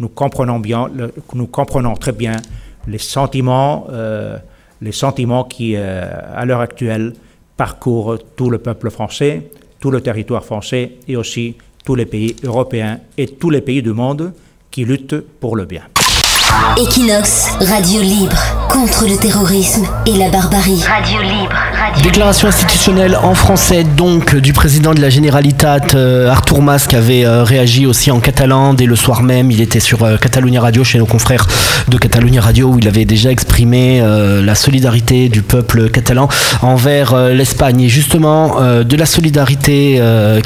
nous 0.00 0.08
comprenons 0.08 0.58
bien, 0.58 0.90
nous 1.34 1.46
comprenons 1.46 1.94
très 1.94 2.12
bien 2.12 2.36
les 2.88 2.98
sentiments, 2.98 3.86
euh, 3.90 4.38
les 4.82 4.92
sentiments 4.92 5.44
qui, 5.44 5.74
euh, 5.76 6.06
à 6.34 6.44
l'heure 6.44 6.60
actuelle, 6.60 7.14
parcourent 7.56 8.18
tout 8.36 8.50
le 8.50 8.58
peuple 8.58 8.90
français, 8.90 9.50
tout 9.78 9.90
le 9.90 10.00
territoire 10.00 10.44
français 10.44 10.92
et 11.06 11.16
aussi 11.16 11.56
tous 11.84 11.94
les 11.94 12.06
pays 12.06 12.36
européens 12.42 13.00
et 13.16 13.26
tous 13.26 13.50
les 13.50 13.60
pays 13.60 13.82
du 13.82 13.92
monde 13.92 14.32
qui 14.70 14.84
luttent 14.84 15.20
pour 15.40 15.56
le 15.56 15.64
bien. 15.64 15.82
Equinox, 16.76 17.48
radio 17.60 18.00
libre 18.00 18.38
contre 18.70 19.06
le 19.06 19.16
terrorisme 19.16 19.84
et 20.06 20.16
la 20.16 20.30
barbarie. 20.30 20.82
Radio 20.88 21.20
libre, 21.20 21.54
radio 21.76 22.02
Déclaration 22.02 22.48
institutionnelle 22.48 23.18
en 23.22 23.34
français 23.34 23.84
donc 23.84 24.36
du 24.36 24.52
président 24.52 24.94
de 24.94 25.00
la 25.00 25.10
Generalitat 25.10 25.94
euh, 25.94 26.30
Artur 26.30 26.62
Mas 26.62 26.86
qui 26.86 26.96
avait 26.96 27.26
euh, 27.26 27.42
réagi 27.42 27.84
aussi 27.84 28.10
en 28.10 28.20
catalan 28.20 28.74
dès 28.74 28.86
le 28.86 28.96
soir 28.96 29.22
même. 29.22 29.50
Il 29.50 29.60
était 29.60 29.80
sur 29.80 30.04
euh, 30.04 30.16
Catalunya 30.16 30.60
Radio 30.60 30.84
chez 30.84 30.98
nos 30.98 31.06
confrères 31.06 31.46
de 31.88 31.98
Catalunya 31.98 32.40
Radio 32.40 32.68
où 32.68 32.78
il 32.78 32.86
avait 32.86 33.04
déjà 33.04 33.30
exprimé 33.30 34.00
la 34.00 34.54
solidarité 34.54 35.28
du 35.28 35.42
peuple 35.42 35.90
catalan 35.90 36.28
envers 36.62 37.16
l'Espagne. 37.30 37.80
Et 37.82 37.88
justement, 37.88 38.60
de 38.60 38.96
la 38.96 39.06
solidarité, 39.06 40.00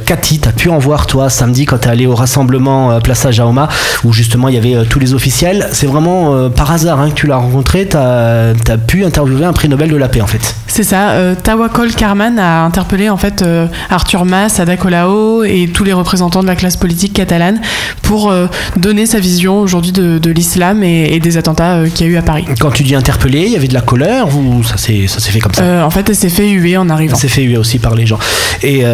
Cathy, 0.07 0.39
tu 0.39 0.49
as 0.49 0.53
pu 0.53 0.71
en 0.71 0.79
voir 0.79 1.07
toi 1.07 1.29
samedi 1.29 1.67
quand 1.67 1.79
tu 1.79 1.89
es 1.89 1.91
allé 1.91 2.07
au 2.07 2.15
rassemblement 2.15 2.99
Plaza 3.01 3.31
Jaume 3.31 3.67
où 4.05 4.13
justement 4.13 4.49
il 4.49 4.55
y 4.55 4.59
avait 4.59 4.87
tous 4.87 4.99
les 4.99 5.13
officiels. 5.13 5.69
C'est 5.73 5.87
vraiment 5.95 6.35
euh, 6.35 6.49
par 6.49 6.71
hasard 6.73 7.01
hein, 7.01 7.11
que 7.11 7.15
tu 7.15 7.27
l'as 7.27 7.37
rencontré, 7.37 7.87
tu 7.89 7.97
as, 7.97 8.53
pu 8.87 9.05
interviewer 9.05 9.45
un 9.45 9.53
prix 9.53 9.69
Nobel 9.69 9.91
de 9.91 9.97
la 9.97 10.09
paix 10.09 10.21
en 10.21 10.27
fait. 10.27 10.55
C'est 10.67 10.83
ça, 10.83 11.11
euh, 11.11 11.35
Tawakol 11.41 11.93
Karman 11.93 12.39
a 12.39 12.65
interpellé 12.65 13.09
en 13.09 13.17
fait 13.17 13.43
euh, 13.43 13.69
Arthur 13.91 14.25
Mas, 14.25 14.59
Ada 14.59 14.77
Colau 14.77 15.45
et 15.45 15.71
tous 15.73 15.85
les 15.85 15.93
représentants 15.93 16.43
de 16.43 16.49
la 16.49 16.57
classe 16.57 16.77
politique 16.77 17.13
catalane 17.13 17.61
pour 18.03 18.33
donner 18.77 19.07
sa 19.07 19.19
vision 19.19 19.61
aujourd'hui 19.61 19.93
de, 19.93 20.31
l'islam 20.31 20.83
et, 20.83 21.19
des 21.21 21.37
attentats 21.39 21.89
qu'il 21.89 22.07
y 22.07 22.11
a 22.11 22.13
eu 22.13 22.17
à 22.17 22.23
Paris. 22.23 22.45
Quand 22.61 22.71
tu 22.71 22.83
dis 22.83 22.95
interpellé, 22.95 23.45
il 23.47 23.53
y 23.53 23.57
avait 23.57 23.69
de 23.69 23.75
la 23.75 23.81
colère 23.81 24.27
ou 24.37 24.63
ça 24.63 24.77
s'est 24.77 25.07
fait 25.07 25.39
comme 25.39 25.55
ça? 25.55 25.87
En 25.87 25.91
fait, 25.91 26.09
elle 26.09 26.17
s'est 26.17 26.29
fait 26.29 26.51
huer 26.51 26.77
en 26.77 26.91
arrivant. 26.91 27.15
Elle 27.15 27.21
s'est 27.21 27.29
fait 27.29 27.43
huer 27.43 27.57
aussi 27.57 27.79
par 27.79 27.95
les 27.95 28.05
gens. 28.05 28.19
Et 28.63 28.85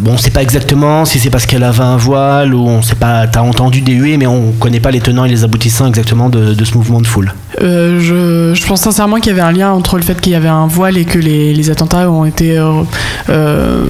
bon, 0.00 0.12
on 0.12 0.16
sait 0.16 0.30
pas 0.30 0.42
exactement 0.42 1.04
si 1.04 1.20
c'est 1.20 1.30
parce 1.30 1.46
qu'elle 1.46 1.62
avait 1.62 1.84
un 1.84 1.96
voile 1.96 2.54
ou 2.54 2.66
on 2.66 2.82
sait 2.82 2.96
pas, 2.96 3.26
t'as 3.28 3.42
entendu 3.42 3.82
des 3.82 3.92
huées, 3.92 4.16
mais 4.16 4.26
on 4.26 4.52
connaît 4.52 4.80
pas 4.80 4.90
les 4.90 5.00
tenants 5.00 5.24
et 5.24 5.28
les 5.28 5.44
aboutissants 5.44 5.86
exactement 5.86 6.28
de, 6.28 6.45
de, 6.54 6.64
ce 6.64 6.74
mouvement 6.74 7.00
de 7.00 7.06
foule 7.06 7.32
euh, 7.62 7.98
je, 8.54 8.66
pense 8.66 8.82
sincèrement 8.82 9.16
qu'il 9.16 9.28
y 9.28 9.30
avait 9.30 9.46
un 9.46 9.52
lien 9.52 9.72
entre 9.72 9.96
le 9.96 10.02
fait 10.02 10.20
qu'il 10.20 10.32
y 10.32 10.36
avait 10.36 10.48
un 10.48 10.66
voile 10.66 10.96
et 10.98 11.04
que 11.04 11.18
les, 11.18 11.54
les 11.54 11.70
attentats 11.70 12.10
ont 12.10 12.24
été 12.24 12.58
euh, 12.58 12.82
euh 13.28 13.84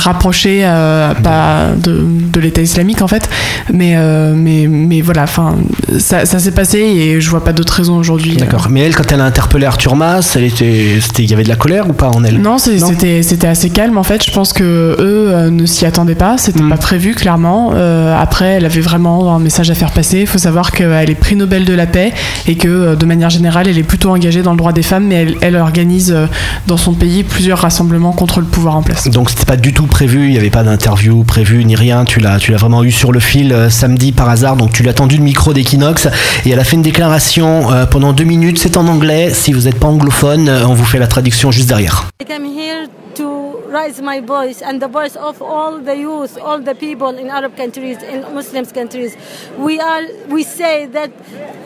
rapproché 0.00 0.62
euh, 0.64 1.14
pas 1.14 1.68
de, 1.76 2.04
de 2.32 2.40
l'État 2.40 2.62
islamique 2.62 3.02
en 3.02 3.08
fait. 3.08 3.28
Mais 3.72 3.94
euh, 3.96 4.32
mais 4.34 4.66
mais 4.66 5.00
voilà 5.00 5.24
enfin 5.24 5.56
ça, 5.98 6.26
ça 6.26 6.38
s'est 6.38 6.50
passé 6.50 6.78
et 6.78 7.20
je 7.20 7.30
vois 7.30 7.44
pas 7.44 7.52
d'autres 7.52 7.74
raisons 7.74 7.98
aujourd'hui 7.98 8.36
d'accord. 8.36 8.68
Mais 8.70 8.80
elle 8.80 8.94
quand 8.94 9.10
elle 9.12 9.20
a 9.20 9.24
interpellé 9.24 9.66
Arthur 9.66 9.94
Mas 9.96 10.34
elle 10.36 10.44
était 10.44 10.98
il 11.18 11.30
y 11.30 11.34
avait 11.34 11.44
de 11.44 11.48
la 11.48 11.56
colère 11.56 11.88
ou 11.88 11.92
pas 11.92 12.08
en 12.08 12.24
elle? 12.24 12.40
Non 12.40 12.58
c'était 12.58 13.22
c'était 13.22 13.46
assez 13.46 13.70
calme 13.70 13.98
en 13.98 14.02
fait. 14.02 14.24
Je 14.24 14.32
pense 14.32 14.52
que 14.52 14.64
eux 14.64 15.30
euh, 15.30 15.50
ne 15.50 15.66
s'y 15.66 15.86
attendaient 15.86 16.14
pas. 16.14 16.38
C'était 16.38 16.62
hmm. 16.62 16.70
pas 16.70 16.76
prévu 16.76 17.14
clairement. 17.14 17.72
Après 18.18 18.46
elle 18.54 18.64
avait 18.64 18.80
vraiment 18.80 19.34
un 19.34 19.38
message 19.38 19.70
à 19.70 19.74
faire 19.74 19.92
passer. 19.92 20.20
Il 20.20 20.26
faut 20.26 20.38
savoir 20.38 20.72
qu'elle 20.72 21.10
est 21.10 21.14
prix 21.14 21.36
Nobel 21.36 21.64
de 21.64 21.74
la 21.74 21.86
paix 21.86 22.12
et 22.46 22.56
que 22.56 22.94
de 22.94 23.06
manière 23.06 23.30
générale 23.30 23.68
elle 23.68 23.78
est 23.78 23.82
plutôt 23.82 24.10
engagée 24.10 24.42
dans 24.42 24.52
le 24.52 24.56
droit 24.58 24.72
des 24.72 24.82
femmes 24.82 25.06
mais 25.06 25.16
elle, 25.16 25.36
elle 25.42 25.56
organise 25.56 26.14
dans 26.66 26.76
son 26.76 26.94
pays 26.94 27.22
plusieurs 27.22 27.58
rassemblements 27.58 28.12
contre 28.12 28.40
le 28.40 28.46
pouvoir 28.46 28.76
en 28.76 28.82
place. 28.82 29.08
Donc 29.08 29.30
c'était 29.30 29.44
pas 29.44 29.56
du 29.56 29.72
tout 29.72 29.89
prévu, 29.90 30.26
il 30.26 30.30
n'y 30.30 30.38
avait 30.38 30.50
pas 30.50 30.62
d'interview 30.62 31.24
prévue 31.24 31.64
ni 31.64 31.76
rien. 31.76 32.04
Tu 32.04 32.20
l'as, 32.20 32.38
tu 32.38 32.52
l'as 32.52 32.56
vraiment 32.56 32.82
eu 32.82 32.90
sur 32.90 33.12
le 33.12 33.20
fil 33.20 33.52
euh, 33.52 33.68
samedi 33.68 34.12
par 34.12 34.28
hasard. 34.28 34.56
Donc 34.56 34.72
tu 34.72 34.82
l'as 34.82 34.94
tendu 34.94 35.16
le 35.16 35.22
micro 35.22 35.52
d'Equinox 35.52 36.08
et 36.46 36.50
elle 36.50 36.60
a 36.60 36.64
fait 36.64 36.76
une 36.76 36.82
déclaration 36.82 37.70
euh, 37.72 37.84
pendant 37.84 38.12
deux 38.12 38.24
minutes. 38.24 38.58
C'est 38.58 38.76
en 38.76 38.86
anglais. 38.86 39.32
Si 39.34 39.52
vous 39.52 39.62
n'êtes 39.62 39.78
pas 39.78 39.88
anglophone, 39.88 40.48
euh, 40.48 40.66
on 40.66 40.74
vous 40.74 40.84
fait 40.84 40.98
la 40.98 41.08
traduction 41.08 41.50
juste 41.50 41.68
derrière. 41.68 42.08
Raise 43.70 44.00
my 44.00 44.20
voice 44.20 44.60
and 44.62 44.82
the 44.82 44.88
voice 44.88 45.16
of 45.16 45.40
all 45.40 45.78
the 45.78 45.96
youth, 45.96 46.36
all 46.38 46.60
the 46.60 46.74
people 46.74 47.08
in 47.08 47.28
Arab 47.28 47.56
countries, 47.56 48.02
in 48.02 48.22
Muslim 48.34 48.66
countries. 48.66 49.16
We 49.56 49.80
are, 49.80 50.02
we 50.28 50.42
say 50.42 50.86
that 50.86 51.10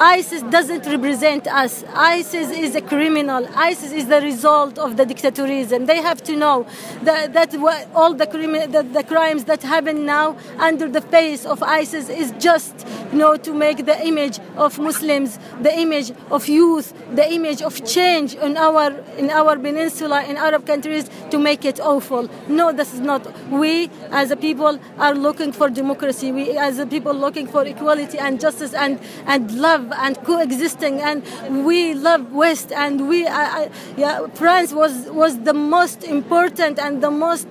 ISIS 0.00 0.42
doesn't 0.42 0.86
represent 0.86 1.46
us. 1.46 1.84
ISIS 1.94 2.50
is 2.50 2.74
a 2.74 2.82
criminal. 2.82 3.48
ISIS 3.55 3.92
is 3.92 4.07
the 4.07 4.20
result 4.20 4.78
of 4.78 4.96
the 4.96 5.07
dictatorism. 5.07 5.86
They 5.86 6.00
have 6.02 6.22
to 6.24 6.36
know 6.36 6.66
that, 7.02 7.32
that 7.32 7.55
all 7.94 8.14
the, 8.14 8.26
the, 8.26 8.82
the 8.82 9.05
crimes 9.05 9.44
that 9.44 9.62
happen 9.62 10.05
now 10.05 10.36
under 10.59 10.88
the 10.88 11.00
face 11.00 11.46
of 11.46 11.62
ISIS 11.62 12.09
is 12.09 12.32
just, 12.38 12.86
you 13.12 13.18
know, 13.18 13.36
to 13.36 13.55
make 13.55 13.86
the 13.86 14.07
image 14.07 14.38
of 14.57 14.78
Muslims, 14.78 15.38
the 15.61 15.76
image 15.78 16.12
of 16.30 16.48
youth, 16.48 16.92
the 17.14 17.32
image 17.32 17.62
of 17.62 17.84
change 17.86 18.34
in 18.34 18.57
our 18.57 18.90
in 19.16 19.30
our 19.30 19.57
peninsula, 19.59 20.24
in 20.24 20.36
Arab 20.36 20.66
countries, 20.66 21.09
to 21.30 21.38
make 21.38 21.64
it 21.64 21.80
awful. 21.95 22.28
No, 22.49 22.72
this 22.72 22.92
is 22.95 23.01
not. 23.01 23.22
We, 23.51 23.90
as 24.11 24.30
a 24.30 24.36
people, 24.36 24.78
are 24.99 25.14
looking 25.14 25.53
for 25.53 25.68
democracy. 25.70 26.32
We, 26.32 26.57
as 26.59 26.78
a 26.78 26.86
people, 26.86 27.14
looking 27.14 27.47
for 27.47 27.64
equality 27.64 28.18
and 28.18 28.40
justice 28.40 28.74
and, 28.74 29.01
and 29.26 29.51
love 29.53 29.92
and 29.97 30.16
coexisting. 30.24 31.01
And 31.01 31.22
we 31.64 31.95
love 31.95 32.32
West. 32.32 32.72
And 32.72 33.09
we, 33.09 33.26
I, 33.26 33.45
I, 33.45 33.70
yeah, 33.97 34.26
France 34.34 34.72
was 34.72 35.09
was 35.11 35.38
the 35.40 35.55
most 35.55 36.05
important 36.05 36.78
and 36.78 37.03
the 37.03 37.11
most 37.11 37.49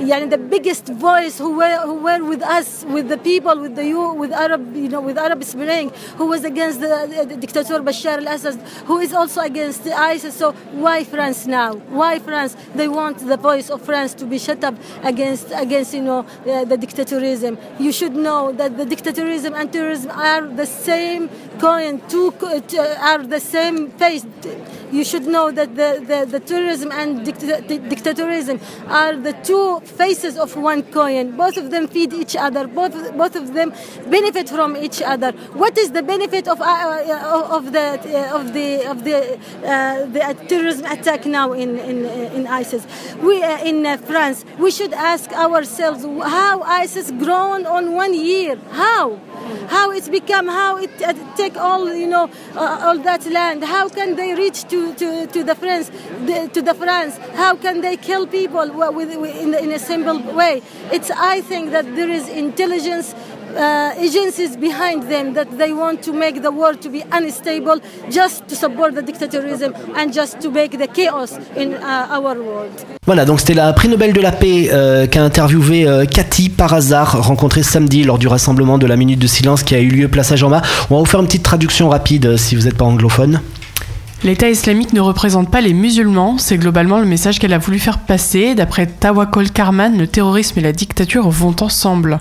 yani 0.00 0.30
the 0.30 0.38
biggest 0.38 0.86
voice 0.88 1.38
who 1.38 1.56
were 1.56 1.78
who 1.84 1.94
were 1.94 2.22
with 2.24 2.42
us, 2.42 2.84
with 2.84 3.08
the 3.08 3.18
people, 3.18 3.56
with 3.60 3.74
the 3.76 3.84
you, 3.84 4.12
with 4.12 4.32
Arab, 4.32 4.76
you 4.76 4.88
know, 4.88 5.00
with 5.00 5.18
Arab 5.18 5.42
Spring, 5.44 5.90
who 6.16 6.26
was 6.26 6.44
against 6.44 6.80
the, 6.80 7.26
the 7.28 7.36
dictator 7.36 7.80
Bashar 7.80 8.18
al-Assad, 8.24 8.60
who 8.86 8.98
is 8.98 9.12
also 9.12 9.40
against 9.40 9.84
the 9.84 9.92
ISIS. 9.92 10.34
So 10.34 10.52
why 10.72 11.04
France 11.04 11.46
now? 11.46 11.74
Why 11.74 12.18
France? 12.18 12.56
They 12.74 12.88
want 12.88 13.18
the 13.18 13.36
voice 13.36 13.70
of 13.70 13.82
France 13.82 14.14
to 14.14 14.26
be 14.26 14.38
shut 14.38 14.62
up 14.64 14.74
against 15.02 15.50
against 15.52 15.94
you 15.94 16.02
know 16.02 16.26
the, 16.44 16.64
the 16.68 16.76
dictatorism. 16.76 17.58
You 17.78 17.92
should 17.92 18.14
know 18.14 18.52
that 18.52 18.76
the 18.76 18.84
dictatorism 18.84 19.54
and 19.54 19.72
terrorism 19.72 20.10
are 20.10 20.46
the 20.46 20.66
same 20.66 21.28
coin, 21.58 22.00
two 22.08 22.32
t- 22.66 22.78
are 22.78 23.22
the 23.22 23.40
same 23.40 23.90
face. 23.90 24.24
You 24.90 25.04
should 25.04 25.26
know 25.26 25.50
that 25.50 25.74
the, 25.74 26.02
the, 26.06 26.38
the 26.38 26.40
tourism 26.40 26.90
and 26.92 27.24
dict- 27.24 27.68
di- 27.68 27.78
dictatorism 27.78 28.60
are 28.88 29.14
the 29.16 29.34
two 29.44 29.80
faces 29.80 30.38
of 30.38 30.56
one 30.56 30.82
coin. 30.82 31.36
Both 31.36 31.56
of 31.56 31.70
them 31.70 31.88
feed 31.88 32.12
each 32.12 32.36
other. 32.36 32.66
Both 32.66 32.94
both 33.16 33.36
of 33.36 33.52
them 33.52 33.72
benefit 34.08 34.48
from 34.48 34.76
each 34.76 35.02
other. 35.02 35.32
What 35.62 35.76
is 35.76 35.90
the 35.92 36.02
benefit 36.02 36.48
of 36.48 36.60
uh, 36.60 36.64
uh, 36.64 37.56
of 37.56 37.72
the 37.72 37.86
uh, 37.88 38.38
of 38.38 38.52
the 38.54 38.86
of 38.86 39.04
the 39.04 39.38
uh, 39.64 40.06
the 40.06 40.46
terrorism 40.48 40.86
attack 40.86 41.26
now 41.26 41.52
in 41.52 41.78
in 41.78 42.06
in 42.06 42.46
ISIS? 42.46 42.86
We 43.22 43.42
uh, 43.42 43.64
in 43.64 43.84
uh, 43.84 43.96
France. 43.98 44.44
We 44.58 44.70
should 44.70 44.94
ask 44.94 45.30
ourselves 45.32 46.04
how 46.04 46.62
ISIS 46.62 47.10
grown 47.10 47.66
on 47.66 47.92
one 47.94 48.14
year. 48.14 48.56
How? 48.70 49.18
How 49.68 49.90
it's 49.90 50.08
become? 50.08 50.46
How 50.48 50.78
it 50.78 50.90
uh, 51.02 51.12
all 51.56 51.92
you 51.94 52.06
know 52.06 52.30
uh, 52.54 52.80
all 52.82 52.98
that 52.98 53.24
land? 53.26 53.64
How 53.64 53.88
can 53.88 54.16
they 54.16 54.34
reach 54.34 54.64
to 54.68 54.94
to, 54.94 55.26
to 55.26 55.44
the 55.44 55.54
France 55.54 55.90
the, 56.26 56.50
to 56.52 56.62
the 56.62 56.74
France? 56.74 57.18
How 57.34 57.56
can 57.56 57.80
they 57.80 57.96
kill 57.96 58.26
people 58.26 58.70
with, 58.72 59.16
with, 59.16 59.36
in, 59.36 59.54
in 59.54 59.72
a 59.72 59.78
simple 59.78 60.20
way? 60.34 60.62
It's 60.92 61.10
I 61.10 61.40
think 61.40 61.70
that 61.70 61.84
there 61.96 62.10
is 62.10 62.28
intelligence 62.28 63.14
uh, 63.58 63.90
agencies 64.00 64.56
behind 64.56 65.08
them 65.08 65.34
that 65.34 65.46
they 65.58 65.72
want 65.72 66.00
to 66.02 66.12
make 66.12 66.42
the 66.42 66.50
world 66.50 66.80
to 66.80 66.88
be 66.88 67.02
unstable 67.12 67.80
just 68.10 68.46
to 68.48 68.54
support 68.54 68.94
the 68.94 69.02
dictatorism 69.02 69.72
and 69.96 70.12
just 70.12 70.40
to 70.40 70.50
make 70.50 70.78
the 70.78 70.86
chaos 70.86 71.32
in 71.56 71.74
uh, 71.74 72.16
our 72.16 72.36
world. 72.38 72.70
Voilà, 73.06 73.24
donc 73.24 73.40
c'était 73.40 73.54
la 73.54 73.72
prix 73.72 73.88
Nobel 73.88 74.12
de 74.12 74.20
la 74.20 74.32
paix 74.32 74.68
euh, 74.70 75.06
qu'a 75.06 75.22
interviewé 75.22 75.86
euh, 75.86 76.04
Cathy 76.04 76.50
par 76.50 76.74
hasard, 76.74 77.26
rencontrée 77.26 77.62
samedi 77.62 78.04
lors 78.04 78.18
du 78.18 78.28
rassemblement 78.28 78.78
de 78.78 78.86
la 78.86 78.96
minute 78.96 79.18
de 79.18 79.26
silence 79.26 79.62
qui 79.62 79.74
a 79.74 79.80
eu 79.80 79.88
lieu 79.88 80.08
place 80.08 80.30
à 80.30 80.36
Jean-Ma. 80.36 80.62
On 80.90 80.94
va 80.94 81.00
vous 81.00 81.06
faire 81.06 81.20
une 81.20 81.26
petite 81.26 81.42
traduction 81.42 81.88
rapide 81.88 82.26
euh, 82.26 82.36
si 82.36 82.54
vous 82.54 82.64
n'êtes 82.64 82.76
pas 82.76 82.84
anglophone. 82.84 83.40
L'État 84.24 84.50
islamique 84.50 84.92
ne 84.92 85.00
représente 85.00 85.48
pas 85.48 85.60
les 85.60 85.72
musulmans, 85.72 86.38
c'est 86.38 86.58
globalement 86.58 86.98
le 86.98 87.06
message 87.06 87.38
qu'elle 87.38 87.52
a 87.52 87.58
voulu 87.58 87.78
faire 87.78 88.00
passer. 88.00 88.56
D'après 88.56 88.86
Tawakkol 88.86 89.50
Karman, 89.50 89.96
le 89.96 90.08
terrorisme 90.08 90.58
et 90.58 90.62
la 90.62 90.72
dictature 90.72 91.28
vont 91.30 91.54
ensemble. 91.60 92.18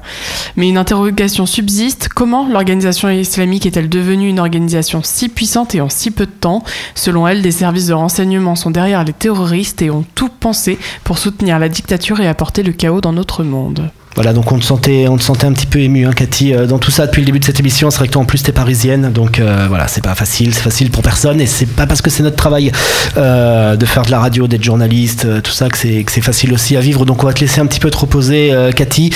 Mais 0.56 0.70
une 0.70 0.78
interrogation 0.78 1.48
subsiste, 1.48 2.08
comment 2.10 2.48
l'organisation 2.48 3.10
islamique 3.10 3.66
est-elle 3.66 3.90
devenue 3.90 4.30
une 4.30 4.40
organisation 4.40 5.02
si 5.04 5.28
puissante 5.28 5.74
et 5.74 5.82
en 5.82 5.90
si 5.90 6.12
peu 6.12 6.28
de 6.28 6.32
temps? 6.32 6.64
Selon 6.94 7.28
elle, 7.28 7.42
des 7.42 7.52
services 7.52 7.88
de 7.88 7.94
renseignement 7.94 8.56
sont 8.56 8.70
derrière 8.70 9.04
les 9.04 9.14
terroristes 9.14 9.82
et 9.82 9.90
ont 9.90 10.06
tout 10.14 10.30
pensé 10.30 10.78
pour 11.04 11.18
soutenir 11.18 11.58
la 11.58 11.68
dictature 11.68 12.20
et 12.20 12.28
apporter 12.28 12.62
le 12.62 12.74
chaos 12.74 13.02
dans 13.02 13.14
notre 13.14 13.44
monde. 13.44 13.90
Voilà, 14.18 14.34
donc 14.34 14.52
on 14.52 14.58
te 14.58 14.64
sentait, 14.64 15.08
on 15.08 15.16
te 15.16 15.22
sentait 15.22 15.46
un 15.46 15.54
petit 15.54 15.68
peu 15.68 15.78
ému, 15.78 16.08
hein, 16.08 16.12
Cathy, 16.12 16.52
euh, 16.52 16.66
dans 16.66 16.80
tout 16.80 16.90
ça 16.90 17.06
depuis 17.06 17.22
le 17.22 17.28
début 17.28 17.38
de 17.38 17.46
cette 17.46 17.60
émission. 17.60 17.92
C'est 17.92 18.00
vrai 18.00 18.08
que 18.08 18.14
toi 18.14 18.24
en 18.24 18.26
plus 18.26 18.42
t'es 18.42 18.52
parisienne, 18.52 19.12
donc 19.14 19.40
euh, 19.40 19.68
voilà, 19.70 19.88
c'est 19.88 20.04
pas 20.04 20.16
facile, 20.16 20.56
c'est 20.56 20.64
facile 20.64 20.90
pour 20.90 21.04
personne, 21.04 21.40
et 21.40 21.46
c'est 21.46 21.68
pas 21.68 21.86
parce 21.86 22.02
que 22.02 22.10
c'est 22.10 22.24
notre 22.24 22.36
travail 22.36 22.72
euh, 23.16 23.76
de 23.76 23.86
faire 23.86 24.02
de 24.02 24.10
la 24.10 24.18
radio, 24.18 24.48
d'être 24.48 24.64
journaliste, 24.64 25.28
tout 25.44 25.52
ça, 25.52 25.70
que 25.70 25.78
c'est 25.78 26.22
facile 26.22 26.52
aussi 26.52 26.76
à 26.76 26.80
vivre. 26.80 27.06
Donc 27.06 27.22
on 27.22 27.28
va 27.28 27.34
te 27.34 27.42
laisser 27.42 27.62
un 27.62 27.68
petit 27.68 27.80
peu 27.80 27.92
te 27.92 27.98
reposer, 27.98 28.52
Cathy. 28.76 29.12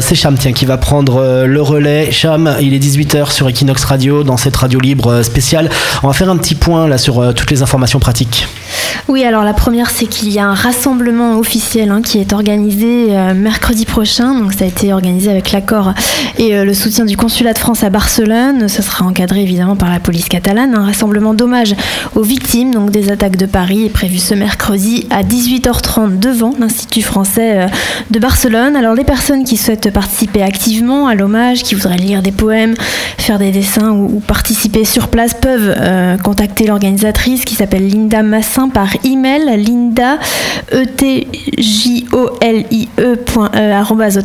C'est 0.00 0.14
Cham, 0.14 0.34
tiens, 0.38 0.54
qui 0.54 0.64
va 0.64 0.78
prendre 0.78 1.44
le 1.44 1.60
relais. 1.60 2.10
Cham, 2.10 2.56
il 2.58 2.72
est 2.72 2.78
18h 2.78 3.30
sur 3.30 3.50
Equinox 3.50 3.84
Radio, 3.84 4.24
dans 4.24 4.38
cette 4.38 4.56
radio 4.56 4.80
libre 4.80 5.22
spéciale. 5.22 5.68
On 6.02 6.06
va 6.06 6.14
faire 6.14 6.30
un 6.30 6.38
petit 6.38 6.54
point 6.54 6.88
là 6.88 6.96
sur 6.96 7.34
toutes 7.34 7.50
les 7.50 7.60
informations 7.60 8.00
pratiques. 8.00 8.48
Oui, 9.08 9.24
alors 9.24 9.44
la 9.44 9.52
première, 9.52 9.90
c'est 9.90 10.06
qu'il 10.06 10.30
y 10.30 10.38
a 10.38 10.46
un 10.46 10.54
rassemblement 10.54 11.38
officiel 11.38 11.90
hein, 11.90 12.00
qui 12.02 12.18
est 12.18 12.32
organisé 12.32 13.08
mercredi 13.34 13.84
prochain. 13.84 14.37
Ça 14.56 14.64
a 14.64 14.68
été 14.68 14.92
organisé 14.92 15.30
avec 15.30 15.52
l'accord 15.52 15.94
et 16.38 16.54
euh, 16.54 16.64
le 16.64 16.72
soutien 16.72 17.04
du 17.04 17.16
consulat 17.16 17.52
de 17.52 17.58
France 17.58 17.82
à 17.82 17.90
Barcelone. 17.90 18.68
Ce 18.68 18.82
sera 18.82 19.04
encadré 19.04 19.42
évidemment 19.42 19.74
par 19.74 19.90
la 19.90 19.98
police 19.98 20.28
catalane. 20.28 20.74
Un 20.74 20.84
rassemblement 20.84 21.34
d'hommage 21.34 21.74
aux 22.14 22.22
victimes 22.22 22.70
donc 22.70 22.90
des 22.90 23.10
attaques 23.10 23.36
de 23.36 23.46
Paris 23.46 23.86
est 23.86 23.90
prévu 23.90 24.18
ce 24.18 24.34
mercredi 24.34 25.06
à 25.10 25.22
18h30 25.22 26.18
devant 26.20 26.54
l'Institut 26.58 27.02
français 27.02 27.62
euh, 27.62 27.66
de 28.10 28.18
Barcelone. 28.18 28.76
Alors 28.76 28.94
les 28.94 29.04
personnes 29.04 29.44
qui 29.44 29.56
souhaitent 29.56 29.92
participer 29.92 30.42
activement 30.42 31.08
à 31.08 31.14
l'hommage, 31.14 31.62
qui 31.64 31.74
voudraient 31.74 31.96
lire 31.96 32.22
des 32.22 32.32
poèmes, 32.32 32.74
faire 33.18 33.38
des 33.38 33.50
dessins 33.50 33.90
ou, 33.90 34.20
participer 34.20 34.84
sur 34.84 35.08
place 35.08 35.34
peuvent 35.34 35.74
euh, 35.76 36.16
contacter 36.16 36.66
l'organisatrice 36.66 37.44
qui 37.44 37.54
s'appelle 37.54 37.88
Linda 37.88 38.22
Massin 38.22 38.68
par 38.68 38.88
email 39.04 39.44
linda 39.56 40.18
e 40.72 40.84
t 40.84 41.26
j 41.58 42.06
o 42.12 42.38
l 42.40 42.66
i 42.70 42.88
e 42.98 43.16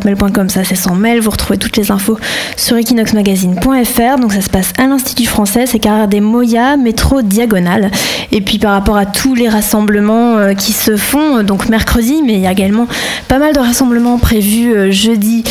hotmail.com 0.03 0.49
ça 0.49 0.63
c'est 0.63 0.75
son 0.75 0.95
mail. 0.95 1.19
Vous 1.21 1.29
retrouvez 1.29 1.57
toutes 1.57 1.77
les 1.77 1.91
infos 1.91 2.17
sur 2.57 2.77
equinoxmagazine.fr 2.77 4.19
donc 4.19 4.33
ça 4.33 4.41
se 4.41 4.49
passe 4.49 4.73
à 4.77 4.87
l'Institut 4.87 5.25
français 5.25 5.65
c'est 5.65 5.79
carrière 5.79 6.07
des 6.07 6.21
Moya 6.21 6.77
métro 6.77 7.21
diagonale. 7.21 7.91
Et 8.31 8.41
puis 8.41 8.57
par 8.59 8.71
rapport 8.71 8.97
à 8.97 9.05
tous 9.05 9.35
les 9.35 9.49
rassemblements 9.49 10.37
euh, 10.37 10.53
qui 10.53 10.73
se 10.73 10.97
font 10.97 11.37
euh, 11.37 11.43
donc 11.43 11.69
mercredi 11.69 12.21
mais 12.25 12.33
il 12.33 12.39
y 12.39 12.47
a 12.47 12.51
également 12.51 12.87
pas 13.27 13.39
mal 13.39 13.53
de 13.53 13.59
rassemblements 13.59 14.17
prévus 14.17 14.73
euh, 14.73 14.91
jeudi 14.91 15.43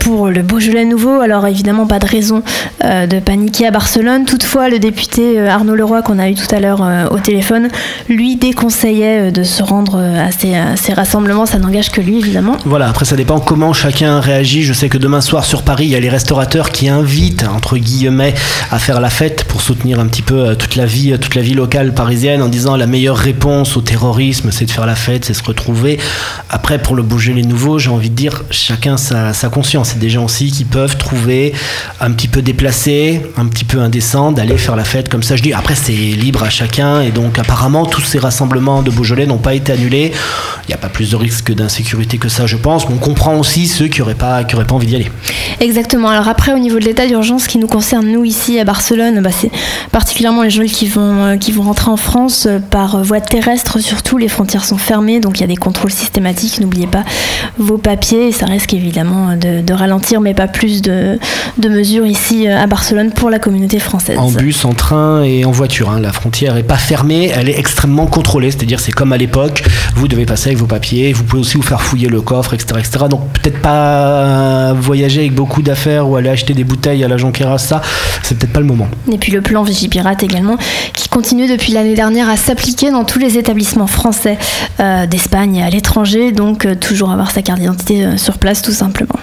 pour 0.00 0.28
le 0.28 0.42
Beaujolais 0.42 0.84
nouveau. 0.84 1.20
Alors 1.20 1.46
évidemment 1.46 1.86
pas 1.86 1.98
de 1.98 2.06
raison 2.06 2.42
de 2.82 3.20
paniquer 3.20 3.66
à 3.66 3.70
Barcelone. 3.70 4.26
Toutefois 4.26 4.68
le 4.68 4.78
député 4.78 5.40
Arnaud 5.40 5.74
Leroy 5.74 6.02
qu'on 6.02 6.18
a 6.18 6.28
eu 6.28 6.34
tout 6.34 6.54
à 6.54 6.60
l'heure 6.60 6.86
au 7.10 7.18
téléphone 7.18 7.68
lui 8.08 8.36
déconseillait 8.36 9.32
de 9.32 9.42
se 9.44 9.62
rendre 9.62 9.98
à 9.98 10.30
ces, 10.30 10.54
à 10.54 10.76
ces 10.76 10.92
rassemblements. 10.92 11.46
Ça 11.46 11.58
n'engage 11.58 11.90
que 11.90 12.02
lui 12.02 12.18
évidemment. 12.18 12.56
Voilà, 12.66 12.88
après 12.88 13.06
ça 13.06 13.16
dépend 13.16 13.40
comment 13.40 13.55
chacun 13.72 14.20
réagit. 14.20 14.62
Je 14.62 14.72
sais 14.72 14.88
que 14.88 14.98
demain 14.98 15.20
soir 15.20 15.44
sur 15.44 15.62
Paris, 15.62 15.86
il 15.86 15.90
y 15.90 15.96
a 15.96 16.00
les 16.00 16.10
restaurateurs 16.10 16.70
qui 16.70 16.88
invitent, 16.88 17.46
entre 17.48 17.78
guillemets, 17.78 18.34
à 18.70 18.78
faire 18.78 19.00
la 19.00 19.08
fête 19.08 19.44
pour 19.44 19.62
soutenir 19.62 19.98
un 19.98 20.06
petit 20.06 20.22
peu 20.22 20.48
euh, 20.48 20.54
toute 20.54 20.76
la 20.76 20.84
vie, 20.84 21.12
euh, 21.12 21.16
toute 21.16 21.34
la 21.34 21.42
vie 21.42 21.54
locale 21.54 21.94
parisienne 21.94 22.42
en 22.42 22.48
disant 22.48 22.76
la 22.76 22.86
meilleure 22.86 23.16
réponse 23.16 23.76
au 23.76 23.80
terrorisme, 23.80 24.50
c'est 24.52 24.66
de 24.66 24.70
faire 24.70 24.84
la 24.84 24.94
fête, 24.94 25.24
c'est 25.24 25.32
se 25.32 25.42
retrouver. 25.42 25.98
Après, 26.50 26.78
pour 26.78 26.94
le 26.96 27.02
bouger 27.02 27.32
les 27.32 27.44
nouveaux, 27.44 27.78
j'ai 27.78 27.88
envie 27.88 28.10
de 28.10 28.14
dire, 28.14 28.42
chacun 28.50 28.98
sa, 28.98 29.32
sa 29.32 29.48
conscience. 29.48 29.90
C'est 29.92 29.98
des 29.98 30.10
gens 30.10 30.24
aussi 30.24 30.50
qui 30.50 30.64
peuvent 30.64 30.98
trouver 30.98 31.54
un 32.00 32.12
petit 32.12 32.28
peu 32.28 32.42
déplacé, 32.42 33.22
un 33.38 33.46
petit 33.46 33.64
peu 33.64 33.80
indécent 33.80 34.32
d'aller 34.32 34.58
faire 34.58 34.76
la 34.76 34.84
fête 34.84 35.08
comme 35.08 35.22
ça. 35.22 35.34
Je 35.34 35.42
dis, 35.42 35.54
après, 35.54 35.74
c'est 35.74 35.92
libre 35.92 36.42
à 36.42 36.50
chacun 36.50 37.00
et 37.00 37.10
donc 37.10 37.38
apparemment, 37.38 37.86
tous 37.86 38.02
ces 38.02 38.18
rassemblements 38.18 38.82
de 38.82 38.90
Beaujolais 38.90 39.26
n'ont 39.26 39.38
pas 39.38 39.54
été 39.54 39.72
annulés. 39.72 40.12
Il 40.64 40.68
n'y 40.68 40.74
a 40.74 40.78
pas 40.78 40.88
plus 40.88 41.10
de 41.10 41.16
risque 41.16 41.54
d'insécurité 41.54 42.18
que 42.18 42.28
ça, 42.28 42.46
je 42.46 42.56
pense. 42.56 42.84
On 42.90 42.96
comprend 42.96 43.36
aussi 43.36 43.45
ceux 43.66 43.86
qui 43.88 44.00
n'auraient 44.00 44.14
pas, 44.14 44.44
qui 44.44 44.54
auraient 44.54 44.64
pas 44.66 44.74
envie 44.74 44.86
d'y 44.86 44.96
aller. 44.96 45.10
Exactement. 45.60 46.08
Alors 46.08 46.28
après, 46.28 46.52
au 46.52 46.58
niveau 46.58 46.78
de 46.78 46.84
l'état 46.84 47.06
d'urgence 47.06 47.46
qui 47.46 47.58
nous 47.58 47.66
concerne, 47.66 48.06
nous 48.06 48.24
ici 48.24 48.58
à 48.58 48.64
Barcelone, 48.64 49.20
bah, 49.22 49.30
c'est 49.32 49.50
particulièrement 49.92 50.42
les 50.42 50.50
gens 50.50 50.64
qui 50.64 50.86
vont, 50.86 51.22
euh, 51.24 51.36
qui 51.36 51.52
vont 51.52 51.62
rentrer 51.62 51.90
en 51.90 51.96
France 51.96 52.46
euh, 52.46 52.58
par 52.58 53.02
voie 53.02 53.20
terrestre 53.20 53.78
surtout. 53.78 54.18
Les 54.18 54.28
frontières 54.28 54.64
sont 54.64 54.76
fermées, 54.78 55.20
donc 55.20 55.38
il 55.38 55.42
y 55.42 55.44
a 55.44 55.48
des 55.48 55.56
contrôles 55.56 55.90
systématiques. 55.92 56.60
N'oubliez 56.60 56.86
pas 56.86 57.04
vos 57.58 57.78
papiers. 57.78 58.32
Ça 58.32 58.46
risque 58.46 58.74
évidemment 58.74 59.36
de, 59.36 59.62
de 59.62 59.72
ralentir, 59.72 60.20
mais 60.20 60.34
pas 60.34 60.48
plus 60.48 60.82
de, 60.82 61.18
de 61.58 61.68
mesures 61.68 62.06
ici 62.06 62.46
euh, 62.48 62.58
à 62.62 62.66
Barcelone 62.66 63.12
pour 63.12 63.30
la 63.30 63.38
communauté 63.38 63.78
française. 63.78 64.18
En 64.18 64.30
bus, 64.30 64.64
en 64.64 64.72
train 64.74 65.22
et 65.22 65.44
en 65.44 65.50
voiture. 65.52 65.90
hein. 65.90 66.00
La 66.00 66.12
frontière 66.12 66.54
n'est 66.54 66.62
pas 66.62 66.76
fermée, 66.76 67.30
elle 67.34 67.48
est 67.48 67.58
extrêmement 67.58 68.06
contrôlée. 68.06 68.50
C'est-à-dire, 68.50 68.80
c'est 68.80 68.92
comme 68.92 69.12
à 69.12 69.16
l'époque, 69.16 69.62
vous 69.94 70.08
devez 70.08 70.26
passer 70.26 70.48
avec 70.48 70.58
vos 70.58 70.66
papiers, 70.66 71.12
vous 71.12 71.24
pouvez 71.24 71.40
aussi 71.40 71.56
vous 71.56 71.62
faire 71.62 71.80
fouiller 71.82 72.08
le 72.08 72.20
coffre, 72.20 72.54
etc. 72.54 72.74
etc. 72.78 73.04
Donc, 73.08 73.22
peut-être 73.40 73.60
pas 73.60 74.72
voyager 74.72 75.20
avec 75.20 75.34
beaucoup 75.34 75.62
d'affaires 75.62 76.08
ou 76.08 76.16
aller 76.16 76.28
acheter 76.28 76.54
des 76.54 76.64
bouteilles 76.64 77.04
à 77.04 77.08
la 77.08 77.16
Jonquera, 77.16 77.58
ça, 77.58 77.80
c'est 78.22 78.36
peut-être 78.38 78.52
pas 78.52 78.60
le 78.60 78.66
moment. 78.66 78.88
Et 79.10 79.18
puis 79.18 79.32
le 79.32 79.40
plan 79.40 79.62
Vigipirate 79.62 80.22
également, 80.22 80.56
qui 80.94 81.08
continue 81.08 81.48
depuis 81.48 81.72
l'année 81.72 81.94
dernière 81.94 82.28
à 82.28 82.36
s'appliquer 82.36 82.90
dans 82.90 83.04
tous 83.04 83.18
les 83.18 83.38
établissements 83.38 83.86
français 83.86 84.38
euh, 84.80 85.06
d'Espagne 85.06 85.56
et 85.56 85.62
à 85.62 85.70
l'étranger, 85.70 86.32
donc 86.32 86.64
euh, 86.64 86.74
toujours 86.74 87.10
avoir 87.10 87.30
sa 87.30 87.42
carte 87.42 87.60
d'identité 87.60 88.04
euh, 88.04 88.16
sur 88.16 88.38
place 88.38 88.62
tout 88.62 88.72
simplement. 88.72 89.16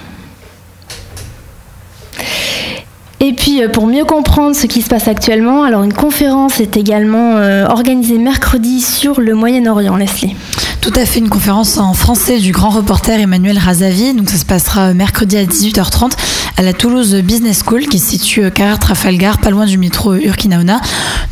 Et 3.24 3.32
puis 3.32 3.64
euh, 3.64 3.70
pour 3.70 3.88
mieux 3.88 4.04
comprendre 4.04 4.54
ce 4.54 4.68
qui 4.68 4.82
se 4.82 4.90
passe 4.90 5.08
actuellement, 5.08 5.64
alors 5.64 5.84
une 5.84 5.94
conférence 5.94 6.60
est 6.60 6.76
également 6.76 7.38
euh, 7.38 7.66
organisée 7.66 8.18
mercredi 8.18 8.82
sur 8.82 9.22
le 9.22 9.34
Moyen-Orient, 9.34 9.96
Leslie. 9.96 10.36
Tout 10.84 10.92
à 10.98 11.06
fait, 11.06 11.20
une 11.20 11.30
conférence 11.30 11.78
en 11.78 11.94
français 11.94 12.40
du 12.40 12.52
grand 12.52 12.70
reporter 12.70 13.18
Emmanuel 13.18 13.58
Razavi. 13.58 14.14
Donc 14.14 14.30
ça 14.30 14.38
se 14.38 14.44
passera 14.44 14.94
mercredi 14.94 15.38
à 15.38 15.46
18h30 15.46 16.12
à 16.58 16.62
la 16.62 16.74
Toulouse 16.74 17.16
Business 17.24 17.64
School 17.66 17.88
qui 17.88 18.00
se 18.00 18.10
situe 18.10 18.52
carrière 18.52 18.80
Trafalgar, 18.80 19.38
pas 19.38 19.50
loin 19.50 19.66
du 19.66 19.78
métro 19.78 20.14
Urquinaona. 20.14 20.82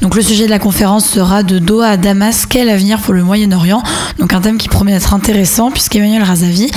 Donc 0.01 0.15
le 0.15 0.21
sujet 0.21 0.45
de 0.45 0.49
la 0.49 0.57
conférence 0.57 1.05
sera 1.05 1.43
de 1.43 1.59
Doha 1.59 1.89
à 1.89 1.97
Damas, 1.97 2.45
quel 2.45 2.69
avenir 2.69 2.99
pour 2.99 3.13
le 3.13 3.23
Moyen-Orient? 3.23 3.83
Donc 4.19 4.31
un 4.31 4.39
thème 4.39 4.57
qui 4.57 4.69
promet 4.69 4.93
d'être 4.93 5.13
intéressant 5.13 5.69
puisqu'Emmanuel 5.69 6.23
Razavi 6.23 6.71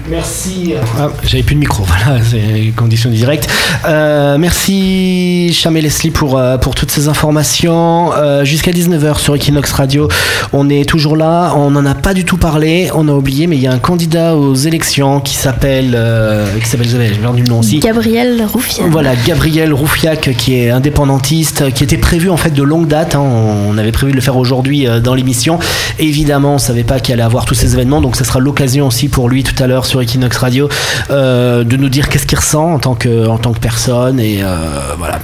Merci. 0.09 0.73
Ah, 0.99 1.09
J'avais 1.23 1.43
plus 1.43 1.55
de 1.55 1.59
micro, 1.59 1.83
voilà, 1.87 2.19
c'est 2.23 2.73
conditions 2.75 3.09
directes. 3.09 3.47
Euh, 3.85 4.37
merci 4.39 5.51
Cham 5.53 5.75
et 5.77 5.81
Leslie 5.81 6.09
pour, 6.11 6.37
euh, 6.37 6.57
pour 6.57 6.73
toutes 6.75 6.91
ces 6.91 7.07
informations. 7.07 8.11
Euh, 8.13 8.43
Jusqu'à 8.45 8.71
19h 8.71 9.19
sur 9.19 9.35
Equinox 9.35 9.71
Radio, 9.71 10.07
on 10.53 10.69
est 10.69 10.87
toujours 10.87 11.15
là. 11.15 11.53
On 11.55 11.69
n'en 11.71 11.85
a 11.85 11.93
pas 11.93 12.13
du 12.13 12.25
tout 12.25 12.37
parlé, 12.37 12.89
on 12.95 13.07
a 13.07 13.11
oublié, 13.11 13.45
mais 13.47 13.57
il 13.57 13.61
y 13.61 13.67
a 13.67 13.71
un 13.71 13.77
candidat 13.79 14.35
aux 14.35 14.55
élections 14.55 15.19
qui 15.19 15.35
s'appelle. 15.35 15.93
Euh, 15.95 16.47
qui 16.59 16.67
s'appelle, 16.67 16.87
j'ai 16.87 17.09
perdu 17.19 17.43
le 17.43 17.49
nom 17.49 17.59
aussi. 17.59 17.79
Gabriel 17.79 18.43
Roufian. 18.51 18.89
Voilà, 18.89 19.15
Gabriel 19.27 19.73
Roufiac, 19.73 20.31
qui 20.37 20.55
est 20.55 20.69
indépendantiste, 20.71 21.71
qui 21.73 21.83
était 21.83 21.97
prévu 21.97 22.29
en 22.29 22.37
fait 22.37 22.51
de 22.51 22.63
longue 22.63 22.87
date. 22.87 23.15
hein. 23.15 23.21
On 23.21 23.77
avait 23.77 23.91
prévu 23.91 24.11
de 24.11 24.15
le 24.15 24.21
faire 24.21 24.37
aujourd'hui 24.37 24.87
euh, 24.87 24.99
dans 24.99 25.13
l'émission. 25.13 25.59
Évidemment, 25.99 26.55
on 26.55 26.57
savait 26.59 26.83
pas 26.83 26.99
qu'il 26.99 27.13
allait 27.13 27.23
avoir 27.23 27.45
tous 27.45 27.53
ces 27.55 27.73
événements, 27.73 28.01
donc 28.01 28.15
ça 28.15 28.23
sera 28.23 28.39
l'occasion 28.39 28.87
aussi 28.87 29.09
pour 29.09 29.29
lui 29.29 29.43
tout 29.43 29.58
à 29.61 29.67
l'heure 29.67 29.85
sur 29.85 30.01
Equinox 30.01 30.37
Radio 30.37 30.69
euh, 31.09 31.63
de 31.63 31.75
nous 31.75 31.89
dire 31.89 32.09
qu'est-ce 32.09 32.25
qu'il 32.25 32.37
ressent 32.37 32.73
en 32.73 32.79
tant 32.79 32.95
que 32.95 33.27
en 33.27 33.37
tant 33.37 33.51
que 33.51 33.59
personne 33.59 34.19
et 34.19 34.41
euh, 34.41 34.55
voilà, 34.97 35.19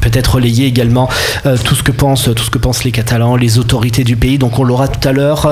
peut-être 0.00 0.34
relayer 0.36 0.66
également 0.66 1.08
euh, 1.46 1.56
tout 1.62 1.74
ce 1.74 1.82
que 1.82 1.92
pensent 1.92 2.30
tout 2.34 2.44
ce 2.44 2.50
que 2.50 2.58
pensent 2.58 2.84
les 2.84 2.92
Catalans, 2.92 3.36
les 3.36 3.58
autorités 3.58 4.04
du 4.04 4.16
pays. 4.16 4.38
Donc 4.38 4.58
on 4.58 4.64
l'aura 4.64 4.88
tout 4.88 5.06
à 5.08 5.12
l'heure 5.12 5.48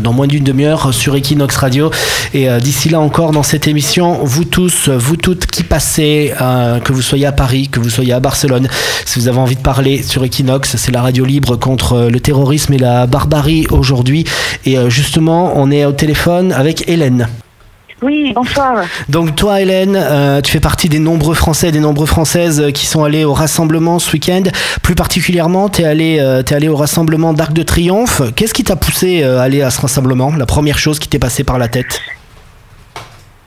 dans 0.00 0.12
moins 0.12 0.26
d'une 0.26 0.44
demi-heure 0.44 0.92
sur 0.92 1.16
Equinox 1.16 1.56
Radio. 1.56 1.90
Et 2.32 2.48
d'ici 2.60 2.88
là 2.88 3.00
encore 3.00 3.32
dans 3.32 3.42
cette 3.42 3.66
émission, 3.66 4.20
vous 4.22 4.44
tous, 4.44 4.88
vous 4.88 5.16
toutes 5.16 5.46
qui 5.46 5.62
passez, 5.62 6.32
que 6.84 6.92
vous 6.92 7.02
soyez 7.02 7.26
à 7.26 7.32
Paris, 7.32 7.68
que 7.68 7.80
vous 7.80 7.90
soyez 7.90 8.12
à 8.12 8.20
Barcelone, 8.20 8.68
si 9.04 9.18
vous 9.18 9.28
avez 9.28 9.38
envie 9.38 9.56
de 9.56 9.60
parler 9.60 10.02
sur 10.02 10.24
Equinox, 10.24 10.76
c'est 10.76 10.92
la 10.92 11.02
radio 11.02 11.24
libre 11.24 11.56
contre 11.56 12.08
le 12.10 12.20
terrorisme 12.20 12.72
et 12.74 12.78
la 12.78 13.06
barbarie 13.06 13.66
aujourd'hui. 13.70 14.24
Et 14.64 14.76
justement, 14.88 15.52
on 15.56 15.70
est 15.70 15.84
au 15.84 15.92
téléphone 15.92 16.52
avec 16.52 16.88
Hélène. 16.88 17.28
Oui, 18.04 18.32
bonsoir. 18.34 18.84
Donc 19.08 19.34
toi, 19.34 19.62
Hélène, 19.62 19.96
euh, 19.96 20.42
tu 20.42 20.52
fais 20.52 20.60
partie 20.60 20.90
des 20.90 20.98
nombreux 20.98 21.34
Français, 21.34 21.72
des 21.72 21.80
nombreuses 21.80 22.10
Françaises 22.10 22.60
euh, 22.60 22.70
qui 22.70 22.84
sont 22.84 23.02
allés 23.02 23.24
au 23.24 23.32
rassemblement 23.32 23.98
ce 23.98 24.12
week-end. 24.12 24.42
Plus 24.82 24.94
particulièrement, 24.94 25.70
tu 25.70 25.80
es 25.80 25.84
allé, 25.86 26.18
euh, 26.20 26.42
allé 26.50 26.68
au 26.68 26.76
rassemblement 26.76 27.32
d'Arc 27.32 27.54
de 27.54 27.62
Triomphe. 27.62 28.20
Qu'est-ce 28.36 28.52
qui 28.52 28.62
t'a 28.62 28.76
poussé 28.76 29.22
à 29.22 29.40
aller 29.40 29.62
à 29.62 29.70
ce 29.70 29.80
rassemblement? 29.80 30.34
La 30.36 30.44
première 30.44 30.78
chose 30.78 30.98
qui 30.98 31.08
t'est 31.08 31.18
passée 31.18 31.44
par 31.44 31.56
la 31.56 31.68
tête? 31.68 32.02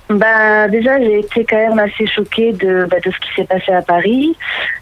Bah, 0.10 0.70
déjà, 0.70 1.02
j'ai 1.02 1.20
été 1.20 1.44
quand 1.44 1.58
même 1.58 1.80
assez 1.80 2.08
choquée 2.08 2.54
de, 2.54 2.88
bah, 2.90 2.98
de 3.04 3.12
ce 3.12 3.20
qui 3.20 3.30
s'est 3.36 3.46
passé 3.46 3.74
à 3.74 3.82
Paris. 3.82 4.36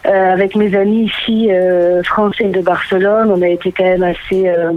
Euh, 0.06 0.32
avec 0.32 0.54
mes 0.54 0.74
amis 0.76 1.06
ici, 1.06 1.48
euh, 1.50 2.02
français 2.04 2.44
de 2.44 2.60
Barcelone, 2.60 3.32
on 3.32 3.42
a 3.42 3.48
été 3.48 3.72
quand 3.72 3.84
même 3.84 4.04
assez, 4.04 4.48
euh, 4.48 4.70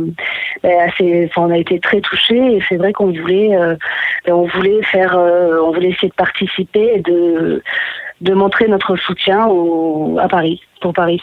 bah, 0.64 0.70
assez, 0.88 1.30
enfin, 1.30 1.48
on 1.48 1.52
a 1.52 1.58
été 1.58 1.80
très 1.80 2.02
touchés. 2.02 2.56
Et 2.56 2.64
c'est 2.68 2.78
vrai 2.78 2.94
qu'on 2.94 3.12
voulait, 3.12 3.56
euh, 3.56 3.76
bah, 4.26 4.36
on 4.36 4.48
voulait 4.48 4.82
faire, 4.84 5.16
on 5.18 5.72
voulait 5.72 5.90
essayer 5.90 6.10
de 6.10 6.16
participer 6.16 6.94
et 6.96 7.00
de, 7.02 7.62
de 8.22 8.34
montrer 8.34 8.68
notre 8.68 8.96
soutien 8.96 9.46
au, 9.46 10.18
à 10.20 10.28
Paris, 10.28 10.62
pour 10.82 10.94
Paris. 10.94 11.22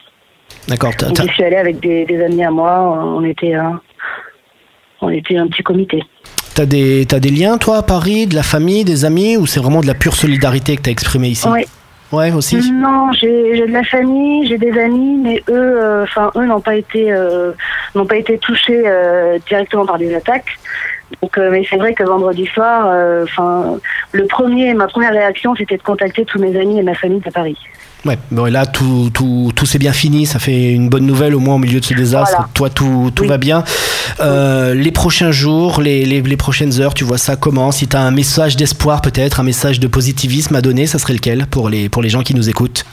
D'accord. 0.69 0.93
je 1.01 1.33
suis 1.33 1.43
allée 1.43 1.57
avec 1.57 1.81
des, 1.81 2.05
des 2.05 2.23
amis 2.23 2.45
à 2.45 2.51
moi. 2.53 2.79
On 3.05 3.25
était, 3.25 3.55
un, 3.55 3.81
on 5.01 5.11
était 5.11 5.37
un 5.37 5.49
petit 5.49 5.65
comité. 5.65 6.01
T'as 6.57 6.65
des, 6.65 7.05
t'as 7.07 7.19
des 7.19 7.29
liens, 7.29 7.59
toi, 7.59 7.77
à 7.77 7.83
Paris, 7.83 8.27
de 8.27 8.35
la 8.35 8.43
famille, 8.43 8.83
des 8.83 9.05
amis, 9.05 9.37
ou 9.37 9.45
c'est 9.45 9.61
vraiment 9.61 9.83
de 9.83 9.87
la 9.87 9.93
pure 9.93 10.15
solidarité 10.15 10.75
que 10.77 10.81
t'as 10.81 10.91
exprimé 10.91 11.29
ici 11.29 11.47
Oui. 11.47 11.67
Ouais, 12.13 12.33
aussi 12.33 12.57
Non, 12.73 13.13
j'ai 13.13 13.57
j'ai 13.57 13.67
de 13.67 13.73
la 13.73 13.85
famille, 13.85 14.47
j'ai 14.47 14.57
des 14.57 14.73
amis, 14.79 15.21
mais 15.23 15.43
eux, 15.51 15.83
euh, 15.83 16.05
enfin 16.05 16.31
eux 16.35 16.47
n'ont 16.47 16.63
pas 16.63 16.77
été 16.77 17.13
euh, 17.13 17.53
n'ont 17.95 18.07
pas 18.07 18.17
été 18.17 18.39
touchés 18.39 18.85
euh, 18.87 19.39
directement 19.47 19.85
par 19.85 19.99
des 19.99 20.15
attaques. 20.15 20.59
Donc, 21.21 21.37
mais 21.37 21.67
c'est 21.69 21.77
vrai 21.77 21.93
que 21.93 22.05
vendredi 22.05 22.47
soir, 22.47 22.87
enfin 23.25 23.79
le 24.13 24.25
premier, 24.27 24.73
ma 24.73 24.87
première 24.87 25.13
réaction, 25.13 25.55
c'était 25.57 25.77
de 25.77 25.83
contacter 25.83 26.25
tous 26.25 26.39
mes 26.39 26.59
amis 26.59 26.79
et 26.79 26.83
ma 26.83 26.95
famille 26.95 27.21
de 27.21 27.31
Paris. 27.31 27.59
Ouais, 28.05 28.19
bon, 28.31 28.47
et 28.47 28.51
là, 28.53 28.67
tout, 28.67 29.11
tout, 29.13 29.51
tout 29.57 29.67
s'est 29.67 29.79
bien 29.79 29.93
fini. 29.93 30.27
Ça 30.27 30.39
fait 30.39 30.71
une 30.73 30.89
bonne 30.89 31.07
nouvelle, 31.07 31.35
au 31.35 31.41
moins 31.41 31.57
au 31.57 31.59
milieu 31.59 31.81
de 31.81 31.85
ce 31.85 31.95
désastre. 31.95 32.37
Voilà. 32.37 32.51
Toi, 32.55 32.71
tout, 32.71 33.11
tout 33.15 33.25
va 33.25 33.37
bien. 33.39 33.65
Euh, 34.21 34.75
Les 34.75 34.93
prochains 34.93 35.33
jours, 35.33 35.81
les, 35.81 36.05
les, 36.05 36.21
les 36.23 36.37
prochaines 36.37 36.81
heures, 36.81 36.95
tu 36.95 37.03
vois 37.03 37.19
ça 37.19 37.35
comment 37.35 37.73
Si 37.73 37.89
tu 37.89 37.97
as 37.97 38.01
un 38.01 38.13
message 38.13 38.57
d'espoir, 38.57 39.03
peut-être, 39.03 39.41
un 39.41 39.45
message 39.45 39.81
de 39.81 39.89
positivisme 39.89 40.55
à 40.55 40.61
donner, 40.61 40.87
ça 40.87 40.99
serait 40.99 41.15
lequel 41.15 41.47
pour 41.47 41.69
les, 41.69 41.89
pour 41.89 42.01
les 42.03 42.09
gens 42.09 42.23
qui 42.23 42.35
nous 42.35 42.49
écoutent? 42.49 42.85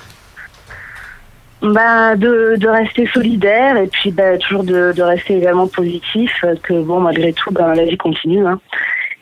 Ben, 1.62 2.16
de, 2.18 2.56
de 2.58 2.68
rester 2.68 3.08
solidaire 3.14 3.78
et 3.78 3.88
puis 3.88 4.12
ben, 4.12 4.38
toujours 4.40 4.64
de, 4.64 4.94
de 4.94 5.02
rester 5.02 5.38
également 5.38 5.68
positif, 5.68 6.32
que 6.64 6.82
bon, 6.82 7.00
malgré 7.00 7.32
tout, 7.34 7.52
ben, 7.52 7.74
la 7.76 7.86
vie 7.86 7.98
continue. 7.98 8.46
Hein. 8.46 8.60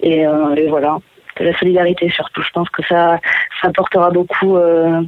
Et, 0.01 0.25
euh, 0.25 0.55
et 0.55 0.67
voilà, 0.69 0.97
de 1.39 1.45
la 1.45 1.59
solidarité 1.59 2.09
surtout. 2.15 2.41
Je 2.41 2.49
pense 2.53 2.69
que 2.69 2.81
ça, 2.87 3.19
ça 3.61 3.67
apportera 3.67 4.09
beaucoup 4.09 4.57
euh, 4.57 5.01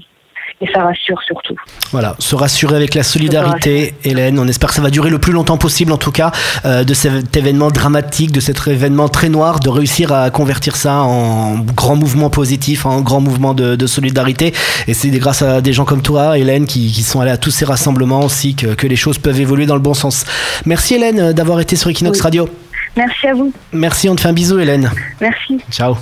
et 0.62 0.68
ça 0.72 0.84
rassure 0.84 1.22
surtout. 1.26 1.56
Voilà, 1.92 2.16
se 2.20 2.36
rassurer 2.36 2.76
avec 2.76 2.96
la 2.96 3.04
solidarité, 3.04 3.94
Hélène. 4.04 4.40
On 4.40 4.48
espère 4.48 4.70
que 4.70 4.76
ça 4.76 4.82
va 4.82 4.90
durer 4.90 5.10
le 5.10 5.20
plus 5.20 5.34
longtemps 5.34 5.58
possible, 5.58 5.92
en 5.92 5.98
tout 5.98 6.12
cas, 6.12 6.32
euh, 6.66 6.84
de 6.84 6.94
cet 6.94 7.36
événement 7.36 7.70
dramatique, 7.70 8.32
de 8.32 8.40
cet 8.40 8.66
événement 8.68 9.10
très 9.10 9.30
noir, 9.30 9.60
de 9.60 9.70
réussir 9.70 10.14
à 10.14 10.30
convertir 10.30 10.76
ça 10.76 11.02
en 11.02 11.58
grand 11.60 11.96
mouvement 11.96 12.30
positif, 12.30 12.86
en 12.86 13.02
grand 13.02 13.20
mouvement 13.20 13.54
de, 13.54 13.76
de 13.76 13.88
solidarité. 13.88 14.54
Et 14.88 14.94
c'est 14.94 15.10
grâce 15.10 15.42
à 15.42 15.62
des 15.62 15.74
gens 15.74 15.86
comme 15.86 16.02
toi, 16.02 16.38
Hélène, 16.38 16.66
qui, 16.66 16.92
qui 16.92 17.04
sont 17.04 17.20
allés 17.20 17.32
à 17.32 17.38
tous 17.38 17.52
ces 17.52 17.66
rassemblements 17.66 18.22
aussi, 18.22 18.56
que, 18.56 18.68
que 18.74 18.88
les 18.88 18.96
choses 18.96 19.18
peuvent 19.18 19.40
évoluer 19.40 19.66
dans 19.66 19.76
le 19.76 19.82
bon 19.82 19.94
sens. 19.94 20.26
Merci, 20.66 20.96
Hélène, 20.96 21.34
d'avoir 21.34 21.60
été 21.60 21.76
sur 21.76 21.90
Equinox 21.90 22.18
Oui. 22.20 22.24
Radio. 22.24 22.50
Merci 22.96 23.28
à 23.28 23.34
vous. 23.34 23.52
Merci, 23.72 24.08
on 24.08 24.16
te 24.16 24.22
fait 24.22 24.30
un 24.30 24.34
bisou, 24.34 24.60
Hélène. 24.60 24.92
Merci. 25.20 25.60
Ciao. 25.72 25.98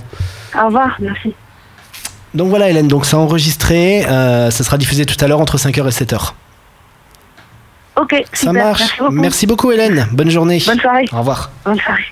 Au 0.61 0.65
revoir. 0.67 0.97
Merci. 0.99 1.33
Donc 2.33 2.49
voilà, 2.49 2.69
Hélène, 2.69 2.87
donc 2.87 3.05
c'est 3.05 3.15
enregistré. 3.15 4.05
euh, 4.07 4.49
ça 4.51 4.63
sera 4.63 4.77
diffusé 4.77 5.05
tout 5.05 5.17
à 5.23 5.27
l'heure 5.27 5.39
entre 5.41 5.57
5h 5.57 5.79
et 5.85 5.89
7h. 5.89 6.31
Ok, 7.97 8.23
Ça 8.33 8.47
super. 8.47 8.53
marche. 8.53 8.79
Merci 8.79 8.97
beaucoup. 8.99 9.11
Merci 9.13 9.47
beaucoup, 9.47 9.71
Hélène. 9.71 10.07
Bonne 10.13 10.29
journée. 10.29 10.63
Bonne 10.65 10.79
soirée. 10.79 11.05
Au 11.11 11.17
revoir. 11.19 11.51
Bonne 11.65 11.77
soirée. 11.79 12.03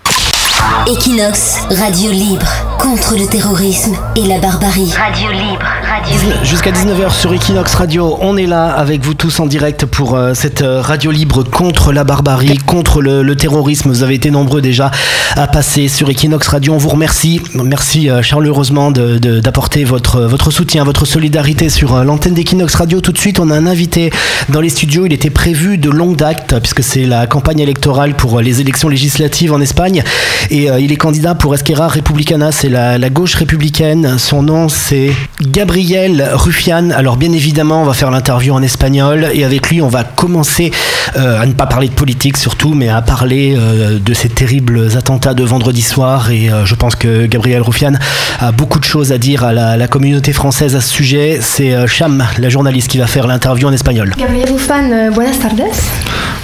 Equinox, 0.88 1.58
radio 1.70 2.12
libre 2.12 2.48
contre 2.80 3.16
le 3.18 3.28
terrorisme 3.28 3.96
et 4.16 4.24
la 4.24 4.40
barbarie. 4.40 4.92
Radio 4.92 5.32
libre, 5.32 5.60
radio 5.88 6.18
libre. 6.30 6.44
Jusqu'à 6.44 6.72
19h 6.72 7.12
sur 7.14 7.34
Equinox 7.34 7.76
Radio, 7.76 8.18
on 8.22 8.38
est 8.38 8.46
là 8.48 8.72
avec 8.72 9.04
vous 9.04 9.14
tous 9.14 9.40
en 9.40 9.46
direct 9.46 9.86
pour 9.86 10.16
euh, 10.16 10.34
cette 10.34 10.62
euh, 10.62 10.82
radio 10.82 11.12
libre 11.12 11.44
contre 11.44 11.92
la 11.92 12.04
barbarie, 12.04 12.58
contre 12.58 13.02
le, 13.02 13.22
le 13.22 13.36
terrorisme. 13.36 13.90
Vous 13.90 14.04
avez 14.04 14.16
été 14.16 14.32
nombreux 14.32 14.62
déjà 14.62 14.90
à 15.36 15.48
passer 15.48 15.88
sur 15.88 16.10
Equinox 16.10 16.48
Radio. 16.48 16.74
On 16.74 16.78
vous 16.78 16.90
remercie. 16.90 17.42
Merci 17.54 18.10
euh, 18.10 18.22
chaleureusement 18.22 18.92
de- 18.92 19.18
de- 19.18 19.40
d'apporter 19.40 19.84
votre, 19.84 20.22
votre 20.22 20.50
soutien, 20.52 20.84
votre 20.84 21.06
solidarité 21.06 21.70
sur 21.70 21.96
euh, 21.96 22.04
l'antenne 22.04 22.34
d'Equinox 22.34 22.74
Radio. 22.76 23.02
Tout 23.02 23.12
de 23.12 23.18
suite, 23.20 23.40
on 23.40 23.50
a 23.52 23.56
un 23.56 23.68
invité 23.68 24.12
dans 24.50 24.62
les 24.62 24.70
studios. 24.70 25.06
Il 25.06 25.14
était 25.14 25.30
prévu 25.30 25.78
de 25.78 25.90
longue 25.90 26.16
date 26.16 26.56
puisque 26.60 26.84
c'est 26.84 27.06
la 27.06 27.28
campagne 27.28 27.60
électorale 27.60 28.16
pour 28.16 28.40
euh, 28.40 28.42
les 28.42 28.62
élections 28.62 28.90
législatives 28.90 29.54
en 29.54 29.62
Espagne. 29.62 30.04
Et 30.52 30.70
euh, 30.70 30.80
il 30.80 30.92
est 30.92 30.96
candidat 30.96 31.36
pour 31.36 31.54
Esquerra 31.54 31.88
Republicana, 31.88 32.52
c'est 32.52 32.70
la, 32.70 32.98
la 32.98 33.10
gauche 33.10 33.36
républicaine. 33.36 34.18
Son 34.18 34.42
nom, 34.42 34.68
c'est 34.68 35.12
Gabriel 35.42 36.28
Rufián. 36.34 36.92
Alors, 36.92 37.18
bien 37.18 37.32
évidemment, 37.32 37.84
on 37.84 37.86
va 37.86 37.94
faire 37.94 38.12
l'interview 38.12 38.54
en 38.54 38.62
espagnol. 38.62 39.28
Et 39.34 39.44
avec 39.44 39.70
lui, 39.70 39.82
on 39.82 39.88
va 39.88 40.04
commencer 40.04 40.72
euh, 41.18 41.42
à 41.42 41.46
ne 41.46 41.54
pas 41.54 41.68
parler 41.68 41.88
de 41.88 41.94
politique 41.94 42.38
surtout, 42.38 42.74
mais 42.74 42.90
à 42.90 43.02
parler 43.02 43.56
euh, 43.58 44.00
de 44.00 44.14
ces 44.14 44.30
terribles 44.30 44.90
attentats 44.98 45.34
de 45.34 45.44
vendredi 45.44 45.82
soir. 45.82 46.32
Et 46.32 46.50
euh, 46.50 46.66
je 46.66 46.76
pense 46.76 46.96
que 46.96 47.26
Gabriel 47.28 47.62
Rufián 47.62 48.00
a 48.40 48.52
beaucoup 48.52 48.80
de 48.80 48.86
choses 48.86 49.12
à 49.12 49.18
dire 49.18 49.44
à 49.44 49.54
la, 49.54 49.78
la 49.78 49.88
communauté 49.88 50.34
française 50.34 50.76
à 50.76 50.82
ce 50.82 50.90
sujet. 50.90 51.40
C'est 51.42 51.74
euh, 51.74 51.86
Cham, 51.88 52.26
la 52.38 52.50
journaliste, 52.50 52.88
qui 52.88 52.98
va 52.98 53.08
faire 53.08 53.28
l'interview 53.28 53.68
en 53.68 53.74
espagnol. 53.74 54.14
Gabriel 54.18 54.50
eh, 54.50 55.10
buenas 55.12 55.40
tardes. 55.40 55.64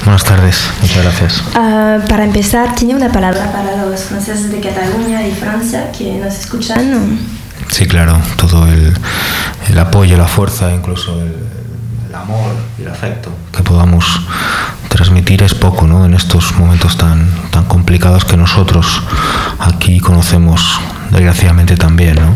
Buenas 0.03 0.23
tardes, 0.23 0.69
muchas 0.82 1.02
gracias. 1.03 1.44
Ah, 1.56 1.98
para 2.07 2.26
empezar, 2.26 2.76
¿tiene 2.76 2.95
una 2.95 3.11
palabra 3.11 3.52
para 3.52 3.86
los 3.86 3.95
franceses 4.04 4.52
de 4.52 4.60
Cataluña 4.60 5.26
y 5.28 5.32
Francia 5.32 5.92
que 5.92 6.14
nos 6.14 6.36
escuchan? 6.36 7.20
Sí, 7.70 7.88
claro, 7.88 8.20
todo 8.38 8.68
el, 8.68 8.94
el 9.70 9.80
apoyo, 9.80 10.18
la 10.18 10.28
fuerza, 10.28 10.72
incluso 10.74 11.22
el, 11.22 11.36
el 12.08 12.16
amor 12.16 12.54
y 12.78 12.84
el 12.84 12.90
afecto 12.90 13.32
que 13.56 13.64
podamos 13.64 14.06
transmitir 14.90 15.44
es 15.44 15.54
poco 15.54 15.88
¿no? 15.88 16.06
en 16.06 16.14
estos 16.14 16.56
momentos 16.56 16.98
tan, 16.98 17.30
tan 17.52 17.66
complicados 17.66 18.26
que 18.26 18.38
nosotros 18.38 19.02
aquí 19.60 20.00
conocemos 20.00 20.80
desgraciadamente 21.12 21.78
también. 21.78 22.16
¿no? 22.16 22.34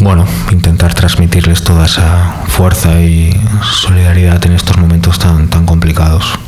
Bueno, 0.00 0.26
intentar 0.50 0.94
transmitirles 0.94 1.64
toda 1.64 1.86
esa 1.86 2.34
fuerza 2.48 3.00
y 3.00 3.34
solidaridad 3.62 4.44
en 4.46 4.52
estos 4.52 4.76
momentos 4.76 5.18
tan, 5.18 5.48
tan 5.48 5.64
complicados. 5.64 6.38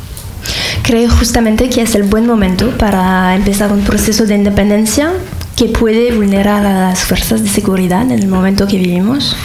Creo 0.83 1.09
justamente 1.09 1.69
que 1.69 1.81
es 1.81 1.95
el 1.95 2.03
buen 2.03 2.25
momento 2.25 2.69
para 2.77 3.35
empezar 3.35 3.71
un 3.71 3.81
proceso 3.81 4.25
de 4.25 4.35
independencia 4.35 5.11
que 5.55 5.65
puede 5.65 6.13
vulnerar 6.13 6.65
a 6.65 6.89
las 6.89 6.99
fuerzas 7.03 7.43
de 7.43 7.49
seguridad 7.49 8.03
en 8.03 8.11
el 8.11 8.27
momento 8.27 8.67
que 8.67 8.77
vivimos. 8.77 9.35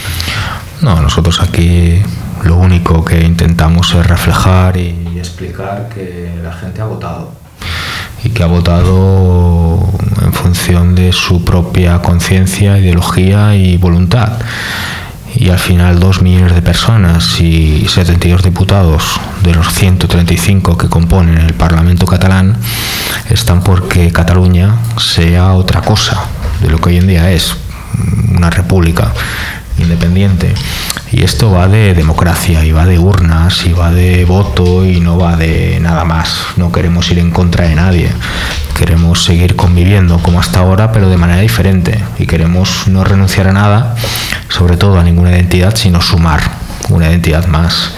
No, 0.80 1.00
nosotros 1.00 1.40
aquí 1.40 2.02
lo 2.44 2.56
único 2.56 3.04
que 3.04 3.22
intentamos 3.22 3.94
es 3.94 4.06
reflejar 4.06 4.76
y 4.76 4.94
explicar 5.16 5.88
que 5.94 6.30
la 6.42 6.52
gente 6.52 6.80
ha 6.80 6.84
votado 6.84 7.44
y 8.24 8.30
que 8.30 8.42
ha 8.42 8.46
votado 8.46 9.78
en 10.22 10.32
función 10.32 10.94
de 10.94 11.12
su 11.12 11.44
propia 11.44 12.00
conciencia, 12.00 12.78
ideología 12.78 13.54
y 13.54 13.76
voluntad. 13.76 14.32
Y 15.36 15.50
al 15.50 15.58
final 15.58 15.98
dos 15.98 16.22
millones 16.22 16.54
de 16.54 16.62
personas 16.62 17.40
y 17.40 17.86
72 17.88 18.42
diputados 18.42 19.20
de 19.42 19.54
los 19.54 19.72
135 19.72 20.78
que 20.78 20.88
componen 20.88 21.38
el 21.38 21.54
Parlamento 21.54 22.06
catalán 22.06 22.56
están 23.30 23.62
porque 23.62 24.12
Cataluña 24.12 24.76
sea 24.96 25.54
otra 25.54 25.80
cosa 25.80 26.24
de 26.60 26.70
lo 26.70 26.78
que 26.78 26.90
hoy 26.90 26.96
en 26.98 27.08
día 27.08 27.30
es 27.32 27.56
una 28.34 28.50
república 28.50 29.12
independiente. 29.78 30.54
Y 31.12 31.22
esto 31.22 31.50
va 31.50 31.68
de 31.68 31.94
democracia 31.94 32.64
y 32.64 32.72
va 32.72 32.86
de 32.86 32.98
urnas 32.98 33.64
y 33.66 33.72
va 33.72 33.90
de 33.92 34.24
voto 34.24 34.84
y 34.84 35.00
no 35.00 35.18
va 35.18 35.36
de 35.36 35.78
nada 35.80 36.04
más. 36.04 36.38
No 36.56 36.72
queremos 36.72 37.10
ir 37.10 37.18
en 37.18 37.30
contra 37.30 37.68
de 37.68 37.74
nadie. 37.74 38.10
Queremos 38.76 39.22
seguir 39.22 39.54
conviviendo 39.54 40.18
como 40.18 40.40
hasta 40.40 40.60
ahora, 40.60 40.90
pero 40.90 41.08
de 41.08 41.16
manera 41.16 41.40
diferente. 41.40 42.02
Y 42.18 42.26
queremos 42.26 42.88
no 42.88 43.04
renunciar 43.04 43.46
a 43.48 43.52
nada, 43.52 43.94
sobre 44.48 44.76
todo 44.76 44.98
a 44.98 45.04
ninguna 45.04 45.30
identidad, 45.30 45.76
sino 45.76 46.00
sumar 46.00 46.40
una 46.88 47.08
identidad 47.08 47.46
más. 47.46 47.92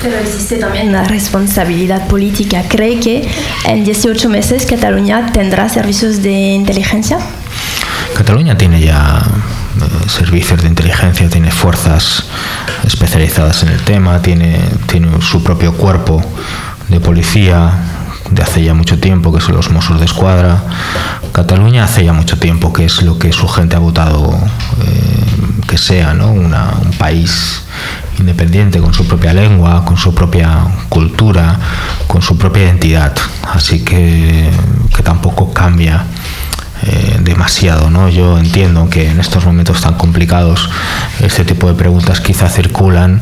Pero 0.00 0.18
existe 0.18 0.56
también 0.56 0.88
una 0.88 1.04
responsabilidad 1.04 2.06
política. 2.08 2.62
¿Cree 2.68 2.98
que 2.98 3.28
en 3.64 3.84
18 3.84 4.28
meses 4.28 4.66
Cataluña 4.66 5.32
tendrá 5.32 5.68
servicios 5.68 6.22
de 6.22 6.32
inteligencia? 6.32 7.18
Cataluña 8.14 8.56
tiene 8.56 8.80
ya 8.80 9.22
servicios 10.08 10.62
de 10.62 10.68
inteligencia, 10.68 11.28
tiene 11.28 11.50
fuerzas 11.50 12.24
especializadas 12.84 13.62
en 13.62 13.70
el 13.70 13.80
tema, 13.82 14.20
tiene, 14.22 14.60
tiene 14.86 15.08
su 15.20 15.42
propio 15.42 15.74
cuerpo 15.74 16.22
de 16.88 17.00
policía 17.00 17.72
de 18.30 18.42
hace 18.42 18.62
ya 18.62 18.74
mucho 18.74 18.98
tiempo, 18.98 19.32
que 19.32 19.40
son 19.40 19.54
los 19.56 19.70
Mossos 19.70 19.98
de 19.98 20.06
Escuadra. 20.06 20.62
Cataluña 21.32 21.84
hace 21.84 22.04
ya 22.04 22.12
mucho 22.12 22.38
tiempo 22.38 22.72
que 22.72 22.84
es 22.84 23.02
lo 23.02 23.18
que 23.18 23.32
su 23.32 23.48
gente 23.48 23.76
ha 23.76 23.78
votado 23.78 24.38
eh, 24.86 25.22
que 25.68 25.78
sea, 25.78 26.14
¿no? 26.14 26.30
Una, 26.30 26.72
un 26.82 26.92
país 26.92 27.62
independiente, 28.18 28.80
con 28.80 28.94
su 28.94 29.06
propia 29.06 29.32
lengua, 29.32 29.84
con 29.84 29.96
su 29.96 30.14
propia 30.14 30.66
cultura, 30.88 31.58
con 32.06 32.22
su 32.22 32.36
propia 32.36 32.64
identidad. 32.64 33.14
Así 33.52 33.84
que, 33.84 34.50
que 34.94 35.02
tampoco 35.02 35.52
cambia 35.52 36.04
eh, 36.84 37.18
demasiado, 37.20 37.90
¿no? 37.90 38.08
Yo 38.08 38.38
entiendo 38.38 38.88
que 38.90 39.10
en 39.10 39.20
estos 39.20 39.44
momentos 39.44 39.80
tan 39.80 39.94
complicados 39.94 40.68
este 41.20 41.44
tipo 41.44 41.68
de 41.68 41.74
preguntas 41.74 42.20
quizá 42.20 42.48
circulan, 42.48 43.20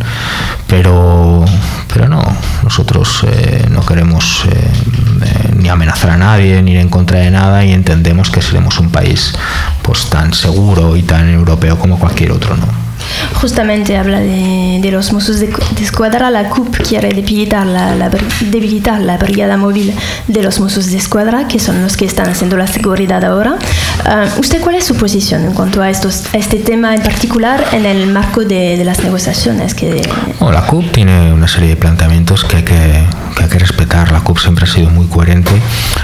pero, 0.67 1.45
pero 1.93 2.09
no, 2.09 2.23
nosotros 2.63 3.25
eh, 3.27 3.67
no 3.71 3.85
queremos 3.85 4.45
eh, 4.51 5.53
ni 5.57 5.69
amenazar 5.69 6.11
a 6.11 6.17
nadie, 6.17 6.63
ni 6.63 6.73
ir 6.73 6.79
en 6.79 6.89
contra 6.89 7.19
de 7.19 7.31
nada 7.31 7.65
y 7.65 7.73
entendemos 7.73 8.31
que 8.31 8.41
seremos 8.41 8.79
un 8.79 8.91
país 8.91 9.35
pues 9.83 10.07
tan 10.09 10.33
seguro 10.33 10.97
y 10.97 11.03
tan 11.03 11.29
europeo 11.29 11.79
como 11.79 11.99
cualquier 11.99 12.33
otro, 12.33 12.57
¿no? 12.57 12.90
Justamente 13.35 13.97
habla 13.97 14.21
de, 14.21 14.79
de 14.81 14.91
los 14.91 15.13
Mossos 15.13 15.41
de, 15.41 15.47
de, 15.49 15.83
Escuadra. 15.83 16.31
La 16.31 16.49
CUP 16.49 16.77
quiere 16.77 17.09
debilitar 17.09 17.67
la, 17.67 17.95
la, 17.95 18.11
debilitar 18.41 19.01
la 19.01 19.17
brigada 19.17 19.57
móvil 19.57 19.95
de 20.29 20.43
los 20.43 20.61
Mossos 20.61 20.87
de 20.87 20.97
Escuadra, 20.97 21.49
que 21.49 21.59
son 21.59 21.83
los 21.83 21.97
que 21.97 22.05
están 22.05 22.29
haciendo 22.29 22.57
la 22.57 22.67
seguridad 22.67 23.25
ahora. 23.25 23.57
Uh, 24.05 24.41
¿Usted 24.41 24.61
cuál 24.61 24.77
es 24.77 24.85
su 24.85 24.97
posición 24.97 25.45
en 25.45 25.53
cuanto 25.53 25.83
a, 25.83 25.91
estos, 25.91 26.25
a 26.33 26.39
este 26.39 26.59
tema 26.59 26.95
en 26.95 27.03
particular 27.03 27.65
en 27.73 27.87
el 27.87 28.07
marco 28.07 28.45
de, 28.45 28.77
de 28.77 28.85
las 28.85 29.03
negociaciones? 29.03 29.75
Que... 29.75 30.09
Bueno, 30.39 30.53
la 30.53 30.67
CUP 30.67 30.91
tiene 30.93 31.33
una 31.33 31.49
serie 31.49 31.71
de 31.71 31.77
planteamientos 31.77 32.45
que 32.45 32.57
hay 32.59 32.63
que, 32.65 33.07
que 33.37 33.43
hay 33.43 33.49
que 33.49 33.59
respetar. 33.59 34.13
La 34.13 34.21
CUP 34.21 34.39
siempre 34.39 34.65
ha 34.65 34.69
sido 34.69 34.91
muy 34.91 35.07
coherente 35.07 35.53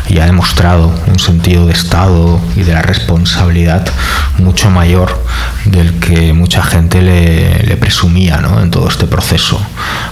y 0.08 0.18
ha 0.18 0.26
demostrado 0.26 0.92
un 1.06 1.18
sentido 1.18 1.66
de 1.66 1.72
Estado 1.72 2.40
y 2.56 2.62
de 2.62 2.72
la 2.72 2.82
responsabilidad 2.82 3.86
mucho 4.38 4.70
mayor 4.70 5.22
del 5.64 5.98
que 5.98 6.32
mucha 6.32 6.62
gente 6.62 6.95
le, 7.02 7.62
le 7.62 7.76
presumía 7.76 8.40
¿no? 8.40 8.60
en 8.60 8.70
todo 8.70 8.88
este 8.88 9.06
proceso. 9.06 9.60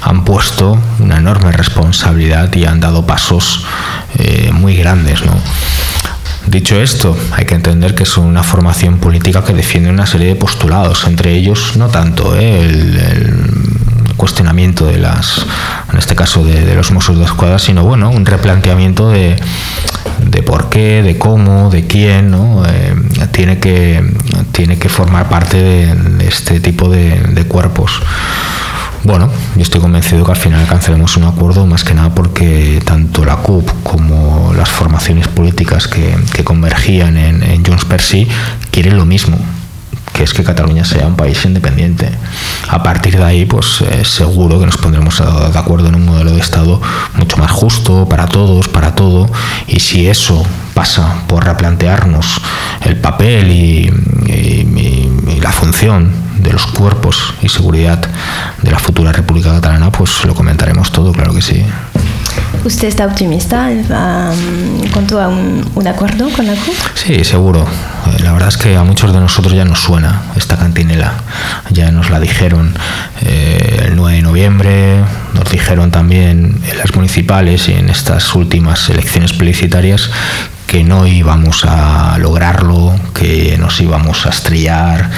Han 0.02 0.24
puesto 0.24 0.78
una 0.98 1.19
enorme 1.19 1.52
responsabilidad 1.52 2.55
y 2.55 2.65
han 2.65 2.81
dado 2.81 3.06
pasos 3.06 3.65
eh, 4.19 4.51
muy 4.52 4.77
grandes. 4.77 5.24
¿no? 5.24 5.32
Dicho 6.47 6.81
esto, 6.81 7.16
hay 7.32 7.47
que 7.47 7.55
entender 7.55 7.94
que 7.94 8.02
es 8.02 8.16
una 8.19 8.43
formación 8.43 8.98
política 8.98 9.44
que 9.44 9.55
defiende 9.55 9.90
una 9.90 10.06
serie 10.06 10.28
de 10.28 10.35
postulados, 10.36 11.05
entre 11.06 11.32
ellos 11.32 11.77
no 11.77 11.89
tanto 11.89 12.36
¿eh? 12.36 12.66
el, 12.66 12.97
el 12.97 13.53
cuestionamiento 14.16 14.86
de 14.86 14.98
las, 14.98 15.44
en 15.92 15.98
este 15.98 16.14
caso 16.14 16.44
de, 16.44 16.74
los 16.74 16.90
Mossos 16.90 17.18
de 17.18 17.24
Escuadra, 17.24 17.58
sino 17.58 17.84
bueno, 17.84 18.10
un 18.10 18.26
replanteamiento 18.26 19.10
de, 19.10 19.36
de 20.18 20.42
por 20.42 20.68
qué, 20.68 21.02
de 21.02 21.18
cómo, 21.18 21.70
de 21.70 21.86
quién, 21.86 22.30
¿no? 22.30 22.64
Eh, 22.66 22.94
tiene, 23.32 23.58
que, 23.58 24.02
tiene 24.52 24.78
que 24.78 24.88
formar 24.88 25.28
parte 25.28 25.62
de, 25.62 26.26
este 26.26 26.60
tipo 26.60 26.88
de, 26.88 27.44
cuerpos. 27.48 28.00
Bueno, 29.04 29.30
yo 29.54 29.62
estoy 29.62 29.82
convencido 29.82 30.24
que 30.24 30.32
al 30.32 30.38
final 30.38 30.60
alcanzaremos 30.60 31.16
un 31.18 31.24
acuerdo, 31.24 31.66
más 31.66 31.84
que 31.84 31.92
nada 31.92 32.14
porque 32.14 32.80
tanto 32.86 33.24
la 33.24 33.36
CUP 33.36 33.68
como 33.82 34.54
las 34.56 34.70
formaciones 34.70 35.28
políticas 35.28 35.88
que, 35.88 36.16
que 36.32 36.42
convergían 36.42 37.18
en, 37.18 37.42
en 37.42 37.62
Junts 37.64 37.84
per 37.84 38.00
sí 38.00 38.26
quieren 38.70 38.96
lo 38.96 39.04
mismo, 39.04 39.36
que 40.14 40.22
es 40.22 40.32
que 40.32 40.44
Cataluña 40.44 40.84
sea 40.84 41.06
un 41.06 41.16
país 41.16 41.44
independiente. 41.44 42.08
A 42.68 42.82
partir 42.82 43.16
de 43.18 43.24
ahí, 43.24 43.44
pues 43.44 43.82
eh, 43.82 44.04
seguro 44.04 44.60
que 44.60 44.66
nos 44.66 44.76
pondremos 44.76 45.18
de 45.18 45.58
acuerdo 45.58 45.88
en 45.88 45.96
un 45.96 46.06
modelo 46.06 46.30
de 46.30 46.40
Estado 46.40 46.80
mucho 47.16 47.36
más 47.36 47.50
justo 47.50 48.08
para 48.08 48.26
todos, 48.26 48.68
para 48.68 48.94
todo, 48.94 49.28
y 49.66 49.80
si 49.80 50.06
eso 50.06 50.46
pasa 50.72 51.14
por 51.26 51.44
replantearnos 51.44 52.40
el 52.82 52.96
papel 52.96 53.50
y, 53.50 53.90
la 55.40 55.52
función 55.52 56.10
de 56.38 56.52
los 56.52 56.66
cuerpos 56.66 57.34
y 57.42 57.50
seguridad 57.50 58.00
de 58.62 58.70
la 58.70 58.78
futura 58.78 59.12
República 59.12 59.52
Catalana, 59.52 59.92
pues 59.92 60.24
lo 60.24 60.34
comentaremos 60.34 60.90
todo, 60.90 61.12
claro 61.12 61.34
que 61.34 61.42
sí. 61.42 61.66
¿Usted 62.64 62.88
está 62.88 63.04
optimista 63.04 63.70
en 63.70 64.88
cuanto 64.90 65.20
a 65.20 65.28
un, 65.28 65.86
acuerdo 65.86 66.30
con 66.30 66.46
la 66.46 66.54
CUP? 66.54 66.74
Sí, 66.94 67.22
seguro. 67.22 67.66
La 68.22 68.32
verdad 68.32 68.48
es 68.48 68.56
que 68.56 68.74
a 68.74 68.82
muchos 68.82 69.12
de 69.12 69.20
nosotros 69.20 69.52
ya 69.52 69.66
nos 69.66 69.80
suena 69.80 70.22
esta 70.34 70.56
cantinela. 70.56 71.12
Ya 71.70 71.90
nos 71.90 72.08
la 72.08 72.20
dijeron 72.20 72.74
eh, 73.20 73.88
el 73.88 73.96
9 73.96 74.16
de 74.16 74.22
noviembre, 74.22 75.04
nos 75.34 75.50
dijeron 75.50 75.90
también 75.90 76.58
en 76.66 76.78
las 76.78 76.94
municipales 76.94 77.68
y 77.68 77.72
en 77.72 77.90
estas 77.90 78.34
últimas 78.34 78.88
elecciones 78.88 79.34
plebiscitarias 79.34 80.08
que 80.66 80.84
no 80.84 81.06
íbamos 81.06 81.66
a 81.66 82.16
lograrlo, 82.18 82.98
que 83.12 83.58
nos 83.58 83.78
íbamos 83.78 84.24
a 84.24 84.30
estrellar, 84.30 85.10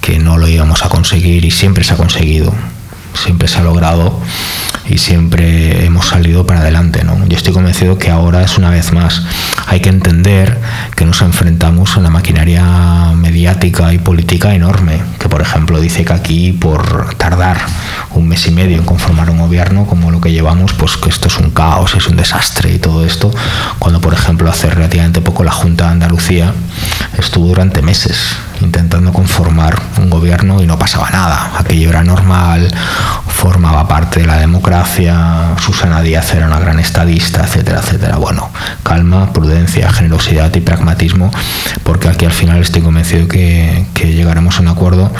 que 0.00 0.20
no 0.20 0.38
lo 0.38 0.46
íbamos 0.46 0.84
a 0.84 0.88
conseguir 0.88 1.44
y 1.44 1.50
siempre 1.50 1.82
se 1.82 1.94
ha 1.94 1.96
conseguido 1.96 2.54
siempre 3.14 3.48
se 3.48 3.58
ha 3.58 3.62
logrado 3.62 4.20
y 4.86 4.98
siempre 4.98 5.84
hemos 5.84 6.08
salido 6.08 6.46
para 6.46 6.60
adelante. 6.60 7.04
¿no? 7.04 7.26
Yo 7.26 7.36
estoy 7.36 7.52
convencido 7.52 7.98
que 7.98 8.10
ahora 8.10 8.42
es 8.42 8.58
una 8.58 8.70
vez 8.70 8.92
más. 8.92 9.22
Hay 9.66 9.80
que 9.80 9.88
entender 9.88 10.60
que 10.94 11.06
nos 11.06 11.22
enfrentamos 11.22 11.96
a 11.96 12.00
una 12.00 12.10
maquinaria 12.10 13.12
mediática 13.14 13.92
y 13.92 13.98
política 13.98 14.54
enorme, 14.54 15.00
que 15.18 15.28
por 15.28 15.40
ejemplo 15.40 15.80
dice 15.80 16.04
que 16.04 16.12
aquí 16.12 16.52
por 16.52 17.14
tardar 17.14 17.58
un 18.10 18.28
mes 18.28 18.46
y 18.46 18.50
medio 18.50 18.76
en 18.76 18.84
conformar 18.84 19.30
un 19.30 19.38
gobierno 19.38 19.86
como 19.86 20.10
lo 20.10 20.20
que 20.20 20.32
llevamos, 20.32 20.72
pues 20.74 20.96
que 20.96 21.08
esto 21.08 21.28
es 21.28 21.38
un 21.38 21.50
caos, 21.50 21.94
es 21.94 22.06
un 22.06 22.16
desastre 22.16 22.72
y 22.72 22.78
todo 22.78 23.04
esto, 23.04 23.30
cuando 23.78 24.00
por 24.00 24.14
ejemplo 24.14 24.50
hace 24.50 24.70
relativamente 24.70 25.20
poco 25.20 25.42
la 25.42 25.50
Junta 25.50 25.86
de 25.86 25.90
Andalucía 25.92 26.52
estuvo 27.18 27.48
durante 27.48 27.82
meses 27.82 28.36
intentando 28.60 29.12
conformar 29.12 29.80
un 29.98 30.10
gobierno 30.10 30.62
y 30.62 30.66
no 30.66 30.78
pasaba 30.78 31.10
nada, 31.10 31.52
aquello 31.58 31.90
era 31.90 32.04
normal, 32.04 32.68
formaba 33.28 33.86
parte 33.88 34.20
de 34.20 34.26
la 34.26 34.38
democracia, 34.38 35.54
Susana 35.58 36.02
Díaz 36.02 36.34
era 36.34 36.46
una 36.46 36.58
gran 36.60 36.78
estadista, 36.78 37.44
etcétera, 37.44 37.80
etcétera. 37.80 38.16
Bueno, 38.16 38.50
calma, 38.82 39.32
prudencia, 39.32 39.92
generosidad 39.92 40.54
y 40.54 40.60
pragmatismo, 40.60 41.30
porque 41.82 42.08
aquí 42.08 42.24
al 42.24 42.32
final 42.32 42.60
estoy 42.60 42.82
convencido 42.82 43.28
que, 43.28 43.86
que 43.94 44.12
llegaremos 44.12 44.58
a 44.58 44.62
un 44.62 44.68
acuerdo 44.68 45.10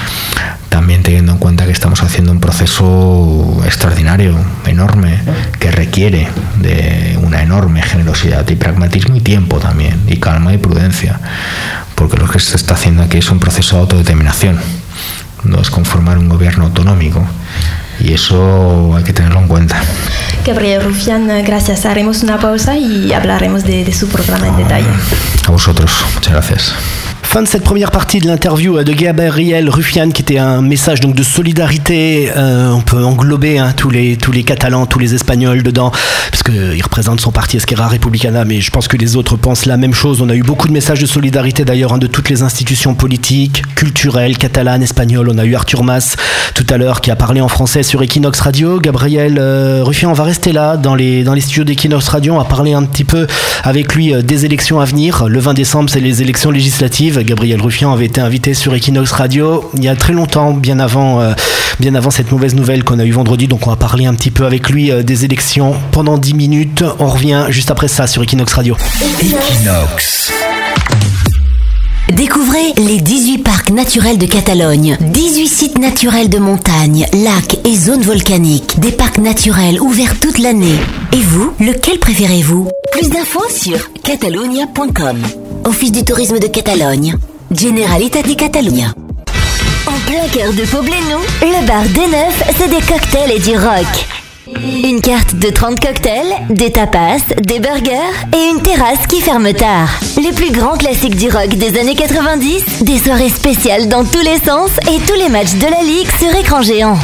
también 0.74 1.04
teniendo 1.04 1.30
en 1.30 1.38
cuenta 1.38 1.66
que 1.66 1.70
estamos 1.70 2.02
haciendo 2.02 2.32
un 2.32 2.40
proceso 2.40 3.62
extraordinario, 3.64 4.36
enorme, 4.66 5.20
que 5.60 5.70
requiere 5.70 6.28
de 6.56 7.16
una 7.22 7.44
enorme 7.44 7.80
generosidad 7.80 8.48
y 8.48 8.56
pragmatismo 8.56 9.14
y 9.14 9.20
tiempo 9.20 9.60
también, 9.60 10.02
y 10.08 10.16
calma 10.16 10.52
y 10.52 10.58
prudencia, 10.58 11.20
porque 11.94 12.16
lo 12.16 12.28
que 12.28 12.40
se 12.40 12.56
está 12.56 12.74
haciendo 12.74 13.04
aquí 13.04 13.18
es 13.18 13.30
un 13.30 13.38
proceso 13.38 13.76
de 13.76 13.82
autodeterminación, 13.82 14.58
no 15.44 15.60
es 15.60 15.70
conformar 15.70 16.18
un 16.18 16.28
gobierno 16.28 16.64
autonómico, 16.64 17.24
y 18.00 18.12
eso 18.12 18.94
hay 18.96 19.04
que 19.04 19.12
tenerlo 19.12 19.40
en 19.40 19.48
cuenta. 19.48 19.80
Gabriel 20.44 20.82
Rufián, 20.82 21.28
gracias. 21.44 21.86
Haremos 21.86 22.22
una 22.22 22.38
pausa 22.38 22.76
y 22.76 23.12
hablaremos 23.12 23.64
de, 23.64 23.84
de 23.84 23.92
su 23.94 24.08
programa 24.08 24.48
en 24.48 24.56
detalle. 24.56 24.88
A 25.46 25.50
vosotros, 25.50 26.04
muchas 26.14 26.32
gracias. 26.32 26.74
Fin 27.24 27.42
de 27.42 27.48
cette 27.48 27.64
première 27.64 27.90
partie 27.90 28.20
de 28.20 28.28
l'interview 28.28 28.84
de 28.84 28.92
Gabriel 28.92 29.68
Rufián, 29.68 30.12
qui 30.12 30.22
était 30.22 30.38
un 30.38 30.62
message 30.62 31.00
donc 31.00 31.16
de 31.16 31.22
solidarité. 31.24 32.30
Euh, 32.36 32.70
on 32.70 32.80
peut 32.80 33.02
englober 33.02 33.58
hein, 33.58 33.72
tous 33.76 33.90
les 33.90 34.16
Catalans, 34.44 34.86
tous 34.86 35.00
les 35.00 35.14
Espagnols 35.14 35.64
dedans, 35.64 35.90
parce 36.30 36.44
qu'il 36.44 36.80
représente 36.82 37.20
son 37.20 37.32
parti 37.32 37.56
Esquerra 37.56 37.88
Republicana. 37.88 38.44
Mais 38.44 38.60
je 38.60 38.70
pense 38.70 38.86
que 38.86 38.96
les 38.96 39.16
autres 39.16 39.36
pensent 39.36 39.66
la 39.66 39.76
même 39.76 39.94
chose. 39.94 40.22
On 40.22 40.28
a 40.28 40.34
eu 40.36 40.42
beaucoup 40.42 40.68
de 40.68 40.72
messages 40.72 41.00
de 41.00 41.06
solidarité 41.06 41.64
d'ailleurs 41.64 41.92
hein, 41.92 41.98
de 41.98 42.06
toutes 42.06 42.28
les 42.28 42.42
institutions 42.42 42.94
politiques, 42.94 43.64
culturelles, 43.74 44.38
catalanes, 44.38 44.82
espagnoles. 44.82 45.28
On 45.28 45.38
a 45.38 45.44
eu 45.44 45.56
Arthur 45.56 45.82
Mas 45.82 46.16
tout 46.54 46.66
à 46.70 46.76
l'heure 46.76 47.00
qui 47.00 47.10
a 47.10 47.16
parlé 47.16 47.40
en 47.40 47.48
français 47.48 47.82
sur 47.82 48.00
Equinox 48.02 48.40
Radio. 48.40 48.78
Gabriel 48.78 49.38
euh, 49.40 49.82
Rufián, 49.82 50.10
on 50.10 50.14
va 50.14 50.24
rester 50.24 50.52
là 50.52 50.76
dans 50.76 50.94
les 50.94 51.24
dans 51.24 51.34
les 51.34 51.40
studios 51.40 51.64
d'Equinox 51.64 52.08
Radio. 52.08 52.34
On 52.34 52.38
va 52.38 52.44
parler 52.44 52.74
un 52.74 52.84
petit 52.84 53.04
peu 53.04 53.26
avec 53.64 53.94
lui 53.94 54.14
euh, 54.14 54.22
des 54.22 54.44
élections 54.44 54.78
à 54.78 54.84
venir. 54.84 55.26
Le 55.28 55.40
20 55.40 55.54
décembre, 55.54 55.90
c'est 55.90 56.00
les 56.00 56.22
élections 56.22 56.50
législatives. 56.50 57.13
Gabriel 57.22 57.60
Ruffian 57.60 57.92
avait 57.92 58.06
été 58.06 58.20
invité 58.20 58.54
sur 58.54 58.74
Equinox 58.74 59.12
Radio 59.12 59.70
il 59.74 59.84
y 59.84 59.88
a 59.88 59.96
très 59.96 60.12
longtemps, 60.12 60.52
bien 60.52 60.78
avant, 60.78 61.20
euh, 61.20 61.32
bien 61.78 61.94
avant 61.94 62.10
cette 62.10 62.30
mauvaise 62.32 62.54
nouvelle 62.54 62.84
qu'on 62.84 62.98
a 62.98 63.04
eue 63.04 63.12
vendredi. 63.12 63.46
Donc 63.48 63.66
on 63.66 63.70
va 63.70 63.76
parler 63.76 64.06
un 64.06 64.14
petit 64.14 64.30
peu 64.30 64.46
avec 64.46 64.70
lui 64.70 64.90
euh, 64.90 65.02
des 65.02 65.24
élections 65.24 65.74
pendant 65.92 66.18
10 66.18 66.34
minutes. 66.34 66.84
On 66.98 67.08
revient 67.08 67.46
juste 67.50 67.70
après 67.70 67.88
ça 67.88 68.06
sur 68.06 68.22
Equinox 68.22 68.52
Radio. 68.52 68.76
Equinox. 69.20 70.32
Découvrez 72.12 72.72
les 72.76 73.00
18 73.00 73.38
parcs 73.38 73.70
naturels 73.70 74.18
de 74.18 74.26
Catalogne, 74.26 74.98
18 75.00 75.48
sites 75.48 75.78
naturels 75.78 76.28
de 76.28 76.38
montagne, 76.38 77.06
lacs 77.12 77.56
et 77.64 77.76
zones 77.76 78.02
volcaniques, 78.02 78.78
des 78.78 78.92
parcs 78.92 79.18
naturels 79.18 79.80
ouverts 79.80 80.20
toute 80.20 80.38
l'année. 80.38 80.78
Et 81.12 81.22
vous, 81.22 81.52
lequel 81.60 81.98
préférez-vous? 81.98 82.68
Plus 82.92 83.08
d'infos 83.08 83.48
sur 83.48 83.78
catalonia.com. 84.02 85.43
Office 85.64 85.92
du 85.92 86.04
tourisme 86.04 86.38
de 86.38 86.46
Catalogne, 86.46 87.16
Generalitat 87.50 88.22
de 88.22 88.34
Catalunya. 88.34 88.94
En 89.86 89.98
plein 90.06 90.28
cœur 90.30 90.52
de 90.52 90.62
Poblenou, 90.64 91.20
le 91.40 91.66
bar 91.66 91.84
D9, 91.84 92.54
c'est 92.58 92.68
des 92.68 92.80
cocktails 92.80 93.32
et 93.34 93.38
du 93.38 93.56
rock. 93.56 93.86
Une 94.84 95.00
carte 95.00 95.34
de 95.36 95.48
30 95.48 95.80
cocktails, 95.80 96.34
des 96.50 96.70
tapas, 96.70 97.18
des 97.40 97.60
burgers 97.60 98.12
et 98.34 98.50
une 98.50 98.60
terrasse 98.60 99.06
qui 99.08 99.20
ferme 99.20 99.52
tard. 99.54 99.88
Les 100.22 100.32
plus 100.32 100.52
grands 100.52 100.76
classiques 100.76 101.16
du 101.16 101.30
rock 101.30 101.48
des 101.48 101.78
années 101.78 101.94
90, 101.94 102.82
des 102.82 102.98
soirées 102.98 103.30
spéciales 103.30 103.88
dans 103.88 104.04
tous 104.04 104.20
les 104.20 104.38
sens 104.44 104.70
et 104.92 105.00
tous 105.06 105.18
les 105.18 105.30
matchs 105.30 105.54
de 105.54 105.66
la 105.66 105.82
ligue 105.82 106.08
sur 106.18 106.34
écran 106.38 106.62
géant. 106.62 106.98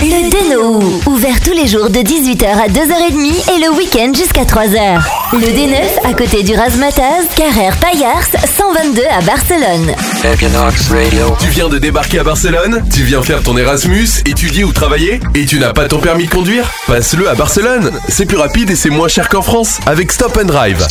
Le 0.00 0.30
Deno, 0.30 0.80
ouvert 1.06 1.40
tous 1.40 1.52
les 1.52 1.66
jours 1.66 1.90
de 1.90 1.98
18h 1.98 2.46
à 2.46 2.68
2h30 2.68 3.56
et 3.56 3.60
le 3.64 3.76
week-end 3.76 4.12
jusqu'à 4.14 4.44
3h. 4.44 5.21
Le 5.32 5.46
D9 5.46 6.04
à 6.04 6.12
côté 6.12 6.42
du 6.42 6.54
Razmataz, 6.54 7.26
Carrère 7.34 7.74
Payars, 7.78 8.22
122 8.44 9.00
à 9.10 9.22
Barcelone. 9.22 9.94
Equinox 10.22 10.90
Radio. 10.90 11.34
Tu 11.40 11.48
viens 11.48 11.70
de 11.70 11.78
débarquer 11.78 12.18
à 12.18 12.24
Barcelone? 12.24 12.84
Tu 12.92 13.02
viens 13.02 13.22
faire 13.22 13.42
ton 13.42 13.56
Erasmus, 13.56 14.08
étudier 14.26 14.62
ou 14.64 14.72
travailler? 14.72 15.20
Et 15.34 15.46
tu 15.46 15.58
n'as 15.58 15.72
pas 15.72 15.88
ton 15.88 16.00
permis 16.00 16.26
de 16.26 16.30
conduire? 16.30 16.70
Passe-le 16.86 17.30
à 17.30 17.34
Barcelone. 17.34 17.90
C'est 18.10 18.26
plus 18.26 18.36
rapide 18.36 18.70
et 18.70 18.76
c'est 18.76 18.90
moins 18.90 19.08
cher 19.08 19.30
qu'en 19.30 19.40
France 19.40 19.78
avec 19.86 20.12
Stop 20.12 20.38
and 20.38 20.44
Drive. 20.44 20.86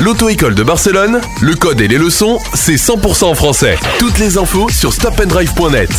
L'auto-école 0.00 0.54
de 0.54 0.62
Barcelone, 0.62 1.20
le 1.40 1.54
code 1.56 1.80
et 1.80 1.88
les 1.88 1.98
leçons, 1.98 2.38
c'est 2.54 2.76
100% 2.76 3.24
en 3.24 3.34
français. 3.34 3.76
Toutes 3.98 4.18
les 4.18 4.38
infos 4.38 4.68
sur 4.70 4.92
stopanddrive.net. 4.92 5.90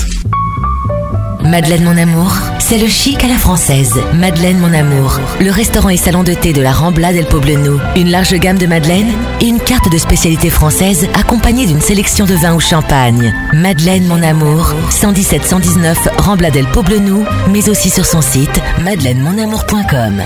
Madeleine 1.49 1.84
mon 1.84 1.97
amour, 1.97 2.31
c'est 2.59 2.77
le 2.77 2.88
chic 2.88 3.23
à 3.23 3.27
la 3.27 3.38
française. 3.39 3.99
Madeleine 4.13 4.59
mon 4.59 4.71
amour, 4.71 5.19
le 5.39 5.49
restaurant 5.49 5.89
et 5.89 5.97
salon 5.97 6.21
de 6.21 6.35
thé 6.35 6.53
de 6.53 6.61
la 6.61 6.71
Rambla 6.71 7.11
del 7.11 7.26
Poblenou. 7.26 7.80
Une 7.95 8.11
large 8.11 8.35
gamme 8.35 8.59
de 8.59 8.67
madeleines 8.67 9.11
et 9.41 9.47
une 9.47 9.59
carte 9.59 9.91
de 9.91 9.97
spécialité 9.97 10.51
française 10.51 11.07
accompagnée 11.15 11.65
d'une 11.65 11.81
sélection 11.81 12.26
de 12.26 12.35
vins 12.35 12.53
ou 12.53 12.59
champagne. 12.59 13.34
Madeleine 13.51 14.05
mon 14.05 14.21
amour, 14.21 14.76
117 14.91 15.43
119 15.43 16.09
Rambla 16.19 16.51
del 16.51 16.67
Poblenou, 16.67 17.26
mais 17.51 17.67
aussi 17.67 17.89
sur 17.89 18.05
son 18.05 18.21
site 18.21 18.61
madeleinemonamour.com. 18.84 20.21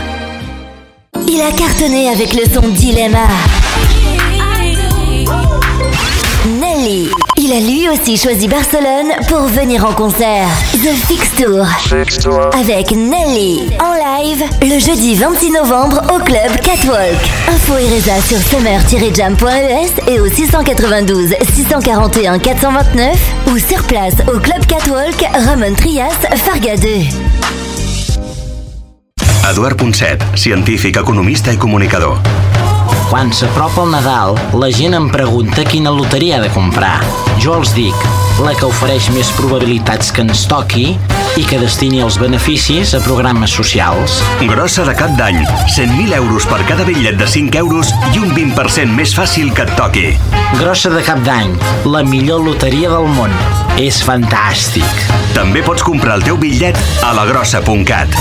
Il 1.26 1.42
a 1.42 1.52
cartonné 1.58 2.10
avec 2.10 2.34
le 2.34 2.44
son 2.54 2.68
Dilemma. 2.68 3.28
Nelly. 6.60 7.10
Il 7.46 7.52
a 7.52 7.60
lui 7.60 7.90
aussi 7.90 8.16
choisi 8.16 8.48
Barcelone 8.48 9.12
pour 9.28 9.42
venir 9.48 9.86
en 9.86 9.92
concert. 9.92 10.48
The 10.72 10.94
Fix 11.08 11.30
Tour. 11.36 11.68
Avec 12.58 12.92
Nelly 12.92 13.70
en 13.82 13.94
live 13.96 14.44
le 14.62 14.80
jeudi 14.80 15.16
26 15.16 15.52
novembre 15.52 16.02
au 16.16 16.20
club 16.20 16.56
Catwalk. 16.64 17.18
Info 17.50 17.74
et 17.76 17.90
résa 17.90 18.14
sur 18.22 18.38
summer-jam.es 18.38 20.10
et 20.10 20.20
au 20.22 20.30
692 20.30 21.36
641 21.54 22.40
429 22.40 23.18
ou 23.52 23.58
sur 23.58 23.84
place 23.88 24.16
au 24.34 24.40
club 24.40 24.66
Catwalk 24.66 25.26
Ramon 25.46 25.76
Trias 25.76 26.16
Farga 26.38 26.78
2. 26.78 26.88
Eduard 29.52 29.76
Ponset, 29.76 30.20
científic, 30.36 30.96
economista 30.96 31.52
i 31.52 31.58
comunicador. 31.58 32.22
Quan 33.14 33.30
s'apropa 33.30 33.84
el 33.86 33.92
Nadal, 33.94 34.32
la 34.58 34.72
gent 34.74 34.96
em 34.98 35.04
pregunta 35.14 35.62
quina 35.70 35.92
loteria 35.94 36.40
ha 36.40 36.42
de 36.42 36.48
comprar. 36.50 36.96
Jo 37.44 37.60
els 37.60 37.70
dic, 37.78 38.08
la 38.42 38.56
que 38.58 38.66
ofereix 38.66 39.12
més 39.14 39.30
probabilitats 39.38 40.10
que 40.10 40.24
ens 40.26 40.48
toqui 40.50 40.96
i 41.38 41.44
que 41.46 41.60
destini 41.62 42.02
els 42.02 42.18
beneficis 42.18 42.96
a 42.98 43.04
programes 43.06 43.54
socials. 43.54 44.18
Grossa 44.50 44.88
de 44.90 44.98
cap 44.98 45.14
d'any. 45.20 45.44
100.000 45.46 46.18
euros 46.24 46.50
per 46.50 46.64
cada 46.66 46.88
bitllet 46.90 47.22
de 47.22 47.30
5 47.30 47.62
euros 47.62 47.94
i 48.16 48.24
un 48.24 48.34
20% 48.34 48.98
més 48.98 49.14
fàcil 49.14 49.54
que 49.54 49.68
et 49.68 49.78
toqui. 49.78 50.08
Grossa 50.58 50.90
de 50.90 51.06
cap 51.06 51.22
d'any, 51.22 51.54
la 51.86 52.02
millor 52.02 52.42
loteria 52.50 52.90
del 52.98 53.06
món. 53.14 53.38
És 53.78 54.02
fantàstic. 54.02 55.06
També 55.38 55.62
pots 55.62 55.86
comprar 55.86 56.18
el 56.18 56.26
teu 56.26 56.42
bitllet 56.42 56.82
a 57.06 57.14
lagrossa.cat. 57.22 58.18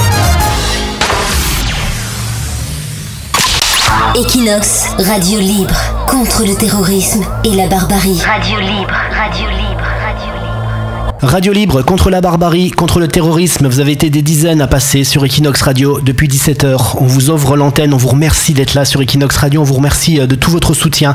Equinox, 4.14 4.94
radio 4.98 5.38
libre, 5.38 5.74
contre 6.06 6.44
le 6.44 6.54
terrorisme 6.54 7.24
et 7.44 7.54
la 7.54 7.66
barbarie. 7.66 8.20
Radio 8.20 8.58
libre, 8.60 8.92
radio 9.10 9.48
libre, 9.48 9.84
radio 10.04 10.32
libre. 10.34 10.42
Radio 11.22 11.52
libre 11.52 11.82
contre 11.82 12.10
la 12.10 12.20
barbarie, 12.20 12.70
contre 12.72 12.98
le 12.98 13.06
terrorisme. 13.06 13.68
Vous 13.68 13.80
avez 13.80 13.92
été 13.92 14.10
des 14.10 14.22
dizaines 14.22 14.60
à 14.60 14.66
passer 14.66 15.04
sur 15.04 15.24
Equinox 15.24 15.62
Radio 15.62 16.00
depuis 16.00 16.26
17h. 16.26 16.96
On 17.00 17.06
vous 17.06 17.30
ouvre 17.30 17.56
l'antenne. 17.56 17.94
On 17.94 17.96
vous 17.96 18.08
remercie 18.08 18.54
d'être 18.54 18.74
là 18.74 18.84
sur 18.84 19.00
Equinox 19.00 19.36
Radio. 19.36 19.60
On 19.60 19.64
vous 19.64 19.74
remercie 19.74 20.20
euh, 20.20 20.26
de 20.26 20.34
tout 20.34 20.50
votre 20.50 20.74
soutien, 20.74 21.14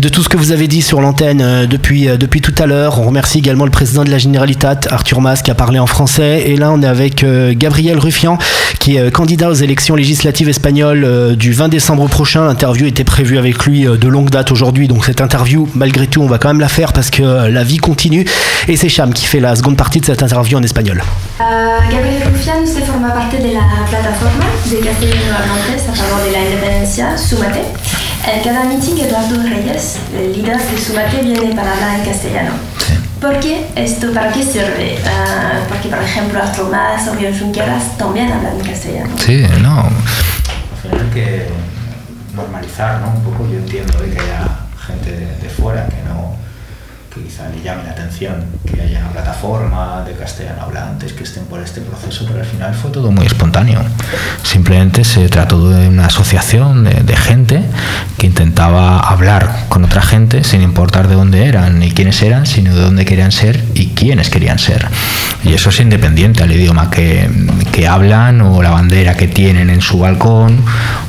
de 0.00 0.08
tout 0.08 0.22
ce 0.22 0.28
que 0.28 0.36
vous 0.36 0.52
avez 0.52 0.68
dit 0.68 0.82
sur 0.82 1.00
l'antenne 1.00 1.40
euh, 1.40 1.66
depuis, 1.66 2.08
euh, 2.08 2.16
depuis 2.16 2.40
tout 2.40 2.54
à 2.58 2.66
l'heure. 2.66 3.00
On 3.00 3.04
remercie 3.04 3.38
également 3.38 3.64
le 3.64 3.70
président 3.70 4.04
de 4.04 4.10
la 4.10 4.18
Généralitat, 4.18 4.80
Arthur 4.90 5.20
Mas, 5.20 5.42
qui 5.42 5.50
a 5.50 5.54
parlé 5.54 5.78
en 5.78 5.86
français. 5.86 6.44
Et 6.46 6.56
là, 6.56 6.70
on 6.72 6.82
est 6.82 6.86
avec 6.86 7.24
euh, 7.24 7.52
Gabriel 7.56 7.98
Ruffian, 7.98 8.38
qui 8.78 8.96
est 8.96 9.10
candidat 9.10 9.50
aux 9.50 9.54
élections 9.54 9.94
législatives 9.94 10.48
espagnoles 10.48 11.36
du 11.36 11.52
20 11.52 11.68
décembre 11.68 12.08
prochain. 12.08 12.44
L'interview 12.46 12.86
était 12.86 13.04
prévue 13.04 13.38
avec 13.38 13.64
lui 13.64 13.84
de 13.84 14.08
longue 14.08 14.30
date 14.30 14.50
aujourd'hui. 14.50 14.88
Donc 14.88 15.04
cette 15.04 15.20
interview, 15.20 15.68
malgré 15.74 16.06
tout, 16.06 16.22
on 16.22 16.26
va 16.26 16.38
quand 16.38 16.48
même 16.48 16.60
la 16.60 16.68
faire 16.68 16.92
parce 16.92 17.10
que 17.10 17.22
la 17.48 17.64
vie 17.64 17.76
continue. 17.76 18.24
Et 18.68 18.76
c'est 18.76 18.88
Cham 18.88 19.12
qui 19.12 19.26
fait 19.26 19.40
la 19.40 19.54
seconde 19.54 19.76
partie 19.76 20.00
de 20.00 20.06
cette 20.06 20.22
interview 20.22 20.58
en 20.58 20.62
espagnol. 20.62 21.02
Gabriel 21.38 22.22
Rufián 22.32 22.66
se 22.66 22.80
forma 22.80 23.10
parte 23.10 23.36
de 23.36 23.52
la 23.52 23.60
plataforma 23.88 24.46
de 24.70 24.76
castellano 24.76 25.32
hablantes 25.36 25.88
a 25.88 25.92
favor 25.92 26.20
de 26.26 26.32
la 26.32 26.38
independencia, 26.40 27.16
Sumate. 27.16 28.01
En 28.24 28.40
cada 28.44 28.64
meeting, 28.64 28.98
Eduardo 28.98 29.42
Reyes, 29.42 29.96
el 30.16 30.32
líder 30.32 30.56
de 30.56 30.78
Sumate, 30.78 31.22
viene 31.22 31.56
para 31.56 31.72
hablar 31.72 31.98
en 31.98 32.04
castellano. 32.04 32.52
¿Por 33.20 33.40
qué 33.40 33.66
esto? 33.74 34.12
¿Para 34.12 34.32
qué 34.32 34.44
sirve? 34.44 34.98
Uh, 35.02 35.68
porque, 35.68 35.88
por 35.88 36.00
ejemplo, 36.00 36.40
Arturo 36.40 36.68
Mas 36.70 37.08
o 37.08 37.12
Oriol 37.12 37.36
Junqueras 37.36 37.98
también 37.98 38.30
hablan 38.30 38.60
en 38.60 38.64
castellano. 38.64 39.10
Sí, 39.18 39.44
no. 39.60 39.80
Al 39.80 39.90
final 40.82 41.00
hay 41.00 41.10
que 41.12 41.46
normalizar, 42.34 43.00
¿no? 43.00 43.08
Un 43.08 43.22
poco 43.24 43.48
yo 43.50 43.58
entiendo 43.58 43.98
de 43.98 44.11
quizá 47.32 47.48
le 47.48 47.62
llame 47.62 47.84
la 47.84 47.92
atención 47.92 48.44
que 48.70 48.82
haya 48.82 49.00
una 49.00 49.10
plataforma 49.10 50.04
de 50.06 50.12
castellano 50.12 50.62
hablantes 50.62 51.14
que 51.14 51.24
estén 51.24 51.44
por 51.44 51.60
este 51.60 51.80
proceso, 51.80 52.26
pero 52.28 52.40
al 52.40 52.44
final 52.46 52.74
fue 52.74 52.90
todo 52.90 53.10
muy 53.10 53.24
espontáneo. 53.24 53.80
Simplemente 54.42 55.02
se 55.02 55.28
trató 55.30 55.70
de 55.70 55.88
una 55.88 56.06
asociación 56.06 56.84
de, 56.84 56.90
de 56.90 57.16
gente 57.16 57.62
que 58.18 58.26
intentaba 58.26 58.98
hablar 58.98 59.64
con 59.70 59.82
otra 59.82 60.02
gente 60.02 60.44
sin 60.44 60.60
importar 60.60 61.08
de 61.08 61.14
dónde 61.14 61.46
eran 61.46 61.78
ni 61.78 61.90
quiénes 61.92 62.20
eran, 62.22 62.44
sino 62.44 62.74
de 62.74 62.82
dónde 62.82 63.06
querían 63.06 63.32
ser 63.32 63.64
y 63.74 63.88
quiénes 63.88 64.28
querían 64.28 64.58
ser. 64.58 64.86
Y 65.42 65.54
eso 65.54 65.70
es 65.70 65.80
independiente 65.80 66.42
al 66.42 66.52
idioma 66.52 66.90
que, 66.90 67.30
que 67.72 67.88
hablan 67.88 68.42
o 68.42 68.62
la 68.62 68.70
bandera 68.70 69.16
que 69.16 69.26
tienen 69.26 69.70
en 69.70 69.80
su 69.80 69.98
balcón 69.98 70.62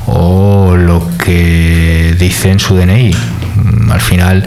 o 0.08 0.76
lo 0.78 1.06
que 1.18 2.16
dice 2.18 2.52
en 2.52 2.60
su 2.60 2.76
DNI. 2.76 3.14
Al 3.92 4.02
final, 4.02 4.44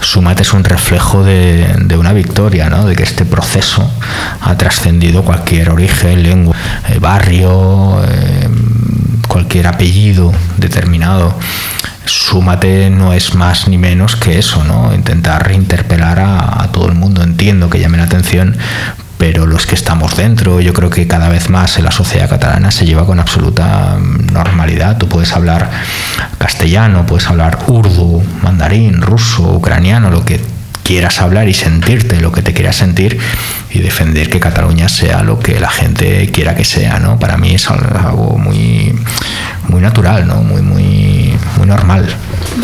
Sumate 0.00 0.42
es 0.42 0.52
un 0.52 0.64
reflejo 0.64 1.24
de, 1.24 1.74
de 1.80 1.96
una 1.96 2.12
victoria, 2.12 2.68
¿no? 2.70 2.86
de 2.86 2.96
que 2.96 3.02
este 3.02 3.24
proceso 3.24 3.90
ha 4.40 4.56
trascendido 4.56 5.24
cualquier 5.24 5.70
origen, 5.70 6.22
lengua, 6.22 6.56
eh, 6.88 6.98
barrio, 6.98 8.02
eh, 8.04 8.48
cualquier 9.28 9.66
apellido 9.66 10.32
determinado. 10.56 11.34
súmate 12.04 12.90
no 12.90 13.12
es 13.12 13.34
más 13.34 13.68
ni 13.68 13.76
menos 13.76 14.16
que 14.16 14.38
eso, 14.38 14.64
¿no? 14.64 14.94
Intentar 14.94 15.50
interpelar 15.52 16.18
a, 16.20 16.62
a 16.62 16.72
todo 16.72 16.88
el 16.88 16.94
mundo. 16.94 17.22
Entiendo 17.22 17.68
que 17.68 17.80
llame 17.80 17.98
la 17.98 18.04
atención, 18.04 18.56
pero 19.18 19.46
los 19.46 19.66
que 19.66 19.74
estamos 19.74 20.16
dentro, 20.16 20.60
yo 20.60 20.72
creo 20.72 20.90
que 20.90 21.06
cada 21.08 21.28
vez 21.28 21.50
más 21.50 21.76
en 21.76 21.84
la 21.84 21.90
sociedad 21.90 22.30
catalana 22.30 22.70
se 22.70 22.86
lleva 22.86 23.04
con 23.04 23.18
absoluta 23.18 23.98
mm, 23.98 24.32
normalidad. 24.32 24.96
Tú 24.96 25.08
puedes 25.08 25.32
hablar 25.32 25.68
castellano, 26.38 27.04
puedes 27.04 27.26
hablar 27.26 27.58
urdu, 27.66 28.22
mandarín, 28.42 29.02
ruso, 29.02 29.54
ucraniano, 29.54 30.10
lo 30.10 30.24
que 30.24 30.40
quieras 30.84 31.20
hablar 31.20 31.48
y 31.48 31.54
sentirte 31.54 32.18
lo 32.20 32.32
que 32.32 32.40
te 32.40 32.54
quieras 32.54 32.76
sentir 32.76 33.18
y 33.70 33.80
defender 33.80 34.30
que 34.30 34.40
Cataluña 34.40 34.88
sea 34.88 35.22
lo 35.22 35.38
que 35.38 35.60
la 35.60 35.68
gente 35.68 36.30
quiera 36.30 36.54
que 36.54 36.64
sea, 36.64 36.98
¿no? 36.98 37.18
Para 37.18 37.36
mí 37.36 37.54
es 37.54 37.68
algo 37.68 38.38
muy, 38.38 38.98
muy 39.68 39.82
natural, 39.82 40.26
¿no? 40.26 40.36
Muy, 40.36 40.62
muy, 40.62 41.34
muy 41.58 41.66
normal. 41.66 42.06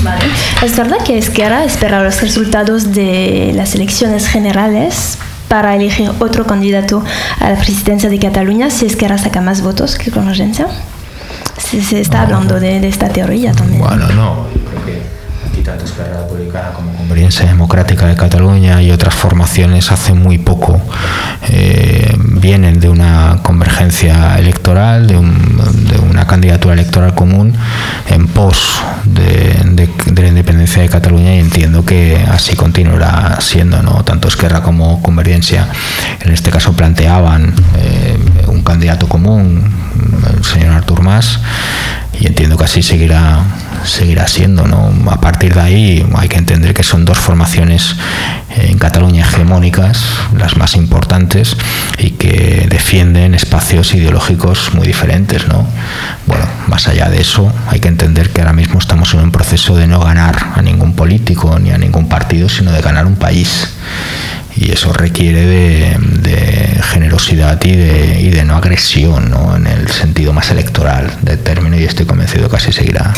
Vale. 0.02 0.24
Es 0.62 0.74
verdad 0.74 0.98
que 1.04 1.18
Esquerra 1.18 1.64
espera 1.64 2.02
los 2.02 2.22
resultados 2.22 2.94
de 2.94 3.52
las 3.54 3.74
elecciones 3.74 4.26
generales 4.26 5.18
para 5.48 5.76
elegir 5.76 6.10
otro 6.18 6.46
candidato 6.46 7.02
a 7.40 7.50
la 7.50 7.56
presidencia 7.56 8.08
de 8.08 8.18
Cataluña 8.18 8.70
si 8.70 8.86
Esquerra 8.86 9.18
saca 9.18 9.40
más 9.40 9.62
votos 9.62 9.96
que 9.96 10.10
Convergencia. 10.10 10.66
Se, 11.58 11.82
se 11.82 12.00
está 12.00 12.22
hablando 12.22 12.60
de, 12.60 12.80
de 12.80 12.88
esta 12.88 13.08
teoría 13.08 13.52
también. 13.52 13.80
Bueno, 13.80 14.08
no, 14.08 14.46
creo 14.68 14.84
que 14.84 15.13
tanto 15.64 15.84
Esquerra 15.86 16.18
Republicana 16.20 16.70
como 16.72 16.92
Convergencia 16.94 17.46
Democrática 17.46 18.06
de 18.06 18.14
Cataluña 18.16 18.82
y 18.82 18.90
otras 18.90 19.14
formaciones 19.14 19.90
hace 19.90 20.12
muy 20.12 20.38
poco 20.38 20.80
eh, 21.48 22.14
vienen 22.18 22.80
de 22.80 22.88
una 22.88 23.38
convergencia 23.42 24.36
electoral, 24.38 25.06
de, 25.06 25.16
un- 25.16 25.56
de 25.88 25.98
una 25.98 26.26
candidatura 26.26 26.74
electoral 26.74 27.14
común 27.14 27.56
en 28.10 28.26
pos 28.28 28.82
de, 29.04 29.54
la 30.14 30.28
independencia 30.28 30.82
de 30.82 30.88
Cataluña 30.88 31.34
y 31.34 31.38
entiendo 31.38 31.84
que 31.84 32.16
así 32.30 32.56
continuará 32.56 33.38
siendo, 33.40 33.82
¿no? 33.82 34.04
Tanto 34.04 34.28
Esquerra 34.28 34.62
como 34.62 35.02
Convergencia 35.02 35.68
en 36.20 36.32
este 36.32 36.50
caso 36.50 36.72
planteaban 36.74 37.54
eh, 37.78 38.16
candidato 38.64 39.08
común, 39.08 39.62
el 40.36 40.44
señor 40.44 40.74
Artur 40.74 41.02
Mas, 41.02 41.38
y 42.18 42.26
entiendo 42.26 42.56
que 42.56 42.64
así 42.64 42.82
seguirá 42.82 43.42
seguirá 43.84 44.26
siendo 44.28 44.66
no 44.66 44.92
a 45.10 45.20
partir 45.20 45.54
de 45.54 45.60
ahí 45.60 46.06
hay 46.16 46.28
que 46.28 46.38
entender 46.38 46.72
que 46.74 46.82
son 46.82 47.04
dos 47.04 47.18
formaciones 47.18 47.96
eh, 48.56 48.68
en 48.70 48.78
Cataluña 48.78 49.26
hegemónicas 49.26 50.02
las 50.38 50.56
más 50.56 50.76
importantes 50.76 51.56
y 51.98 52.10
que 52.12 52.66
defienden 52.68 53.34
espacios 53.34 53.94
ideológicos 53.94 54.72
muy 54.74 54.86
diferentes 54.86 55.48
no 55.48 55.66
bueno 56.26 56.46
más 56.68 56.88
allá 56.88 57.10
de 57.10 57.20
eso 57.20 57.52
hay 57.68 57.80
que 57.80 57.88
entender 57.88 58.30
que 58.30 58.40
ahora 58.40 58.54
mismo 58.54 58.78
estamos 58.78 59.12
en 59.14 59.20
un 59.20 59.32
proceso 59.32 59.76
de 59.76 59.86
no 59.86 60.00
ganar 60.00 60.52
a 60.54 60.62
ningún 60.62 60.94
político 60.94 61.58
ni 61.58 61.70
a 61.70 61.78
ningún 61.78 62.08
partido 62.08 62.48
sino 62.48 62.72
de 62.72 62.80
ganar 62.80 63.06
un 63.06 63.16
país 63.16 63.74
y 64.56 64.70
eso 64.70 64.92
requiere 64.92 65.46
de, 65.46 65.96
de 65.98 66.82
generosidad 66.82 67.60
y 67.64 67.72
de, 67.72 68.20
y 68.20 68.30
de 68.30 68.44
no 68.44 68.56
agresión 68.56 69.30
¿no? 69.30 69.56
en 69.56 69.66
el 69.66 69.88
sentido 69.88 70.32
más 70.32 70.50
electoral 70.50 71.12
del 71.22 71.38
término 71.38 71.76
y 71.76 71.84
estoy 71.84 72.06
convencido 72.06 72.48
que 72.48 72.56
así 72.56 72.72
seguirá. 72.72 73.12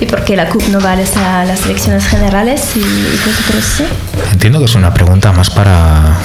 ¿Y 0.00 0.06
por 0.06 0.24
qué 0.24 0.36
la 0.36 0.48
CUP 0.48 0.68
no 0.68 0.80
va 0.80 0.92
a 0.92 0.96
las, 0.96 1.16
a 1.16 1.44
las 1.44 1.64
elecciones 1.64 2.06
generales 2.06 2.76
y, 2.76 2.80
y 2.80 3.20
vosotros 3.24 3.64
sí? 3.76 3.84
Entiendo 4.32 4.58
que 4.58 4.64
es 4.64 4.74
una 4.74 4.92
pregunta 4.92 5.32
más 5.32 5.48
para, 5.50 6.16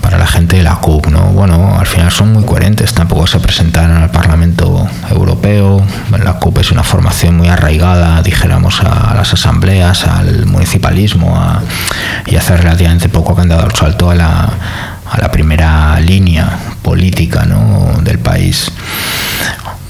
para 0.00 0.18
la 0.18 0.26
gente 0.26 0.56
de 0.56 0.62
la 0.62 0.76
CUP, 0.76 1.06
¿no? 1.08 1.26
Bueno, 1.26 1.76
al 1.78 1.86
final 1.86 2.10
son 2.10 2.32
muy 2.32 2.44
coherentes, 2.44 2.92
tampoco 2.92 3.26
se 3.26 3.40
presentaron 3.40 3.96
al 3.96 4.10
Parlamento 4.10 4.88
Europeo, 5.10 5.84
la 6.22 6.34
CUP 6.34 6.58
es 6.58 6.70
una 6.70 6.82
formación 6.82 7.36
muy 7.36 7.48
arraigada, 7.48 8.22
dijéramos, 8.22 8.80
a 8.80 9.14
las 9.14 9.32
asambleas, 9.32 10.06
al 10.06 10.46
municipalismo, 10.46 11.40
y 12.26 12.36
hace 12.36 12.56
relativamente 12.56 13.08
poco 13.08 13.34
que 13.34 13.42
han 13.42 13.48
dado 13.48 13.66
el 13.66 13.74
salto 13.74 14.10
a 14.10 14.14
la, 14.14 14.48
a 15.10 15.20
la 15.20 15.30
primera 15.30 15.98
línea 16.00 16.58
política 16.82 17.44
¿no? 17.44 18.00
del 18.02 18.18
país. 18.18 18.70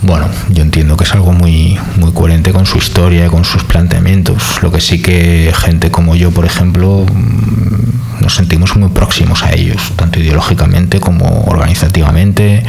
Bueno, 0.00 0.28
yo 0.50 0.62
entiendo 0.62 0.96
que 0.96 1.04
es 1.04 1.12
algo 1.12 1.32
muy, 1.32 1.78
muy 1.96 2.12
coherente 2.12 2.52
con 2.52 2.66
su 2.66 2.78
historia 2.78 3.26
y 3.26 3.28
con 3.28 3.44
sus 3.44 3.64
planteamientos. 3.64 4.62
Lo 4.62 4.70
que 4.70 4.80
sí 4.80 5.02
que 5.02 5.52
gente 5.56 5.90
como 5.90 6.14
yo, 6.14 6.30
por 6.30 6.44
ejemplo, 6.44 7.04
nos 8.28 8.34
sentimos 8.34 8.76
muy 8.76 8.90
próximos 8.90 9.42
a 9.42 9.54
ellos, 9.54 9.80
tanto 9.96 10.20
ideológicamente 10.20 11.00
como 11.00 11.44
organizativamente, 11.44 12.62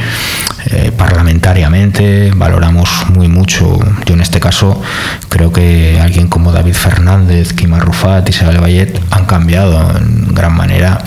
eh, 0.70 0.90
parlamentariamente. 0.96 2.32
Valoramos 2.34 2.88
muy 3.10 3.28
mucho. 3.28 3.78
Yo 4.06 4.14
en 4.14 4.22
este 4.22 4.40
caso 4.40 4.80
creo 5.28 5.52
que 5.52 6.00
alguien 6.00 6.28
como 6.28 6.50
David 6.50 6.72
Fernández, 6.72 7.52
Quima 7.52 7.78
Rufat, 7.78 8.26
Isabel 8.26 8.58
Vallet 8.58 8.98
han 9.10 9.26
cambiado 9.26 9.98
en 9.98 10.34
gran 10.34 10.54
manera 10.54 11.04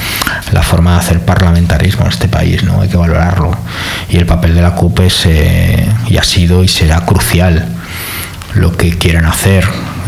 la 0.52 0.62
forma 0.62 0.92
de 0.92 1.00
hacer 1.00 1.20
parlamentarismo 1.22 2.06
en 2.06 2.12
este 2.12 2.28
país, 2.28 2.64
¿no? 2.64 2.80
Hay 2.80 2.90
que 2.90 2.98
valorarlo. 2.98 3.58
Y 4.08 4.18
el 4.18 4.28
papel 4.28 4.54
de 4.54 4.62
la 4.62 4.76
CUP 4.76 5.00
es, 5.00 5.26
eh, 5.26 5.92
y 6.10 6.18
ha 6.18 6.24
sido 6.24 6.64
y 6.64 6.68
será 6.68 7.08
crucial. 7.08 7.70
Lo 8.54 8.78
que 8.78 9.00
quieran 9.00 9.26
hacer 9.26 9.66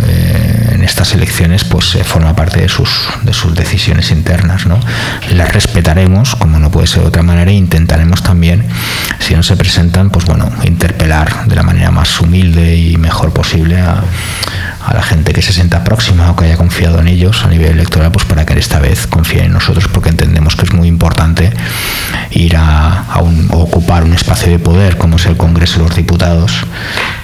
eh, 0.07 0.71
en 0.73 0.83
estas 0.83 1.13
elecciones 1.13 1.63
pues 1.63 1.95
eh, 1.95 2.03
forma 2.03 2.35
parte 2.35 2.61
de 2.61 2.69
sus, 2.69 2.89
de 3.23 3.33
sus 3.33 3.55
decisiones 3.55 4.11
internas. 4.11 4.65
¿no? 4.65 4.79
Las 5.31 5.53
respetaremos, 5.53 6.35
como 6.35 6.59
no 6.59 6.71
puede 6.71 6.87
ser 6.87 7.01
de 7.01 7.07
otra 7.07 7.23
manera, 7.23 7.51
e 7.51 7.55
intentaremos 7.55 8.23
también, 8.23 8.65
si 9.19 9.35
no 9.35 9.43
se 9.43 9.55
presentan, 9.55 10.09
pues 10.09 10.25
bueno, 10.25 10.51
interpelar 10.63 11.45
de 11.45 11.55
la 11.55 11.63
manera 11.63 11.91
más 11.91 12.19
humilde 12.19 12.75
y 12.75 12.97
mejor 12.97 13.33
posible 13.33 13.79
a, 13.79 14.03
a 14.85 14.93
la 14.93 15.01
gente 15.03 15.33
que 15.33 15.41
se 15.41 15.51
sienta 15.53 15.83
próxima 15.83 16.31
o 16.31 16.35
que 16.35 16.45
haya 16.45 16.57
confiado 16.57 16.99
en 16.99 17.07
ellos 17.07 17.43
a 17.43 17.47
nivel 17.47 17.71
electoral, 17.71 18.11
pues 18.11 18.25
para 18.25 18.45
que 18.45 18.57
esta 18.59 18.79
vez 18.79 19.07
confíen 19.07 19.45
en 19.45 19.53
nosotros, 19.53 19.87
porque 19.91 20.09
entendemos 20.09 20.55
que 20.55 20.65
es 20.65 20.73
muy 20.73 20.87
importante 20.87 21.51
ir 22.31 22.55
a, 22.55 23.01
a 23.11 23.21
un- 23.21 23.47
ocupar 23.51 24.03
un 24.03 24.13
espacio 24.13 24.51
de 24.51 24.59
poder 24.59 24.97
como 24.97 25.17
es 25.17 25.25
el 25.25 25.37
Congreso 25.37 25.79
de 25.79 25.87
los 25.87 25.95
Diputados, 25.95 26.51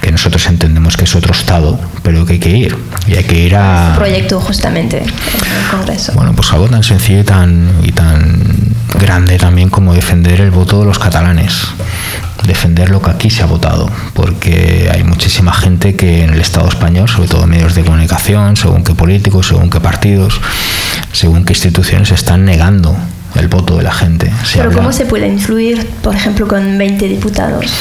que 0.02 0.12
nosotros 0.12 0.46
entendemos 0.48 0.98
que 0.98 1.04
es 1.06 1.16
otro 1.16 1.34
Estado, 1.34 1.80
pero 2.04 2.26
que 2.26 2.34
hay 2.34 2.40
que 2.40 2.50
ir. 2.50 2.78
Y 3.08 3.16
hay 3.16 3.24
que 3.24 3.38
ir 3.40 3.56
a, 3.56 3.94
Proyecto 3.96 4.40
justamente 4.40 4.98
en 5.00 5.06
el 5.10 5.68
Congreso. 5.70 6.14
bueno, 6.14 6.34
pues 6.34 6.52
algo 6.52 6.68
tan 6.68 6.84
sencillo 6.84 7.20
y 7.20 7.24
tan, 7.24 7.70
y 7.84 7.92
tan 7.92 8.44
grande 9.00 9.38
también 9.38 9.70
como 9.70 9.94
defender 9.94 10.42
el 10.42 10.52
voto 10.52 10.80
de 10.80 10.86
los 10.86 11.00
catalanes. 11.00 11.54
Defender 12.46 12.90
lo 12.90 13.02
que 13.02 13.12
aquí 13.12 13.30
se 13.30 13.44
ha 13.44 13.46
votado, 13.46 13.90
porque 14.14 14.90
hay 14.94 15.04
muchísima 15.04 15.54
gente 15.54 15.96
que 15.96 16.24
en 16.24 16.32
el 16.32 16.42
Estado 16.42 16.68
español, 16.70 17.08
sobre 17.08 17.28
todo 17.30 17.46
medios 17.46 17.76
de 17.76 17.84
comunicación, 17.84 18.58
según 18.58 18.84
qué 18.84 18.94
políticos, 18.96 19.48
según 19.48 19.70
qué 19.70 19.80
partidos, 19.80 20.40
según 21.12 21.46
qué 21.46 21.54
instituciones, 21.54 22.12
están 22.12 22.46
negando 22.46 22.96
el 23.36 23.48
voto 23.48 23.78
de 23.78 23.84
la 23.84 23.94
gente. 23.94 24.32
Se 24.44 24.58
Pero 24.58 24.70
habla- 24.70 24.78
¿cómo 24.82 24.92
se 24.92 25.06
puede 25.06 25.28
influir, 25.28 25.88
por 26.04 26.16
ejemplo, 26.16 26.48
con 26.48 26.78
20 26.78 27.08
diputados? 27.08 27.72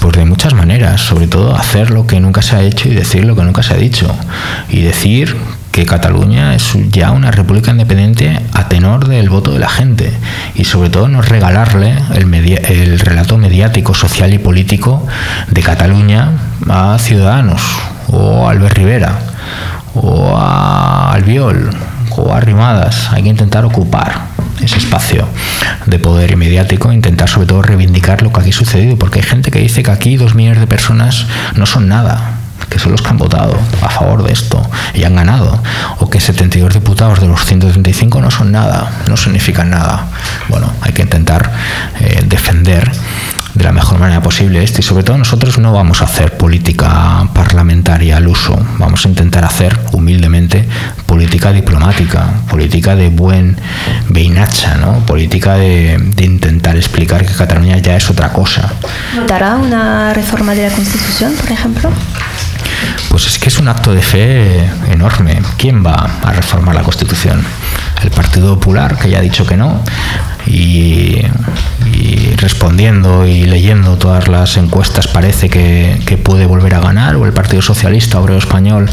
Pues 0.00 0.16
de 0.16 0.24
muchas 0.24 0.54
maneras, 0.54 1.00
sobre 1.02 1.26
todo 1.28 1.54
hacer 1.54 1.90
lo 1.90 2.06
que 2.06 2.18
nunca 2.18 2.42
se 2.42 2.56
ha 2.56 2.62
hecho 2.62 2.88
y 2.88 2.94
decir 2.94 3.24
lo 3.24 3.36
que 3.36 3.42
nunca 3.42 3.62
se 3.62 3.74
ha 3.74 3.76
dicho. 3.76 4.12
Y 4.70 4.80
decir 4.80 5.36
que 5.76 5.84
Cataluña 5.84 6.54
es 6.54 6.72
ya 6.90 7.10
una 7.10 7.30
república 7.30 7.70
independiente 7.70 8.40
a 8.54 8.66
tenor 8.66 9.08
del 9.08 9.28
voto 9.28 9.52
de 9.52 9.58
la 9.58 9.68
gente. 9.68 10.10
Y 10.54 10.64
sobre 10.64 10.88
todo 10.88 11.06
no 11.06 11.20
regalarle 11.20 11.94
el, 12.14 12.32
el 12.34 12.98
relato 12.98 13.36
mediático, 13.36 13.92
social 13.92 14.32
y 14.32 14.38
político 14.38 15.06
de 15.50 15.62
Cataluña 15.62 16.30
a 16.70 16.96
Ciudadanos 16.98 17.60
o 18.08 18.48
a 18.48 18.52
Albert 18.52 18.74
Rivera 18.74 19.18
o 19.92 20.34
a 20.34 21.12
Albiol 21.12 21.68
o 22.16 22.32
a 22.32 22.40
Rimadas. 22.40 23.12
Hay 23.12 23.24
que 23.24 23.28
intentar 23.28 23.66
ocupar 23.66 24.28
ese 24.62 24.78
espacio 24.78 25.28
de 25.84 25.98
poder 25.98 26.30
y 26.30 26.36
mediático, 26.36 26.90
intentar 26.90 27.28
sobre 27.28 27.48
todo 27.48 27.60
reivindicar 27.60 28.22
lo 28.22 28.32
que 28.32 28.40
aquí 28.40 28.48
ha 28.48 28.54
sucedido, 28.54 28.96
porque 28.96 29.18
hay 29.18 29.26
gente 29.26 29.50
que 29.50 29.58
dice 29.58 29.82
que 29.82 29.90
aquí 29.90 30.16
dos 30.16 30.34
millones 30.34 30.60
de 30.60 30.66
personas 30.66 31.26
no 31.54 31.66
son 31.66 31.86
nada, 31.86 32.35
que 32.68 32.78
son 32.78 32.92
los 32.92 33.02
que 33.02 33.08
han 33.08 33.18
votado 33.18 33.58
a 33.82 33.88
favor 33.88 34.22
de 34.22 34.32
esto 34.32 34.62
y 34.94 35.04
han 35.04 35.16
ganado, 35.16 35.62
o 35.98 36.10
que 36.10 36.20
72 36.20 36.74
diputados 36.74 37.20
de 37.20 37.28
los 37.28 37.44
135 37.44 38.20
no 38.20 38.30
son 38.30 38.52
nada, 38.52 38.90
no 39.08 39.16
significan 39.16 39.70
nada. 39.70 40.06
Bueno, 40.48 40.72
hay 40.80 40.92
que 40.92 41.02
intentar 41.02 41.52
eh, 42.00 42.22
defender 42.26 42.90
de 43.56 43.64
la 43.64 43.72
mejor 43.72 43.98
manera 43.98 44.20
posible 44.20 44.62
esto 44.62 44.80
y 44.80 44.82
sobre 44.82 45.02
todo 45.02 45.16
nosotros 45.16 45.58
no 45.58 45.72
vamos 45.72 46.02
a 46.02 46.04
hacer 46.04 46.36
política 46.36 47.26
parlamentaria 47.32 48.18
al 48.18 48.28
uso, 48.28 48.54
vamos 48.78 49.06
a 49.06 49.08
intentar 49.08 49.44
hacer 49.44 49.78
humildemente 49.92 50.68
política 51.06 51.52
diplomática, 51.52 52.26
política 52.50 52.94
de 52.94 53.08
buen 53.08 53.56
veinacha, 54.08 54.76
¿no? 54.76 54.98
política 55.06 55.54
de, 55.54 55.96
de 55.98 56.24
intentar 56.24 56.76
explicar 56.76 57.24
que 57.24 57.32
Cataluña 57.32 57.78
ya 57.78 57.96
es 57.96 58.10
otra 58.10 58.30
cosa. 58.30 58.70
¿Votará 59.14 59.56
una 59.56 60.12
reforma 60.12 60.54
de 60.54 60.68
la 60.68 60.74
Constitución, 60.74 61.32
por 61.40 61.50
ejemplo? 61.50 61.90
Pues 63.08 63.26
es 63.26 63.38
que 63.38 63.48
es 63.48 63.58
un 63.58 63.68
acto 63.68 63.92
de 63.94 64.02
fe 64.02 64.64
enorme. 64.90 65.40
¿Quién 65.56 65.84
va 65.84 66.08
a 66.22 66.32
reformar 66.32 66.74
la 66.74 66.82
Constitución? 66.82 67.42
El 68.02 68.10
Partido 68.10 68.54
Popular, 68.54 68.96
que 68.98 69.08
ya 69.10 69.18
ha 69.18 69.22
dicho 69.22 69.46
que 69.46 69.56
no. 69.56 69.82
Y, 70.46 71.22
respondiendo 72.36 73.26
y 73.26 73.44
leyendo 73.44 73.96
todas 73.96 74.28
las 74.28 74.56
encuestas 74.56 75.08
parece 75.08 75.48
que, 75.48 75.96
puede 76.22 76.46
volver 76.46 76.74
a 76.74 76.80
ganar, 76.80 77.16
o 77.16 77.24
el 77.24 77.32
Partido 77.32 77.62
Socialista 77.62 78.18
Obrero 78.20 78.38
Español, 78.38 78.90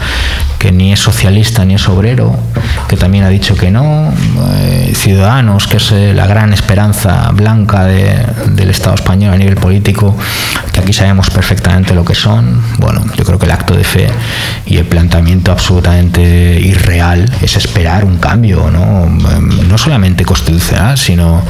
que 0.60 0.72
ni 0.72 0.94
es 0.94 1.00
socialista 1.00 1.66
ni 1.66 1.76
es 1.76 1.88
obrero, 1.88 2.38
que 2.88 2.96
también 2.96 3.24
ha 3.24 3.30
dicho 3.30 3.56
que 3.56 3.70
no, 3.72 4.14
eh, 4.56 4.94
Ciudadanos, 4.96 5.68
que 5.68 5.78
es 5.78 5.92
eh, 5.92 6.14
la 6.14 6.26
gran 6.28 6.54
esperanza 6.54 7.30
blanca 7.34 7.86
de- 7.86 8.26
del 8.56 8.70
Estado 8.70 8.96
español 8.96 9.34
a 9.34 9.38
nivel 9.38 9.56
político, 9.56 10.16
que 10.72 10.80
aquí 10.80 10.94
sabemos 10.94 11.30
perfectamente 11.30 11.94
lo 11.94 12.06
que 12.06 12.16
son. 12.16 12.62
Bueno, 12.78 13.04
yo 13.16 13.24
creo 13.26 13.38
que 13.40 13.46
el 13.46 13.52
acto 13.64 13.76
de 13.76 13.84
fe 13.84 14.08
y 14.66 14.78
el 14.78 14.86
planteamiento 14.86 15.52
absolutamente 15.52 16.60
irreal 16.60 17.32
es 17.42 17.56
esperar 17.56 18.04
un 18.04 18.18
cambio, 18.18 18.70
¿no? 18.70 19.06
Em, 19.06 19.68
No 19.70 19.78
solamente 19.78 20.26
constitucional, 20.26 20.98
sino 20.98 21.42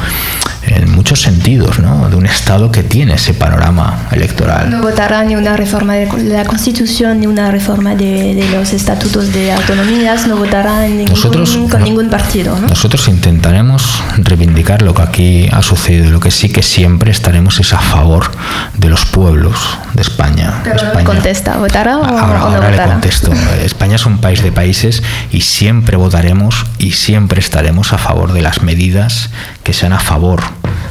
en 0.68 0.92
muchos 0.92 1.22
sentidos, 1.22 1.80
¿no? 1.80 2.10
De 2.10 2.16
un 2.16 2.26
Estado 2.26 2.72
que 2.72 2.84
tiene 2.84 3.16
ese 3.16 3.34
panorama 3.34 4.08
electoral. 4.12 4.70
No 4.70 4.82
votará 4.82 5.24
ni 5.24 5.36
una 5.36 5.56
reforma 5.58 5.94
de 5.96 6.08
la 6.24 6.46
Constitución 6.46 7.20
ni 7.20 7.28
una 7.28 7.52
reforma 7.52 7.96
de, 7.96 8.34
de 8.36 8.50
los 8.52 8.72
estatutos 8.74 9.34
de 9.34 9.52
autonomías, 9.52 10.28
no 10.28 10.38
votará 10.38 10.86
en 10.86 10.98
ningún- 10.98 11.14
Nosotros 11.16 11.58
con 11.70 11.80
no- 11.82 11.86
ningún 11.86 12.10
partido. 12.10 12.58
¿no? 12.60 12.68
Nosotros 12.68 13.08
intentaremos 13.08 14.02
reivindicar 14.18 14.82
lo 14.82 14.94
que 14.94 15.02
aquí 15.02 15.50
ha 15.52 15.62
sucedido. 15.62 16.10
Lo 16.12 16.20
que 16.20 16.32
sí 16.32 16.50
que 16.50 16.64
siempre 16.64 17.12
estaremos 17.12 17.60
es 17.60 17.74
a 17.74 17.80
favor 17.80 18.32
de 18.78 18.90
los 18.90 19.06
pueblos 19.06 19.58
de 19.94 20.02
España. 20.02 20.62
Pero 20.64 20.76
no 20.82 20.88
España. 20.90 21.06
contesta, 21.06 21.58
¿votará 21.58 21.98
o, 21.98 22.04
Ahora, 22.06 22.40
no 22.40 22.46
ahora 22.46 22.60
le 22.66 22.72
votará? 22.72 22.92
contesto. 22.94 23.32
España 23.64 23.96
es 23.96 24.06
un 24.06 24.20
país 24.20 24.42
de 24.42 24.52
países 24.52 25.04
y 25.32 25.42
siempre 25.42 25.98
votaremos 25.98 26.66
y 26.78 26.92
siempre 26.94 27.40
estaremos 27.40 27.94
a 27.94 27.98
favor 27.98 28.34
de 28.34 28.42
las 28.42 28.62
medidas 28.62 29.30
que 29.64 29.74
sean 29.74 29.94
a 29.94 30.00
favor 30.00 30.42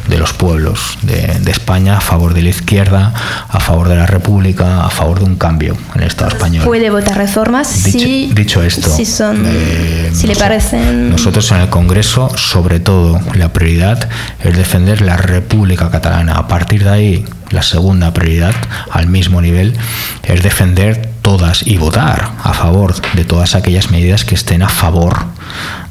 de 0.09 0.19
los 0.19 0.33
pueblos 0.33 0.99
de, 1.03 1.39
de 1.41 1.51
España, 1.51 1.97
a 1.99 2.01
favor 2.01 2.35
de 2.35 2.43
la 2.43 2.49
izquierda, 2.51 3.12
a 3.49 3.61
favor 3.61 3.89
de 3.89 3.97
la 3.97 4.07
República, 4.07 4.85
a 4.85 4.91
favor 4.91 5.20
de 5.20 5.24
un 5.27 5.37
cambio 5.37 5.77
en 5.95 6.03
el 6.03 6.09
Estado 6.09 6.31
español. 6.33 6.65
Puede 6.65 6.91
votar 6.91 7.16
reformas 7.16 7.85
Dicho- 7.85 7.99
si, 7.99 8.31
dicho 8.35 8.62
esto, 8.62 8.91
si, 8.95 9.05
son, 9.07 9.45
eh, 9.47 10.11
si 10.12 10.27
le 10.27 10.35
parecen... 10.37 11.11
Nosotros 11.11 11.51
en 11.53 11.59
el 11.59 11.69
Congreso, 11.69 12.37
sobre 12.37 12.81
todo, 12.81 13.20
la 13.35 13.53
prioridad 13.53 14.09
es 14.43 14.57
defender 14.57 15.01
la 15.03 15.16
República 15.16 15.91
Catalana. 15.91 16.35
A 16.35 16.49
partir 16.49 16.85
de 16.85 16.91
ahí, 16.91 17.24
la 17.51 17.62
segunda 17.62 18.12
prioridad, 18.12 18.55
al 18.91 19.07
mismo 19.07 19.41
nivel, 19.41 19.74
es 20.24 20.43
defender 20.43 21.11
todas 21.23 21.65
y 21.66 21.77
votar 21.77 22.33
a 22.43 22.53
favor 22.53 22.95
de 23.15 23.24
todas 23.24 23.55
aquellas 23.55 23.91
medidas 23.91 24.24
que 24.24 24.35
estén 24.35 24.62
a 24.62 24.69
favor 24.69 25.27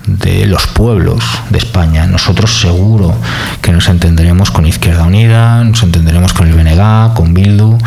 de 0.06 0.46
los 0.46 0.68
pueblos 0.68 1.24
de 1.50 1.58
España. 1.58 2.06
Nosotros 2.08 2.60
seguro 2.60 3.16
que 3.62 3.72
nos 3.72 3.88
entenderemos 3.88 4.52
con 4.52 4.66
Izquierda 4.66 5.04
Unida, 5.04 5.64
nos 5.64 5.84
entenderemos 5.84 6.34
con 6.34 6.48
el 6.48 6.54
BNG, 6.54 7.14
con 7.14 7.34
Bildu, 7.34 7.78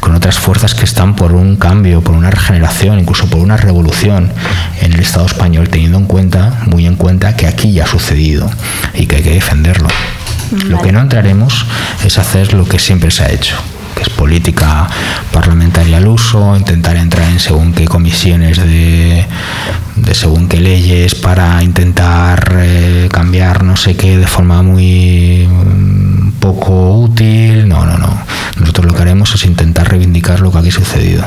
con 0.00 0.14
otras 0.14 0.38
fuerzas 0.38 0.74
que 0.74 0.84
están 0.84 1.16
por 1.16 1.32
un 1.32 1.56
cambio, 1.56 2.02
por 2.02 2.14
una 2.14 2.30
regeneración, 2.30 3.00
incluso 3.00 3.26
por 3.26 3.40
una 3.40 3.56
revolución 3.56 4.32
en 4.80 4.92
el 4.92 5.00
Estado 5.00 5.26
español, 5.26 5.68
teniendo 5.68 5.98
en 5.98 6.06
cuenta, 6.06 6.60
muy 6.66 6.86
en 6.86 6.96
cuenta, 6.96 7.36
que 7.36 7.46
aquí 7.46 7.72
ya 7.72 7.84
ha 7.84 7.88
sucedido 7.88 8.50
y 8.94 9.06
que 9.06 9.16
hay 9.16 9.22
que 9.22 9.34
defenderlo. 9.34 9.88
Lo 10.68 10.80
que 10.80 10.92
no 10.92 11.00
entraremos 11.00 11.66
es 12.04 12.18
hacer 12.18 12.54
lo 12.54 12.66
que 12.66 12.78
siempre 12.78 13.10
se 13.10 13.24
ha 13.24 13.30
hecho, 13.30 13.56
que 13.96 14.02
es 14.02 14.10
política 14.10 14.86
parlamentaria 15.32 15.96
al 15.96 16.06
uso, 16.06 16.54
intentar 16.54 16.96
entrar 16.96 17.28
en 17.28 17.40
según 17.40 17.72
qué 17.72 17.86
comisiones 17.86 18.58
de, 18.58 19.26
de 19.96 20.14
según 20.14 20.48
qué 20.48 20.60
leyes 20.60 21.14
para 21.14 21.62
intentar 21.62 22.56
eh, 22.58 23.08
cambiar 23.10 23.64
no 23.64 23.76
sé 23.76 23.96
qué 23.96 24.18
de 24.18 24.26
forma 24.26 24.62
muy 24.62 25.48
mm, 25.48 26.32
poco 26.38 26.98
útil. 27.00 27.66
No, 27.66 27.86
no, 27.86 27.96
no. 27.96 28.16
Nosotros 28.60 28.86
lo 28.86 28.94
que 28.94 29.02
haremos 29.02 29.34
es 29.34 29.44
intentar 29.44 29.88
reivindicar 29.88 30.40
lo 30.40 30.52
que 30.52 30.58
aquí 30.58 30.68
ha 30.68 30.72
sucedido. 30.72 31.24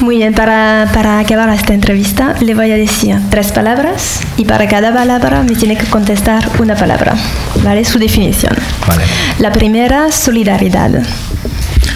Muy 0.00 0.18
bien, 0.18 0.34
para, 0.34 0.88
para 0.92 1.18
acabar 1.18 1.48
esta 1.50 1.74
entrevista 1.74 2.34
le 2.40 2.54
voy 2.54 2.70
a 2.70 2.76
decir 2.76 3.16
tres 3.30 3.52
palabras 3.52 4.20
y 4.36 4.44
para 4.44 4.68
cada 4.68 4.92
palabra 4.92 5.42
me 5.42 5.54
tiene 5.54 5.76
que 5.76 5.86
contestar 5.86 6.48
una 6.58 6.74
palabra, 6.74 7.14
¿vale? 7.62 7.84
Su 7.84 7.98
definición. 7.98 8.54
Vale. 8.86 9.04
La 9.38 9.52
primera, 9.52 10.10
solidaridad. 10.12 11.02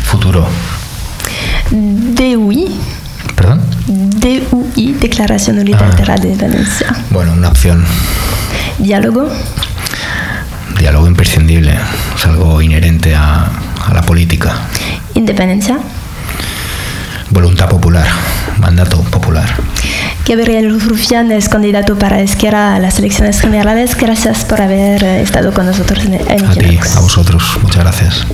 Futuro. 0.05 0.47
DUI. 1.71 2.69
¿Perdón? 3.35 3.61
DUI, 3.87 4.93
Declaración 4.95 5.59
Unilateral 5.59 6.21
de 6.21 6.29
Independencia. 6.29 6.95
Bueno, 7.11 7.33
una 7.33 7.49
opción. 7.49 7.85
Diálogo. 8.79 9.31
Diálogo 10.79 11.07
imprescindible. 11.07 11.79
Es 12.17 12.27
algo 12.27 12.61
inherente 12.63 13.15
a, 13.15 13.51
a 13.87 13.95
la 13.95 14.03
política. 14.03 14.55
Independencia. 15.15 15.79
Voluntad 17.31 17.69
popular. 17.69 18.07
Mandato 18.59 19.01
popular. 19.03 19.49
Gabriel 20.27 20.81
Rufián 20.81 21.33
es 21.33 21.49
candidato 21.49 21.99
para 21.99 22.21
Esquerra 22.21 22.75
a 22.75 22.79
las 22.79 22.99
elecciones 22.99 23.41
generales. 23.41 23.97
Gracias 23.97 24.45
por 24.45 24.61
haber 24.61 25.03
estado 25.05 25.53
con 25.53 25.67
nosotros 25.67 26.05
en, 26.05 26.15
en 26.15 26.45
A 26.45 26.55
ti, 26.55 26.79
a 26.97 27.01
vosotros. 27.01 27.59
Muchas 27.63 27.83
gracias. 27.83 28.27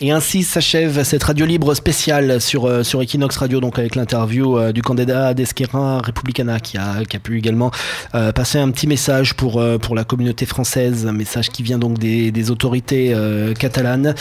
Et 0.00 0.10
ainsi 0.10 0.42
s'achève 0.42 1.02
cette 1.04 1.24
radio 1.24 1.46
libre 1.46 1.72
spéciale 1.74 2.38
sur, 2.38 2.66
euh, 2.66 2.82
sur 2.82 3.00
Equinox 3.00 3.34
Radio, 3.38 3.60
donc 3.60 3.78
avec 3.78 3.94
l'interview 3.94 4.58
euh, 4.58 4.70
du 4.70 4.82
candidat 4.82 5.32
d'Esquerra 5.32 6.00
Republicana 6.00 6.60
qui 6.60 6.76
a, 6.76 7.02
qui 7.08 7.16
a 7.16 7.20
pu 7.20 7.38
également 7.38 7.70
euh, 8.14 8.30
passer 8.30 8.58
un 8.58 8.70
petit 8.70 8.86
message 8.86 9.32
pour, 9.34 9.58
euh, 9.58 9.78
pour 9.78 9.94
la 9.94 10.04
communauté 10.04 10.44
française, 10.44 11.06
un 11.06 11.12
message 11.12 11.48
qui 11.48 11.62
vient 11.62 11.78
donc 11.78 11.98
des, 11.98 12.30
des 12.30 12.50
autorités 12.50 13.14
euh, 13.14 13.54
catalanes. 13.54 14.14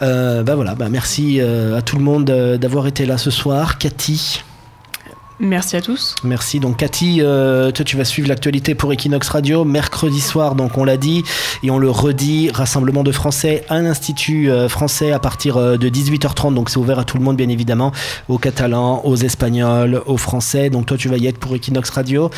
Bah 0.00 0.54
voilà, 0.54 0.74
bah 0.74 0.88
merci 0.90 1.40
à 1.40 1.80
tout 1.80 1.96
le 1.96 2.02
monde 2.02 2.24
d'avoir 2.24 2.86
été 2.86 3.06
là 3.06 3.16
ce 3.16 3.30
soir. 3.30 3.78
Cathy. 3.78 4.42
Merci 5.40 5.76
à 5.76 5.80
tous. 5.80 6.14
Merci. 6.24 6.60
Donc 6.60 6.76
Cathy, 6.76 7.20
euh, 7.20 7.70
toi 7.72 7.84
tu 7.84 7.96
vas 7.96 8.04
suivre 8.04 8.28
l'actualité 8.28 8.74
pour 8.74 8.92
Equinox 8.92 9.28
Radio 9.28 9.64
mercredi 9.64 10.20
soir, 10.20 10.54
donc 10.54 10.78
on 10.78 10.84
l'a 10.84 10.96
dit 10.96 11.24
et 11.62 11.70
on 11.70 11.78
le 11.78 11.90
redit, 11.90 12.50
rassemblement 12.50 13.02
de 13.02 13.12
Français 13.12 13.64
à 13.68 13.80
l'Institut 13.80 14.50
euh, 14.50 14.68
français 14.68 15.12
à 15.12 15.18
partir 15.18 15.56
euh, 15.56 15.76
de 15.76 15.88
18h30, 15.88 16.54
donc 16.54 16.70
c'est 16.70 16.78
ouvert 16.78 16.98
à 16.98 17.04
tout 17.04 17.18
le 17.18 17.24
monde 17.24 17.36
bien 17.36 17.48
évidemment, 17.48 17.92
aux 18.28 18.38
Catalans, 18.38 19.02
aux 19.04 19.16
Espagnols, 19.16 20.02
aux 20.06 20.16
Français. 20.16 20.70
Donc 20.70 20.86
toi 20.86 20.96
tu 20.96 21.08
vas 21.08 21.16
y 21.16 21.26
être 21.26 21.38
pour 21.38 21.54
Equinox 21.54 21.90
Radio. 21.90 22.30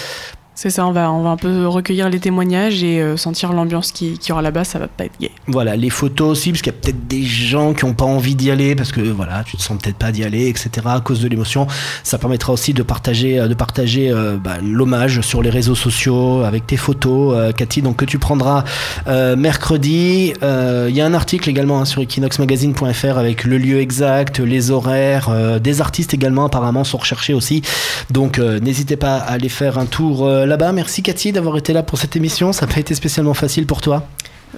C'est 0.57 0.71
ça, 0.71 0.87
on 0.87 0.93
va, 0.93 1.11
on 1.11 1.23
va 1.25 1.31
un 1.31 1.37
peu 1.37 1.67
recueillir 1.67 2.09
les 2.09 2.21
témoignages 2.21 2.85
et 2.85 3.03
euh, 3.03 3.17
sentir 3.17 3.53
l'ambiance 3.53 3.91
qui, 3.91 4.19
qui 4.19 4.31
aura 4.31 4.41
là-bas, 4.41 4.63
ça 4.63 4.79
va 4.79 4.87
pas 4.87 5.05
être 5.05 5.19
gay. 5.21 5.33
Voilà, 5.49 5.75
les 5.75 5.91
photos 5.91 6.31
aussi, 6.31 6.53
parce 6.53 6.63
qu'il 6.63 6.73
y 6.73 6.77
a 6.77 6.79
peut-être 6.81 7.09
des 7.09 7.25
gens 7.25 7.75
qui 7.75 7.85
n'ont 7.85 7.93
pas 7.93 8.05
envie 8.05 8.37
d'y 8.37 8.53
aller, 8.53 8.77
parce 8.77 8.93
que 8.93 9.01
voilà, 9.01 9.43
tu 9.43 9.57
te 9.57 9.63
sens 9.63 9.77
peut-être 9.83 9.97
pas 9.97 10.13
d'y 10.13 10.23
aller, 10.23 10.49
etc. 10.49 10.71
à 10.85 11.01
cause 11.01 11.21
de 11.21 11.27
l'émotion. 11.27 11.67
Ça 12.05 12.19
permettra 12.19 12.53
aussi 12.53 12.73
de 12.73 12.85
partager, 12.85 13.41
euh, 13.41 13.49
de 13.49 13.55
partager 13.55 14.11
euh, 14.11 14.37
bah, 14.37 14.59
l'hommage 14.63 15.23
sur 15.23 15.43
les 15.43 15.51
réseaux 15.51 15.75
sociaux 15.75 16.45
avec 16.45 16.69
tes 16.69 16.77
photos, 16.77 17.53
Cathy, 17.55 17.83
donc 17.83 17.97
que 17.97 18.05
tu 18.05 18.19
prendras 18.19 18.65
mercredi. 19.07 20.33
Il 20.43 20.95
y 20.95 21.01
a 21.01 21.07
un 21.07 21.15
article 21.15 21.49
également 21.49 21.81
hein, 21.81 21.85
sur 21.85 22.01
equinoxmagazine.fr 22.01 23.19
avec 23.19 23.45
le 23.45 23.59
lieu 23.59 23.81
exact, 23.81 24.39
les 24.39 24.71
horaires, 24.71 25.31
des 25.61 25.81
artistes 25.81 26.15
également 26.15 26.45
apparemment 26.45 26.85
sont 26.85 26.99
recherchés 26.99 27.35
aussi. 27.35 27.63
Donc 28.11 28.39
n'hésitez 28.39 28.97
pas 28.97 29.17
à 29.17 29.33
aller 29.33 29.49
faire 29.49 29.79
un 29.79 29.87
tour 29.87 30.29
là-bas. 30.47 30.73
Merci 30.73 31.03
Cathy 31.03 31.33
d'avoir 31.33 31.57
été 31.57 31.73
là 31.73 31.83
pour 31.83 31.99
cette 31.99 32.17
émission. 32.17 32.53
Ça 32.53 32.67
n'a 32.67 32.73
pas 32.73 32.81
été 32.81 32.95
spécialement 32.95 33.35
facile 33.35 33.67
pour 33.67 33.81
toi. 33.81 34.07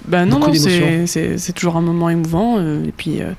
Bah 0.07 0.25
non, 0.25 0.39
Beaucoup 0.39 0.51
non, 0.51 1.05
c'est- 1.07 1.53
toujours 1.53 1.75
un 1.75 1.81
moment 1.81 2.09
émouvant. 2.09 2.57
euh, 2.59 2.85
et 2.85 2.91
puis, 2.95 3.19
euh, 3.21 3.31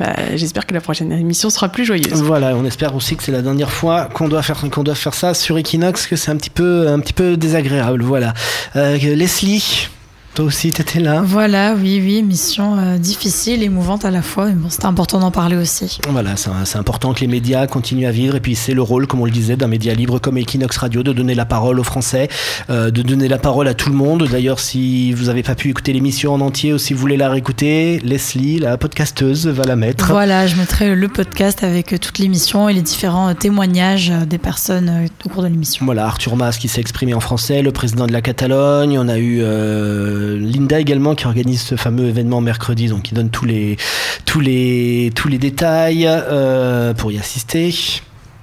bah, 0.00 0.14
j'espère 0.36 0.66
que 0.66 0.72
la 0.72 0.80
prochaine 0.80 1.12
émission 1.12 1.50
sera 1.50 1.68
plus 1.68 1.84
joyeuse. 1.84 2.22
Voilà, 2.22 2.56
on 2.56 2.64
espère 2.64 2.94
aussi 2.96 3.14
que 3.14 3.22
c'est 3.22 3.32
la 3.32 3.42
dernière 3.42 3.70
fois 3.70 4.06
qu'on 4.06 4.28
doit 4.28 4.42
faire 4.42 4.58
qu'on 4.70 4.82
doit 4.84 4.94
faire 4.94 5.12
ça 5.12 5.34
sur 5.34 5.58
Equinox, 5.58 6.06
que 6.06 6.16
c'est 6.16 6.30
un 6.30 6.36
petit 6.36 6.48
peu 6.50 6.88
un 6.88 6.98
petit 6.98 7.12
peu 7.12 7.36
désagréable. 7.36 8.02
Voilà. 8.02 8.32
Euh, 8.76 8.96
Leslie, 8.96 9.88
toi 10.34 10.44
aussi 10.46 10.70
t'étais 10.70 11.00
là. 11.00 11.22
Voilà, 11.24 11.74
oui, 11.74 12.00
oui, 12.02 12.22
mission 12.22 12.78
euh, 12.78 12.98
difficile, 12.98 13.62
émouvante 13.62 14.04
à 14.04 14.10
la 14.10 14.22
fois, 14.22 14.46
mais 14.46 14.52
bon, 14.52 14.70
c'était 14.70 14.86
important 14.86 15.18
d'en 15.20 15.30
parler 15.30 15.56
aussi. 15.56 15.98
Voilà, 16.08 16.36
c'est 16.36 16.78
important 16.78 17.12
que 17.12 17.20
les 17.20 17.26
médias 17.26 17.66
continuent 17.66 18.06
à 18.06 18.10
vivre 18.10 18.36
et 18.36 18.40
puis 18.40 18.54
c'est 18.54 18.74
le 18.74 18.82
rôle, 18.82 19.06
comme 19.06 19.20
on 19.20 19.24
le 19.24 19.30
disait, 19.30 19.56
d'un 19.56 19.66
média 19.66 19.92
libre 19.94 20.18
comme 20.18 20.38
Equinox 20.38 20.76
Radio 20.78 21.02
de 21.02 21.12
donner 21.12 21.34
la 21.34 21.44
parole 21.44 21.78
aux 21.78 21.84
Français, 21.84 22.28
euh, 22.70 22.90
de 22.90 23.02
donner 23.02 23.28
la 23.28 23.38
parole 23.38 23.68
à 23.68 23.74
tout 23.74 23.90
le 23.90 23.96
monde. 23.96 24.26
D'ailleurs, 24.30 24.60
si 24.60 25.12
vous 25.12 25.26
n'avez 25.26 25.42
pas 25.42 25.54
pu 25.54 25.68
écouter 25.68 25.92
l'émission 25.92 26.32
en 26.32 26.40
entier 26.40 26.72
ou 26.72 26.78
si 26.78 26.94
vous 26.94 27.00
voulez 27.00 27.16
la 27.16 27.28
réécouter, 27.28 28.00
Leslie, 28.02 28.58
la 28.58 28.78
podcasteuse, 28.78 29.46
va 29.46 29.64
la 29.64 29.76
mettre. 29.76 30.06
Voilà, 30.06 30.46
je 30.46 30.56
mettrai 30.56 30.94
le 30.94 31.08
podcast 31.08 31.62
avec 31.62 31.92
euh, 31.92 31.98
toute 31.98 32.18
l'émission 32.18 32.68
et 32.68 32.72
les 32.72 32.82
différents 32.82 33.28
euh, 33.28 33.34
témoignages 33.34 34.12
des 34.26 34.38
personnes 34.38 35.08
au 35.24 35.28
cours 35.28 35.42
de 35.42 35.48
l'émission. 35.48 35.84
Voilà, 35.84 36.06
Arthur 36.06 36.36
Mas 36.36 36.56
qui 36.58 36.68
s'est 36.68 36.80
exprimé 36.80 37.12
en 37.14 37.20
français, 37.20 37.62
le 37.62 37.72
président 37.72 38.06
de 38.06 38.12
la 38.12 38.22
Catalogne. 38.22 38.98
On 38.98 39.08
a 39.08 39.18
eu 39.18 39.40
euh, 39.42 40.21
Linda 40.38 40.80
également 40.80 41.14
qui 41.14 41.26
organise 41.26 41.62
ce 41.62 41.76
fameux 41.76 42.06
événement 42.06 42.40
mercredi, 42.40 42.88
donc 42.88 43.02
qui 43.02 43.14
donne 43.14 43.30
tous 43.30 43.44
les, 43.44 43.76
tous 44.24 44.40
les, 44.40 45.12
tous 45.14 45.28
les 45.28 45.38
détails 45.38 46.06
euh, 46.08 46.94
pour 46.94 47.12
y 47.12 47.18
assister. 47.18 47.74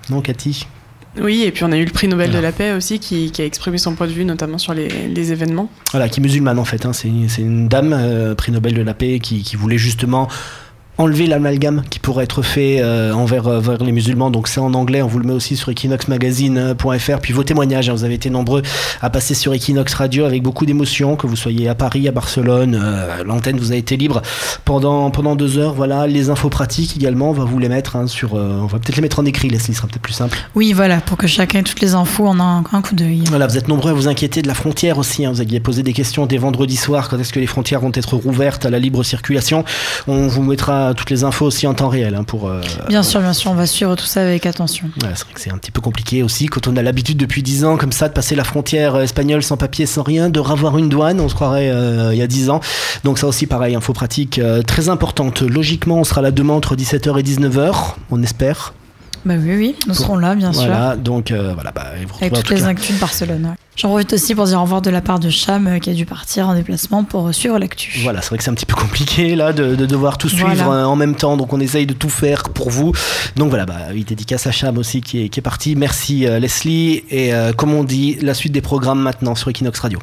Non, 0.09 0.21
Cathy? 0.21 0.67
Oui, 1.19 1.43
et 1.43 1.51
puis 1.51 1.63
on 1.63 1.71
a 1.71 1.77
eu 1.77 1.85
le 1.85 1.91
prix 1.91 2.07
Nobel 2.07 2.31
de 2.31 2.37
la 2.37 2.51
paix 2.51 2.73
aussi 2.73 2.99
qui, 2.99 3.31
qui, 3.31 3.41
a 3.41 3.45
exprimé 3.45 3.77
son 3.77 3.95
point 3.95 4.07
de 4.07 4.11
vue, 4.11 4.25
notamment 4.25 4.57
sur 4.57 4.73
les, 4.73 4.87
les 4.87 5.31
événements. 5.31 5.69
Voilà, 5.91 6.07
qui 6.07 6.19
est 6.19 6.23
musulmane 6.23 6.59
en 6.59 6.65
fait. 6.65 6.85
Hein. 6.85 6.93
C'est 6.93 7.07
une 7.39 7.67
dame, 7.67 7.93
euh, 7.93 8.35
prix 8.35 8.51
Nobel 8.51 8.73
de 8.73 8.81
la 8.81 8.93
paix, 8.93 9.19
qui, 9.19 9.43
qui 9.43 9.55
voulait 9.55 9.77
justement 9.77 10.27
enlever 10.99 11.27
l'amalgame 11.27 11.81
qui 11.89 11.97
pourrait 11.97 12.25
être 12.25 12.41
fait 12.41 12.81
euh, 12.81 13.13
envers, 13.13 13.47
euh, 13.47 13.59
envers, 13.59 13.83
les 13.83 13.93
musulmans. 13.93 14.29
Donc 14.29 14.49
c'est 14.49 14.59
en 14.59 14.73
anglais, 14.73 15.01
on 15.01 15.07
vous 15.07 15.19
le 15.19 15.25
met 15.25 15.33
aussi 15.33 15.55
sur 15.55 15.69
equinoxmagazine.fr. 15.69 17.19
Puis 17.21 17.33
vos 17.33 17.43
témoignages, 17.43 17.89
hein, 17.89 17.93
vous 17.93 18.03
avez 18.03 18.15
été 18.15 18.29
nombreux 18.29 18.61
à 19.01 19.09
passer 19.09 19.33
sur 19.33 19.53
Equinox 19.53 19.93
Radio 19.93 20.25
avec 20.25 20.43
beaucoup 20.43 20.65
d'émotion, 20.65 21.15
que 21.15 21.25
vous 21.25 21.37
soyez 21.37 21.69
à 21.69 21.75
Paris, 21.75 22.07
à 22.07 22.11
Barcelone. 22.11 22.77
Euh, 22.79 23.23
L'antenne 23.23 23.57
vous 23.57 23.71
a 23.71 23.75
été 23.75 23.95
libre 23.95 24.21
pendant, 24.65 25.09
pendant 25.09 25.35
deux 25.35 25.57
heures. 25.57 25.73
Voilà, 25.73 26.05
les 26.05 26.29
infos 26.29 26.49
pratiques 26.49 26.97
également, 26.97 27.29
on 27.29 27.33
va 27.33 27.45
vous 27.45 27.59
les 27.59 27.69
mettre 27.69 27.95
hein, 27.95 28.05
sur... 28.05 28.33
On 28.33 28.65
va 28.65 28.77
peut-être 28.77 28.97
les 28.97 29.01
mettre 29.01 29.19
en 29.19 29.25
écrit, 29.25 29.49
Leslie, 29.49 29.73
sera 29.73 29.87
peut-être 29.87 30.01
plus 30.01 30.13
simple. 30.13 30.37
Oui, 30.53 30.73
voilà, 30.73 30.97
pour 30.97 31.17
que 31.17 31.27
chacun 31.27 31.59
ait 31.59 31.63
toutes 31.63 31.79
les 31.79 31.95
infos 31.95 32.27
en 32.27 32.39
un, 32.41 32.63
un 32.71 32.81
coup 32.81 32.95
d'œil. 32.95 33.23
Voilà, 33.29 33.47
vous 33.47 33.57
êtes 33.57 33.69
nombreux 33.69 33.91
à 33.91 33.93
vous 33.93 34.09
inquiéter 34.09 34.41
de 34.41 34.47
la 34.47 34.53
frontière 34.53 34.97
aussi. 34.97 35.25
Hein, 35.25 35.31
vous 35.31 35.39
aviez 35.39 35.61
posé 35.61 35.81
des 35.81 35.93
questions 35.93 36.25
dès 36.25 36.37
vendredi 36.37 36.75
soir, 36.75 37.07
quand 37.07 37.17
est-ce 37.17 37.31
que 37.31 37.39
les 37.39 37.47
frontières 37.47 37.79
vont 37.79 37.91
être 37.93 38.15
rouvertes 38.17 38.65
à 38.65 38.69
la 38.69 38.79
libre 38.79 39.03
circulation? 39.03 39.63
On 40.07 40.27
vous 40.27 40.43
mettra 40.43 40.88
toutes 40.93 41.09
les 41.09 41.23
infos 41.23 41.45
aussi 41.45 41.67
en 41.67 41.73
temps 41.73 41.89
réel 41.89 42.15
hein, 42.15 42.23
pour. 42.23 42.47
Euh, 42.47 42.61
bien 42.87 43.03
sûr, 43.03 43.21
bien 43.21 43.33
sûr, 43.33 43.51
on 43.51 43.55
va 43.55 43.65
suivre 43.65 43.95
tout 43.95 44.05
ça 44.05 44.21
avec 44.21 44.45
attention. 44.45 44.87
Ouais, 45.01 45.09
c'est 45.15 45.23
vrai 45.23 45.33
que 45.33 45.41
c'est 45.41 45.51
un 45.51 45.57
petit 45.57 45.71
peu 45.71 45.81
compliqué 45.81 46.23
aussi 46.23 46.47
quand 46.47 46.67
on 46.67 46.75
a 46.77 46.81
l'habitude 46.81 47.17
depuis 47.17 47.43
10 47.43 47.65
ans 47.65 47.77
comme 47.77 47.91
ça 47.91 48.07
de 48.07 48.13
passer 48.13 48.35
la 48.35 48.43
frontière 48.43 48.97
espagnole 48.97 49.43
sans 49.43 49.57
papier, 49.57 49.85
sans 49.85 50.03
rien, 50.03 50.29
de 50.29 50.39
ravoir 50.39 50.77
une 50.77 50.89
douane, 50.89 51.19
on 51.19 51.29
se 51.29 51.35
croirait 51.35 51.69
euh, 51.71 52.13
il 52.13 52.17
y 52.17 52.21
a 52.21 52.27
10 52.27 52.49
ans. 52.49 52.59
Donc 53.03 53.19
ça 53.19 53.27
aussi 53.27 53.47
pareil, 53.47 53.75
info 53.75 53.93
pratique 53.93 54.39
euh, 54.39 54.61
très 54.61 54.89
importante. 54.89 55.41
Logiquement, 55.41 55.99
on 55.99 56.03
sera 56.03 56.21
là 56.21 56.31
demain 56.31 56.53
entre 56.53 56.75
17h 56.75 57.19
et 57.19 57.23
19h, 57.23 57.95
on 58.11 58.21
espère. 58.23 58.73
Bah 59.25 59.33
oui, 59.37 59.55
oui, 59.55 59.75
nous 59.87 59.93
serons 59.93 60.17
là, 60.17 60.33
bien 60.35 60.53
sûr. 60.53 60.65
Voilà, 60.67 60.95
donc 60.95 61.31
euh, 61.31 61.53
voilà. 61.53 61.71
Bah, 61.71 61.87
vous 62.07 62.15
Avec 62.21 62.33
toutes 62.33 62.49
les 62.49 62.63
actus 62.63 62.95
de 62.95 62.99
Barcelone. 63.01 63.55
J'en 63.75 63.89
profite 63.89 64.11
aussi 64.13 64.35
pour 64.35 64.45
dire 64.45 64.59
au 64.59 64.63
revoir 64.63 64.81
de 64.81 64.89
la 64.89 64.99
part 65.01 65.19
de 65.19 65.29
Cham 65.29 65.67
euh, 65.67 65.79
qui 65.79 65.89
a 65.89 65.93
dû 65.93 66.05
partir 66.05 66.49
en 66.49 66.55
déplacement 66.55 67.03
pour 67.05 67.33
suivre 67.33 67.57
l'actu. 67.59 67.99
Voilà, 68.03 68.21
c'est 68.21 68.29
vrai 68.29 68.37
que 68.37 68.43
c'est 68.43 68.49
un 68.49 68.53
petit 68.53 68.65
peu 68.65 68.75
compliqué 68.75 69.35
là 69.35 69.53
de, 69.53 69.75
de 69.75 69.85
devoir 69.85 70.17
tout 70.17 70.27
suivre 70.29 70.49
Voilà. 70.53 70.81
euh, 70.81 70.85
en 70.85 70.95
même 70.95 71.15
temps, 71.15 71.37
donc 71.37 71.53
on 71.53 71.59
essaye 71.59 71.85
de 71.85 71.93
tout 71.93 72.09
faire 72.09 72.43
pour 72.43 72.69
vous. 72.69 72.91
Donc 73.35 73.49
voilà, 73.49 73.65
bah, 73.65 73.77
oui, 73.93 74.03
dédicace 74.03 74.47
à 74.47 74.51
Cham 74.51 74.77
aussi 74.77 75.01
qui 75.01 75.23
est, 75.23 75.29
qui 75.29 75.39
est 75.39 75.43
parti. 75.43 75.75
Merci 75.75 76.25
euh, 76.27 76.39
Leslie 76.39 77.03
et 77.09 77.33
euh, 77.33 77.53
comme 77.53 77.73
on 77.73 77.83
dit, 77.83 78.17
la 78.21 78.33
suite 78.33 78.51
des 78.53 78.61
programmes 78.61 79.01
maintenant 79.01 79.35
sur 79.35 79.49
Equinox 79.49 79.79
Radio. 79.79 79.99